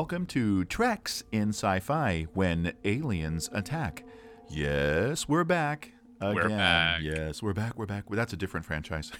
Welcome 0.00 0.24
to 0.28 0.64
Treks 0.64 1.24
in 1.30 1.50
Sci 1.50 1.78
Fi 1.80 2.26
When 2.32 2.72
Aliens 2.86 3.50
Attack. 3.52 4.02
Yes, 4.48 5.28
we're 5.28 5.44
back. 5.44 5.92
Again. 6.22 6.34
We're 6.36 6.48
back. 6.48 7.00
Yes, 7.02 7.42
we're 7.42 7.52
back. 7.52 7.76
We're 7.76 7.84
back. 7.84 8.04
That's 8.08 8.32
a 8.32 8.36
different 8.36 8.64
franchise. 8.64 9.12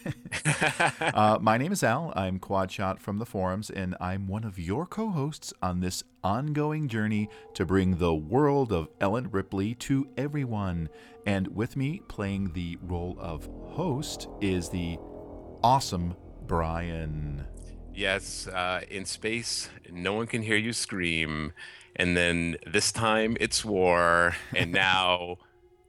uh, 1.02 1.38
my 1.38 1.58
name 1.58 1.70
is 1.70 1.84
Al. 1.84 2.14
I'm 2.16 2.38
Quad 2.38 2.72
Shot 2.72 2.98
from 2.98 3.18
the 3.18 3.26
forums, 3.26 3.68
and 3.68 3.94
I'm 4.00 4.26
one 4.26 4.42
of 4.42 4.58
your 4.58 4.86
co 4.86 5.10
hosts 5.10 5.52
on 5.62 5.80
this 5.80 6.02
ongoing 6.24 6.88
journey 6.88 7.28
to 7.52 7.66
bring 7.66 7.98
the 7.98 8.14
world 8.14 8.72
of 8.72 8.88
Ellen 9.02 9.30
Ripley 9.30 9.74
to 9.74 10.08
everyone. 10.16 10.88
And 11.26 11.48
with 11.48 11.76
me, 11.76 12.00
playing 12.08 12.54
the 12.54 12.78
role 12.80 13.18
of 13.20 13.50
host, 13.66 14.28
is 14.40 14.70
the 14.70 14.96
awesome 15.62 16.16
Brian. 16.46 17.46
Yes, 17.94 18.46
uh, 18.46 18.80
in 18.90 19.04
space, 19.04 19.68
no 19.90 20.14
one 20.14 20.26
can 20.26 20.42
hear 20.42 20.56
you 20.56 20.72
scream. 20.72 21.52
And 21.96 22.16
then 22.16 22.56
this 22.66 22.92
time 22.92 23.36
it's 23.40 23.64
war, 23.64 24.34
and 24.54 24.72
now 24.88 25.38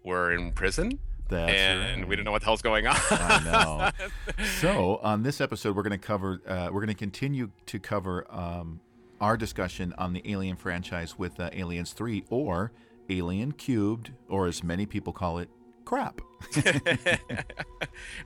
we're 0.04 0.34
in 0.34 0.52
prison. 0.52 1.00
That's 1.30 1.52
and 1.54 2.02
right. 2.02 2.08
we 2.10 2.16
don't 2.18 2.26
know 2.26 2.32
what 2.32 2.42
the 2.42 2.46
hell's 2.46 2.62
going 2.62 2.88
on. 2.88 2.98
I 3.10 3.42
know. 3.46 4.46
so 4.60 4.98
on 4.98 5.24
this 5.24 5.40
episode, 5.40 5.76
we're 5.76 5.84
going 5.84 5.98
to 5.98 6.06
cover. 6.06 6.42
Uh, 6.46 6.70
we're 6.72 6.82
going 6.82 6.88
to 6.88 6.94
continue 6.94 7.52
to 7.68 7.80
cover 7.80 8.26
um, 8.30 8.82
our 9.22 9.38
discussion 9.38 9.94
on 9.98 10.12
the 10.12 10.22
Alien 10.30 10.58
franchise 10.58 11.18
with 11.18 11.40
uh, 11.40 11.50
Aliens 11.54 11.94
Three, 11.94 12.26
or 12.30 12.74
Alien 13.10 13.54
Cubed, 13.54 14.12
or 14.28 14.48
as 14.48 14.64
many 14.64 14.86
people 14.86 15.14
call 15.14 15.38
it, 15.38 15.50
crap. 15.92 16.22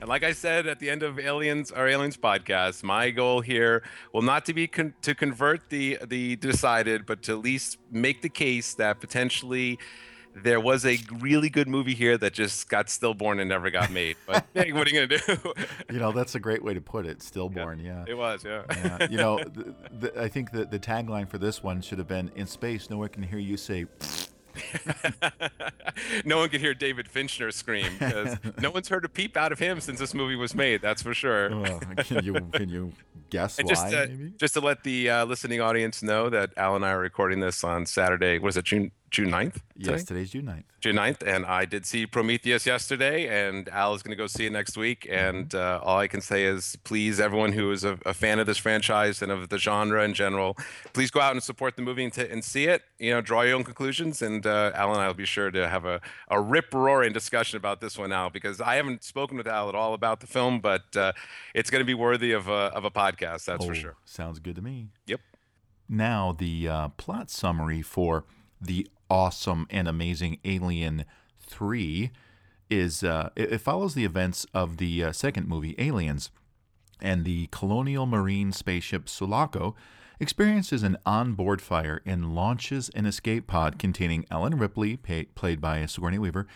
and 0.00 0.08
like 0.08 0.22
I 0.22 0.32
said 0.32 0.68
at 0.68 0.78
the 0.78 0.88
end 0.88 1.02
of 1.02 1.18
Aliens 1.18 1.72
our 1.72 1.88
Aliens 1.88 2.16
podcast, 2.16 2.84
my 2.84 3.10
goal 3.10 3.40
here 3.40 3.82
will 4.12 4.22
not 4.22 4.44
to 4.46 4.54
be 4.54 4.68
con- 4.68 4.94
to 5.02 5.16
convert 5.16 5.68
the 5.68 5.98
the 6.06 6.36
decided, 6.36 7.06
but 7.06 7.22
to 7.24 7.32
at 7.32 7.40
least 7.40 7.78
make 7.90 8.22
the 8.22 8.28
case 8.28 8.74
that 8.74 9.00
potentially 9.00 9.80
there 10.32 10.60
was 10.60 10.86
a 10.86 10.98
really 11.18 11.48
good 11.48 11.66
movie 11.66 11.94
here 11.94 12.16
that 12.18 12.34
just 12.34 12.68
got 12.68 12.88
stillborn 12.88 13.40
and 13.40 13.48
never 13.48 13.70
got 13.70 13.90
made. 13.90 14.16
But 14.28 14.46
hey, 14.54 14.70
what 14.72 14.86
are 14.86 14.90
you 14.90 15.08
gonna 15.08 15.20
do? 15.20 15.54
You 15.92 15.98
know, 15.98 16.12
that's 16.12 16.36
a 16.36 16.40
great 16.40 16.62
way 16.62 16.72
to 16.72 16.80
put 16.80 17.04
it. 17.04 17.20
Stillborn, 17.20 17.80
yeah. 17.80 18.04
it 18.06 18.14
was, 18.14 18.44
yeah. 18.44 18.62
yeah. 18.68 19.08
You 19.10 19.16
know, 19.16 19.38
the, 19.38 19.74
the, 19.98 20.22
I 20.22 20.28
think 20.28 20.52
that 20.52 20.70
the 20.70 20.78
tagline 20.78 21.28
for 21.28 21.38
this 21.38 21.64
one 21.64 21.80
should 21.80 21.98
have 21.98 22.08
been 22.08 22.30
"In 22.36 22.46
space, 22.46 22.90
no 22.90 22.98
one 22.98 23.08
can 23.08 23.24
hear 23.24 23.40
you 23.40 23.56
say." 23.56 23.86
no 26.24 26.38
one 26.38 26.48
could 26.48 26.60
hear 26.60 26.74
David 26.74 27.08
Fincher 27.08 27.50
scream 27.50 27.86
because 27.98 28.36
no 28.60 28.70
one's 28.70 28.88
heard 28.88 29.04
a 29.04 29.08
peep 29.08 29.36
out 29.36 29.52
of 29.52 29.58
him 29.58 29.80
since 29.80 29.98
this 29.98 30.14
movie 30.14 30.36
was 30.36 30.54
made. 30.54 30.82
That's 30.82 31.02
for 31.02 31.14
sure. 31.14 31.50
Oh, 31.66 31.80
can 32.04 32.24
you 32.24 32.34
can 32.52 32.68
you 32.68 32.92
guess 33.30 33.58
And 33.58 33.66
why? 33.66 33.72
just 33.74 33.90
to, 33.90 34.06
just 34.38 34.54
to 34.54 34.60
let 34.60 34.84
the 34.84 35.10
uh, 35.10 35.24
listening 35.24 35.60
audience 35.60 36.02
know 36.02 36.28
that 36.30 36.50
Al 36.56 36.76
and 36.76 36.84
I 36.84 36.90
are 36.90 36.98
recording 36.98 37.40
this 37.40 37.64
on 37.64 37.86
Saturday. 37.86 38.38
Was 38.38 38.56
it 38.56 38.64
June 38.66 38.92
June 39.10 39.30
9th? 39.30 39.58
Yes, 39.76 40.04
today's 40.04 40.30
June 40.30 40.46
9th. 40.46 40.64
June 40.80 40.96
9th. 40.96 41.22
And 41.26 41.46
I 41.46 41.64
did 41.64 41.86
see 41.86 42.06
Prometheus 42.06 42.66
yesterday, 42.66 43.28
and 43.48 43.68
Al 43.68 43.94
is 43.94 44.02
going 44.02 44.10
to 44.10 44.16
go 44.16 44.26
see 44.26 44.46
it 44.46 44.52
next 44.52 44.76
week. 44.76 45.06
And 45.10 45.54
uh, 45.54 45.80
all 45.82 45.98
I 45.98 46.06
can 46.08 46.20
say 46.20 46.44
is 46.44 46.76
please, 46.84 47.20
everyone 47.20 47.52
who 47.52 47.70
is 47.70 47.84
a, 47.84 47.98
a 48.04 48.12
fan 48.12 48.38
of 48.40 48.46
this 48.46 48.58
franchise 48.58 49.22
and 49.22 49.30
of 49.30 49.48
the 49.48 49.58
genre 49.58 50.04
in 50.04 50.12
general, 50.12 50.56
please 50.92 51.10
go 51.10 51.20
out 51.20 51.32
and 51.32 51.42
support 51.42 51.76
the 51.76 51.82
movie 51.82 52.04
and, 52.04 52.12
t- 52.12 52.28
and 52.28 52.44
see 52.44 52.64
it. 52.64 52.82
You 52.98 53.12
know, 53.12 53.20
draw 53.20 53.42
your 53.42 53.54
own 53.56 53.64
conclusions. 53.64 54.22
And 54.22 54.44
uh, 54.46 54.72
Al 54.74 54.92
and 54.92 55.00
I 55.00 55.06
will 55.06 55.14
be 55.14 55.24
sure 55.24 55.50
to 55.50 55.68
have 55.68 55.84
a, 55.84 56.00
a 56.28 56.40
rip 56.40 56.74
roaring 56.74 57.12
discussion 57.12 57.56
about 57.56 57.80
this 57.80 57.96
one 57.96 58.10
now 58.10 58.28
because 58.28 58.60
I 58.60 58.74
haven't 58.74 59.04
spoken 59.04 59.36
with 59.36 59.46
Al 59.46 59.68
at 59.68 59.74
all 59.76 59.94
about 59.94 60.20
the 60.20 60.26
film, 60.26 60.60
but 60.60 60.94
uh, 60.96 61.12
it's 61.54 61.70
going 61.70 61.80
to 61.80 61.86
be 61.86 61.94
worthy 61.94 62.32
of 62.32 62.48
a, 62.48 62.52
of 62.74 62.84
a 62.84 62.90
podcast, 62.90 63.44
that's 63.44 63.64
for 63.64 63.70
Oh, 63.70 63.74
sure. 63.74 63.96
Sounds 64.04 64.40
good 64.40 64.56
to 64.56 64.62
me. 64.62 64.88
Yep. 65.06 65.20
Now, 65.88 66.32
the 66.36 66.66
uh, 66.68 66.88
plot 66.88 67.30
summary 67.30 67.80
for 67.82 68.24
the 68.60 68.88
awesome 69.10 69.66
and 69.70 69.88
amazing 69.88 70.38
Alien 70.44 71.04
3 71.40 72.10
is 72.68 73.02
uh, 73.02 73.30
it, 73.36 73.52
it 73.54 73.60
follows 73.60 73.94
the 73.94 74.04
events 74.04 74.46
of 74.52 74.78
the 74.78 75.04
uh, 75.04 75.12
second 75.12 75.48
movie, 75.48 75.74
Aliens, 75.78 76.30
and 77.00 77.24
the 77.24 77.48
colonial 77.50 78.06
marine 78.06 78.52
spaceship 78.52 79.08
Sulaco 79.08 79.74
experiences 80.18 80.82
an 80.82 80.96
onboard 81.04 81.60
fire 81.60 82.00
and 82.06 82.34
launches 82.34 82.88
an 82.90 83.06
escape 83.06 83.46
pod 83.46 83.78
containing 83.78 84.24
Ellen 84.30 84.58
Ripley, 84.58 84.96
pa- 84.96 85.30
played 85.34 85.60
by 85.60 85.84
Sigourney 85.86 86.18
Weaver, 86.18 86.46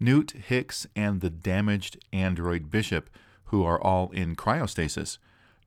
Newt 0.00 0.30
Hicks, 0.32 0.86
and 0.94 1.20
the 1.20 1.30
damaged 1.30 1.98
android 2.12 2.70
Bishop, 2.70 3.10
who 3.46 3.64
are 3.64 3.80
all 3.80 4.10
in 4.10 4.36
cryostasis. 4.36 5.18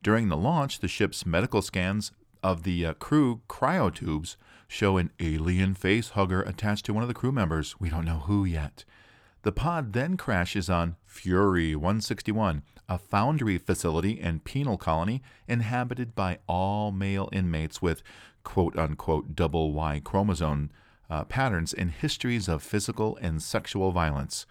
During 0.02 0.28
the 0.28 0.36
launch, 0.36 0.78
the 0.78 0.88
ship's 0.88 1.26
medical 1.26 1.62
scans 1.62 2.10
of 2.42 2.62
the 2.62 2.86
uh, 2.86 2.94
crew 2.94 3.42
cryotubes 3.48 4.36
show 4.72 4.96
an 4.96 5.10
alien 5.20 5.74
face 5.74 6.10
hugger 6.10 6.40
attached 6.40 6.86
to 6.86 6.94
one 6.94 7.02
of 7.02 7.08
the 7.08 7.14
crew 7.14 7.30
members. 7.30 7.76
We 7.78 7.90
don't 7.90 8.06
know 8.06 8.20
who 8.20 8.46
yet. 8.46 8.86
The 9.42 9.52
pod 9.52 9.92
then 9.92 10.16
crashes 10.16 10.70
on 10.70 10.96
Fury 11.04 11.76
161, 11.76 12.62
a 12.88 12.96
foundry 12.96 13.58
facility 13.58 14.18
and 14.18 14.44
penal 14.44 14.78
colony 14.78 15.22
inhabited 15.46 16.14
by 16.14 16.38
all 16.46 16.90
male 16.90 17.28
inmates 17.32 17.82
with 17.82 18.02
quote 18.44 18.74
unquote 18.78 19.36
double 19.36 19.74
Y 19.74 20.00
chromosome 20.02 20.70
uh, 21.10 21.24
patterns 21.24 21.74
and 21.74 21.90
histories 21.90 22.48
of 22.48 22.62
physical 22.62 23.18
and 23.20 23.42
sexual 23.42 23.92
violence. 23.92 24.46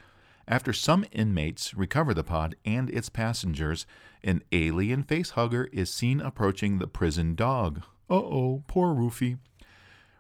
After 0.48 0.72
some 0.72 1.04
inmates 1.12 1.74
recover 1.74 2.14
the 2.14 2.24
pod 2.24 2.56
and 2.64 2.92
its 2.92 3.10
passengers, 3.10 3.88
an 4.24 4.44
alien 4.52 5.02
face 5.02 5.32
hugger 5.32 5.68
is 5.74 5.92
seen 5.92 6.22
approaching 6.22 6.78
the 6.78 6.88
prison 6.88 7.34
dog. 7.34 7.82
Uh 8.08 8.16
oh, 8.16 8.64
poor 8.68 8.94
Roofy. 8.94 9.38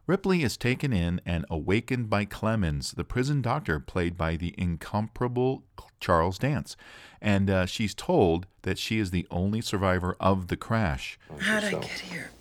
Ripley 0.08 0.44
is 0.44 0.58
taken 0.58 0.92
in 0.92 1.22
and 1.26 1.46
awakened 1.50 2.10
by 2.10 2.26
Clemens, 2.26 2.92
the 2.92 3.04
prison 3.04 3.42
doctor 3.42 3.80
played 3.80 4.18
by 4.18 4.36
the 4.36 4.54
incomparable 4.58 5.64
Charles 6.00 6.40
Dance, 6.40 6.76
and 7.22 7.50
uh, 7.50 7.66
she's 7.66 7.94
told 7.94 8.48
that 8.64 8.78
she 8.78 8.98
is 8.98 9.12
the 9.12 9.28
only 9.30 9.62
survivor 9.62 10.18
of 10.20 10.48
the 10.48 10.58
crash. 10.58 11.20
How'd 11.40 11.64
I 11.64 11.72
get 11.72 11.86
here? 11.86 12.32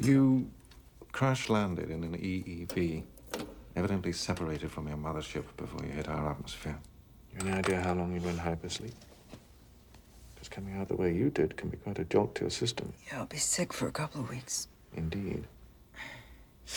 You 0.00 0.50
crash 1.12 1.48
landed 1.48 1.90
in 1.90 2.04
an 2.04 2.16
EEV, 2.16 3.02
evidently 3.74 4.12
separated 4.12 4.70
from 4.70 4.86
your 4.86 4.96
mothership 4.96 5.44
before 5.56 5.84
you 5.84 5.92
hit 5.92 6.08
our 6.08 6.30
atmosphere. 6.30 6.78
You 7.32 7.38
have 7.38 7.46
any 7.48 7.58
idea 7.58 7.80
how 7.80 7.94
long 7.94 8.14
you've 8.14 8.22
been 8.22 8.38
hypersleep? 8.38 8.92
Because 10.40 10.48
coming 10.48 10.80
out 10.80 10.88
the 10.88 10.96
way 10.96 11.12
you 11.12 11.28
did 11.28 11.58
can 11.58 11.68
be 11.68 11.76
quite 11.76 11.98
a 11.98 12.04
jolt 12.04 12.34
to 12.36 12.44
your 12.44 12.50
system. 12.50 12.94
Yeah, 13.06 13.18
I'll 13.18 13.26
be 13.26 13.36
sick 13.36 13.74
for 13.74 13.86
a 13.88 13.92
couple 13.92 14.22
of 14.22 14.30
weeks. 14.30 14.68
Indeed. 14.96 15.44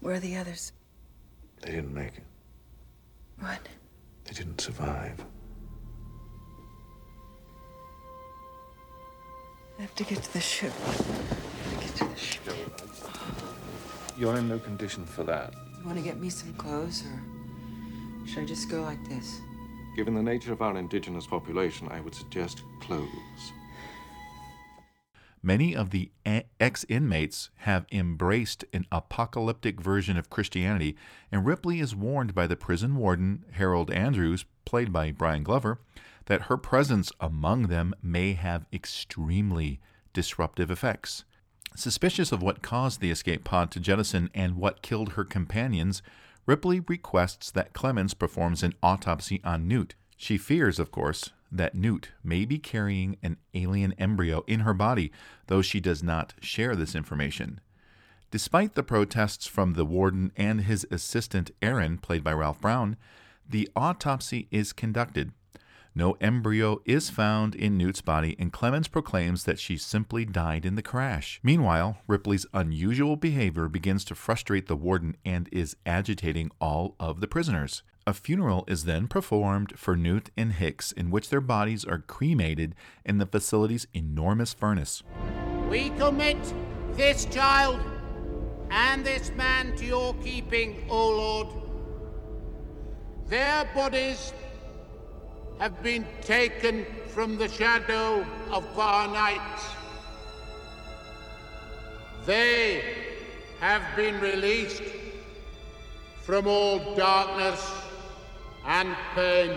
Where 0.00 0.16
are 0.16 0.20
the 0.20 0.36
others? 0.36 0.72
They 1.62 1.70
didn't 1.70 1.94
make 1.94 2.18
it. 2.18 2.24
What? 3.40 3.66
They 4.24 4.34
didn't 4.34 4.60
survive. 4.60 5.24
I 9.78 9.82
have 9.82 9.94
to 9.94 10.04
get 10.04 10.22
to 10.22 10.32
the 10.34 10.40
ship. 10.40 10.72
Gotta 10.84 11.76
get 11.80 11.96
to 11.96 12.04
the 12.04 12.16
ship. 12.16 12.42
You're 14.18 14.36
in 14.36 14.48
no 14.50 14.58
condition 14.58 15.06
for 15.06 15.24
that. 15.24 15.54
You 15.80 15.86
want 15.86 15.96
to 15.96 16.04
get 16.04 16.20
me 16.20 16.28
some 16.28 16.52
clothes, 16.54 17.04
or 17.06 18.28
should 18.28 18.42
I 18.42 18.44
just 18.44 18.68
go 18.68 18.82
like 18.82 19.02
this? 19.08 19.40
Given 19.94 20.14
the 20.14 20.22
nature 20.22 20.52
of 20.52 20.62
our 20.62 20.76
indigenous 20.76 21.26
population, 21.26 21.88
I 21.90 22.00
would 22.00 22.14
suggest 22.14 22.62
clothes. 22.80 23.52
Many 25.42 25.74
of 25.74 25.90
the 25.90 26.10
ex 26.24 26.86
inmates 26.88 27.50
have 27.56 27.86
embraced 27.90 28.64
an 28.72 28.86
apocalyptic 28.92 29.80
version 29.80 30.16
of 30.16 30.30
Christianity, 30.30 30.96
and 31.32 31.44
Ripley 31.44 31.80
is 31.80 31.96
warned 31.96 32.34
by 32.34 32.46
the 32.46 32.56
prison 32.56 32.94
warden, 32.94 33.44
Harold 33.52 33.90
Andrews, 33.90 34.44
played 34.64 34.92
by 34.92 35.10
Brian 35.10 35.42
Glover, 35.42 35.80
that 36.26 36.42
her 36.42 36.56
presence 36.56 37.10
among 37.20 37.64
them 37.64 37.92
may 38.00 38.34
have 38.34 38.66
extremely 38.72 39.80
disruptive 40.12 40.70
effects. 40.70 41.24
Suspicious 41.74 42.32
of 42.32 42.40
what 42.40 42.62
caused 42.62 43.00
the 43.00 43.10
escape 43.10 43.44
pod 43.44 43.70
to 43.72 43.80
jettison 43.80 44.30
and 44.34 44.56
what 44.56 44.82
killed 44.82 45.14
her 45.14 45.24
companions, 45.24 46.02
Ripley 46.44 46.80
requests 46.80 47.50
that 47.52 47.72
Clemens 47.72 48.14
performs 48.14 48.62
an 48.62 48.74
autopsy 48.82 49.40
on 49.44 49.68
Newt. 49.68 49.94
She 50.16 50.38
fears, 50.38 50.78
of 50.78 50.90
course, 50.90 51.30
that 51.52 51.74
Newt 51.74 52.12
may 52.24 52.44
be 52.44 52.58
carrying 52.58 53.16
an 53.22 53.36
alien 53.54 53.92
embryo 53.98 54.42
in 54.46 54.60
her 54.60 54.74
body, 54.74 55.12
though 55.46 55.62
she 55.62 55.78
does 55.78 56.02
not 56.02 56.34
share 56.40 56.74
this 56.74 56.94
information. 56.94 57.60
Despite 58.30 58.74
the 58.74 58.82
protests 58.82 59.46
from 59.46 59.74
the 59.74 59.84
warden 59.84 60.32
and 60.36 60.62
his 60.62 60.86
assistant 60.90 61.50
Aaron, 61.60 61.98
played 61.98 62.24
by 62.24 62.32
Ralph 62.32 62.60
Brown, 62.60 62.96
the 63.48 63.68
autopsy 63.76 64.48
is 64.50 64.72
conducted. 64.72 65.32
No 65.94 66.16
embryo 66.22 66.80
is 66.86 67.10
found 67.10 67.54
in 67.54 67.76
Newt's 67.76 68.00
body, 68.00 68.34
and 68.38 68.50
Clemens 68.50 68.88
proclaims 68.88 69.44
that 69.44 69.58
she 69.58 69.76
simply 69.76 70.24
died 70.24 70.64
in 70.64 70.74
the 70.74 70.82
crash. 70.82 71.38
Meanwhile, 71.42 71.98
Ripley's 72.06 72.46
unusual 72.54 73.16
behavior 73.16 73.68
begins 73.68 74.02
to 74.06 74.14
frustrate 74.14 74.68
the 74.68 74.76
warden 74.76 75.16
and 75.24 75.50
is 75.52 75.76
agitating 75.84 76.50
all 76.62 76.96
of 76.98 77.20
the 77.20 77.28
prisoners. 77.28 77.82
A 78.06 78.14
funeral 78.14 78.64
is 78.66 78.84
then 78.84 79.06
performed 79.06 79.78
for 79.78 79.94
Newt 79.94 80.30
and 80.34 80.54
Hicks, 80.54 80.92
in 80.92 81.10
which 81.10 81.28
their 81.28 81.42
bodies 81.42 81.84
are 81.84 81.98
cremated 81.98 82.74
in 83.04 83.18
the 83.18 83.26
facility's 83.26 83.86
enormous 83.92 84.54
furnace. 84.54 85.02
We 85.68 85.90
commit 85.90 86.38
this 86.92 87.26
child 87.26 87.80
and 88.70 89.04
this 89.04 89.30
man 89.32 89.76
to 89.76 89.84
your 89.84 90.14
keeping, 90.14 90.86
O 90.88 91.10
Lord. 91.10 91.48
Their 93.28 93.68
bodies 93.74 94.32
have 95.62 95.80
been 95.80 96.04
taken 96.22 96.84
from 97.06 97.38
the 97.38 97.46
shadow 97.46 98.26
of 98.50 98.64
nights. 99.06 99.62
They 102.26 102.82
have 103.60 103.84
been 103.94 104.18
released 104.18 104.82
from 106.22 106.48
all 106.48 106.96
darkness 106.96 107.62
and 108.66 108.96
pain. 109.14 109.56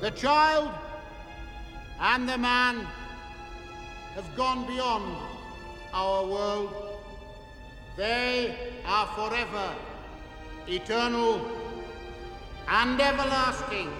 The 0.00 0.10
child 0.10 0.68
and 2.00 2.28
the 2.28 2.38
man 2.38 2.80
have 4.16 4.36
gone 4.36 4.66
beyond 4.66 5.16
our 5.94 6.26
world. 6.26 6.98
They 7.96 8.56
are 8.84 9.06
forever 9.14 9.76
eternal 10.68 11.46
and 12.68 13.00
everlasting. 13.00 13.90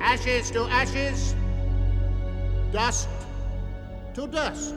Ashes 0.00 0.50
to 0.50 0.62
ashes, 0.64 1.34
dust 2.72 3.08
to 4.14 4.26
dust. 4.26 4.74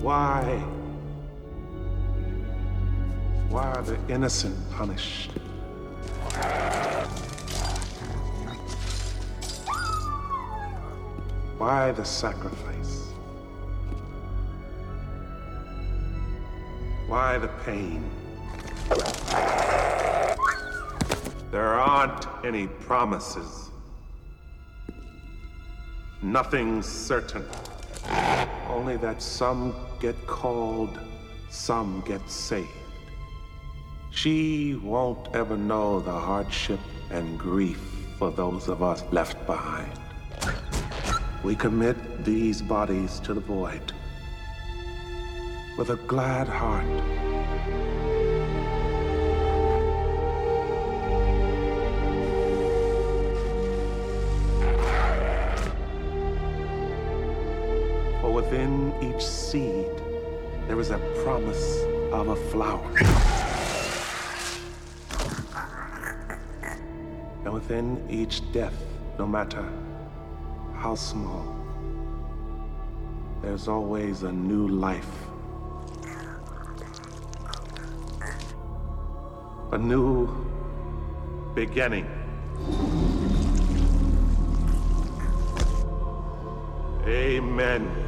Why? 0.00 0.42
Why 3.48 3.72
are 3.72 3.82
the 3.82 3.98
innocent 4.08 4.56
punished? 4.70 5.32
Why 11.58 11.90
the 11.90 12.04
sacrifice? 12.04 13.07
Why 17.08 17.38
the 17.38 17.48
pain? 17.64 18.04
There 21.50 21.72
aren't 21.72 22.26
any 22.44 22.66
promises. 22.66 23.70
Nothing 26.20 26.82
certain. 26.82 27.46
Only 28.68 28.98
that 28.98 29.22
some 29.22 29.74
get 30.00 30.26
called, 30.26 31.00
some 31.48 32.02
get 32.06 32.28
saved. 32.28 32.68
She 34.10 34.74
won't 34.74 35.34
ever 35.34 35.56
know 35.56 36.00
the 36.00 36.12
hardship 36.12 36.80
and 37.10 37.38
grief 37.38 37.80
for 38.18 38.30
those 38.30 38.68
of 38.68 38.82
us 38.82 39.02
left 39.12 39.46
behind. 39.46 39.98
We 41.42 41.56
commit 41.56 41.96
these 42.22 42.60
bodies 42.60 43.18
to 43.20 43.32
the 43.32 43.40
void 43.40 43.94
with 45.78 45.90
a 45.90 45.96
glad 46.08 46.48
heart. 46.48 46.84
For 58.20 58.32
within 58.32 58.92
each 59.00 59.24
seed, 59.24 59.86
there 60.66 60.80
is 60.80 60.90
a 60.90 60.98
promise 61.22 61.84
of 62.10 62.26
a 62.26 62.36
flower. 62.50 62.92
And 67.44 67.54
within 67.54 68.04
each 68.10 68.42
death, 68.50 68.74
no 69.16 69.28
matter 69.28 69.64
how 70.74 70.96
small, 70.96 71.54
there's 73.42 73.68
always 73.68 74.24
a 74.24 74.32
new 74.32 74.66
life. 74.66 75.27
A 79.70 79.76
new 79.76 80.26
beginning. 81.54 82.06
Amen. 87.06 88.07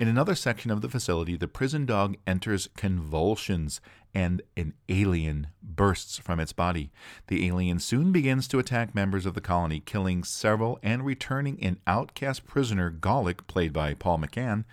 In 0.00 0.08
another 0.08 0.34
section 0.34 0.70
of 0.70 0.80
the 0.80 0.88
facility, 0.88 1.36
the 1.36 1.46
prison 1.46 1.84
dog 1.84 2.16
enters 2.26 2.70
convulsions 2.74 3.82
and 4.14 4.40
an 4.56 4.72
alien 4.88 5.48
bursts 5.62 6.16
from 6.18 6.40
its 6.40 6.54
body. 6.54 6.90
The 7.26 7.46
alien 7.46 7.80
soon 7.80 8.10
begins 8.10 8.48
to 8.48 8.58
attack 8.58 8.94
members 8.94 9.26
of 9.26 9.34
the 9.34 9.42
colony, 9.42 9.80
killing 9.80 10.24
several 10.24 10.78
and 10.82 11.04
returning 11.04 11.62
an 11.62 11.80
outcast 11.86 12.46
prisoner, 12.46 12.90
Golic, 12.90 13.46
played 13.46 13.74
by 13.74 13.92
Paul 13.92 14.20
McGann, 14.20 14.64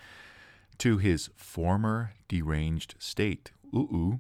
to 0.78 0.98
his 0.98 1.30
former 1.36 2.14
deranged 2.30 2.96
state. 2.98 3.52
Ooh, 3.76 3.80
ooh. 3.80 4.20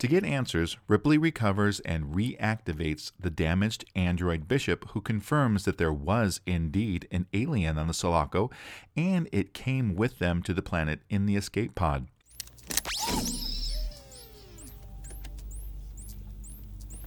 To 0.00 0.08
get 0.08 0.24
answers, 0.24 0.78
Ripley 0.88 1.18
recovers 1.18 1.78
and 1.80 2.14
reactivates 2.14 3.12
the 3.20 3.28
damaged 3.28 3.84
android 3.94 4.48
Bishop, 4.48 4.88
who 4.92 5.02
confirms 5.02 5.66
that 5.66 5.76
there 5.76 5.92
was 5.92 6.40
indeed 6.46 7.06
an 7.10 7.26
alien 7.34 7.76
on 7.76 7.86
the 7.86 7.92
Sulaco 7.92 8.50
and 8.96 9.28
it 9.30 9.52
came 9.52 9.94
with 9.94 10.18
them 10.18 10.42
to 10.44 10.54
the 10.54 10.62
planet 10.62 11.00
in 11.10 11.26
the 11.26 11.36
escape 11.36 11.74
pod. 11.74 12.06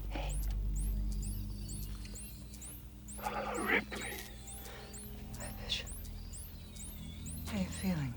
Hey 0.09 0.35
Ripley. 3.57 4.05
Hi, 5.39 5.47
Bishop. 5.65 5.87
How 7.47 7.57
you 7.57 7.65
feeling? 7.65 8.13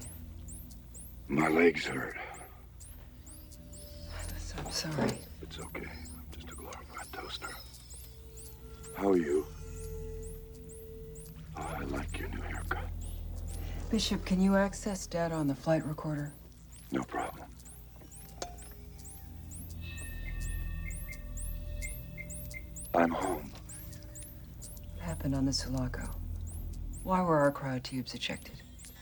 My 1.29 1.49
legs 1.49 1.87
hurt. 1.87 2.19
I'm 4.85 4.93
sorry. 4.93 5.19
It's 5.41 5.59
okay. 5.59 5.87
I'm 5.87 6.27
just 6.35 6.53
a 6.53 6.55
glorified 6.55 7.11
toaster. 7.11 7.49
How 8.95 9.09
are 9.09 9.17
you? 9.17 9.47
Oh, 11.57 11.77
I 11.81 11.85
like 11.85 12.19
your 12.19 12.29
new 12.29 12.43
haircut. 12.43 12.85
Bishop, 13.91 14.27
can 14.27 14.39
you 14.39 14.55
access 14.55 15.07
data 15.07 15.35
on 15.35 15.47
the 15.47 15.55
flight 15.55 15.87
recorder? 15.87 16.31
No 16.93 17.03
problem. 17.05 17.47
I'm 22.95 23.11
home. 23.11 23.51
What 24.97 25.05
happened 25.07 25.35
on 25.35 25.47
the 25.47 25.55
Sulaco? 25.55 26.07
Why 27.03 27.23
were 27.23 27.39
our 27.39 27.53
cryotubes 27.53 28.15
ejected? 28.15 28.61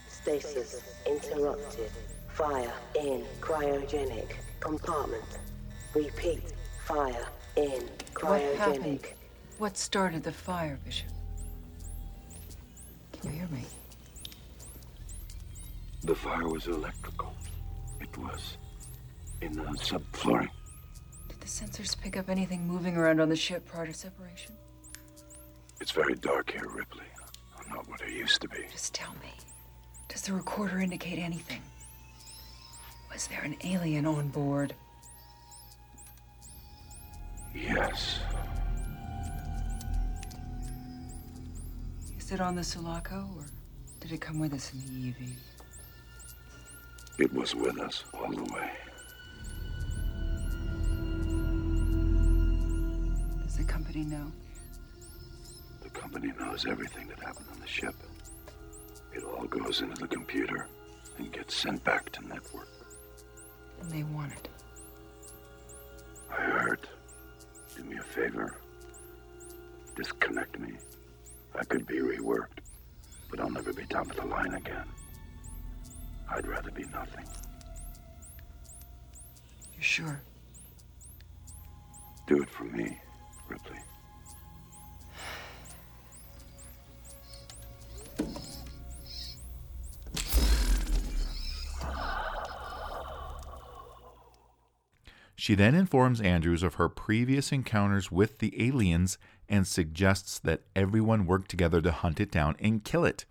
Stasis 0.08 0.82
interrupted. 1.04 1.90
Fire 2.28 2.72
in 2.94 3.24
cryogenic 3.40 4.34
compartment. 4.60 5.24
Repeat. 5.94 6.42
Fire 6.86 7.28
in 7.56 7.88
What 8.20 8.40
happened? 8.56 9.00
cryogenic. 9.02 9.12
What 9.58 9.76
started 9.76 10.22
the 10.24 10.32
fire, 10.32 10.78
Bishop? 10.84 11.08
Can 13.12 13.30
you 13.32 13.38
hear 13.38 13.48
me? 13.48 13.64
The 16.02 16.14
fire 16.14 16.48
was 16.48 16.66
electrical. 16.66 17.34
It 18.00 18.16
was 18.18 18.58
in 19.40 19.52
the 19.52 19.62
subflooring. 19.62 20.50
Did 21.28 21.40
the 21.40 21.46
sensors 21.46 21.98
pick 21.98 22.16
up 22.16 22.28
anything 22.28 22.66
moving 22.66 22.96
around 22.96 23.20
on 23.20 23.28
the 23.28 23.36
ship 23.36 23.64
prior 23.64 23.86
to 23.86 23.94
separation? 23.94 24.52
It's 25.80 25.92
very 25.92 26.14
dark 26.16 26.50
here, 26.50 26.68
Ripley. 26.68 27.04
I'm 27.58 27.72
not 27.72 27.88
what 27.88 28.02
I 28.02 28.08
used 28.08 28.42
to 28.42 28.48
be. 28.48 28.66
Just 28.70 28.94
tell 28.94 29.12
me. 29.22 29.30
Does 30.08 30.22
the 30.22 30.32
recorder 30.32 30.80
indicate 30.80 31.18
anything? 31.18 31.62
Was 33.12 33.28
there 33.28 33.42
an 33.42 33.56
alien 33.64 34.06
on 34.06 34.28
board? 34.28 34.74
Yes. 37.54 38.18
Is 42.18 42.32
it 42.32 42.40
on 42.40 42.56
the 42.56 42.64
Sulaco, 42.64 43.28
or 43.37 43.44
did 44.00 44.12
it 44.12 44.20
come 44.20 44.38
with 44.38 44.52
us 44.54 44.73
in 44.73 44.80
the 44.80 45.08
EV? 45.11 45.30
It 47.18 47.32
was 47.32 47.54
with 47.54 47.78
us 47.78 48.04
all 48.12 48.30
the 48.30 48.42
way. 48.42 48.70
Does 53.44 53.56
the 53.56 53.64
company 53.64 54.04
know? 54.04 54.32
The 55.82 55.90
company 55.90 56.32
knows 56.38 56.66
everything 56.66 57.06
that 57.08 57.20
happened 57.20 57.46
on 57.52 57.61
the 57.61 57.66
ship. 57.68 57.94
It 59.12 59.23
all 59.23 59.44
goes 59.44 59.80
into 59.80 60.00
the 60.00 60.08
computer 60.08 60.66
and 61.18 61.30
gets 61.30 61.54
sent 61.54 61.84
back 61.84 62.11
to 62.12 62.26
network. 62.26 62.68
And 63.80 63.90
they 63.92 64.02
want 64.02 64.32
it. 64.32 64.49
I 66.30 66.40
heard. 66.42 66.88
Do 67.76 67.84
me 67.84 67.96
a 67.96 68.02
favor. 68.02 68.56
Disconnect 69.96 70.58
me. 70.58 70.74
I 71.58 71.64
could 71.64 71.86
be 71.86 71.98
reworked, 71.98 72.58
but 73.30 73.40
I'll 73.40 73.50
never 73.50 73.72
be 73.72 73.84
top 73.86 74.10
of 74.10 74.16
the 74.16 74.26
line 74.26 74.54
again. 74.54 74.86
I'd 76.30 76.46
rather 76.46 76.70
be 76.70 76.84
nothing. 76.86 77.24
You 79.76 79.82
sure? 79.82 80.20
Do 82.26 82.42
it 82.42 82.50
for 82.50 82.64
me, 82.64 82.98
Ripley. 83.48 83.78
She 95.44 95.54
then 95.54 95.74
informs 95.74 96.22
Andrews 96.22 96.62
of 96.62 96.76
her 96.76 96.88
previous 96.88 97.52
encounters 97.52 98.10
with 98.10 98.38
the 98.38 98.66
aliens 98.66 99.18
and 99.46 99.66
suggests 99.66 100.38
that 100.38 100.62
everyone 100.74 101.26
work 101.26 101.48
together 101.48 101.82
to 101.82 101.92
hunt 101.92 102.18
it 102.18 102.30
down 102.30 102.56
and 102.60 102.82
kill 102.82 103.04
it. 103.04 103.26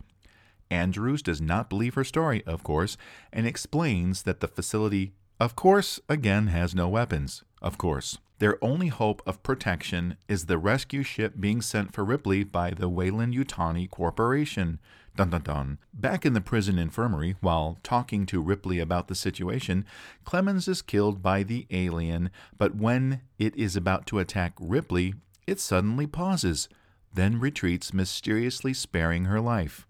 Andrews 0.70 1.22
does 1.22 1.40
not 1.40 1.68
believe 1.68 1.94
her 1.94 2.04
story, 2.04 2.44
of 2.46 2.62
course, 2.62 2.96
and 3.32 3.48
explains 3.48 4.22
that 4.22 4.38
the 4.38 4.46
facility, 4.46 5.12
of 5.40 5.56
course, 5.56 5.98
again 6.08 6.46
has 6.46 6.72
no 6.72 6.88
weapons. 6.88 7.42
Of 7.60 7.78
course. 7.78 8.18
Their 8.38 8.64
only 8.64 8.88
hope 8.88 9.20
of 9.26 9.42
protection 9.42 10.16
is 10.28 10.46
the 10.46 10.56
rescue 10.56 11.02
ship 11.02 11.34
being 11.40 11.60
sent 11.60 11.92
for 11.92 12.04
Ripley 12.04 12.44
by 12.44 12.70
the 12.70 12.88
Weyland-Yutani 12.88 13.90
Corporation. 13.90 14.78
Dun 15.16 15.30
dun 15.30 15.42
dun. 15.42 15.78
Back 15.92 16.26
in 16.26 16.32
the 16.32 16.40
prison 16.40 16.76
infirmary, 16.76 17.36
while 17.40 17.78
talking 17.84 18.26
to 18.26 18.42
Ripley 18.42 18.80
about 18.80 19.06
the 19.06 19.14
situation, 19.14 19.84
Clemens 20.24 20.66
is 20.66 20.82
killed 20.82 21.22
by 21.22 21.44
the 21.44 21.66
alien, 21.70 22.30
but 22.58 22.74
when 22.74 23.20
it 23.38 23.54
is 23.54 23.76
about 23.76 24.06
to 24.06 24.18
attack 24.18 24.54
Ripley, 24.58 25.14
it 25.46 25.60
suddenly 25.60 26.08
pauses, 26.08 26.68
then 27.12 27.38
retreats, 27.38 27.94
mysteriously 27.94 28.74
sparing 28.74 29.26
her 29.26 29.40
life. 29.40 29.86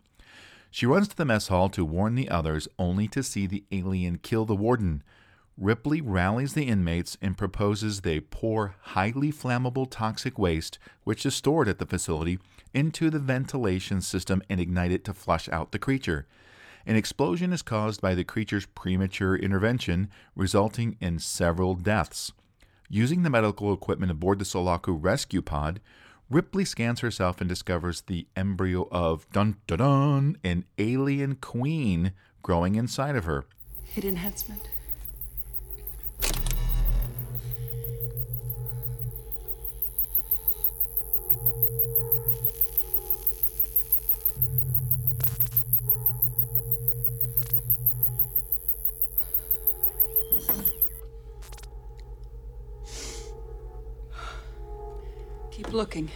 She 0.71 0.85
runs 0.85 1.09
to 1.09 1.16
the 1.16 1.25
mess 1.25 1.49
hall 1.49 1.71
to 1.71 1.87
warn 1.87 2.16
the 2.16 2.28
others, 2.28 2.69
only 2.78 3.09
to 3.09 3.23
see 3.23 3.47
the 3.47 3.64
alien 3.73 4.19
kill 4.19 4.45
the 4.45 4.57
warden. 4.57 5.02
Ripley 5.57 6.00
rallies 6.00 6.52
the 6.52 6.64
inmates 6.64 7.16
and 7.23 7.38
proposes 7.38 8.00
they 8.00 8.21
pour 8.21 8.75
highly 8.81 9.33
flammable 9.33 9.87
toxic 9.88 10.38
waste, 10.38 10.78
which 11.04 11.25
is 11.25 11.35
stored 11.35 11.69
at 11.69 11.78
the 11.78 11.87
facility, 11.87 12.40
into 12.75 13.09
the 13.09 13.19
ventilation 13.19 14.00
system 14.00 14.43
and 14.50 14.61
ignite 14.61 14.90
it 14.90 15.04
to 15.04 15.14
flush 15.14 15.49
out 15.49 15.73
the 15.73 15.78
creature. 15.78 16.26
An 16.87 16.97
explosion 16.97 17.52
is 17.52 17.62
caused 17.62 18.02
by 18.02 18.14
the 18.14 18.25
creature's 18.25 18.66
premature 18.66 19.35
intervention, 19.37 20.11
resulting 20.37 20.99
in 21.00 21.19
several 21.19 21.75
deaths. 21.75 22.33
Using 22.90 23.23
the 23.23 23.31
medical 23.31 23.73
equipment 23.73 24.12
aboard 24.12 24.38
the 24.38 24.45
Sulaco 24.45 24.93
rescue 24.93 25.40
pod, 25.40 25.81
Ripley 26.28 26.64
scans 26.64 27.00
herself 27.00 27.40
and 27.40 27.49
discovers 27.49 28.02
the 28.02 28.26
embryo 28.37 28.88
of 28.90 29.31
dun 29.31 29.57
dun 29.66 29.78
dun, 29.78 30.37
an 30.45 30.64
alien 30.78 31.37
queen 31.37 32.12
growing 32.43 32.75
inside 32.75 33.16
of 33.16 33.25
her. 33.25 33.47
Hit 33.85 34.04
enhancement. 34.04 34.69
Keep 55.51 55.73
looking. 55.73 56.11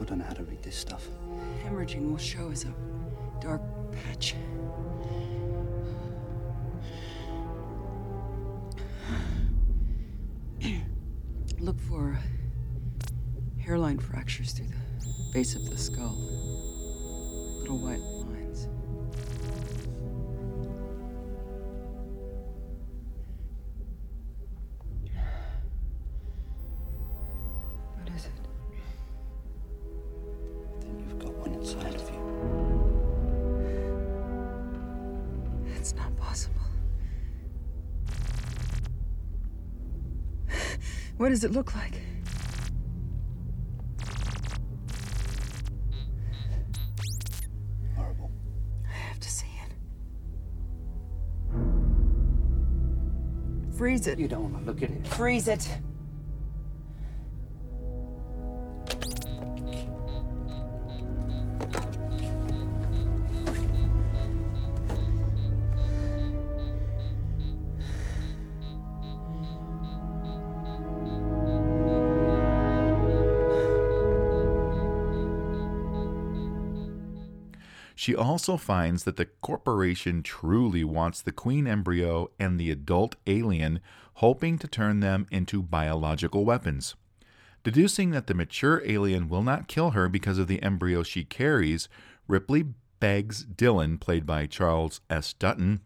I 0.00 0.04
don't 0.04 0.18
know 0.18 0.24
how 0.24 0.32
to 0.32 0.42
read 0.44 0.62
this 0.62 0.76
stuff. 0.76 1.06
Hemorrhaging 1.64 2.10
will 2.10 2.18
show 2.18 2.50
as 2.50 2.64
a 2.64 2.74
dark 3.40 3.60
patch. 3.92 4.34
Look 11.60 11.78
for 11.80 12.18
hairline 13.58 13.98
fractures 13.98 14.52
through 14.52 14.68
the 14.68 14.91
base 15.32 15.54
of 15.54 15.70
the 15.70 15.78
skull. 15.78 16.14
Little 17.60 17.78
white 17.78 18.00
lines. 18.00 18.68
What 27.96 28.14
is 28.14 28.26
it? 28.26 28.32
Then 30.82 30.98
you've 31.08 31.18
got 31.18 31.32
one 31.32 31.54
inside 31.54 31.94
of 31.94 32.10
you. 32.10 32.20
It's 35.76 35.94
not 35.94 36.14
possible. 36.18 36.60
What 41.16 41.30
does 41.30 41.42
it 41.42 41.52
look 41.52 41.74
like? 41.74 42.02
It. 54.06 54.18
You 54.18 54.28
don't 54.28 54.52
want 54.52 54.64
to 54.64 54.70
look 54.70 54.82
at 54.82 54.90
it. 54.90 55.06
Freeze 55.06 55.48
it. 55.48 55.68
She 78.02 78.16
also 78.16 78.56
finds 78.56 79.04
that 79.04 79.14
the 79.14 79.26
corporation 79.26 80.24
truly 80.24 80.82
wants 80.82 81.22
the 81.22 81.30
queen 81.30 81.68
embryo 81.68 82.32
and 82.36 82.58
the 82.58 82.68
adult 82.68 83.14
alien, 83.28 83.78
hoping 84.14 84.58
to 84.58 84.66
turn 84.66 84.98
them 84.98 85.28
into 85.30 85.62
biological 85.62 86.44
weapons. 86.44 86.96
Deducing 87.62 88.10
that 88.10 88.26
the 88.26 88.34
mature 88.34 88.82
alien 88.84 89.28
will 89.28 89.44
not 89.44 89.68
kill 89.68 89.90
her 89.90 90.08
because 90.08 90.38
of 90.38 90.48
the 90.48 90.60
embryo 90.64 91.04
she 91.04 91.22
carries, 91.22 91.88
Ripley 92.26 92.64
begs 92.98 93.44
Dylan, 93.44 94.00
played 94.00 94.26
by 94.26 94.46
Charles 94.46 95.00
S. 95.08 95.32
Dutton, 95.32 95.80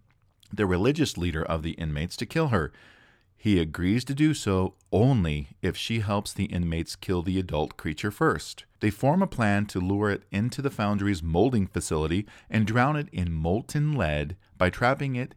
the 0.51 0.65
religious 0.65 1.19
leader 1.19 1.45
of 1.45 1.63
the 1.63 1.73
inmates, 1.73 2.17
to 2.17 2.25
kill 2.25 2.49
her. 2.49 2.73
He 3.47 3.61
agrees 3.61 4.05
to 4.07 4.13
do 4.13 4.35
so 4.35 4.75
only 4.91 5.51
if 5.63 5.77
she 5.77 6.01
helps 6.01 6.33
the 6.33 6.47
inmates 6.47 6.97
kill 6.97 7.23
the 7.23 7.39
adult 7.39 7.77
creature 7.77 8.11
first. 8.11 8.65
They 8.81 8.91
form 8.91 9.23
a 9.23 9.29
plan 9.29 9.67
to 9.67 9.79
lure 9.79 10.11
it 10.11 10.25
into 10.33 10.61
the 10.61 10.69
foundry's 10.69 11.23
molding 11.23 11.69
facility 11.69 12.27
and 12.51 12.67
drown 12.67 12.97
it 12.97 13.09
in 13.13 13.33
molten 13.33 13.93
lead 13.93 14.35
by 14.59 14.71
trapping 14.71 15.15
it 15.15 15.37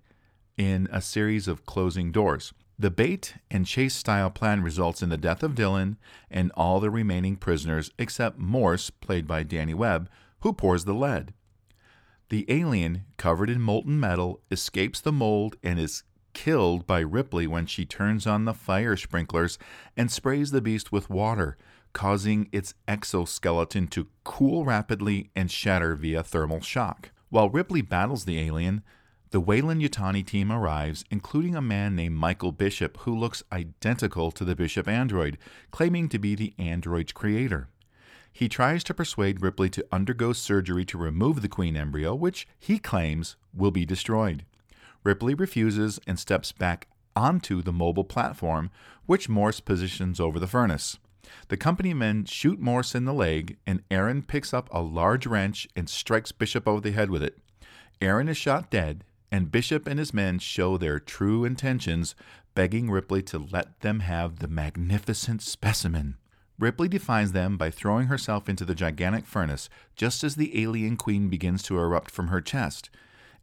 in 0.57 0.89
a 0.91 1.03
series 1.03 1.47
of 1.47 1.67
closing 1.67 2.11
doors. 2.11 2.51
The 2.79 2.89
bait 2.89 3.35
and 3.51 3.67
chase 3.67 3.93
style 3.93 4.31
plan 4.31 4.63
results 4.63 5.03
in 5.03 5.09
the 5.09 5.15
death 5.15 5.43
of 5.43 5.53
Dylan 5.53 5.97
and 6.31 6.51
all 6.55 6.79
the 6.79 6.89
remaining 6.89 7.35
prisoners 7.35 7.91
except 7.99 8.39
Morse, 8.39 8.89
played 8.89 9.27
by 9.27 9.43
Danny 9.43 9.75
Webb, 9.75 10.09
who 10.39 10.51
pours 10.51 10.85
the 10.85 10.95
lead. 10.95 11.31
The 12.29 12.47
alien, 12.47 13.05
covered 13.17 13.51
in 13.51 13.61
molten 13.61 13.99
metal, 13.99 14.41
escapes 14.49 14.99
the 14.99 15.11
mold 15.11 15.57
and 15.61 15.79
is 15.79 16.01
killed 16.33 16.85
by 16.87 16.99
Ripley 16.99 17.47
when 17.47 17.65
she 17.65 17.85
turns 17.85 18.25
on 18.25 18.45
the 18.45 18.53
fire 18.53 18.95
sprinklers 18.95 19.57
and 19.95 20.11
sprays 20.11 20.51
the 20.51 20.61
beast 20.61 20.91
with 20.91 21.09
water, 21.09 21.57
causing 21.93 22.49
its 22.51 22.73
exoskeleton 22.87 23.87
to 23.87 24.07
cool 24.23 24.65
rapidly 24.65 25.31
and 25.35 25.49
shatter 25.49 25.95
via 25.95 26.23
thermal 26.23 26.61
shock. 26.61 27.11
While 27.29 27.49
Ripley 27.49 27.81
battles 27.81 28.25
the 28.25 28.39
alien, 28.39 28.83
the 29.31 29.39
Weyland 29.39 29.81
Yutani 29.81 30.25
team 30.25 30.51
arrives, 30.51 31.05
including 31.11 31.55
a 31.55 31.61
man 31.61 31.95
named 31.95 32.15
Michael 32.15 32.51
Bishop 32.51 32.97
who 33.01 33.15
looks 33.15 33.43
identical 33.51 34.31
to 34.31 34.43
the 34.43 34.55
Bishop 34.55 34.87
android, 34.87 35.37
claiming 35.69 36.09
to 36.09 36.17
be 36.17 36.33
the 36.33 36.55
android's 36.57 37.11
creator. 37.11 37.69
He 38.31 38.49
tries 38.49 38.83
to 38.85 38.93
persuade 38.93 39.41
Ripley 39.41 39.69
to 39.71 39.85
undergo 39.91 40.33
surgery 40.33 40.85
to 40.85 40.97
remove 40.97 41.41
the 41.41 41.47
queen 41.47 41.75
embryo, 41.75 42.15
which 42.15 42.47
he 42.57 42.79
claims 42.79 43.35
will 43.53 43.71
be 43.71 43.85
destroyed. 43.85 44.45
Ripley 45.03 45.33
refuses 45.33 45.99
and 46.07 46.19
steps 46.19 46.51
back 46.51 46.87
onto 47.15 47.61
the 47.61 47.73
mobile 47.73 48.03
platform, 48.03 48.69
which 49.05 49.29
Morse 49.29 49.59
positions 49.59 50.19
over 50.19 50.39
the 50.39 50.47
furnace. 50.47 50.97
The 51.49 51.57
company 51.57 51.93
men 51.93 52.25
shoot 52.25 52.59
Morse 52.59 52.95
in 52.95 53.05
the 53.05 53.13
leg, 53.13 53.57
and 53.67 53.83
Aaron 53.91 54.23
picks 54.23 54.53
up 54.53 54.69
a 54.71 54.81
large 54.81 55.25
wrench 55.27 55.67
and 55.75 55.89
strikes 55.89 56.31
Bishop 56.31 56.67
over 56.67 56.81
the 56.81 56.91
head 56.91 57.09
with 57.09 57.23
it. 57.23 57.37
Aaron 58.01 58.29
is 58.29 58.37
shot 58.37 58.71
dead, 58.71 59.03
and 59.31 59.51
Bishop 59.51 59.87
and 59.87 59.99
his 59.99 60.13
men 60.13 60.39
show 60.39 60.77
their 60.77 60.99
true 60.99 61.45
intentions, 61.45 62.15
begging 62.55 62.89
Ripley 62.89 63.21
to 63.23 63.37
let 63.37 63.79
them 63.81 63.99
have 63.99 64.39
the 64.39 64.47
magnificent 64.47 65.41
specimen. 65.41 66.17
Ripley 66.57 66.89
defies 66.89 67.31
them 67.31 67.57
by 67.57 67.69
throwing 67.69 68.07
herself 68.07 68.49
into 68.49 68.65
the 68.65 68.75
gigantic 68.75 69.25
furnace 69.25 69.69
just 69.95 70.23
as 70.23 70.35
the 70.35 70.61
alien 70.61 70.97
queen 70.97 71.29
begins 71.29 71.63
to 71.63 71.77
erupt 71.77 72.11
from 72.11 72.27
her 72.27 72.41
chest. 72.41 72.89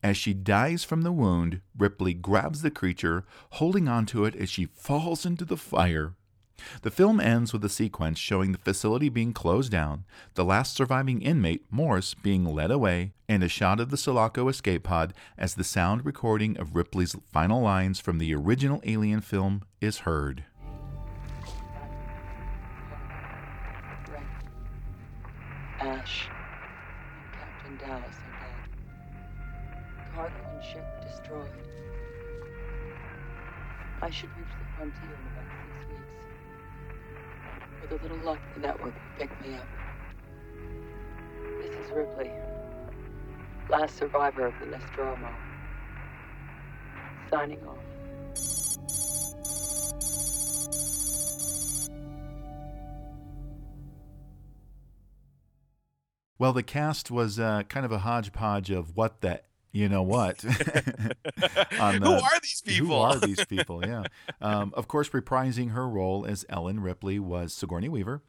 As 0.06 0.16
she 0.16 0.34
dies 0.34 0.84
from 0.84 1.02
the 1.02 1.10
wound, 1.10 1.62
Ripley 1.76 2.14
grabs 2.14 2.62
the 2.62 2.70
creature, 2.70 3.24
holding 3.58 3.88
onto 3.88 4.24
it 4.24 4.36
as 4.36 4.48
she 4.48 4.66
falls 4.66 5.26
into 5.26 5.44
the 5.44 5.56
fire. 5.56 6.14
The 6.82 6.92
film 6.92 7.18
ends 7.18 7.52
with 7.52 7.64
a 7.64 7.68
sequence 7.68 8.20
showing 8.20 8.52
the 8.52 8.58
facility 8.58 9.08
being 9.08 9.32
closed 9.32 9.72
down, 9.72 10.04
the 10.34 10.44
last 10.44 10.76
surviving 10.76 11.22
inmate, 11.22 11.64
Morse, 11.72 12.14
being 12.14 12.44
led 12.44 12.70
away, 12.70 13.14
and 13.28 13.42
a 13.42 13.48
shot 13.48 13.80
of 13.80 13.90
the 13.90 13.96
Sulaco 13.96 14.46
escape 14.46 14.84
pod 14.84 15.12
as 15.36 15.56
the 15.56 15.64
sound 15.64 16.06
recording 16.06 16.56
of 16.56 16.76
Ripley's 16.76 17.16
final 17.32 17.60
lines 17.60 17.98
from 17.98 18.18
the 18.18 18.32
original 18.32 18.80
Alien 18.84 19.22
film 19.22 19.64
is 19.80 19.98
heard. 20.06 20.44
Ash 25.80 26.28
I 34.06 34.10
should 34.10 34.30
reach 34.38 34.46
the 34.46 34.64
frontier 34.76 35.02
in 35.02 35.10
about 35.32 35.50
six 35.66 35.90
weeks. 35.90 36.14
With 37.82 37.90
a 37.90 38.02
little 38.04 38.24
luck, 38.24 38.38
the 38.54 38.60
network 38.60 38.94
will 38.94 39.00
pick 39.18 39.30
me 39.44 39.56
up. 39.56 39.66
This 41.60 41.72
is 41.72 41.90
Ripley, 41.90 42.30
last 43.68 43.98
survivor 43.98 44.46
of 44.46 44.54
the 44.60 44.66
Nostromo. 44.66 45.28
Signing 47.28 47.58
off. 47.66 47.78
Well, 56.38 56.52
the 56.52 56.62
cast 56.62 57.10
was 57.10 57.40
uh, 57.40 57.64
kind 57.64 57.84
of 57.84 57.90
a 57.90 57.98
hodgepodge 57.98 58.70
of 58.70 58.96
what 58.96 59.20
the 59.20 59.40
you 59.76 59.88
know 59.90 60.02
what. 60.02 60.42
On 61.78 61.94
Who 62.02 62.12
are 62.12 62.40
these 62.42 62.62
people? 62.64 62.86
Who 62.86 62.94
are 62.94 63.18
these 63.18 63.44
people? 63.48 63.86
Yeah. 63.86 64.04
Um, 64.40 64.72
of 64.74 64.88
course, 64.88 65.10
reprising 65.10 65.72
her 65.72 65.86
role 65.86 66.24
as 66.24 66.46
Ellen 66.48 66.80
Ripley 66.80 67.18
was 67.18 67.52
Sigourney 67.52 67.88
Weaver. 67.88 68.22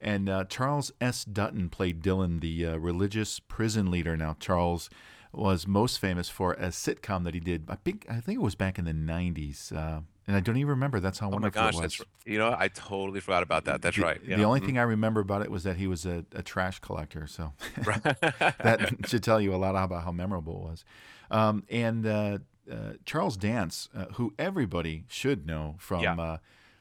And 0.00 0.28
uh, 0.28 0.44
Charles 0.44 0.92
S. 1.00 1.24
Dutton 1.24 1.70
played 1.70 2.02
Dylan, 2.02 2.40
the 2.40 2.66
uh, 2.66 2.76
religious 2.76 3.40
prison 3.40 3.90
leader. 3.90 4.16
Now, 4.16 4.36
Charles 4.38 4.90
was 5.32 5.66
most 5.66 5.98
famous 5.98 6.28
for 6.28 6.54
a 6.54 6.68
sitcom 6.68 7.24
that 7.24 7.34
he 7.34 7.40
did. 7.40 7.66
I 7.68 7.76
think 7.76 8.06
I 8.08 8.20
think 8.20 8.36
it 8.36 8.42
was 8.42 8.54
back 8.54 8.78
in 8.78 8.84
the 8.84 8.92
'90s, 8.92 9.72
uh, 9.72 10.00
and 10.28 10.36
I 10.36 10.40
don't 10.40 10.56
even 10.58 10.68
remember. 10.68 11.00
That's 11.00 11.18
how 11.18 11.26
Oh 11.26 11.30
my 11.30 11.34
wonderful 11.36 11.62
gosh, 11.62 11.74
it 11.74 11.82
was. 11.82 11.96
that's 11.98 12.08
you 12.24 12.38
know 12.38 12.54
I 12.56 12.68
totally 12.68 13.18
forgot 13.20 13.42
about 13.42 13.64
that. 13.64 13.82
That's 13.82 13.96
the, 13.96 14.02
right. 14.02 14.20
Yeah. 14.24 14.36
The 14.36 14.44
only 14.44 14.60
Mhm. 14.60 14.66
thing 14.66 14.78
I 14.78 14.82
remember 14.82 15.20
about 15.20 15.42
it 15.42 15.50
was 15.50 15.64
that 15.64 15.76
he 15.78 15.88
was 15.88 16.06
a, 16.06 16.24
a 16.32 16.42
trash 16.42 16.78
collector. 16.78 17.26
So 17.26 17.52
that 17.84 18.94
should 19.06 19.22
tell 19.24 19.40
you 19.40 19.54
a 19.54 19.56
lot 19.56 19.74
about 19.74 20.04
how 20.04 20.12
memorable 20.12 20.54
it 20.66 20.70
was. 20.70 20.84
Um, 21.30 21.64
and 21.70 22.06
uh, 22.06 22.38
uh, 22.70 22.92
Charles 23.04 23.36
Dance, 23.36 23.88
uh, 23.94 24.06
who 24.14 24.32
everybody 24.38 25.04
should 25.08 25.46
know 25.46 25.74
from 25.78 26.02
Yeah. 26.02 26.14
uh, 26.14 26.36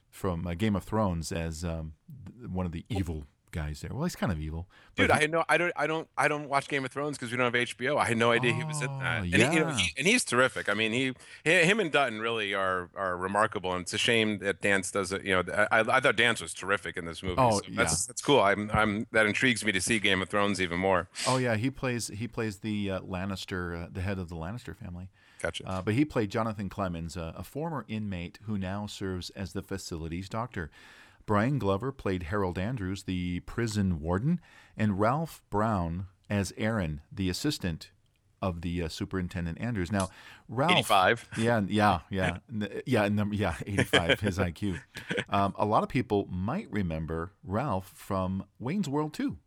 from 0.09 0.47
uh, 0.47 0.53
Game 0.53 0.75
of 0.75 0.83
Thrones 0.83 1.31
as 1.31 1.63
um, 1.63 1.93
one 2.49 2.65
of 2.65 2.71
the 2.71 2.85
evil 2.89 3.25
guys 3.51 3.81
there. 3.81 3.91
Well, 3.93 4.03
he's 4.03 4.15
kind 4.15 4.31
of 4.31 4.39
evil. 4.39 4.67
Dude, 4.95 5.11
I 5.11 5.19
had 5.19 5.31
no, 5.31 5.43
I 5.47 5.57
don't, 5.57 5.73
I 5.75 5.87
don't, 5.87 6.07
I 6.17 6.27
don't 6.27 6.49
watch 6.49 6.67
Game 6.67 6.83
of 6.83 6.91
Thrones 6.91 7.17
because 7.17 7.31
we 7.31 7.37
don't 7.37 7.53
have 7.53 7.67
HBO. 7.67 7.97
I 7.97 8.05
had 8.05 8.17
no 8.17 8.31
idea 8.31 8.53
he 8.53 8.63
was 8.63 8.81
in 8.81 8.87
that. 8.99 9.19
Oh, 9.19 9.23
And, 9.23 9.25
he, 9.25 9.31
you 9.31 9.59
know, 9.59 9.67
yeah. 9.69 9.75
he, 9.75 9.93
and 9.97 10.07
he's 10.07 10.23
terrific. 10.23 10.69
I 10.69 10.73
mean, 10.73 10.91
he, 10.91 11.13
hi- 11.45 11.63
him 11.63 11.79
and 11.79 11.91
Dutton 11.91 12.19
really 12.19 12.53
are 12.53 12.89
are 12.95 13.15
remarkable, 13.17 13.73
and 13.73 13.81
it's 13.81 13.93
a 13.93 13.97
shame 13.97 14.39
that 14.39 14.61
Dance 14.61 14.91
doesn't. 14.91 15.23
You 15.23 15.35
know, 15.43 15.67
I, 15.71 15.79
I 15.79 15.99
thought 15.99 16.15
Dance 16.15 16.41
was 16.41 16.53
terrific 16.53 16.97
in 16.97 17.05
this 17.05 17.21
movie. 17.21 17.35
Oh, 17.37 17.59
so 17.59 17.63
that's 17.69 18.03
yeah. 18.03 18.07
that's 18.07 18.21
cool. 18.21 18.41
I'm, 18.41 18.71
I'm 18.73 19.07
that 19.11 19.25
intrigues 19.25 19.63
me 19.63 19.71
to 19.71 19.81
see 19.81 19.99
Game 19.99 20.21
of 20.21 20.29
Thrones 20.29 20.59
even 20.61 20.79
more. 20.79 21.07
Oh 21.27 21.37
yeah, 21.37 21.55
he 21.55 21.69
plays 21.69 22.07
he 22.07 22.27
plays 22.27 22.57
the 22.57 22.91
uh, 22.91 22.99
Lannister, 23.01 23.85
uh, 23.85 23.87
the 23.91 24.01
head 24.01 24.19
of 24.19 24.29
the 24.29 24.35
Lannister 24.35 24.75
family. 24.75 25.09
Gotcha. 25.41 25.67
Uh, 25.69 25.81
but 25.83 25.93
he 25.93 26.03
played 26.03 26.31
Jonathan 26.31 26.67
Clemens, 26.67 27.15
uh, 27.15 27.33
a 27.35 27.43
former 27.43 27.85
inmate 27.87 28.39
who 28.45 28.57
now 28.57 28.87
serves 28.87 29.29
as 29.31 29.53
the 29.53 29.61
facility's 29.61 30.29
doctor. 30.29 30.71
Brian 31.27 31.59
Glover 31.59 31.91
played 31.91 32.23
Harold 32.23 32.57
Andrews, 32.57 33.03
the 33.03 33.41
prison 33.41 33.99
warden, 34.01 34.39
and 34.75 34.99
Ralph 34.99 35.43
Brown 35.51 36.07
as 36.29 36.51
Aaron, 36.57 37.01
the 37.11 37.29
assistant 37.29 37.91
of 38.41 38.61
the 38.61 38.83
uh, 38.83 38.87
superintendent 38.87 39.59
Andrews. 39.59 39.91
Now, 39.91 40.09
Ralph, 40.47 40.71
85. 40.71 41.27
yeah, 41.37 41.61
yeah, 41.67 41.99
yeah, 42.09 42.37
yeah, 42.85 43.07
number, 43.09 43.35
yeah, 43.35 43.55
eighty-five, 43.65 44.19
his 44.19 44.37
IQ. 44.39 44.79
Um, 45.29 45.53
a 45.57 45.65
lot 45.65 45.83
of 45.83 45.89
people 45.89 46.27
might 46.31 46.71
remember 46.71 47.33
Ralph 47.43 47.91
from 47.95 48.45
Wayne's 48.59 48.87
World 48.89 49.13
too. 49.13 49.37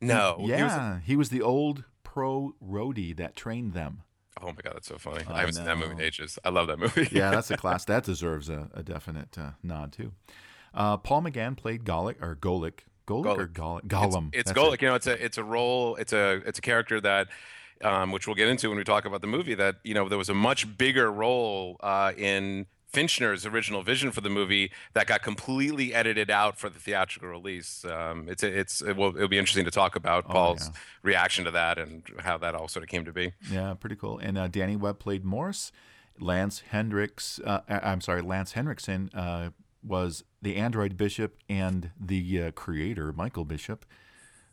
No, 0.00 0.36
he 0.38 0.42
was- 0.42 0.50
yeah, 0.50 1.00
he 1.00 1.16
was 1.16 1.30
the 1.30 1.40
old 1.42 1.84
pro 2.02 2.54
roadie 2.62 3.16
that 3.16 3.36
trained 3.36 3.72
them. 3.72 4.02
Oh 4.40 4.46
my 4.46 4.52
god, 4.62 4.74
that's 4.74 4.88
so 4.88 4.98
funny. 4.98 5.24
I 5.28 5.34
I 5.34 5.38
haven't 5.40 5.54
seen 5.54 5.64
that 5.66 5.78
movie 5.78 5.92
in 5.92 6.00
ages. 6.00 6.38
I 6.44 6.48
love 6.48 6.66
that 6.66 6.78
movie. 6.78 7.08
yeah, 7.12 7.30
that's 7.30 7.50
a 7.50 7.56
class. 7.62 7.84
That 7.84 8.02
deserves 8.04 8.48
a, 8.50 8.68
a 8.74 8.82
definite 8.82 9.38
uh, 9.38 9.50
nod 9.62 9.92
too. 9.92 10.12
Uh, 10.74 10.96
Paul 10.96 11.22
McGann 11.22 11.56
played 11.56 11.84
Golic 11.84 12.16
or 12.22 12.36
Golic, 12.36 12.80
Golic 13.06 13.38
or 13.38 13.46
Golic, 13.48 13.86
Gollum. 13.86 14.28
It's, 14.32 14.50
it's 14.50 14.58
Golic. 14.58 14.74
it. 14.74 14.82
You 14.82 14.88
know, 14.88 14.94
it's 14.94 15.06
a 15.06 15.24
it's 15.24 15.38
a 15.38 15.44
role. 15.44 15.96
It's 15.96 16.12
a 16.12 16.42
it's 16.46 16.58
a 16.58 16.62
character 16.62 17.00
that, 17.00 17.28
um, 17.82 18.12
which 18.12 18.26
we'll 18.26 18.36
get 18.36 18.48
into 18.48 18.68
when 18.68 18.78
we 18.78 18.84
talk 18.84 19.04
about 19.04 19.20
the 19.20 19.26
movie. 19.26 19.54
That 19.54 19.76
you 19.84 19.94
know 19.94 20.08
there 20.08 20.18
was 20.18 20.28
a 20.28 20.34
much 20.34 20.76
bigger 20.78 21.10
role 21.12 21.76
uh, 21.82 22.12
in 22.16 22.66
Fincher's 22.88 23.46
original 23.46 23.82
vision 23.82 24.12
for 24.12 24.20
the 24.20 24.28
movie 24.28 24.70
that 24.92 25.06
got 25.06 25.22
completely 25.22 25.94
edited 25.94 26.30
out 26.30 26.58
for 26.58 26.68
the 26.68 26.78
theatrical 26.78 27.28
release. 27.28 27.84
Um, 27.84 28.28
it's 28.28 28.42
it's 28.42 28.82
it 28.82 28.96
will 28.96 29.14
it'll 29.16 29.28
be 29.28 29.38
interesting 29.38 29.64
to 29.64 29.70
talk 29.70 29.96
about 29.96 30.24
Oh, 30.28 30.32
Paul's 30.32 30.68
yeah. 30.68 30.80
reaction 31.02 31.44
to 31.46 31.50
that 31.52 31.78
and 31.78 32.02
how 32.20 32.38
that 32.38 32.54
all 32.54 32.68
sort 32.68 32.82
of 32.82 32.88
came 32.88 33.04
to 33.06 33.12
be. 33.12 33.32
Yeah, 33.50 33.74
pretty 33.74 33.96
cool. 33.96 34.18
And 34.18 34.36
uh, 34.38 34.48
Danny 34.48 34.76
Webb 34.76 34.98
played 34.98 35.24
Morse. 35.24 35.72
Lance 36.20 36.62
Hendricks, 36.70 37.40
uh, 37.42 37.60
I'm 37.68 38.02
sorry, 38.02 38.20
Lance 38.20 38.52
Henriksen 38.52 39.10
uh, 39.14 39.48
was 39.82 40.24
the 40.40 40.56
android 40.56 40.96
bishop 40.96 41.36
and 41.48 41.90
the 42.00 42.42
uh, 42.42 42.50
creator, 42.52 43.12
Michael 43.12 43.44
Bishop, 43.44 43.84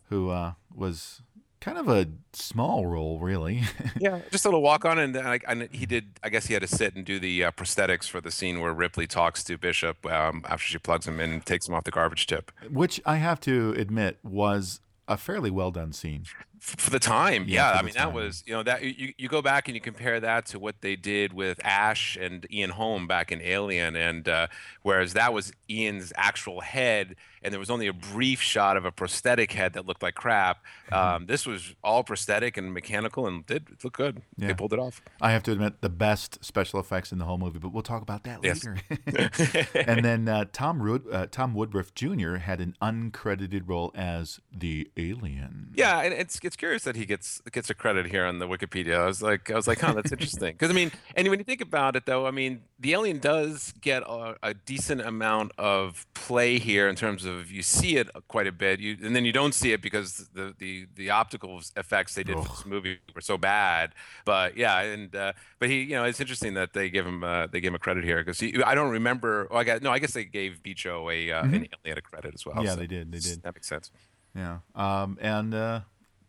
who 0.09 0.29
uh, 0.29 0.53
was 0.73 1.21
kind 1.61 1.77
of 1.77 1.87
a 1.87 2.07
small 2.33 2.85
role, 2.85 3.19
really. 3.19 3.63
Yeah, 3.99 4.21
just 4.31 4.45
a 4.45 4.47
little 4.47 4.61
walk 4.61 4.85
on, 4.85 4.97
and, 4.97 5.15
and, 5.17 5.43
and 5.45 5.69
he 5.73 5.85
did. 5.85 6.19
I 6.23 6.29
guess 6.29 6.45
he 6.45 6.53
had 6.53 6.61
to 6.61 6.67
sit 6.67 6.95
and 6.95 7.03
do 7.03 7.19
the 7.19 7.43
uh, 7.43 7.51
prosthetics 7.51 8.07
for 8.07 8.21
the 8.21 8.31
scene 8.31 8.61
where 8.61 8.71
Ripley 8.71 9.07
talks 9.07 9.43
to 9.43 9.57
Bishop 9.57 10.05
um, 10.05 10.45
after 10.47 10.65
she 10.65 10.77
plugs 10.77 11.05
him 11.05 11.19
in 11.19 11.31
and 11.33 11.45
takes 11.45 11.67
him 11.67 11.73
off 11.73 11.83
the 11.83 11.91
garbage 11.91 12.25
tip. 12.27 12.51
Which 12.71 13.01
I 13.05 13.17
have 13.17 13.41
to 13.41 13.73
admit 13.77 14.19
was 14.23 14.79
a 15.09 15.17
fairly 15.17 15.51
well 15.51 15.71
done 15.71 15.91
scene. 15.91 16.23
For 16.59 16.89
the 16.89 16.99
time 16.99 17.45
Yeah, 17.47 17.71
yeah, 17.73 17.79
i 17.79 17.81
mean 17.81 17.93
time. 17.93 18.09
that 18.09 18.13
was 18.13 18.43
you 18.45 18.53
know 18.53 18.63
that 18.63 18.83
you, 18.83 19.13
you 19.17 19.27
go 19.29 19.41
back 19.41 19.67
and 19.67 19.75
you 19.75 19.81
compare 19.81 20.19
that 20.19 20.45
to 20.47 20.59
what 20.59 20.81
they 20.81 20.95
did 20.95 21.31
with 21.33 21.59
ash 21.65 22.17
and 22.19 22.45
ian 22.51 22.69
holm 22.71 23.07
back 23.07 23.31
in 23.31 23.41
alien 23.41 23.95
and 23.95 24.27
uh, 24.27 24.47
whereas 24.81 25.13
that 25.13 25.33
was 25.33 25.51
ian's 25.69 26.11
actual 26.15 26.61
head 26.61 27.15
and 27.41 27.53
there 27.53 27.59
was 27.59 27.69
only 27.69 27.87
a 27.87 27.93
brief 27.93 28.41
shot 28.41 28.75
of 28.75 28.83
a 28.83 28.91
prosthetic 28.91 29.53
head 29.53 29.71
that 29.73 29.85
looked 29.85 30.03
like 30.03 30.15
crap 30.15 30.63
Mm-hmm. 30.91 31.15
um, 31.15 31.25
this 31.27 31.45
was 31.45 31.75
all 31.83 32.03
prosthetic 32.03 32.57
and 32.57 32.73
mechanical 32.73 33.27
and 33.27 33.45
did 33.45 33.67
look 33.83 33.93
good 33.93 34.21
Yeah. 34.37 34.47
they 34.47 34.53
pulled 34.55 34.73
it 34.73 34.79
off 34.79 35.01
I 35.21 35.31
have 35.31 35.43
to 35.43 35.51
admit 35.51 35.81
the 35.81 35.89
best 35.89 36.43
special 36.43 36.79
effects 36.79 37.11
in 37.11 37.19
the 37.19 37.25
whole 37.25 37.37
movie, 37.37 37.59
but 37.59 37.69
we'll 37.71 37.83
talk 37.83 38.01
about 38.01 38.23
that 38.23 38.39
Yes. 38.43 38.65
later. 38.65 38.77
and 39.87 40.03
then 40.03 40.27
uh, 40.27 40.45
Tom 40.51 40.79
Wood, 40.79 41.03
uh, 41.11 41.27
Tom 41.29 41.53
Woodruff 41.53 41.93
Jr. 41.93 42.35
had 42.37 42.59
an 42.59 42.75
uncredited 42.81 43.63
role 43.67 43.91
as 43.95 44.39
the 44.51 44.89
alien. 44.97 45.71
Yeah, 45.75 45.99
and 46.01 46.13
it's 46.13 46.39
it's 46.49 46.55
curious 46.55 46.83
that 46.83 46.95
he 46.95 47.05
gets 47.05 47.41
gets 47.51 47.69
a 47.69 47.75
credit 47.75 48.07
here 48.07 48.25
on 48.25 48.39
the 48.39 48.47
Wikipedia. 48.47 48.95
I 48.99 49.05
was 49.05 49.21
like, 49.21 49.51
I 49.51 49.55
was 49.55 49.67
like, 49.67 49.79
huh, 49.81 49.93
that's 49.93 50.11
interesting. 50.11 50.53
Because 50.53 50.71
I 50.71 50.73
mean, 50.73 50.91
and 51.15 51.27
when 51.27 51.37
you 51.37 51.45
think 51.45 51.61
about 51.61 51.95
it, 51.95 52.07
though, 52.07 52.25
I 52.25 52.31
mean, 52.31 52.63
the 52.79 52.93
alien 52.93 53.19
does 53.19 53.71
get 53.81 54.01
a, 54.01 54.35
a 54.41 54.55
decent 54.55 55.01
amount 55.01 55.51
of 55.59 56.07
play 56.15 56.57
here 56.57 56.89
in 56.89 56.95
terms 56.95 57.23
of 57.23 57.51
you 57.51 57.61
see 57.61 57.97
it 57.97 58.09
quite 58.27 58.47
a 58.47 58.51
bit, 58.51 58.79
you 58.79 58.97
and 59.03 59.15
then 59.15 59.25
you 59.25 59.31
don't 59.31 59.53
see 59.53 59.73
it 59.73 59.81
because 59.83 60.27
the 60.33 60.55
the 60.57 60.87
the 60.95 61.11
optical 61.11 61.61
effects 61.77 62.15
they 62.15 62.23
did 62.23 62.35
for 62.37 62.47
this 62.49 62.65
movie 62.65 62.97
were 63.13 63.21
so 63.21 63.37
bad. 63.37 63.93
But 64.25 64.57
yeah, 64.57 64.79
and 64.81 65.15
uh, 65.15 65.33
but 65.59 65.69
he, 65.69 65.83
you 65.83 65.91
know, 65.95 66.05
it's 66.05 66.19
interesting 66.19 66.55
that 66.55 66.73
they 66.73 66.89
give 66.89 67.05
him 67.05 67.23
uh, 67.23 67.45
they 67.45 67.61
give 67.61 67.69
him 67.69 67.75
a 67.75 67.79
credit 67.79 68.03
here 68.03 68.23
because 68.23 68.41
I 68.65 68.73
don't 68.73 68.89
remember. 68.89 69.47
Oh, 69.51 69.57
I 69.57 69.63
got 69.63 69.83
no, 69.83 69.91
I 69.91 69.99
guess 69.99 70.13
they 70.13 70.25
gave 70.25 70.61
Bicho 70.63 71.13
a 71.13 71.31
uh, 71.31 71.43
an 71.43 71.51
Mhm. 71.51 71.67
alien 71.85 71.97
a 71.99 72.01
credit 72.01 72.33
as 72.33 72.43
well. 72.43 72.63
Yeah, 72.63 72.71
so 72.71 72.77
they 72.77 72.87
did. 72.87 73.11
They 73.11 73.19
did. 73.19 73.43
That 73.43 73.53
makes 73.53 73.67
sense. 73.67 73.91
Yeah. 74.35 74.59
Um, 74.75 75.17
and 75.21 75.53
uh, 75.53 75.81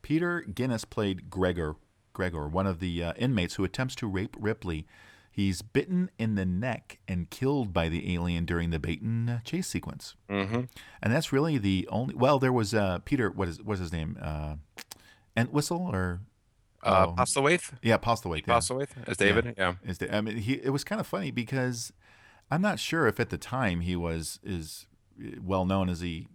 Peter 0.03 0.41
Guinness 0.43 0.85
played 0.85 1.31
Gregor, 1.31 1.77
Gregor, 2.13 2.49
one 2.49 2.67
of 2.67 2.81
the 2.81 3.03
uh, 3.03 3.13
inmates 3.17 3.55
who 3.55 3.65
attempts 3.65 3.95
to 3.97 4.07
rape 4.07 4.37
Ripley. 4.39 4.87
He's 5.33 5.63
bitten 5.63 6.11
in 6.19 6.35
the 6.35 6.45
neck 6.45 6.99
and 7.07 7.31
killed 7.31 7.73
by 7.73 7.89
the 7.89 8.13
alien 8.13 8.45
during 8.45 8.71
the 8.71 8.79
Baton 8.81 9.29
uh, 9.29 9.41
chase 9.41 9.69
sequence. 9.69 10.17
Mm-hmm. 10.29 10.63
And 11.03 11.13
that's 11.13 11.33
really 11.33 11.57
the 11.57 11.89
only. 11.91 12.15
Well, 12.15 12.39
there 12.39 12.53
was 12.53 12.75
uh, 12.75 12.99
Peter. 13.05 13.31
What 13.31 13.49
is 13.49 13.63
what's 13.63 13.81
his 13.81 13.93
name? 13.93 14.19
Uh, 14.21 14.57
Entwistle 15.37 15.89
or 15.93 16.21
Uh, 16.83 17.07
oh, 17.09 17.15
Postlethwaite? 17.15 17.75
Yeah, 17.83 17.99
Postlethwaite. 17.99 18.47
Yeah. 18.47 18.55
Postlethwaite 18.55 18.89
as 19.07 19.17
David. 19.17 19.55
Yeah. 19.57 19.75
Is 19.85 19.99
the, 19.99 20.15
I 20.15 20.21
mean, 20.21 20.39
he. 20.39 20.55
It 20.55 20.71
was 20.71 20.83
kind 20.83 21.01
of 21.01 21.07
funny 21.07 21.31
because 21.31 21.93
I'm 22.51 22.63
not 22.63 22.81
sure 22.81 23.07
if 23.07 23.21
at 23.21 23.31
the 23.31 23.39
time 23.39 23.81
he 23.83 23.95
was 23.95 24.41
is 24.43 24.87
well 25.41 25.65
known 25.65 25.89
as 25.89 26.01
he 26.01 26.27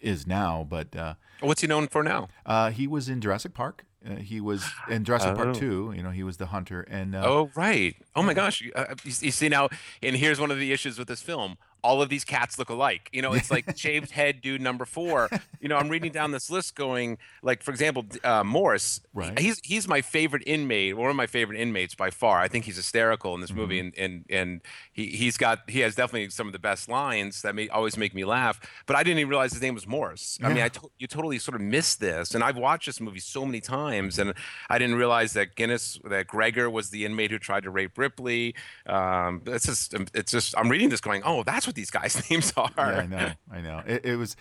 is 0.00 0.26
now, 0.26 0.66
but 0.68 0.94
uh, 0.96 1.14
What's 1.40 1.60
he 1.60 1.66
known 1.66 1.88
for 1.88 2.02
now? 2.02 2.28
uh, 2.46 2.70
he 2.70 2.86
was 2.86 3.08
in 3.08 3.20
Jurassic 3.20 3.54
Park. 3.54 3.84
Uh, 4.06 4.16
he 4.16 4.38
was 4.40 4.64
in 4.90 5.02
Jurassic 5.04 5.30
Oh. 5.32 5.34
Park 5.36 5.54
2. 5.56 5.94
You 5.96 6.02
know, 6.02 6.10
he 6.10 6.22
was 6.22 6.36
the 6.36 6.46
hunter. 6.46 6.82
And 6.82 7.14
uh, 7.14 7.22
Oh, 7.24 7.50
right. 7.54 7.96
Oh 8.14 8.22
my 8.22 8.34
gosh. 8.34 8.62
Uh, 8.74 8.94
you 9.04 9.30
see 9.30 9.48
now, 9.48 9.70
and 10.02 10.14
here's 10.16 10.38
one 10.38 10.50
of 10.50 10.58
the 10.58 10.72
issues 10.72 10.98
with 10.98 11.08
this 11.08 11.22
film. 11.22 11.56
All 11.84 12.00
of 12.02 12.08
these 12.08 12.24
cats 12.24 12.58
look 12.58 12.70
alike. 12.70 13.10
You 13.12 13.22
know, 13.22 13.34
it's 13.34 13.50
like 13.50 13.76
shaved 13.76 14.10
head 14.10 14.40
dude 14.40 14.60
number 14.62 14.84
four. 14.84 15.28
You 15.60 15.68
know, 15.68 15.76
I'm 15.76 15.88
reading 15.88 16.10
down 16.12 16.30
this 16.30 16.48
list 16.50 16.74
going, 16.74 17.18
like, 17.42 17.62
for 17.62 17.70
example, 17.70 18.06
uh, 18.24 18.42
Morris. 18.42 19.00
Right. 19.12 19.38
He's 19.38 19.60
he's 19.62 19.86
my 19.86 20.00
favorite 20.00 20.42
inmate, 20.46 20.96
one 20.96 21.10
of 21.10 21.16
my 21.16 21.26
favorite 21.26 21.60
inmates 21.60 21.94
by 21.94 22.10
far. 22.10 22.40
I 22.40 22.48
think 22.48 22.64
he's 22.64 22.76
hysterical 22.76 23.34
in 23.34 23.40
this 23.42 23.52
movie, 23.52 23.78
Mm-hmm. 23.80 24.02
and 24.02 24.24
and 24.30 24.38
and 24.40 24.60
he 24.92 25.08
he's 25.08 25.36
got 25.36 25.68
he 25.68 25.80
has 25.80 25.94
definitely 25.94 26.30
some 26.30 26.46
of 26.46 26.52
the 26.54 26.58
best 26.58 26.88
lines 26.88 27.42
that 27.42 27.54
may 27.54 27.68
always 27.68 27.96
make 27.98 28.14
me 28.14 28.24
laugh. 28.24 28.58
But 28.86 28.96
I 28.96 29.02
didn't 29.02 29.18
even 29.18 29.28
realize 29.30 29.52
his 29.52 29.60
name 29.62 29.74
was 29.74 29.86
Morris. 29.86 30.38
I 30.42 30.48
mean, 30.48 30.62
I 30.62 30.68
to- 30.68 30.90
you 30.98 31.06
totally 31.06 31.38
sort 31.38 31.54
of 31.54 31.60
missed 31.60 32.00
this, 32.00 32.34
and 32.34 32.42
I've 32.42 32.56
watched 32.56 32.86
this 32.86 33.00
movie 33.00 33.20
so 33.20 33.44
many 33.44 33.60
times, 33.60 34.18
and 34.18 34.32
I 34.70 34.78
didn't 34.78 34.96
realize 34.96 35.34
that 35.34 35.54
Guinness, 35.54 35.98
that 36.04 36.26
Gregor 36.28 36.70
was 36.70 36.90
the 36.90 37.04
inmate 37.04 37.30
who 37.30 37.38
tried 37.38 37.64
to 37.64 37.70
rape 37.70 37.98
Ripley. 37.98 38.54
Um, 38.86 39.42
it's 39.46 39.66
just, 39.66 39.94
it's 40.14 40.30
just, 40.32 40.56
I'm 40.56 40.68
reading 40.70 40.88
this 40.88 41.00
going, 41.00 41.22
oh, 41.24 41.42
that's 41.42 41.66
what 41.66 41.73
these 41.74 41.90
guys' 41.90 42.30
names 42.30 42.52
are. 42.56 42.70
yeah, 42.76 42.84
I 42.84 43.06
know. 43.06 43.30
I 43.52 43.60
know. 43.60 43.82
It, 43.86 44.04
it 44.04 44.16
was, 44.16 44.36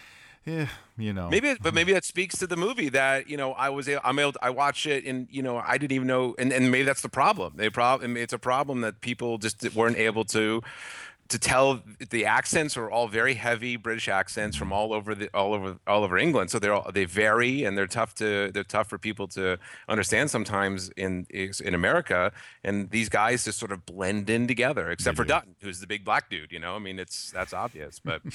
yeah, 0.45 0.67
you 0.97 1.13
know. 1.13 1.29
Maybe, 1.29 1.49
it, 1.49 1.59
but 1.61 1.69
hmm. 1.69 1.75
maybe 1.75 1.93
that 1.93 2.03
speaks 2.03 2.37
to 2.39 2.47
the 2.47 2.57
movie 2.57 2.89
that 2.89 3.29
you 3.29 3.37
know 3.37 3.53
I 3.53 3.69
was 3.69 3.89
I'm 4.03 4.19
able 4.19 4.33
to, 4.33 4.39
I 4.43 4.49
watched 4.49 4.85
it 4.85 5.05
and 5.05 5.27
you 5.31 5.41
know 5.41 5.57
I 5.57 5.77
didn't 5.77 5.93
even 5.93 6.07
know 6.07 6.35
and, 6.37 6.51
and 6.51 6.71
maybe 6.71 6.83
that's 6.83 7.01
the 7.01 7.09
problem. 7.09 7.53
They 7.55 7.69
problem 7.69 8.17
it's 8.17 8.33
a 8.33 8.39
problem 8.39 8.81
that 8.81 9.01
people 9.01 9.37
just 9.37 9.73
weren't 9.73 9.97
able 9.97 10.25
to 10.25 10.61
to 11.29 11.39
tell 11.39 11.81
the 12.09 12.25
accents 12.25 12.77
are 12.77 12.91
all 12.91 13.07
very 13.07 13.33
heavy 13.35 13.75
British 13.75 14.07
accents 14.07 14.55
from 14.55 14.71
all 14.73 14.93
over 14.93 15.15
the 15.15 15.29
all 15.33 15.53
over 15.53 15.77
all 15.87 16.03
over 16.03 16.17
England. 16.17 16.51
So 16.51 16.59
they're 16.59 16.73
all, 16.73 16.91
they 16.91 17.05
vary 17.05 17.63
and 17.63 17.77
they're 17.77 17.87
tough 17.87 18.13
to 18.15 18.51
they're 18.53 18.63
tough 18.63 18.89
for 18.89 18.97
people 18.97 19.27
to 19.29 19.57
understand 19.87 20.29
sometimes 20.29 20.89
in 20.97 21.25
in 21.31 21.73
America. 21.73 22.31
And 22.63 22.89
these 22.89 23.09
guys 23.09 23.45
just 23.45 23.59
sort 23.59 23.71
of 23.71 23.85
blend 23.85 24.29
in 24.29 24.47
together, 24.47 24.91
except 24.91 25.17
for 25.17 25.23
do. 25.23 25.29
Dutton, 25.29 25.55
who's 25.61 25.79
the 25.79 25.87
big 25.87 26.03
black 26.03 26.29
dude. 26.29 26.51
You 26.51 26.59
know, 26.59 26.75
I 26.75 26.79
mean, 26.79 26.99
it's 26.99 27.31
that's 27.31 27.53
obvious, 27.53 27.99
but. 27.99 28.21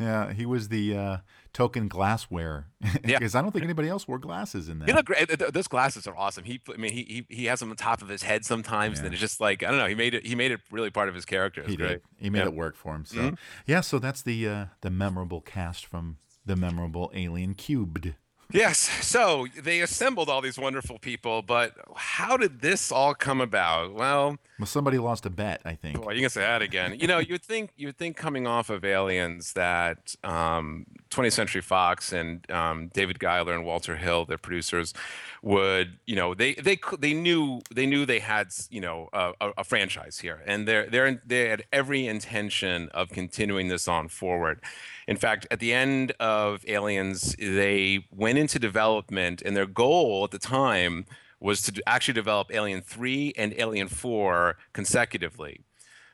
Yeah, 0.00 0.32
he 0.32 0.46
was 0.46 0.68
the 0.68 0.96
uh, 0.96 1.16
token 1.52 1.88
glassware. 1.88 2.66
Yeah. 3.04 3.18
Because 3.18 3.34
I 3.34 3.42
don't 3.42 3.50
think 3.52 3.64
anybody 3.64 3.88
else 3.88 4.06
wore 4.06 4.18
glasses 4.18 4.68
in 4.68 4.78
that. 4.78 4.88
He 4.88 4.92
looked 4.94 5.06
great. 5.06 5.26
Th- 5.28 5.38
th- 5.38 5.50
Those 5.52 5.66
glasses 5.68 6.06
are 6.06 6.16
awesome. 6.16 6.44
He, 6.44 6.60
I 6.72 6.76
mean, 6.76 6.92
he 6.92 7.24
he, 7.28 7.36
he 7.36 7.44
has 7.46 7.60
them 7.60 7.70
on 7.70 7.76
top 7.76 8.00
of 8.02 8.08
his 8.08 8.22
head 8.22 8.44
sometimes, 8.44 8.98
and 9.00 9.08
it's 9.12 9.20
just 9.20 9.40
like 9.40 9.62
I 9.62 9.68
don't 9.70 9.78
know. 9.78 9.86
He 9.86 9.94
made 9.94 10.14
it. 10.14 10.26
He 10.26 10.34
made 10.34 10.52
it 10.52 10.60
really 10.70 10.90
part 10.90 11.08
of 11.08 11.14
his 11.14 11.24
character. 11.24 11.62
It's 11.62 11.70
he 11.70 11.76
great. 11.76 11.88
did. 11.88 12.02
He 12.18 12.30
made 12.30 12.40
Yeah. 12.40 12.44
it 12.46 12.54
work 12.54 12.76
for 12.76 12.94
him. 12.94 13.04
So 13.04 13.16
Mhm. 13.18 13.38
yeah, 13.66 13.80
so 13.80 13.98
that's 13.98 14.22
the 14.22 14.48
uh, 14.48 14.64
the 14.82 14.90
memorable 14.90 15.40
cast 15.40 15.86
from 15.86 16.16
the 16.44 16.56
memorable 16.56 17.10
Alien 17.14 17.54
Cubed. 17.54 18.14
Yes. 18.52 18.78
So 19.06 19.46
they 19.60 19.80
assembled 19.80 20.28
all 20.28 20.40
these 20.40 20.58
wonderful 20.58 20.98
people, 20.98 21.42
but 21.42 21.74
how 21.96 22.36
did 22.36 22.60
this 22.60 22.92
all 22.92 23.14
come 23.14 23.40
about? 23.40 23.94
Well, 23.94 24.36
Well, 24.58 24.66
somebody 24.66 24.98
lost 24.98 25.24
a 25.26 25.30
bet, 25.30 25.62
I 25.64 25.74
think. 25.74 26.00
boy, 26.02 26.12
you 26.12 26.20
can 26.20 26.30
say 26.30 26.42
that 26.42 26.62
again. 26.62 26.98
You 27.00 27.06
know, 27.06 27.18
you'd 27.18 27.42
think 27.42 27.70
you'd 27.76 27.96
think 27.96 28.16
coming 28.16 28.46
off 28.46 28.68
of 28.70 28.84
Aliens 28.84 29.54
that 29.54 30.14
um, 30.22 30.86
20th 31.10 31.32
Century 31.32 31.62
Fox 31.62 32.12
and 32.12 32.48
um, 32.50 32.88
David 32.92 33.18
Giler 33.18 33.54
and 33.54 33.64
Walter 33.64 33.96
Hill, 33.96 34.24
their 34.26 34.38
producers, 34.38 34.92
would 35.42 35.98
you 36.06 36.14
know 36.14 36.34
they 36.34 36.54
they 36.54 36.78
they 37.00 37.12
knew 37.12 37.60
they 37.74 37.84
knew 37.84 38.06
they 38.06 38.20
had 38.20 38.48
you 38.70 38.80
know 38.80 39.08
a, 39.12 39.32
a, 39.58 39.64
franchise 39.64 40.20
here, 40.20 40.40
and 40.46 40.68
they're 40.68 40.88
they're 40.88 41.20
they 41.26 41.48
had 41.48 41.64
every 41.72 42.06
intention 42.06 42.88
of 42.94 43.10
continuing 43.10 43.66
this 43.68 43.88
on 43.88 44.06
forward. 44.06 44.60
In 45.08 45.16
fact, 45.16 45.48
at 45.50 45.58
the 45.58 45.72
end 45.72 46.12
of 46.20 46.64
Aliens, 46.68 47.34
they 47.38 48.06
went 48.12 48.38
into 48.38 48.60
development, 48.60 49.42
and 49.42 49.56
their 49.56 49.66
goal 49.66 50.22
at 50.24 50.30
the 50.30 50.38
time 50.38 51.06
was 51.40 51.60
to 51.62 51.82
actually 51.88 52.14
develop 52.14 52.52
Alien 52.52 52.80
3 52.80 53.32
and 53.36 53.52
Alien 53.58 53.88
4 53.88 54.56
consecutively. 54.72 55.60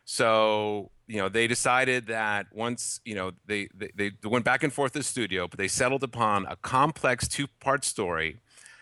So, 0.06 0.90
you 1.06 1.18
know, 1.18 1.28
they 1.28 1.46
decided 1.46 2.06
that 2.06 2.46
once, 2.50 3.00
you 3.04 3.14
know, 3.14 3.32
they, 3.44 3.68
they, 3.74 3.90
they 3.94 4.12
went 4.24 4.46
back 4.46 4.62
and 4.62 4.72
forth 4.72 4.92
to 4.92 5.00
the 5.00 5.04
studio, 5.04 5.46
but 5.46 5.58
they 5.58 5.68
settled 5.68 6.02
upon 6.02 6.46
a 6.46 6.56
complex 6.56 7.28
two 7.28 7.46
part 7.60 7.84
story 7.84 8.38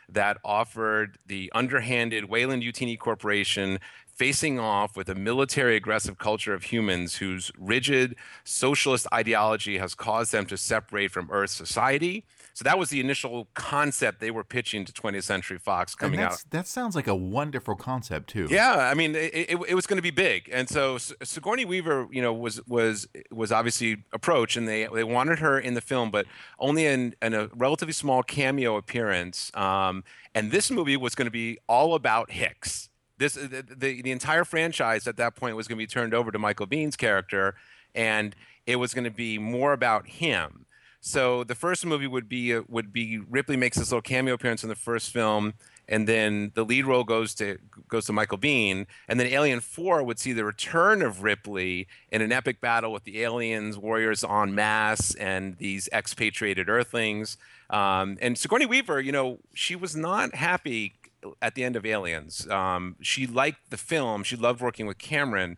that 0.08 0.38
offered 0.44 1.18
the 1.26 1.50
underhanded 1.54 2.28
Weyland 2.28 2.62
Yutani 2.62 2.98
Corporation 2.98 3.78
facing 4.16 4.58
off 4.58 4.96
with 4.96 5.10
a 5.10 5.14
military 5.14 5.76
aggressive 5.76 6.18
culture 6.18 6.54
of 6.54 6.64
humans 6.64 7.16
whose 7.16 7.52
rigid 7.58 8.16
socialist 8.44 9.06
ideology 9.12 9.76
has 9.76 9.94
caused 9.94 10.32
them 10.32 10.46
to 10.46 10.56
separate 10.56 11.10
from 11.10 11.28
Earth 11.30 11.50
society. 11.50 12.24
So 12.56 12.62
that 12.62 12.78
was 12.78 12.88
the 12.88 13.00
initial 13.00 13.48
concept 13.52 14.18
they 14.18 14.30
were 14.30 14.42
pitching 14.42 14.86
to 14.86 14.92
20th 14.92 15.24
Century 15.24 15.58
Fox 15.58 15.94
coming 15.94 16.20
out. 16.20 16.42
that 16.48 16.66
sounds 16.66 16.96
like 16.96 17.06
a 17.06 17.14
wonderful 17.14 17.76
concept 17.76 18.30
too. 18.30 18.48
Yeah, 18.50 18.78
I 18.90 18.94
mean, 18.94 19.14
it, 19.14 19.34
it, 19.34 19.58
it 19.68 19.74
was 19.74 19.86
going 19.86 19.98
to 19.98 20.02
be 20.02 20.10
big, 20.10 20.48
and 20.50 20.66
so 20.66 20.96
Sigourney 20.96 21.66
Weaver, 21.66 22.08
you 22.10 22.22
know, 22.22 22.32
was 22.32 22.66
was 22.66 23.08
was 23.30 23.52
obviously 23.52 24.04
approached, 24.14 24.56
and 24.56 24.66
they 24.66 24.86
they 24.86 25.04
wanted 25.04 25.40
her 25.40 25.58
in 25.58 25.74
the 25.74 25.82
film, 25.82 26.10
but 26.10 26.24
only 26.58 26.86
in, 26.86 27.14
in 27.20 27.34
a 27.34 27.48
relatively 27.54 27.92
small 27.92 28.22
cameo 28.22 28.76
appearance. 28.76 29.54
Um, 29.54 30.02
and 30.34 30.50
this 30.50 30.70
movie 30.70 30.96
was 30.96 31.14
going 31.14 31.26
to 31.26 31.30
be 31.30 31.58
all 31.68 31.94
about 31.94 32.30
Hicks. 32.30 32.88
This 33.18 33.34
the, 33.34 33.66
the 33.68 34.00
the 34.00 34.10
entire 34.12 34.46
franchise 34.46 35.06
at 35.06 35.18
that 35.18 35.36
point 35.36 35.56
was 35.56 35.68
going 35.68 35.76
to 35.76 35.82
be 35.82 35.86
turned 35.86 36.14
over 36.14 36.32
to 36.32 36.38
Michael 36.38 36.66
Biehn's 36.66 36.96
character, 36.96 37.54
and 37.94 38.34
it 38.64 38.76
was 38.76 38.94
going 38.94 39.04
to 39.04 39.10
be 39.10 39.38
more 39.38 39.74
about 39.74 40.06
him. 40.06 40.65
So 41.06 41.44
the 41.44 41.54
first 41.54 41.86
movie 41.86 42.08
would 42.08 42.28
be 42.28 42.52
uh, 42.52 42.62
would 42.66 42.92
be 42.92 43.18
Ripley 43.18 43.56
makes 43.56 43.76
this 43.76 43.92
little 43.92 44.02
cameo 44.02 44.34
appearance 44.34 44.64
in 44.64 44.68
the 44.68 44.74
first 44.74 45.12
film, 45.12 45.54
and 45.88 46.08
then 46.08 46.50
the 46.56 46.64
lead 46.64 46.84
role 46.84 47.04
goes 47.04 47.32
to 47.36 47.58
goes 47.88 48.06
to 48.06 48.12
Michael 48.12 48.38
Biehn, 48.38 48.86
and 49.06 49.20
then 49.20 49.28
Alien 49.28 49.60
Four 49.60 50.02
would 50.02 50.18
see 50.18 50.32
the 50.32 50.44
return 50.44 51.02
of 51.02 51.22
Ripley 51.22 51.86
in 52.10 52.22
an 52.22 52.32
epic 52.32 52.60
battle 52.60 52.90
with 52.90 53.04
the 53.04 53.22
aliens, 53.22 53.78
warriors 53.78 54.24
en 54.24 54.52
masse, 54.52 55.14
and 55.14 55.56
these 55.58 55.88
expatriated 55.92 56.68
Earthlings. 56.68 57.36
Um, 57.70 58.18
and 58.20 58.36
Sigourney 58.36 58.66
Weaver, 58.66 59.00
you 59.00 59.12
know, 59.12 59.38
she 59.54 59.76
was 59.76 59.94
not 59.94 60.34
happy 60.34 60.94
at 61.40 61.54
the 61.54 61.62
end 61.62 61.76
of 61.76 61.86
Aliens. 61.86 62.48
Um, 62.48 62.96
she 63.00 63.28
liked 63.28 63.70
the 63.70 63.76
film. 63.76 64.24
She 64.24 64.34
loved 64.34 64.60
working 64.60 64.86
with 64.86 64.98
Cameron. 64.98 65.56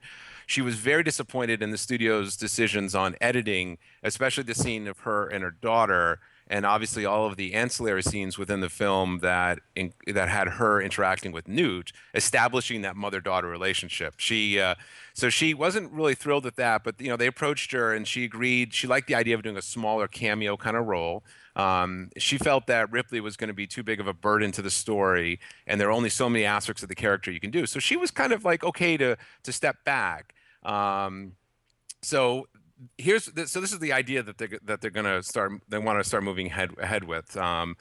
She 0.48 0.62
was 0.62 0.76
very 0.76 1.02
disappointed 1.02 1.62
in 1.62 1.72
the 1.72 1.76
studio's 1.76 2.34
decisions 2.34 2.94
on 2.94 3.16
editing, 3.20 3.76
especially 4.02 4.44
the 4.44 4.54
scene 4.54 4.88
of 4.88 5.00
her 5.00 5.28
and 5.28 5.44
her 5.44 5.50
daughter, 5.50 6.20
and 6.48 6.64
obviously 6.64 7.04
all 7.04 7.26
of 7.26 7.36
the 7.36 7.52
ancillary 7.52 8.02
scenes 8.02 8.38
within 8.38 8.60
the 8.60 8.70
film 8.70 9.18
that 9.18 9.58
in, 9.76 9.92
that 10.06 10.30
had 10.30 10.48
her 10.48 10.80
interacting 10.80 11.32
with 11.32 11.48
Newt, 11.48 11.92
establishing 12.14 12.80
that 12.80 12.96
mother-daughter 12.96 13.46
relationship. 13.46 14.14
She 14.16 14.58
uh, 14.58 14.76
so 15.12 15.28
she 15.28 15.52
wasn't 15.52 15.92
really 15.92 16.14
thrilled 16.14 16.46
with 16.46 16.56
that, 16.56 16.82
but 16.82 16.98
you 16.98 17.08
know 17.10 17.18
they 17.18 17.26
approached 17.26 17.72
her 17.72 17.92
and 17.92 18.08
she 18.08 18.24
agreed. 18.24 18.72
She 18.72 18.86
liked 18.86 19.06
the 19.06 19.16
idea 19.16 19.34
of 19.34 19.42
doing 19.42 19.58
a 19.58 19.62
smaller 19.62 20.08
cameo 20.08 20.56
kind 20.56 20.78
of 20.78 20.86
role. 20.86 21.24
Um, 21.56 22.08
she 22.16 22.38
felt 22.38 22.66
that 22.68 22.90
Ripley 22.90 23.20
was 23.20 23.36
going 23.36 23.48
to 23.48 23.54
be 23.54 23.66
too 23.66 23.82
big 23.82 24.00
of 24.00 24.06
a 24.06 24.14
burden 24.14 24.50
to 24.52 24.62
the 24.62 24.70
story, 24.70 25.40
and 25.66 25.78
there 25.78 25.88
are 25.88 25.92
only 25.92 26.08
so 26.08 26.30
many 26.30 26.46
aspects 26.46 26.82
of 26.82 26.88
the 26.88 26.94
character 26.94 27.30
you 27.30 27.40
can 27.40 27.50
do. 27.50 27.66
So 27.66 27.78
she 27.80 27.98
was 27.98 28.10
kind 28.10 28.32
of 28.32 28.46
like 28.46 28.64
okay 28.64 28.96
to 28.96 29.18
to 29.42 29.52
step 29.52 29.84
back. 29.84 30.32
Um, 30.62 31.32
so 32.02 32.48
here's 32.96 33.26
the, 33.26 33.46
so 33.46 33.60
this 33.60 33.72
is 33.72 33.78
the 33.78 33.92
idea 33.92 34.22
that 34.22 34.38
they're 34.38 34.58
that 34.64 34.80
they're 34.80 34.90
going 34.90 35.06
to 35.06 35.22
start 35.22 35.52
they 35.68 35.78
want 35.78 35.98
to 35.98 36.04
start 36.04 36.22
moving 36.22 36.46
ahead 36.46 36.70
ahead 36.78 37.04
with. 37.04 37.36
Um, 37.36 37.76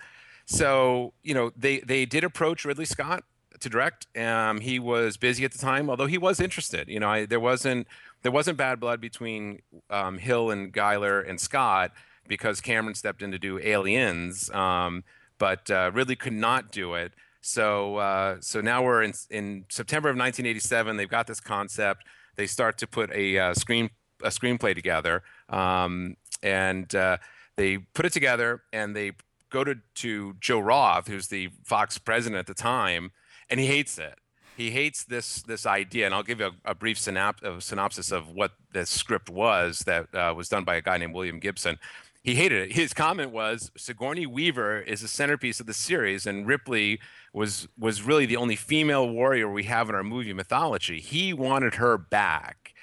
so 0.45 1.13
you 1.23 1.33
know 1.33 1.51
they 1.55 1.79
they 1.79 2.05
did 2.05 2.23
approach 2.23 2.65
Ridley 2.65 2.85
Scott 2.85 3.23
to 3.59 3.69
direct. 3.69 4.07
Um, 4.17 4.61
he 4.61 4.79
was 4.79 5.17
busy 5.17 5.45
at 5.45 5.51
the 5.51 5.57
time, 5.57 5.89
although 5.89 6.05
he 6.05 6.17
was 6.17 6.39
interested. 6.39 6.87
You 6.87 6.99
know, 6.99 7.09
I, 7.09 7.25
there 7.25 7.39
wasn't 7.39 7.87
there 8.23 8.31
wasn't 8.31 8.57
bad 8.57 8.79
blood 8.79 9.01
between 9.01 9.61
um, 9.89 10.17
Hill 10.17 10.51
and 10.51 10.71
Giler 10.73 11.21
and 11.21 11.39
Scott 11.39 11.91
because 12.27 12.61
Cameron 12.61 12.95
stepped 12.95 13.21
in 13.21 13.31
to 13.31 13.39
do 13.39 13.59
Aliens, 13.59 14.49
um, 14.51 15.03
but 15.37 15.69
uh, 15.71 15.91
Ridley 15.93 16.15
could 16.15 16.33
not 16.33 16.71
do 16.71 16.93
it. 16.95 17.13
So 17.41 17.97
uh, 17.97 18.37
so 18.39 18.61
now 18.61 18.83
we're 18.83 19.03
in 19.03 19.13
in 19.29 19.65
September 19.69 20.09
of 20.09 20.17
1987. 20.17 20.97
They've 20.97 21.09
got 21.09 21.27
this 21.27 21.39
concept. 21.39 22.03
They 22.37 22.47
start 22.47 22.77
to 22.79 22.87
put 22.87 23.11
a 23.11 23.37
uh, 23.37 23.53
screen 23.53 23.89
a 24.23 24.29
screenplay 24.29 24.73
together, 24.73 25.23
um, 25.49 26.15
and 26.41 26.93
uh, 26.95 27.17
they 27.55 27.77
put 27.77 28.05
it 28.05 28.13
together 28.13 28.61
and 28.71 28.95
they 28.95 29.11
go 29.49 29.63
to 29.63 29.75
to 29.95 30.35
Joe 30.39 30.59
Roth, 30.59 31.07
who's 31.07 31.27
the 31.27 31.49
Fox 31.63 31.97
president 31.97 32.39
at 32.39 32.47
the 32.47 32.53
time, 32.53 33.11
and 33.49 33.59
he 33.59 33.65
hates 33.65 33.97
it. 33.97 34.15
he 34.57 34.71
hates 34.71 35.03
this 35.05 35.43
this 35.43 35.65
idea, 35.65 36.05
and 36.05 36.15
I'll 36.15 36.23
give 36.23 36.39
you 36.39 36.47
a, 36.47 36.71
a 36.71 36.75
brief 36.75 36.97
synop- 36.97 37.43
a 37.43 37.61
synopsis 37.61 38.11
of 38.11 38.31
what 38.31 38.51
the 38.73 38.85
script 38.85 39.29
was 39.29 39.79
that 39.85 40.13
uh, 40.13 40.33
was 40.35 40.49
done 40.49 40.63
by 40.63 40.75
a 40.75 40.81
guy 40.81 40.97
named 40.97 41.13
William 41.13 41.39
Gibson. 41.39 41.77
He 42.23 42.35
hated 42.35 42.69
it. 42.69 42.75
His 42.75 42.93
comment 42.93 43.31
was 43.31 43.71
Sigourney 43.77 44.25
Weaver 44.25 44.81
is 44.81 45.01
the 45.01 45.07
centerpiece 45.07 45.59
of 45.59 45.65
the 45.65 45.73
series, 45.73 46.25
and 46.25 46.45
Ripley 46.47 46.99
was 47.33 47.67
was 47.77 48.01
really 48.01 48.25
the 48.25 48.37
only 48.37 48.55
female 48.55 49.07
warrior 49.07 49.49
we 49.49 49.63
have 49.63 49.89
in 49.89 49.95
our 49.95 50.03
movie 50.03 50.33
mythology. 50.33 50.99
He 50.99 51.33
wanted 51.33 51.75
her 51.75 51.97
back. 51.97 52.73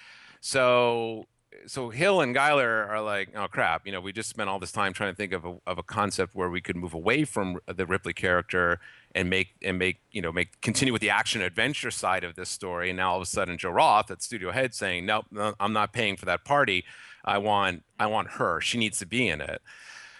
So 0.40 1.26
so 1.66 1.90
Hill 1.90 2.20
and 2.20 2.34
Giler 2.34 2.86
are 2.86 3.00
like, 3.00 3.30
oh 3.36 3.48
crap, 3.48 3.86
you 3.86 3.92
know, 3.92 4.00
we 4.00 4.12
just 4.12 4.28
spent 4.28 4.48
all 4.48 4.58
this 4.58 4.72
time 4.72 4.92
trying 4.92 5.12
to 5.12 5.16
think 5.16 5.32
of 5.32 5.44
a, 5.44 5.56
of 5.66 5.78
a 5.78 5.82
concept 5.82 6.34
where 6.34 6.50
we 6.50 6.60
could 6.60 6.76
move 6.76 6.94
away 6.94 7.24
from 7.24 7.58
the 7.66 7.86
Ripley 7.86 8.12
character 8.12 8.80
and 9.14 9.30
make 9.30 9.54
and 9.62 9.78
make 9.78 10.00
you 10.10 10.20
know 10.20 10.32
make 10.32 10.60
continue 10.60 10.92
with 10.92 11.02
the 11.02 11.10
action 11.10 11.40
adventure 11.40 11.90
side 11.90 12.24
of 12.24 12.34
this 12.34 12.48
story. 12.48 12.90
And 12.90 12.96
now 12.96 13.12
all 13.12 13.16
of 13.16 13.22
a 13.22 13.26
sudden, 13.26 13.58
Joe 13.58 13.70
Roth 13.70 14.10
at 14.10 14.22
studio 14.22 14.50
head 14.50 14.74
saying, 14.74 15.06
nope, 15.06 15.26
no, 15.30 15.54
I'm 15.60 15.72
not 15.72 15.92
paying 15.92 16.16
for 16.16 16.26
that 16.26 16.44
party. 16.44 16.84
I 17.24 17.38
want 17.38 17.82
I 17.98 18.06
want 18.06 18.28
her. 18.32 18.60
She 18.60 18.78
needs 18.78 18.98
to 18.98 19.06
be 19.06 19.28
in 19.28 19.40
it. 19.40 19.62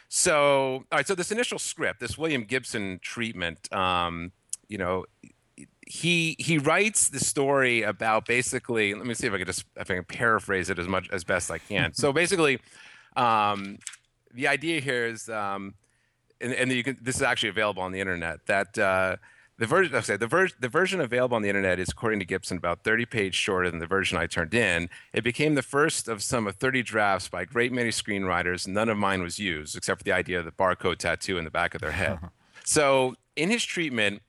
So 0.09 0.85
all 0.91 0.99
right, 0.99 1.07
so 1.07 1.15
this 1.15 1.33
initial 1.33 1.59
script, 1.59 2.01
this 2.01 2.17
William 2.17 2.45
Gibson 2.45 3.01
treatment, 3.03 3.73
um, 3.73 4.33
you 4.69 4.79
know, 4.79 5.05
he 5.87 6.37
he 6.39 6.59
writes 6.59 7.09
the 7.09 7.21
story 7.21 7.83
about 7.83 8.27
basically. 8.27 8.95
Let 8.95 9.07
me 9.07 9.15
see 9.15 9.27
if 9.27 9.33
I 9.33 9.39
can 9.39 9.47
just 9.47 9.65
if 9.77 9.91
I 9.91 9.95
can 9.95 10.05
paraphrase 10.05 10.71
it 10.71 10.79
as 10.79 10.89
much 10.89 11.09
as 11.11 11.25
best 11.25 11.51
I 11.51 11.59
can. 11.59 11.93
so 11.95 12.13
basically, 12.23 12.59
um, 13.17 13.79
the 14.33 14.49
idea 14.49 14.81
here 14.81 15.07
is, 15.07 15.29
um, 15.29 15.75
and, 16.41 16.53
and 16.53 16.73
you 16.73 16.83
can, 16.83 16.99
this 17.01 17.17
is 17.17 17.23
actually 17.23 17.51
available 17.51 17.83
on 17.83 17.93
the 17.93 18.01
internet. 18.01 18.45
That 18.47 18.79
uh, 18.79 19.17
the 19.59 19.67
version, 19.67 19.95
okay, 19.95 20.17
the, 20.17 20.27
ver- 20.27 20.49
the 20.59 20.69
version 20.69 21.01
available 21.01 21.37
on 21.37 21.43
the 21.43 21.49
internet 21.49 21.79
is, 21.79 21.89
according 21.91 22.19
to 22.19 22.25
Gibson, 22.25 22.57
about 22.57 22.83
30 22.83 23.07
pages 23.07 23.37
shorter 23.37 23.71
than 23.71 23.79
the 23.79 23.87
version 23.87 24.19
I 24.19 24.27
turned 24.27 24.53
in. 24.53 24.91
It 25.13 25.23
became 25.23 25.55
the 25.55 25.63
first 25.63 26.09
of 26.09 26.23
some 26.23 26.47
of 26.47 26.57
30 26.57 26.83
drafts 26.83 27.29
by 27.29 27.43
a 27.43 27.47
great 27.47 27.73
many 27.73 27.91
screenwriters. 27.91 28.67
None 28.67 28.89
of 28.89 28.97
mine 28.97 29.23
was 29.23 29.39
used, 29.39 29.77
except 29.77 30.01
for 30.01 30.05
the 30.05 30.13
idea 30.13 30.41
of 30.41 30.45
the 30.45 30.53
barcode 30.53 30.99
tattoo 30.99 31.39
in 31.39 31.45
the 31.45 31.51
back 31.51 31.75
of 31.75 31.81
their 31.81 31.93
head. 31.93 32.19
so, 32.65 33.15
in 33.37 33.49
his 33.49 33.65
treatment, 33.65 34.23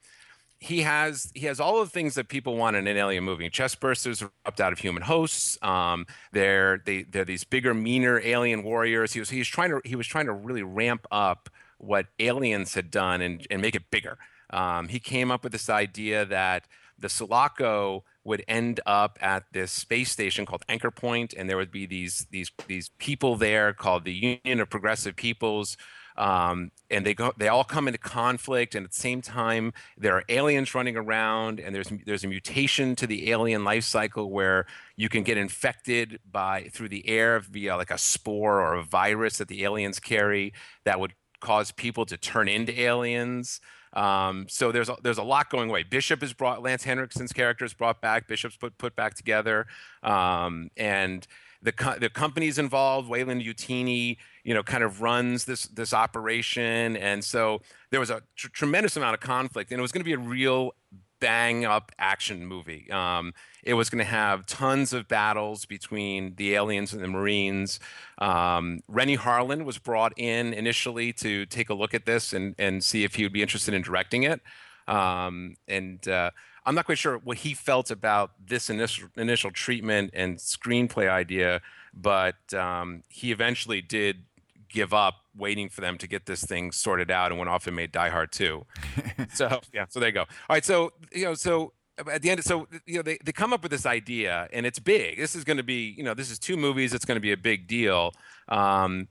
he 0.58 0.82
has 0.82 1.30
he 1.34 1.46
has 1.46 1.60
all 1.60 1.80
of 1.80 1.88
the 1.88 1.92
things 1.92 2.14
that 2.14 2.28
people 2.28 2.56
want 2.56 2.76
in 2.76 2.86
an 2.86 2.96
alien 2.96 3.24
movie. 3.24 3.48
Chest 3.50 3.80
bursters 3.80 4.22
erupt 4.22 4.60
out 4.60 4.72
of 4.72 4.78
human 4.78 5.02
hosts. 5.02 5.58
Um, 5.62 6.06
they're 6.32 6.82
they 6.86 7.02
they're 7.02 7.24
these 7.24 7.44
bigger, 7.44 7.74
meaner 7.74 8.20
alien 8.24 8.62
warriors. 8.62 9.12
He 9.12 9.20
was 9.20 9.30
he's 9.30 9.48
trying 9.48 9.70
to 9.70 9.80
he 9.84 9.96
was 9.96 10.06
trying 10.06 10.26
to 10.26 10.32
really 10.32 10.62
ramp 10.62 11.06
up 11.10 11.50
what 11.78 12.06
aliens 12.18 12.74
had 12.74 12.90
done 12.90 13.20
and 13.20 13.46
and 13.50 13.60
make 13.60 13.74
it 13.74 13.90
bigger. 13.90 14.18
Um, 14.50 14.88
he 14.88 15.00
came 15.00 15.30
up 15.30 15.42
with 15.42 15.52
this 15.52 15.68
idea 15.68 16.24
that 16.24 16.66
the 16.98 17.08
Sulaco 17.08 18.04
would 18.24 18.44
end 18.48 18.80
up 18.86 19.18
at 19.20 19.44
this 19.52 19.70
space 19.70 20.10
station 20.10 20.46
called 20.46 20.64
Anchor 20.68 20.90
Point, 20.90 21.34
and 21.34 21.48
there 21.48 21.56
would 21.56 21.70
be 21.70 21.86
these 21.86 22.26
these 22.30 22.50
these 22.66 22.90
people 22.98 23.36
there 23.36 23.72
called 23.72 24.04
the 24.04 24.40
Union 24.44 24.60
of 24.60 24.70
Progressive 24.70 25.16
Peoples. 25.16 25.76
Um, 26.18 26.70
and 26.90 27.04
they 27.04 27.12
go 27.12 27.34
they 27.36 27.48
all 27.48 27.62
come 27.62 27.88
into 27.88 27.98
conflict 27.98 28.74
and 28.74 28.86
at 28.86 28.92
the 28.92 28.96
same 28.96 29.20
time 29.20 29.74
there 29.98 30.14
are 30.14 30.24
aliens 30.30 30.74
running 30.74 30.96
around 30.96 31.60
and 31.60 31.74
there's 31.74 31.92
there's 32.06 32.24
a 32.24 32.28
mutation 32.28 32.96
to 32.96 33.06
the 33.06 33.30
alien 33.30 33.64
life 33.64 33.84
cycle 33.84 34.30
where 34.30 34.64
you 34.96 35.10
can 35.10 35.24
get 35.24 35.36
infected 35.36 36.18
by 36.32 36.70
through 36.72 36.88
the 36.88 37.06
air 37.06 37.38
via 37.40 37.76
like 37.76 37.90
a 37.90 37.98
spore 37.98 38.62
or 38.62 38.76
a 38.76 38.82
virus 38.82 39.36
that 39.36 39.48
the 39.48 39.62
aliens 39.62 40.00
carry 40.00 40.54
that 40.86 40.98
would 40.98 41.12
cause 41.40 41.70
people 41.70 42.06
to 42.06 42.16
turn 42.16 42.48
into 42.48 42.80
aliens 42.80 43.60
um, 43.96 44.46
so 44.48 44.70
there's 44.70 44.90
a, 44.90 44.96
there's 45.02 45.18
a 45.18 45.22
lot 45.22 45.48
going 45.48 45.70
away. 45.70 45.82
Bishop 45.82 46.22
is 46.22 46.34
brought 46.34 46.62
Lance 46.62 46.84
Henriksen's 46.84 47.32
character 47.32 47.64
is 47.64 47.72
brought 47.72 48.02
back. 48.02 48.28
Bishop's 48.28 48.56
put 48.56 48.76
put 48.76 48.94
back 48.94 49.14
together, 49.14 49.66
um, 50.02 50.70
and 50.76 51.26
the 51.62 51.72
co- 51.72 51.98
the 51.98 52.10
company's 52.10 52.58
involved. 52.58 53.08
Weyland 53.08 53.42
Yutani, 53.42 54.18
you 54.44 54.52
know, 54.52 54.62
kind 54.62 54.84
of 54.84 55.00
runs 55.00 55.46
this 55.46 55.64
this 55.68 55.94
operation, 55.94 56.98
and 56.98 57.24
so 57.24 57.62
there 57.90 57.98
was 57.98 58.10
a 58.10 58.20
tr- 58.36 58.48
tremendous 58.48 58.98
amount 58.98 59.14
of 59.14 59.20
conflict, 59.20 59.72
and 59.72 59.78
it 59.78 59.82
was 59.82 59.92
going 59.92 60.02
to 60.02 60.04
be 60.04 60.12
a 60.12 60.18
real 60.18 60.72
bang 61.20 61.64
up 61.64 61.92
action 61.98 62.46
movie. 62.46 62.90
Um, 62.90 63.32
it 63.62 63.74
was 63.74 63.90
going 63.90 63.98
to 63.98 64.10
have 64.10 64.46
tons 64.46 64.92
of 64.92 65.08
battles 65.08 65.64
between 65.64 66.34
the 66.36 66.54
aliens 66.54 66.92
and 66.92 67.02
the 67.02 67.08
Marines. 67.08 67.80
Um, 68.18 68.80
Renny 68.88 69.16
Harlin 69.16 69.64
was 69.64 69.78
brought 69.78 70.12
in 70.16 70.52
initially 70.52 71.12
to 71.14 71.46
take 71.46 71.68
a 71.70 71.74
look 71.74 71.94
at 71.94 72.06
this 72.06 72.32
and 72.32 72.54
and 72.58 72.82
see 72.82 73.04
if 73.04 73.14
he 73.14 73.22
would 73.22 73.32
be 73.32 73.42
interested 73.42 73.74
in 73.74 73.82
directing 73.82 74.22
it. 74.22 74.40
Um, 74.88 75.56
and 75.66 76.06
uh, 76.06 76.30
I'm 76.64 76.74
not 76.74 76.86
quite 76.86 76.98
sure 76.98 77.18
what 77.18 77.38
he 77.38 77.54
felt 77.54 77.90
about 77.90 78.32
this 78.44 78.70
initial 78.70 79.08
initial 79.16 79.50
treatment 79.50 80.10
and 80.14 80.38
screenplay 80.38 81.08
idea, 81.08 81.60
but 81.94 82.52
um, 82.54 83.02
he 83.08 83.32
eventually 83.32 83.80
did 83.80 84.24
give 84.68 84.92
up 84.92 85.14
waiting 85.36 85.68
for 85.68 85.80
them 85.80 85.98
to 85.98 86.06
get 86.06 86.26
this 86.26 86.44
thing 86.44 86.72
sorted 86.72 87.10
out 87.10 87.30
and 87.30 87.38
went 87.38 87.48
off 87.48 87.66
and 87.66 87.76
made 87.76 87.92
Die 87.92 88.08
Hard 88.08 88.32
2. 88.32 88.64
so 89.34 89.60
yeah, 89.72 89.86
so 89.88 90.00
there 90.00 90.08
you 90.08 90.14
go. 90.14 90.20
All 90.20 90.26
right, 90.50 90.64
so 90.64 90.92
you 91.12 91.24
know, 91.24 91.34
so 91.34 91.72
at 92.12 92.22
the 92.22 92.30
end, 92.30 92.44
so 92.44 92.66
you 92.86 92.96
know, 92.96 93.02
they, 93.02 93.18
they 93.24 93.32
come 93.32 93.52
up 93.52 93.62
with 93.62 93.70
this 93.70 93.86
idea 93.86 94.48
and 94.52 94.66
it's 94.66 94.78
big. 94.78 95.18
This 95.18 95.34
is 95.34 95.44
going 95.44 95.56
to 95.56 95.62
be, 95.62 95.94
you 95.96 96.02
know, 96.02 96.14
this 96.14 96.30
is 96.30 96.38
two 96.38 96.56
movies. 96.56 96.94
It's 96.94 97.04
going 97.04 97.16
to 97.16 97.20
be 97.20 97.32
a 97.32 97.36
big 97.36 97.66
deal. 97.66 98.12
Um, 98.48 99.08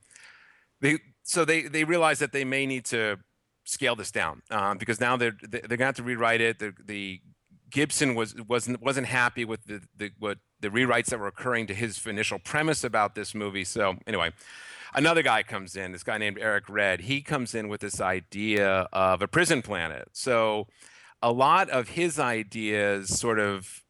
they 0.81 0.99
so 1.23 1.45
they 1.45 1.63
they 1.63 1.83
realize 1.83 2.19
that 2.19 2.31
they 2.31 2.43
may 2.43 2.65
need 2.65 2.85
to 2.85 3.17
scale 3.63 3.95
this 3.95 4.11
down 4.11 4.41
um, 4.51 4.77
because 4.77 4.99
now 4.99 5.17
they're 5.17 5.35
they're 5.41 5.61
going 5.61 5.79
to 5.79 5.85
have 5.85 5.95
to 5.95 6.03
rewrite 6.03 6.41
it. 6.41 6.59
The, 6.59 6.73
the 6.85 7.21
Gibson 7.71 8.15
was 8.15 8.35
wasn't 8.47 8.81
wasn't 8.81 9.07
happy 9.07 9.45
with 9.45 9.63
the, 9.65 9.81
the 9.97 10.11
what 10.19 10.37
the 10.61 10.69
rewrites 10.69 11.07
that 11.07 11.19
were 11.19 11.27
occurring 11.27 11.67
to 11.67 11.73
his 11.73 12.05
initial 12.05 12.39
premise 12.39 12.83
about 12.83 13.15
this 13.15 13.33
movie. 13.33 13.63
So 13.63 13.95
anyway, 14.07 14.31
another 14.93 15.21
guy 15.21 15.43
comes 15.43 15.75
in. 15.75 15.91
This 15.91 16.03
guy 16.03 16.17
named 16.17 16.37
Eric 16.39 16.69
Red. 16.69 17.01
He 17.01 17.21
comes 17.21 17.55
in 17.55 17.67
with 17.67 17.81
this 17.81 17.99
idea 17.99 18.87
of 18.93 19.21
a 19.21 19.27
prison 19.27 19.61
planet. 19.61 20.09
So 20.13 20.67
a 21.21 21.31
lot 21.31 21.69
of 21.69 21.89
his 21.89 22.19
ideas 22.19 23.17
sort 23.17 23.39
of 23.39 23.83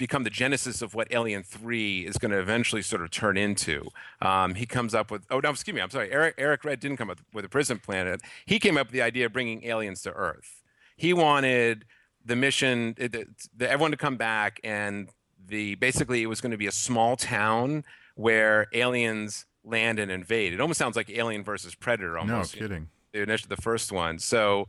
become 0.00 0.24
the 0.24 0.30
genesis 0.30 0.80
of 0.80 0.94
what 0.94 1.06
Alien 1.12 1.42
Three 1.42 2.06
is 2.06 2.16
going 2.16 2.32
to 2.32 2.38
eventually 2.38 2.82
sort 2.82 3.02
of 3.02 3.10
turn 3.10 3.36
into. 3.36 3.86
Um, 4.20 4.54
he 4.54 4.66
comes 4.66 4.94
up 4.94 5.10
with 5.10 5.26
oh 5.30 5.40
no, 5.40 5.50
excuse 5.50 5.74
me, 5.74 5.80
I'm 5.80 5.90
sorry. 5.90 6.10
Eric 6.10 6.34
Eric 6.38 6.64
Red 6.64 6.80
didn't 6.80 6.96
come 6.96 7.10
up 7.10 7.20
with 7.32 7.44
a 7.44 7.48
prison 7.48 7.78
planet. 7.78 8.20
He 8.46 8.58
came 8.58 8.76
up 8.76 8.88
with 8.88 8.94
the 8.94 9.02
idea 9.02 9.26
of 9.26 9.32
bringing 9.32 9.64
aliens 9.64 10.02
to 10.02 10.12
Earth. 10.12 10.62
He 10.96 11.12
wanted 11.12 11.84
the 12.24 12.36
mission, 12.36 12.94
the, 12.98 13.26
the, 13.56 13.70
everyone 13.70 13.90
to 13.90 13.96
come 13.96 14.16
back, 14.16 14.60
and 14.64 15.08
the 15.46 15.74
basically 15.76 16.22
it 16.22 16.26
was 16.26 16.40
going 16.40 16.52
to 16.52 16.58
be 16.58 16.66
a 16.66 16.72
small 16.72 17.16
town 17.16 17.84
where 18.14 18.66
aliens 18.72 19.46
land 19.70 19.98
and 19.98 20.10
invade. 20.10 20.52
It 20.52 20.60
almost 20.60 20.78
sounds 20.78 20.96
like 20.96 21.10
Alien 21.10 21.44
versus 21.44 21.74
Predator. 21.74 22.18
Almost. 22.18 22.56
No 22.56 22.60
kidding. 22.60 22.88
You 23.12 23.26
know, 23.26 23.36
the 23.48 23.56
first 23.56 23.92
one. 23.92 24.18
So. 24.18 24.68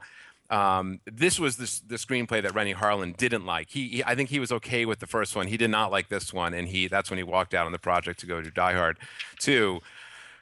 Um, 0.49 0.99
this 1.05 1.39
was 1.39 1.55
the, 1.55 1.79
the 1.87 1.95
screenplay 1.95 2.41
that 2.41 2.53
Renny 2.53 2.73
Harlin 2.73 3.15
didn't 3.15 3.45
like. 3.45 3.69
He, 3.69 3.87
he, 3.87 4.03
I 4.03 4.15
think 4.15 4.29
he 4.29 4.37
was 4.37 4.51
okay 4.51 4.85
with 4.85 4.99
the 4.99 5.07
first 5.07 5.33
one. 5.33 5.47
He 5.47 5.55
did 5.55 5.69
not 5.69 5.91
like 5.91 6.09
this 6.09 6.33
one, 6.33 6.53
and 6.53 6.67
he 6.67 6.89
that's 6.89 7.09
when 7.09 7.15
he 7.15 7.23
walked 7.23 7.53
out 7.53 7.65
on 7.65 7.71
the 7.71 7.79
project 7.79 8.19
to 8.19 8.25
go 8.25 8.41
to 8.41 8.51
Die 8.51 8.73
Hard 8.73 8.99
2. 9.39 9.79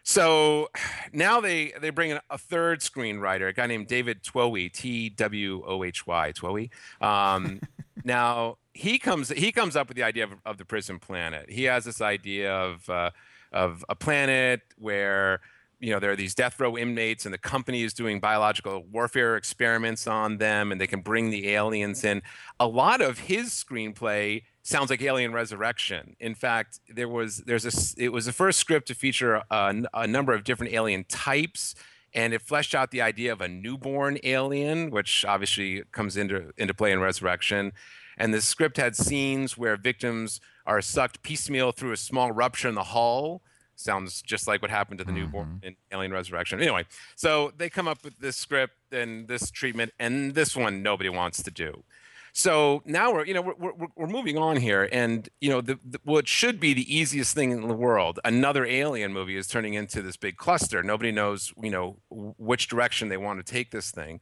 So 0.10 0.70
now 1.14 1.40
they 1.40 1.74
they 1.80 1.92
bring 1.92 2.10
in 2.10 2.20
a 2.32 2.38
third 2.40 2.80
screenwriter, 2.80 3.50
a 3.50 3.54
guy 3.54 3.68
named 3.68 3.86
David 3.86 4.24
Twohy, 4.24 4.74
T 4.74 5.10
W 5.10 5.64
O 5.68 5.84
H 5.84 6.08
Y, 6.08 6.34
Twohy. 6.36 6.72
Um, 7.00 7.62
now 8.04 8.58
he 8.74 8.98
comes 8.98 9.30
he 9.30 9.52
comes 9.52 9.76
up 9.76 9.88
with 9.88 9.98
the 9.98 10.04
idea 10.04 10.24
of, 10.24 10.32
of 10.46 10.58
the 10.58 10.66
prison 10.66 10.98
planet. 10.98 11.52
He 11.52 11.66
has 11.66 11.86
this 11.86 12.02
idea 12.02 12.52
of 12.52 12.90
uh, 12.90 13.12
of 13.52 13.84
a 13.90 13.96
planet 13.96 14.62
where 14.78 15.42
you 15.80 15.92
know 15.92 16.00
there 16.00 16.12
are 16.12 16.16
these 16.16 16.36
death 16.36 16.60
row 16.60 16.78
inmates 16.78 17.26
and 17.26 17.34
the 17.34 17.40
company 17.40 17.84
is 17.84 17.94
doing 17.94 18.20
biological 18.20 18.84
warfare 18.92 19.38
experiments 19.38 20.08
on 20.08 20.38
them 20.38 20.72
and 20.72 20.80
they 20.80 20.88
can 20.88 21.02
bring 21.02 21.30
the 21.30 21.50
aliens 21.50 22.04
in 22.04 22.22
a 22.60 22.68
lot 22.68 23.02
of 23.02 23.20
his 23.20 23.50
screenplay 23.50 24.42
sounds 24.70 24.90
like 24.90 25.02
Alien 25.02 25.34
Resurrection. 25.34 26.16
In 26.20 26.36
fact, 26.36 26.80
there 26.88 27.10
was 27.10 27.38
there's 27.40 27.66
a 27.66 28.02
it 28.02 28.10
was 28.10 28.26
the 28.26 28.34
first 28.34 28.60
script 28.60 28.88
to 28.88 28.96
feature 28.96 29.42
a, 29.50 29.84
a, 29.94 30.08
number 30.08 30.34
of 30.34 30.44
different 30.44 30.74
alien 30.74 31.04
types, 31.06 31.76
and 32.14 32.34
it 32.34 32.42
fleshed 32.42 32.76
out 32.76 32.92
the 32.92 33.02
idea 33.02 33.32
of 33.32 33.42
a 33.42 33.48
newborn 33.48 34.20
alien, 34.24 34.92
which 34.92 35.26
obviously 35.26 35.84
comes 35.92 36.16
into 36.16 36.52
into 36.58 36.74
play 36.74 36.92
in 36.92 37.00
Resurrection. 37.00 37.74
And 38.20 38.34
the 38.34 38.42
script 38.42 38.78
had 38.78 38.96
scenes 38.96 39.58
where 39.58 39.78
victims 39.78 40.42
are 40.66 40.82
sucked 40.82 41.24
piecemeal 41.24 41.72
through 41.72 41.94
a 41.94 41.98
small 41.98 42.32
rupture 42.32 42.68
in 42.68 42.76
the 42.76 42.84
hull. 42.84 43.42
Sounds 43.76 44.22
just 44.22 44.46
like 44.46 44.62
what 44.62 44.70
happened 44.70 44.98
to 44.98 45.06
the 45.06 45.12
mm-hmm. 45.12 45.22
newborn 45.22 45.62
in 45.64 45.78
Alien 45.92 46.12
Resurrection. 46.12 46.62
Anyway, 46.62 46.86
so 47.16 47.54
they 47.58 47.70
come 47.70 47.88
up 47.88 48.04
with 48.04 48.20
this 48.20 48.36
script 48.36 48.76
and 48.92 49.30
this 49.30 49.50
treatment, 49.50 49.94
and 49.98 50.36
this 50.36 50.54
one 50.54 50.84
nobody 50.84 51.08
wants 51.10 51.42
to 51.44 51.50
do. 51.50 51.84
So 52.34 52.84
now 52.86 53.14
we're, 53.14 53.26
you 53.26 53.34
know, 53.34 53.42
we're, 53.42 53.56
we're, 53.58 53.88
we're 53.96 54.08
moving 54.08 54.38
on 54.38 54.58
here, 54.58 54.88
and 54.92 55.28
you 55.40 55.50
know, 55.50 55.62
the, 55.62 55.80
the, 55.84 56.00
what 56.04 56.28
should 56.28 56.60
be 56.60 56.74
the 56.74 56.94
easiest 56.94 57.34
thing 57.34 57.52
in 57.52 57.68
the 57.68 57.74
world, 57.74 58.20
another 58.24 58.66
Alien 58.66 59.14
movie, 59.14 59.38
is 59.38 59.48
turning 59.48 59.74
into 59.74 60.02
this 60.02 60.18
big 60.18 60.38
cluster. 60.38 60.84
Nobody 60.84 61.12
knows, 61.12 61.54
you 61.62 61.72
know, 61.72 61.98
which 62.10 62.68
direction 62.68 63.10
they 63.10 63.18
want 63.18 63.44
to 63.44 63.52
take 63.52 63.72
this 63.72 63.92
thing. 63.92 64.20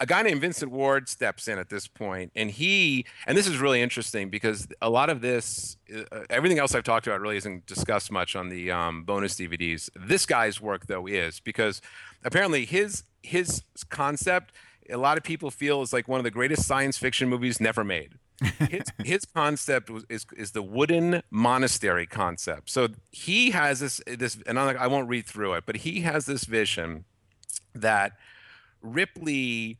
A 0.00 0.06
guy 0.06 0.22
named 0.22 0.40
Vincent 0.40 0.72
Ward 0.72 1.08
steps 1.08 1.46
in 1.46 1.58
at 1.58 1.68
this 1.68 1.86
point, 1.86 2.32
and 2.34 2.50
he 2.50 3.04
and 3.26 3.36
this 3.36 3.46
is 3.46 3.58
really 3.58 3.82
interesting 3.82 4.30
because 4.30 4.66
a 4.80 4.88
lot 4.88 5.10
of 5.10 5.20
this, 5.20 5.76
uh, 5.94 6.20
everything 6.30 6.58
else 6.58 6.74
I've 6.74 6.84
talked 6.84 7.06
about, 7.06 7.20
really 7.20 7.36
isn't 7.36 7.66
discussed 7.66 8.10
much 8.10 8.34
on 8.34 8.48
the 8.48 8.70
um, 8.70 9.04
bonus 9.04 9.34
DVDs. 9.34 9.90
This 9.94 10.26
guy's 10.26 10.60
work 10.60 10.86
though 10.86 11.06
is 11.06 11.40
because 11.40 11.82
apparently 12.24 12.64
his 12.64 13.04
his 13.22 13.62
concept, 13.90 14.52
a 14.88 14.96
lot 14.96 15.18
of 15.18 15.22
people 15.22 15.50
feel 15.50 15.82
is 15.82 15.92
like 15.92 16.08
one 16.08 16.18
of 16.18 16.24
the 16.24 16.30
greatest 16.30 16.66
science 16.66 16.96
fiction 16.96 17.28
movies 17.28 17.60
never 17.60 17.84
made. 17.84 18.14
his, 18.70 18.84
his 19.04 19.24
concept 19.26 19.90
was, 19.90 20.06
is 20.08 20.24
is 20.34 20.52
the 20.52 20.62
wooden 20.62 21.22
monastery 21.30 22.06
concept. 22.06 22.70
So 22.70 22.88
he 23.10 23.50
has 23.50 23.80
this 23.80 24.00
this, 24.06 24.38
and 24.46 24.58
I'm 24.58 24.64
like, 24.64 24.78
I 24.78 24.86
won't 24.86 25.08
read 25.08 25.26
through 25.26 25.54
it, 25.54 25.64
but 25.66 25.76
he 25.76 26.00
has 26.00 26.24
this 26.24 26.44
vision 26.44 27.04
that 27.74 28.12
Ripley, 28.82 29.78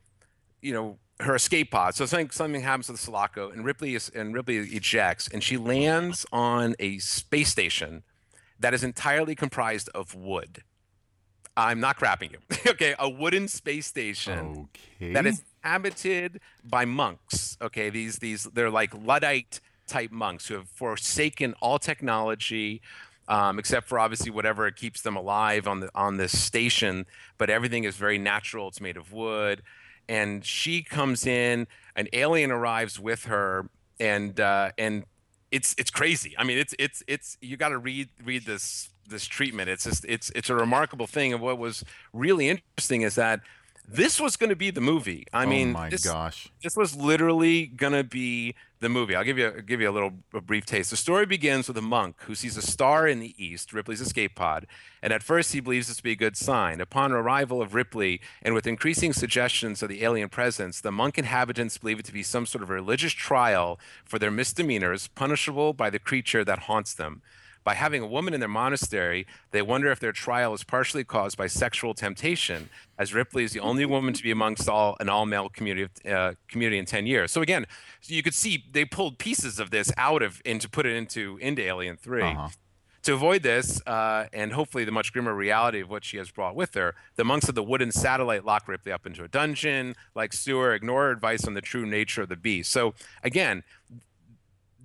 you 0.63 0.73
know, 0.73 0.99
her 1.21 1.35
escape 1.35 1.71
pod. 1.71 1.95
So 1.95 2.07
something 2.07 2.31
something 2.31 2.61
happens 2.63 2.87
to 2.87 2.93
the 2.93 2.99
Sulaco, 2.99 3.51
and 3.51 3.65
Ripley 3.65 3.95
is, 3.95 4.09
and 4.15 4.35
Ripley 4.35 4.57
ejects, 4.59 5.29
and 5.29 5.43
she 5.43 5.57
lands 5.57 6.25
on 6.33 6.75
a 6.79 6.99
space 6.99 7.49
station 7.51 8.03
that 8.59 8.75
is 8.75 8.85
entirely 8.85 9.35
comprised 9.35 9.89
of 9.95 10.15
wood. 10.15 10.63
I'm 11.57 11.81
not 11.81 11.99
crapping 11.99 12.33
you. 12.33 12.39
okay, 12.71 12.95
a 12.99 13.09
wooden 13.09 13.49
space 13.49 13.87
station 13.87 14.69
Okay. 14.97 15.13
that 15.13 15.27
is 15.27 15.43
inhabited 15.63 16.41
by 16.65 16.85
monks. 16.85 17.57
Okay, 17.61 17.91
these 17.91 18.19
these 18.19 18.45
they're 18.45 18.71
like 18.71 18.95
Luddite 18.95 19.61
type 19.87 20.11
monks 20.13 20.47
who 20.47 20.55
have 20.55 20.69
forsaken 20.69 21.55
all 21.61 21.79
technology, 21.79 22.81
um, 23.29 23.59
except 23.59 23.89
for 23.89 23.99
obviously 23.99 24.31
whatever 24.31 24.71
keeps 24.71 25.03
them 25.03 25.17
alive 25.17 25.67
on 25.67 25.81
the 25.81 25.91
on 25.95 26.17
this 26.17 26.39
station. 26.39 27.05
But 27.37 27.51
everything 27.51 27.85
is 27.85 27.97
very 27.97 28.17
natural. 28.19 28.69
It's 28.69 28.81
made 28.81 28.97
of 28.97 29.13
wood, 29.13 29.63
and 30.09 30.45
she 30.45 30.83
comes 30.83 31.27
in. 31.27 31.67
An 31.97 32.09
alien 32.13 32.51
arrives 32.51 32.99
with 32.99 33.25
her, 33.25 33.69
and 33.99 34.39
uh, 34.41 34.71
and 34.79 35.05
it's 35.51 35.75
it's 35.79 35.91
crazy. 35.91 36.35
I 36.39 36.45
mean, 36.45 36.59
it's 36.59 36.75
it's 36.79 37.03
it's 37.07 37.37
you 37.41 37.57
got 37.57 37.71
to 37.71 37.79
read 37.79 38.09
read 38.25 38.45
this 38.47 38.91
this 39.09 39.27
treatment. 39.27 39.69
It's 39.69 39.85
just 39.85 40.05
it's 40.09 40.31
it's 40.35 40.51
a 40.51 40.55
remarkable 40.55 41.07
thing. 41.07 41.33
And 41.33 41.43
what 41.43 41.59
was 41.59 41.85
really 42.13 42.49
interesting 42.49 43.03
is 43.03 43.17
that 43.17 43.41
this 43.93 44.21
was 44.21 44.37
going 44.37 44.51
to 44.51 44.57
be 44.57 44.71
the 44.71 44.81
movie. 44.81 45.27
I 45.33 45.45
oh 45.45 45.49
mean, 45.49 45.73
my 45.73 45.91
this, 45.91 46.05
gosh. 46.05 46.49
this 46.63 46.77
was 46.77 46.95
literally 46.95 47.67
going 47.67 47.93
to 47.93 48.05
be 48.05 48.55
the 48.79 48.89
movie. 48.89 49.15
I'll 49.15 49.25
give 49.25 49.37
you 49.37 49.49
a, 49.49 49.63
give 49.63 49.81
you 49.81 49.91
a 49.91 49.93
little 49.93 50.13
a 50.33 50.41
brief 50.41 50.65
taste. 50.65 50.91
The 50.91 50.97
story 50.97 51.27
begins 51.27 51.69
with 51.69 51.77
a 51.77 51.83
monk 51.83 52.17
who 52.21 52.35
sees 52.35 52.57
a 52.57 52.63
star 52.63 53.07
in 53.07 53.21
the 53.21 53.35
east, 53.37 53.73
Ripley's 53.73 54.01
escape 54.01 54.35
pod, 54.35 54.67
and 55.03 55.13
at 55.13 55.23
first 55.23 55.53
he 55.53 55.61
believes 55.61 55.89
this 55.89 55.99
to 55.99 56.03
be 56.03 56.13
a 56.13 56.17
good 56.17 56.37
sign. 56.37 56.81
Upon 56.81 57.13
arrival 57.13 57.61
of 57.61 57.75
Ripley, 57.75 58.21
and 58.43 58.55
with 58.55 58.67
increasing 58.67 59.13
suggestions 59.13 59.83
of 59.83 59.89
the 59.89 60.03
alien 60.05 60.29
presence, 60.29 60.81
the 60.81 60.93
monk 60.93 61.19
inhabitants 61.19 61.77
believe 61.77 61.99
it 61.99 62.07
to 62.07 62.13
be 62.13 62.23
some 62.23 62.47
sort 62.47 62.63
of 62.63 62.71
religious 62.71 63.13
trial 63.13 63.79
for 64.05 64.19
their 64.19 64.31
misdemeanors, 64.31 65.09
punishable 65.09 65.73
by 65.73 65.91
the 65.91 65.99
creature 65.99 66.45
that 66.45 66.61
haunts 66.61 66.95
them. 66.95 67.23
By 67.63 67.75
having 67.75 68.03
a 68.03 68.07
woman 68.07 68.33
in 68.33 68.41
their 68.41 68.49
monastery, 68.49 69.27
they 69.51 69.61
wonder 69.63 69.91
if 69.91 70.01
their 70.01 70.13
trial 70.13 70.55
is 70.55 70.65
partially 70.65 71.05
caused 71.05 71.37
by 71.37 71.47
sexual 71.47 71.93
temptation, 71.93 72.71
as 72.99 73.13
Ripley 73.13 73.45
is 73.45 73.53
the 73.53 73.61
only 73.61 73.85
woman 73.85 74.15
to 74.15 74.23
be 74.23 74.31
amongst 74.31 74.69
all 74.69 74.97
an 74.99 75.09
all-male 75.11 75.51
community 75.51 75.89
uh, 76.11 76.33
community 76.49 76.79
in 76.79 76.87
ten 76.87 77.07
years. 77.07 77.31
So 77.33 77.43
again, 77.43 77.67
you 78.07 78.23
could 78.23 78.35
see 78.35 78.65
they 78.73 78.85
pulled 78.87 79.19
pieces 79.19 79.59
of 79.61 79.71
this 79.71 79.93
out 79.99 80.23
of 80.23 80.41
and 80.47 80.61
to 80.61 80.69
put 80.71 80.87
it 80.87 80.97
into 80.97 81.37
into 81.43 81.63
Alien 81.63 81.97
3 81.97 82.23
Uh-huh. 82.23 82.49
To 83.05 83.15
avoid 83.15 83.43
this, 83.43 83.81
uh, 83.87 84.27
and 84.31 84.53
hopefully 84.53 84.85
the 84.85 84.93
much 84.93 85.11
grimmer 85.15 85.33
reality 85.35 85.81
of 85.81 85.89
what 85.89 86.05
she 86.05 86.19
has 86.19 86.31
brought 86.31 86.55
with 86.55 86.75
her, 86.75 86.95
the 87.17 87.25
monks 87.25 87.49
of 87.49 87.55
the 87.55 87.63
wooden 87.63 87.93
satellite 87.93 88.45
lock 88.45 88.69
Ripley 88.69 88.93
up 88.93 89.07
into 89.07 89.25
a 89.25 89.29
dungeon. 89.29 89.97
Like 90.15 90.35
Stewart, 90.35 90.75
ignore 90.77 91.05
her 91.05 91.11
advice 91.11 91.47
on 91.47 91.55
the 91.55 91.63
true 91.63 91.87
nature 91.87 92.21
of 92.23 92.29
the 92.29 92.37
beast. 92.37 92.71
So 92.71 92.93
again, 93.25 93.65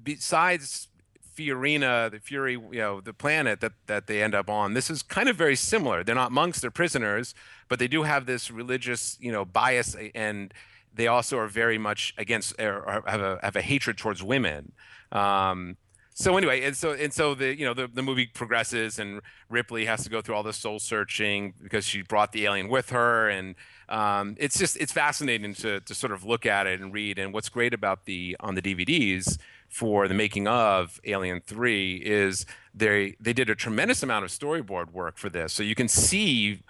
besides 0.02 0.88
Fiorina, 1.36 2.10
the 2.12 2.20
Fury, 2.20 2.54
you 2.54 2.80
know, 2.80 3.02
the 3.02 3.14
planet 3.14 3.60
that 3.62 3.74
that 3.88 4.08
they 4.08 4.24
end 4.24 4.34
up 4.34 4.50
on, 4.50 4.74
this 4.74 4.90
is 4.90 5.04
kind 5.04 5.30
of 5.30 5.36
very 5.36 5.56
similar. 5.56 6.04
They're 6.04 6.16
not 6.16 6.32
monks; 6.32 6.60
they're 6.60 6.72
prisoners, 6.72 7.36
but 7.68 7.80
they 7.80 7.88
do 7.88 8.04
have 8.04 8.26
this 8.26 8.50
religious, 8.50 9.18
you 9.20 9.32
know, 9.32 9.46
bias, 9.46 9.96
and 10.14 10.54
they 10.94 11.08
also 11.08 11.38
are 11.38 11.48
very 11.48 11.78
much 11.78 12.14
against 12.18 12.60
or 12.60 13.04
have 13.06 13.22
a 13.22 13.40
have 13.44 13.56
a 13.56 13.62
hatred 13.62 13.98
towards 13.98 14.24
women. 14.24 14.72
Um, 15.12 15.78
so 16.18 16.38
anyway, 16.38 16.62
and 16.62 16.78
so 16.78 16.94
and 16.94 17.14
so 17.14 17.36
the 17.36 17.58
you 17.60 17.66
know 17.66 17.74
the, 17.74 17.88
the 17.88 18.02
movie 18.02 18.28
progresses 18.28 19.00
and 19.00 19.20
Ripley 19.50 19.86
has 19.86 20.06
to 20.06 20.10
go 20.10 20.22
through 20.22 20.36
all 20.36 20.44
the 20.44 20.54
soul 20.54 20.80
searching 20.80 21.54
because 21.62 21.86
she 21.86 22.04
brought 22.04 22.32
the 22.32 22.46
alien 22.46 22.70
with 22.70 22.92
her 22.92 23.28
and 23.30 23.56
um, 23.90 24.38
it's 24.40 24.58
just 24.58 24.78
it's 24.78 24.94
fascinating 24.94 25.54
to 25.56 25.82
to 25.82 25.94
sort 25.94 26.14
of 26.14 26.24
look 26.24 26.46
at 26.46 26.68
it 26.68 26.80
and 26.80 26.94
read 26.94 27.20
and 27.20 27.34
what's 27.34 27.50
great 27.50 27.74
about 27.74 28.06
the 28.06 28.38
on 28.40 28.56
the 28.56 28.62
DVDs 28.62 29.38
for 29.70 30.08
the 30.08 30.14
making 30.14 30.48
of 30.48 31.00
Alien 31.06 31.42
3 31.42 32.02
is 32.06 32.46
they 32.74 33.16
they 33.20 33.34
did 33.34 33.50
a 33.50 33.56
tremendous 33.56 34.04
amount 34.04 34.26
of 34.26 34.32
storyboard 34.32 34.92
work 34.92 35.18
for 35.18 35.30
this 35.30 35.54
so 35.54 35.64
you 35.64 35.76
can 35.76 35.88
see 35.88 36.62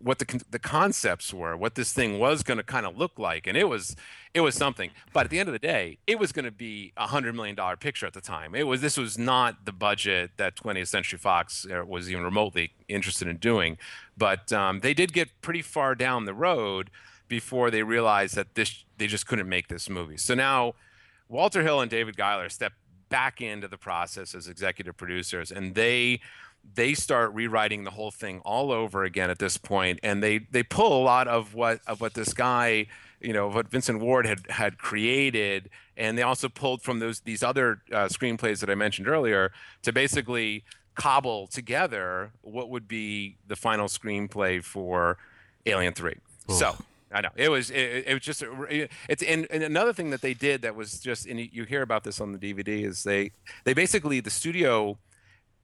what 0.00 0.18
the 0.18 0.42
the 0.50 0.58
concepts 0.58 1.34
were, 1.34 1.56
what 1.56 1.74
this 1.74 1.92
thing 1.92 2.18
was 2.18 2.42
going 2.42 2.56
to 2.56 2.62
kind 2.62 2.86
of 2.86 2.96
look 2.96 3.18
like, 3.18 3.46
and 3.46 3.56
it 3.56 3.68
was 3.68 3.96
it 4.32 4.40
was 4.40 4.54
something. 4.54 4.90
But 5.12 5.24
at 5.24 5.30
the 5.30 5.40
end 5.40 5.48
of 5.48 5.52
the 5.52 5.58
day, 5.58 5.98
it 6.06 6.18
was 6.18 6.32
going 6.32 6.44
to 6.44 6.50
be 6.50 6.92
a 6.96 7.08
hundred 7.08 7.34
million 7.34 7.56
dollar 7.56 7.76
picture 7.76 8.06
at 8.06 8.12
the 8.12 8.20
time. 8.20 8.54
It 8.54 8.66
was 8.66 8.80
this 8.80 8.96
was 8.96 9.18
not 9.18 9.64
the 9.64 9.72
budget 9.72 10.32
that 10.36 10.54
20th 10.56 10.88
Century 10.88 11.18
Fox 11.18 11.66
uh, 11.66 11.84
was 11.84 12.10
even 12.10 12.22
remotely 12.22 12.72
interested 12.88 13.28
in 13.28 13.38
doing. 13.38 13.78
But 14.16 14.52
um, 14.52 14.80
they 14.80 14.94
did 14.94 15.12
get 15.12 15.28
pretty 15.42 15.62
far 15.62 15.94
down 15.94 16.24
the 16.24 16.34
road 16.34 16.90
before 17.26 17.70
they 17.70 17.82
realized 17.82 18.36
that 18.36 18.54
this 18.54 18.84
they 18.98 19.06
just 19.06 19.26
couldn't 19.26 19.48
make 19.48 19.68
this 19.68 19.90
movie. 19.90 20.16
So 20.16 20.34
now 20.34 20.74
Walter 21.28 21.62
Hill 21.62 21.80
and 21.80 21.90
David 21.90 22.16
Giler 22.16 22.48
step 22.48 22.72
back 23.08 23.40
into 23.40 23.68
the 23.68 23.78
process 23.78 24.34
as 24.34 24.48
executive 24.48 24.96
producers, 24.96 25.50
and 25.50 25.74
they 25.74 26.20
they 26.74 26.94
start 26.94 27.32
rewriting 27.34 27.84
the 27.84 27.90
whole 27.90 28.10
thing 28.10 28.40
all 28.44 28.72
over 28.72 29.04
again 29.04 29.30
at 29.30 29.38
this 29.38 29.56
point 29.56 29.98
and 30.02 30.22
they 30.22 30.38
they 30.38 30.62
pull 30.62 31.00
a 31.00 31.02
lot 31.02 31.28
of 31.28 31.54
what 31.54 31.80
of 31.86 32.00
what 32.00 32.14
this 32.14 32.32
guy 32.32 32.86
you 33.20 33.32
know 33.32 33.48
what 33.48 33.68
Vincent 33.68 34.00
Ward 34.00 34.26
had 34.26 34.46
had 34.50 34.78
created 34.78 35.70
and 35.96 36.16
they 36.18 36.22
also 36.22 36.48
pulled 36.48 36.82
from 36.82 36.98
those 36.98 37.20
these 37.20 37.42
other 37.42 37.80
uh, 37.92 38.06
screenplays 38.06 38.60
that 38.60 38.70
I 38.70 38.74
mentioned 38.74 39.08
earlier 39.08 39.52
to 39.82 39.92
basically 39.92 40.64
cobble 40.94 41.46
together 41.46 42.32
what 42.42 42.68
would 42.70 42.88
be 42.88 43.36
the 43.46 43.56
final 43.56 43.86
screenplay 43.86 44.62
for 44.62 45.16
Alien 45.66 45.94
3 45.94 46.16
so 46.50 46.76
I 47.10 47.22
know. 47.22 47.30
It 47.36 47.48
was 47.48 47.70
it, 47.70 48.04
it 48.06 48.14
was 48.14 48.22
just 48.22 48.44
it's 49.08 49.22
and, 49.22 49.46
and 49.50 49.62
another 49.62 49.92
thing 49.92 50.10
that 50.10 50.20
they 50.20 50.34
did 50.34 50.62
that 50.62 50.74
was 50.74 51.00
just 51.00 51.26
and 51.26 51.40
you 51.40 51.64
hear 51.64 51.82
about 51.82 52.04
this 52.04 52.20
on 52.20 52.32
the 52.32 52.38
DVD 52.38 52.84
is 52.84 53.02
they 53.02 53.32
they 53.64 53.72
basically 53.72 54.20
the 54.20 54.30
studio 54.30 54.98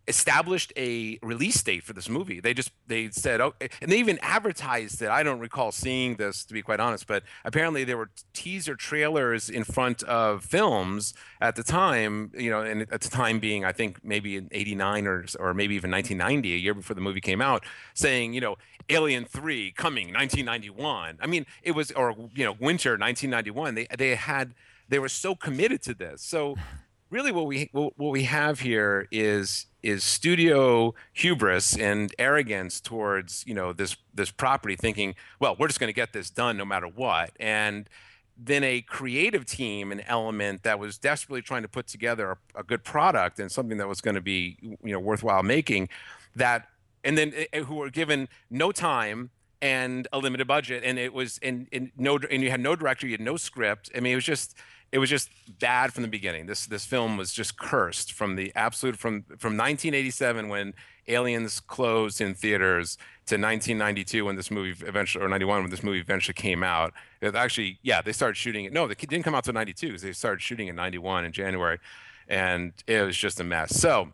established 0.07 0.73
a 0.77 1.19
release 1.23 1.63
date 1.63 1.83
for 1.83 1.93
this 1.93 2.09
movie. 2.09 2.41
They 2.41 2.55
just 2.55 2.71
they 2.87 3.11
said 3.11 3.41
oh, 3.41 3.55
and 3.81 3.91
they 3.91 3.99
even 3.99 4.19
advertised 4.23 5.01
it. 5.03 5.09
I 5.09 5.23
don't 5.23 5.41
recall 5.41 5.73
seeing 5.73 6.17
this 6.17 6.45
to 6.45 6.55
be 6.55 6.63
quite 6.63 6.81
honest, 6.81 7.07
but 7.07 7.23
apparently 7.45 7.85
there 7.85 7.97
were 7.97 8.11
teaser 8.33 8.77
trailers 8.77 9.49
in 9.49 9.65
front 9.65 10.03
of 10.05 10.45
films 10.45 11.15
at 11.41 11.57
the 11.57 11.63
time. 11.63 12.31
You 12.35 12.51
know, 12.51 12.61
and 12.61 12.83
at 12.83 13.01
the 13.01 13.11
time 13.11 13.39
being 13.39 13.65
I 13.65 13.73
think 13.73 14.05
maybe 14.05 14.37
in 14.37 14.49
'89 14.53 15.07
or 15.07 15.25
or 15.39 15.55
maybe 15.55 15.75
even 15.75 15.91
1990, 15.91 16.55
a 16.55 16.59
year 16.59 16.75
before 16.75 16.95
the 16.95 17.01
movie 17.01 17.21
came 17.21 17.41
out, 17.41 17.65
saying 17.95 18.35
you 18.35 18.41
know 18.41 18.57
Alien 18.89 19.25
3 19.25 19.73
coming 19.73 20.13
1991. 20.13 21.19
I 21.21 21.27
mean, 21.27 21.47
it 21.63 21.73
was 21.73 21.91
or 21.93 22.15
you 22.35 22.45
know 22.45 22.57
winter 22.61 22.93
1991. 22.93 23.75
They 23.75 23.87
they 23.97 24.15
had 24.15 24.55
they 24.89 24.99
were 24.99 25.09
so 25.09 25.35
committed 25.35 25.83
to 25.83 25.95
this. 25.95 26.23
So 26.23 26.57
really 27.11 27.33
what 27.33 27.47
we 27.47 27.71
what 27.73 27.95
we 27.97 28.25
have 28.25 28.61
here 28.61 29.09
is 29.11 29.67
is 29.83 30.03
studio 30.03 30.95
hubris 31.13 31.77
and 31.77 32.15
arrogance 32.19 32.81
towards 32.81 33.45
you 33.47 33.55
know 33.55 33.73
this 33.73 33.97
this 34.15 34.31
property 34.31 34.77
thinking 34.77 35.15
well 35.41 35.55
we're 35.59 35.69
just 35.69 35.79
going 35.79 35.89
to 35.89 35.95
get 35.95 36.13
this 36.13 36.31
done 36.31 36.57
no 36.57 36.65
matter 36.65 36.87
what. 36.87 37.31
And 37.39 37.89
then 38.37 38.65
a 38.65 38.81
creative 38.81 39.47
team 39.47 39.93
an 39.93 40.01
element 40.03 40.65
that 40.65 40.79
was 40.79 40.99
desperately 40.99 41.43
trying 41.43 41.63
to 41.63 41.69
put 41.69 41.87
together 41.87 42.33
a, 42.33 42.61
a 42.61 42.63
good 42.65 42.83
product 42.83 43.39
and 43.39 43.51
something 43.51 43.79
that 43.79 43.87
was 43.87 44.01
going 44.01 44.17
to 44.17 44.21
be 44.21 44.57
you 44.63 44.93
know 44.93 44.99
worthwhile 44.99 45.43
making 45.43 45.89
that 46.35 46.69
and 47.05 47.17
then 47.17 47.33
uh, 47.53 47.59
who 47.61 47.77
were 47.77 47.91
given 47.91 48.29
no 48.51 48.73
time 48.73 49.31
and 49.63 50.09
a 50.13 50.19
limited 50.19 50.47
budget 50.47 50.83
and 50.85 50.99
it 50.99 51.13
was 51.13 51.39
and, 51.43 51.69
and 51.73 51.91
no 51.97 52.19
and 52.31 52.43
you 52.43 52.51
had 52.51 52.61
no 52.61 52.75
director 52.75 53.07
you 53.07 53.13
had 53.13 53.21
no 53.21 53.37
script. 53.37 53.91
I 53.95 54.01
mean 54.01 54.13
it 54.13 54.17
was 54.17 54.25
just 54.25 54.57
it 54.95 54.99
was 54.99 55.11
just 55.11 55.29
bad 55.59 55.93
from 55.93 56.03
the 56.03 56.09
beginning. 56.09 56.47
This 56.47 56.67
this 56.67 56.85
film 56.85 57.17
was 57.17 57.33
just 57.33 57.59
cursed 57.59 58.13
from 58.13 58.37
the 58.37 58.53
absolute 58.55 58.97
from 58.97 59.23
from 59.23 59.57
1987 59.57 60.49
when 60.49 60.73
Aliens 61.09 61.59
closed 61.59 62.21
in 62.21 62.33
theaters 62.33 62.97
to 63.27 63.35
1992 63.35 64.25
when 64.25 64.37
this 64.37 64.53
movie 64.53 64.87
eventually 64.87 65.25
or 65.25 65.29
91 65.29 65.63
when 65.63 65.71
this 65.71 65.83
movie 65.83 65.99
eventually 65.99 66.35
came 66.35 66.63
out. 66.63 66.93
It 67.21 67.35
actually, 67.35 67.81
yeah, 67.83 68.03
they 68.03 68.13
started 68.13 68.37
shooting 68.37 68.67
it. 68.67 68.73
No, 68.73 68.85
it 68.85 68.97
didn't 68.97 69.25
come 69.25 69.35
out 69.35 69.43
till 69.43 69.53
92 69.53 69.89
because 69.89 70.03
they 70.03 70.13
started 70.13 70.41
shooting 70.41 70.69
in 70.69 70.77
91 70.77 71.25
in 71.25 71.33
January, 71.33 71.81
and 72.29 72.73
it 72.87 73.03
was 73.03 73.17
just 73.17 73.41
a 73.41 73.45
mess. 73.45 73.75
So 73.75 74.11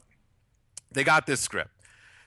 they 0.92 1.04
got 1.04 1.26
this 1.26 1.40
script. 1.40 1.72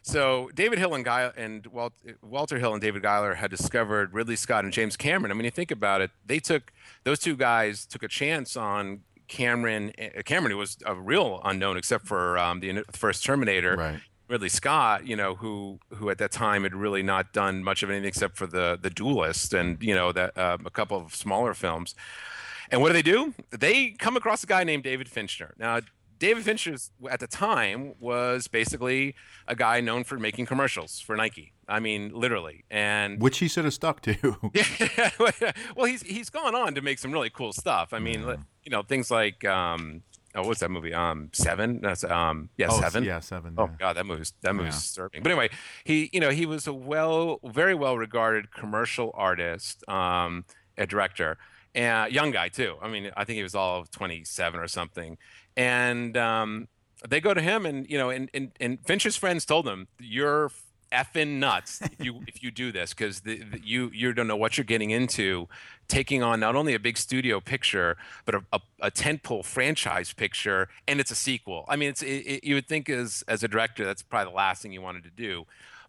So 0.04 0.51
David 0.54 0.80
Hill 0.80 0.93
and 0.93 1.06
Guy 1.06 1.32
and 1.36 1.66
Walt, 1.68 1.93
Walter 2.22 2.60
Hill 2.60 2.74
and 2.74 2.82
David 2.82 3.01
Giler 3.01 3.36
had 3.36 3.49
discovered 3.49 4.14
Ridley 4.14 4.36
Scott 4.36 4.66
and 4.66 4.74
James 4.74 4.97
Cameron. 4.97 5.32
I 5.32 5.34
mean, 5.34 5.45
you 5.45 5.51
think 5.51 5.72
about 5.72 6.01
it, 6.01 6.12
they 6.26 6.39
took 6.39 6.74
those 7.06 7.20
two 7.20 7.38
guys 7.38 7.86
took 7.86 8.04
a 8.04 8.10
chance 8.10 8.58
on 8.58 8.99
Cameron. 9.30 9.93
uh, 9.97 10.22
Cameron 10.24 10.51
who 10.51 10.58
was 10.58 10.78
a 10.86 10.93
real 10.93 11.41
unknown, 11.45 11.78
except 11.78 12.06
for 12.06 12.38
um, 12.38 12.60
the 12.60 12.84
first 12.91 13.24
Terminator. 13.26 13.78
Right. 13.78 14.01
Ridley 14.28 14.49
Scott, 14.49 15.08
you 15.08 15.16
know, 15.16 15.36
who 15.36 15.80
who 15.95 16.10
at 16.10 16.18
that 16.18 16.32
time 16.32 16.64
had 16.64 16.76
really 16.76 17.04
not 17.04 17.32
done 17.32 17.64
much 17.64 17.82
of 17.82 17.89
anything 17.89 18.08
except 18.08 18.36
for 18.36 18.45
the 18.45 18.78
the 18.82 18.89
Duelist 18.89 19.54
and 19.54 19.82
you 19.82 19.95
know 19.95 20.12
that 20.12 20.38
uh, 20.38 20.58
a 20.66 20.70
couple 20.70 20.97
of 20.97 21.16
smaller 21.16 21.54
films. 21.54 21.95
And 22.72 22.82
what 22.82 22.88
do 22.88 22.93
they 22.93 23.01
do? 23.04 23.34
They 23.51 23.91
come 23.91 24.18
across 24.18 24.43
a 24.43 24.47
guy 24.47 24.64
named 24.64 24.84
David 24.84 25.08
Fincher. 25.08 25.54
Now, 25.60 25.82
David 26.24 26.46
Fincher 26.46 26.76
at 27.12 27.20
the 27.20 27.28
time 27.28 27.96
was 28.00 28.48
basically 28.48 29.14
a 29.46 29.58
guy 29.58 29.82
known 29.82 30.06
for 30.06 30.18
making 30.18 30.46
commercials 30.46 31.02
for 31.02 31.18
Nike. 31.18 31.52
I 31.68 31.82
mean, 31.82 32.12
literally. 32.14 32.64
And 32.72 33.22
Which 33.22 33.40
he 33.40 33.50
should 33.50 33.66
have 33.66 33.74
stuck 33.74 34.02
to. 34.04 34.16
yeah, 34.54 35.10
well, 35.76 35.86
he's 35.86 36.02
he's 36.04 36.30
gone 36.30 36.56
on 36.56 36.76
to 36.76 36.82
make 36.82 37.00
some 37.00 37.12
really 37.12 37.30
cool 37.30 37.52
stuff. 37.52 37.92
I 37.92 38.00
mean, 38.00 38.26
li- 38.26 38.38
you 38.64 38.70
know, 38.72 38.84
things 38.84 39.12
like 39.12 39.44
um, 39.44 40.02
oh, 40.34 40.48
what's 40.48 40.62
that 40.62 40.72
movie? 40.72 40.94
Um, 40.94 41.30
Seven. 41.34 41.82
That's 41.82 42.06
um, 42.06 42.50
yeah, 42.56 42.68
Oh, 42.70 42.80
Seven. 42.80 43.04
yeah, 43.04 43.20
Seven, 43.20 43.56
Oh 43.58 43.66
yeah. 43.66 43.76
God, 43.78 43.98
that 43.98 44.06
movie's 44.06 44.32
that 44.44 44.54
movie's 44.56 44.76
Yeah. 44.76 44.80
disturbing. 44.80 45.24
But 45.24 45.32
anyway, 45.34 45.50
he 45.84 46.10
you 46.14 46.22
know 46.22 46.30
he 46.30 46.46
was 46.46 46.68
a 46.68 46.74
well, 46.74 47.42
very 47.44 47.76
well 47.76 47.98
regarded 47.98 48.54
commercial 48.54 49.12
artist, 49.14 49.84
um, 49.90 50.46
a 50.78 50.86
director, 50.88 51.38
and 51.76 52.14
young 52.14 52.32
guy 52.32 52.48
too. 52.48 52.76
I 52.82 52.88
mean, 52.88 53.12
I 53.18 53.26
think 53.26 53.36
he 53.36 53.44
was 53.44 53.56
all 53.56 53.82
of 53.82 53.92
27 53.92 54.60
or 54.60 54.68
something, 54.70 55.18
and 55.56 56.18
um, 56.18 56.68
they 57.08 57.20
go 57.20 57.34
to 57.34 57.41
him 57.41 57.66
and 57.66 57.89
you 57.89 57.97
know 57.97 58.10
and 58.10 58.30
and, 58.34 58.51
and 58.60 58.80
Fincher's 58.86 59.16
friends 59.16 59.45
told 59.45 59.68
him 59.68 59.88
you're 59.99 60.51
effing 60.91 61.39
nuts 61.39 61.82
if 61.82 62.06
you 62.06 62.22
if 62.28 62.43
you 62.43 62.51
do 62.51 62.72
this 62.72 62.93
because 62.93 63.22
you 63.64 63.89
you 63.93 64.14
don't 64.14 64.28
know 64.28 64.36
what 64.36 64.58
you're 64.58 64.64
getting 64.64 64.91
into 64.91 65.47
taking 65.88 66.22
on 66.22 66.39
not 66.39 66.56
only 66.56 66.74
a 66.74 66.80
big 66.80 66.97
studio 66.97 67.39
picture 67.39 67.97
but 68.26 68.36
a, 68.36 68.43
a, 68.54 68.62
a 68.84 68.91
tentpole 68.91 69.43
franchise 69.43 70.14
picture 70.14 70.70
and 70.88 70.99
it's 70.99 71.12
a 71.12 71.16
sequel. 71.16 71.66
I 71.68 71.76
mean 71.76 71.89
it's 71.89 72.04
it, 72.04 72.08
it, 72.08 72.43
you 72.43 72.56
would 72.56 72.68
think 72.68 72.89
as 72.89 73.24
as 73.28 73.43
a 73.43 73.47
director 73.47 73.84
that's 73.86 74.04
probably 74.04 74.32
the 74.32 74.38
last 74.38 74.62
thing 74.62 74.72
you 74.72 74.82
wanted 74.82 75.04
to 75.04 75.10
do. 75.10 75.45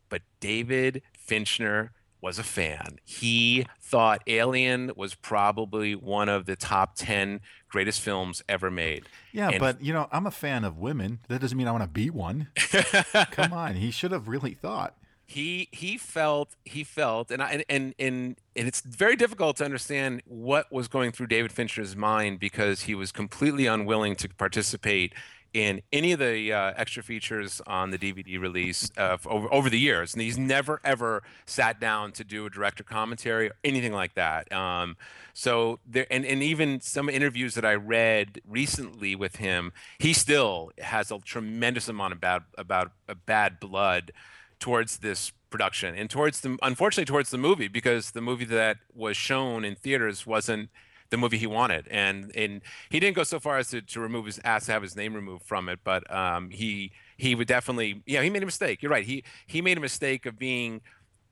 But 0.08 0.22
david 0.40 1.02
fincher 1.12 1.92
was 2.24 2.38
a 2.38 2.42
fan 2.42 2.98
he 3.04 3.66
thought 3.80 4.22
alien 4.26 4.90
was 4.96 5.14
probably 5.14 5.94
one 5.94 6.28
of 6.28 6.46
the 6.46 6.56
top 6.56 6.94
10 6.96 7.40
greatest 7.68 8.00
films 8.00 8.42
ever 8.48 8.70
made 8.70 9.04
Yeah, 9.32 9.50
And 9.50 9.60
but 9.60 9.82
you 9.82 9.92
know, 9.92 10.08
I'm 10.10 10.26
a 10.26 10.30
fan 10.30 10.64
of 10.64 10.78
women. 10.78 11.18
That 11.28 11.40
doesn't 11.42 11.58
mean 11.58 11.68
I 11.68 11.72
want 11.72 11.84
to 11.84 11.88
be 11.88 12.08
one. 12.08 12.48
Come 13.32 13.52
on, 13.52 13.74
he 13.74 13.90
should 13.90 14.12
have 14.12 14.26
really 14.28 14.54
thought. 14.54 14.94
he 15.26 15.68
he 15.72 15.98
felt 15.98 16.48
he 16.64 16.84
felt 16.84 17.30
and 17.30 17.42
I, 17.42 17.48
and 17.54 17.64
and 17.68 17.94
and 17.98 18.36
and 18.56 18.68
it's 18.68 18.80
very 18.80 19.16
difficult 19.16 19.56
to 19.58 19.64
understand 19.64 20.22
what 20.26 20.70
was 20.70 20.86
going 20.88 21.10
through 21.12 21.28
David 21.36 21.50
Fincher's 21.52 21.96
mind 21.96 22.38
because 22.38 22.82
he 22.82 22.94
was 22.94 23.10
completely 23.12 23.66
unwilling 23.66 24.14
to 24.16 24.28
participate 24.28 25.12
in 25.54 25.80
any 25.92 26.10
of 26.10 26.18
the 26.18 26.52
uh, 26.52 26.72
extra 26.76 27.02
features 27.02 27.62
on 27.66 27.90
the 27.90 27.98
DVD 27.98 28.40
release 28.40 28.90
uh, 28.98 29.16
over 29.24 29.52
over 29.54 29.70
the 29.70 29.78
years, 29.78 30.12
and 30.12 30.20
he's 30.20 30.36
never 30.36 30.80
ever 30.84 31.22
sat 31.46 31.80
down 31.80 32.10
to 32.12 32.24
do 32.24 32.44
a 32.44 32.50
director 32.50 32.82
commentary 32.82 33.48
or 33.48 33.54
anything 33.62 33.92
like 33.92 34.14
that. 34.16 34.52
Um, 34.52 34.96
so 35.32 35.78
there, 35.86 36.06
and 36.10 36.26
and 36.26 36.42
even 36.42 36.80
some 36.80 37.08
interviews 37.08 37.54
that 37.54 37.64
I 37.64 37.74
read 37.74 38.40
recently 38.46 39.14
with 39.14 39.36
him, 39.36 39.72
he 39.98 40.12
still 40.12 40.72
has 40.78 41.12
a 41.12 41.18
tremendous 41.20 41.88
amount 41.88 42.12
of 42.12 42.20
bad 42.20 42.42
about 42.58 42.90
uh, 43.08 43.14
bad 43.24 43.60
blood 43.60 44.12
towards 44.58 44.98
this 44.98 45.32
production 45.50 45.94
and 45.94 46.10
towards 46.10 46.40
the 46.40 46.58
unfortunately 46.62 47.04
towards 47.04 47.30
the 47.30 47.38
movie 47.38 47.68
because 47.68 48.10
the 48.10 48.20
movie 48.20 48.44
that 48.44 48.78
was 48.92 49.16
shown 49.16 49.64
in 49.64 49.76
theaters 49.76 50.26
wasn't 50.26 50.68
the 51.14 51.18
movie 51.18 51.38
he 51.38 51.46
wanted 51.46 51.86
and 51.88 52.30
and 52.36 52.60
he 52.90 52.98
didn't 52.98 53.16
go 53.16 53.22
so 53.22 53.38
far 53.38 53.58
as 53.58 53.68
to, 53.70 53.80
to 53.80 54.00
remove 54.00 54.26
his 54.26 54.40
ask 54.44 54.66
to 54.66 54.72
have 54.72 54.82
his 54.82 54.96
name 54.96 55.14
removed 55.14 55.44
from 55.44 55.68
it 55.68 55.78
but 55.84 56.02
um 56.12 56.50
he 56.50 56.92
he 57.16 57.34
would 57.34 57.48
definitely 57.48 58.02
yeah 58.06 58.22
he 58.22 58.30
made 58.30 58.42
a 58.42 58.46
mistake. 58.46 58.82
You're 58.82 58.90
right. 58.90 59.06
He 59.06 59.24
he 59.46 59.62
made 59.62 59.78
a 59.78 59.80
mistake 59.80 60.26
of 60.26 60.38
being 60.38 60.80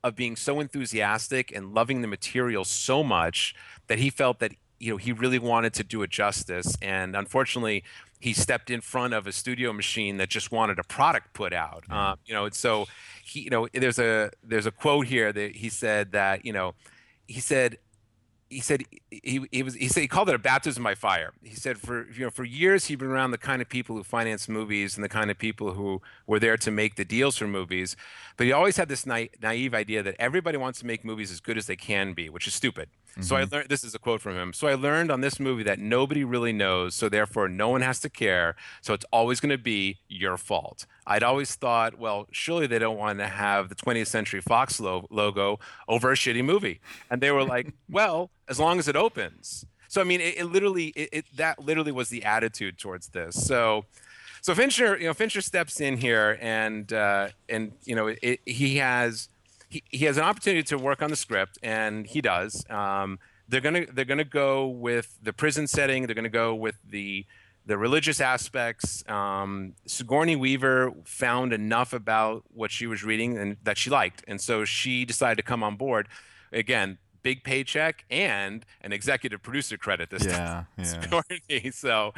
of 0.03 0.15
being 0.15 0.35
so 0.35 0.59
enthusiastic 0.59 1.51
and 1.55 1.73
loving 1.73 2.01
the 2.01 2.07
material 2.07 2.65
so 2.65 3.03
much 3.03 3.55
that 3.87 3.99
he 3.99 4.09
felt 4.09 4.39
that 4.39 4.53
you 4.79 4.91
know 4.91 4.97
he 4.97 5.11
really 5.11 5.39
wanted 5.39 5.73
to 5.75 5.83
do 5.83 6.01
it 6.03 6.09
justice. 6.09 6.75
And 6.81 7.15
unfortunately 7.15 7.83
he 8.19 8.33
stepped 8.33 8.69
in 8.69 8.79
front 8.79 9.13
of 9.13 9.27
a 9.27 9.33
studio 9.33 9.73
machine 9.73 10.15
that 10.17 10.29
just 10.29 10.51
wanted 10.51 10.79
a 10.79 10.83
product 10.83 11.33
put 11.33 11.53
out. 11.53 11.83
Um, 11.89 12.17
you 12.25 12.33
know 12.33 12.45
and 12.45 12.53
so 12.53 12.87
he 13.23 13.41
you 13.41 13.49
know 13.49 13.67
there's 13.73 13.99
a 13.99 14.31
there's 14.43 14.65
a 14.65 14.71
quote 14.71 15.07
here 15.07 15.31
that 15.33 15.55
he 15.55 15.69
said 15.69 16.11
that 16.13 16.45
you 16.45 16.53
know 16.53 16.75
he 17.27 17.39
said 17.39 17.77
he 18.53 18.61
said 18.61 18.83
he, 19.09 19.45
he 19.51 19.63
was 19.63 19.75
he 19.75 19.87
said 19.87 20.01
he 20.01 20.07
called 20.07 20.29
it 20.29 20.35
a 20.35 20.39
baptism 20.39 20.83
by 20.83 20.95
fire. 20.95 21.33
He 21.43 21.55
said 21.55 21.77
for 21.77 22.07
you 22.11 22.25
know 22.25 22.29
for 22.29 22.43
years 22.43 22.85
he'd 22.85 22.99
been 22.99 23.09
around 23.09 23.31
the 23.31 23.37
kind 23.37 23.61
of 23.61 23.69
people 23.69 23.95
who 23.95 24.03
finance 24.03 24.47
movies 24.47 24.95
and 24.95 25.03
the 25.03 25.09
kind 25.09 25.31
of 25.31 25.37
people 25.37 25.73
who 25.73 26.01
were 26.27 26.39
there 26.39 26.57
to 26.57 26.71
make 26.71 26.95
the 26.95 27.05
deals 27.05 27.37
for 27.37 27.47
movies, 27.47 27.95
but 28.37 28.45
he 28.45 28.53
always 28.53 28.77
had 28.77 28.89
this 28.89 29.05
na- 29.05 29.25
naive 29.41 29.73
idea 29.73 30.03
that 30.03 30.15
everybody 30.19 30.57
wants 30.57 30.79
to 30.79 30.85
make 30.85 31.03
movies 31.03 31.31
as 31.31 31.39
good 31.39 31.57
as 31.57 31.67
they 31.67 31.75
can 31.75 32.13
be, 32.13 32.29
which 32.29 32.47
is 32.47 32.53
stupid. 32.53 32.89
So 33.21 33.35
I 33.35 33.43
Mhm. 33.45 33.51
learned 33.51 33.69
this 33.69 33.83
is 33.83 33.93
a 33.93 33.99
quote 33.99 34.21
from 34.21 34.35
him. 34.35 34.53
So 34.53 34.67
I 34.67 34.73
learned 34.73 35.11
on 35.11 35.21
this 35.21 35.39
movie 35.39 35.61
that 35.63 35.77
nobody 35.77 36.23
really 36.23 36.51
knows, 36.51 36.95
so 36.95 37.09
therefore 37.09 37.47
no 37.47 37.69
one 37.69 37.81
has 37.81 37.99
to 37.99 38.09
care. 38.09 38.55
So 38.81 38.93
it's 38.93 39.05
always 39.13 39.39
going 39.39 39.51
to 39.51 39.57
be 39.57 39.99
your 40.07 40.35
fault. 40.37 40.87
I'd 41.05 41.21
always 41.21 41.53
thought, 41.53 41.99
well, 41.99 42.27
surely 42.31 42.65
they 42.65 42.79
don't 42.79 42.97
want 42.97 43.19
to 43.19 43.27
have 43.27 43.69
the 43.69 43.75
20th 43.75 44.07
Century 44.07 44.41
Fox 44.41 44.79
lo- 44.79 45.07
logo 45.11 45.59
over 45.87 46.11
a 46.11 46.15
shitty 46.15 46.43
movie, 46.43 46.79
and 47.11 47.21
they 47.21 47.29
were 47.31 47.43
like, 47.43 47.67
well, 47.89 48.31
as 48.49 48.59
long 48.59 48.79
as 48.79 48.87
it 48.87 48.95
opens. 48.95 49.65
So 49.87 50.01
I 50.01 50.05
mean, 50.05 50.19
it, 50.19 50.37
it 50.39 50.45
literally, 50.45 50.87
it, 50.95 51.09
it 51.11 51.25
that 51.35 51.59
literally 51.59 51.91
was 51.91 52.09
the 52.09 52.23
attitude 52.23 52.77
towards 52.79 53.09
this. 53.09 53.35
So. 53.45 53.85
So 54.41 54.53
Fincher, 54.53 54.97
you 54.97 55.07
know, 55.07 55.13
Fincher 55.13 55.39
steps 55.39 55.79
in 55.79 55.95
here, 55.95 56.37
and 56.41 56.91
uh, 56.91 57.29
and 57.47 57.71
you 57.85 57.95
know, 57.95 58.07
it, 58.07 58.41
he 58.45 58.75
has 58.75 59.29
he, 59.73 59.83
he 59.89 60.05
has 60.05 60.17
an 60.17 60.23
opportunity 60.23 60.63
to 60.63 60.77
work 60.77 61.01
on 61.01 61.09
the 61.09 61.15
script, 61.15 61.57
and 61.63 62.05
he 62.07 62.21
does. 62.21 62.65
Um, 62.69 63.19
they're 63.47 63.61
gonna 63.61 63.85
they're 63.91 64.05
gonna 64.05 64.23
go 64.23 64.67
with 64.67 65.17
the 65.21 65.33
prison 65.33 65.67
setting. 65.67 66.05
They're 66.05 66.15
gonna 66.15 66.29
go 66.29 66.55
with 66.55 66.77
the 66.87 67.25
the 67.65 67.77
religious 67.77 68.19
aspects. 68.21 69.03
Um, 69.09 69.73
Sigourney 69.85 70.35
Weaver 70.35 70.93
found 71.05 71.53
enough 71.53 71.93
about 71.93 72.43
what 72.53 72.71
she 72.71 72.87
was 72.87 73.03
reading 73.03 73.37
and 73.37 73.57
that 73.63 73.77
she 73.77 73.89
liked, 73.89 74.23
and 74.27 74.39
so 74.39 74.65
she 74.65 75.05
decided 75.05 75.35
to 75.37 75.43
come 75.43 75.63
on 75.63 75.75
board. 75.75 76.07
Again, 76.51 76.97
big 77.23 77.43
paycheck 77.43 78.05
and 78.11 78.65
an 78.81 78.91
executive 78.93 79.41
producer 79.41 79.77
credit 79.77 80.09
this 80.09 80.25
Yeah, 80.25 80.37
time. 80.37 80.67
yeah. 80.77 80.83
Sigourney. 80.83 81.71
So, 81.71 82.13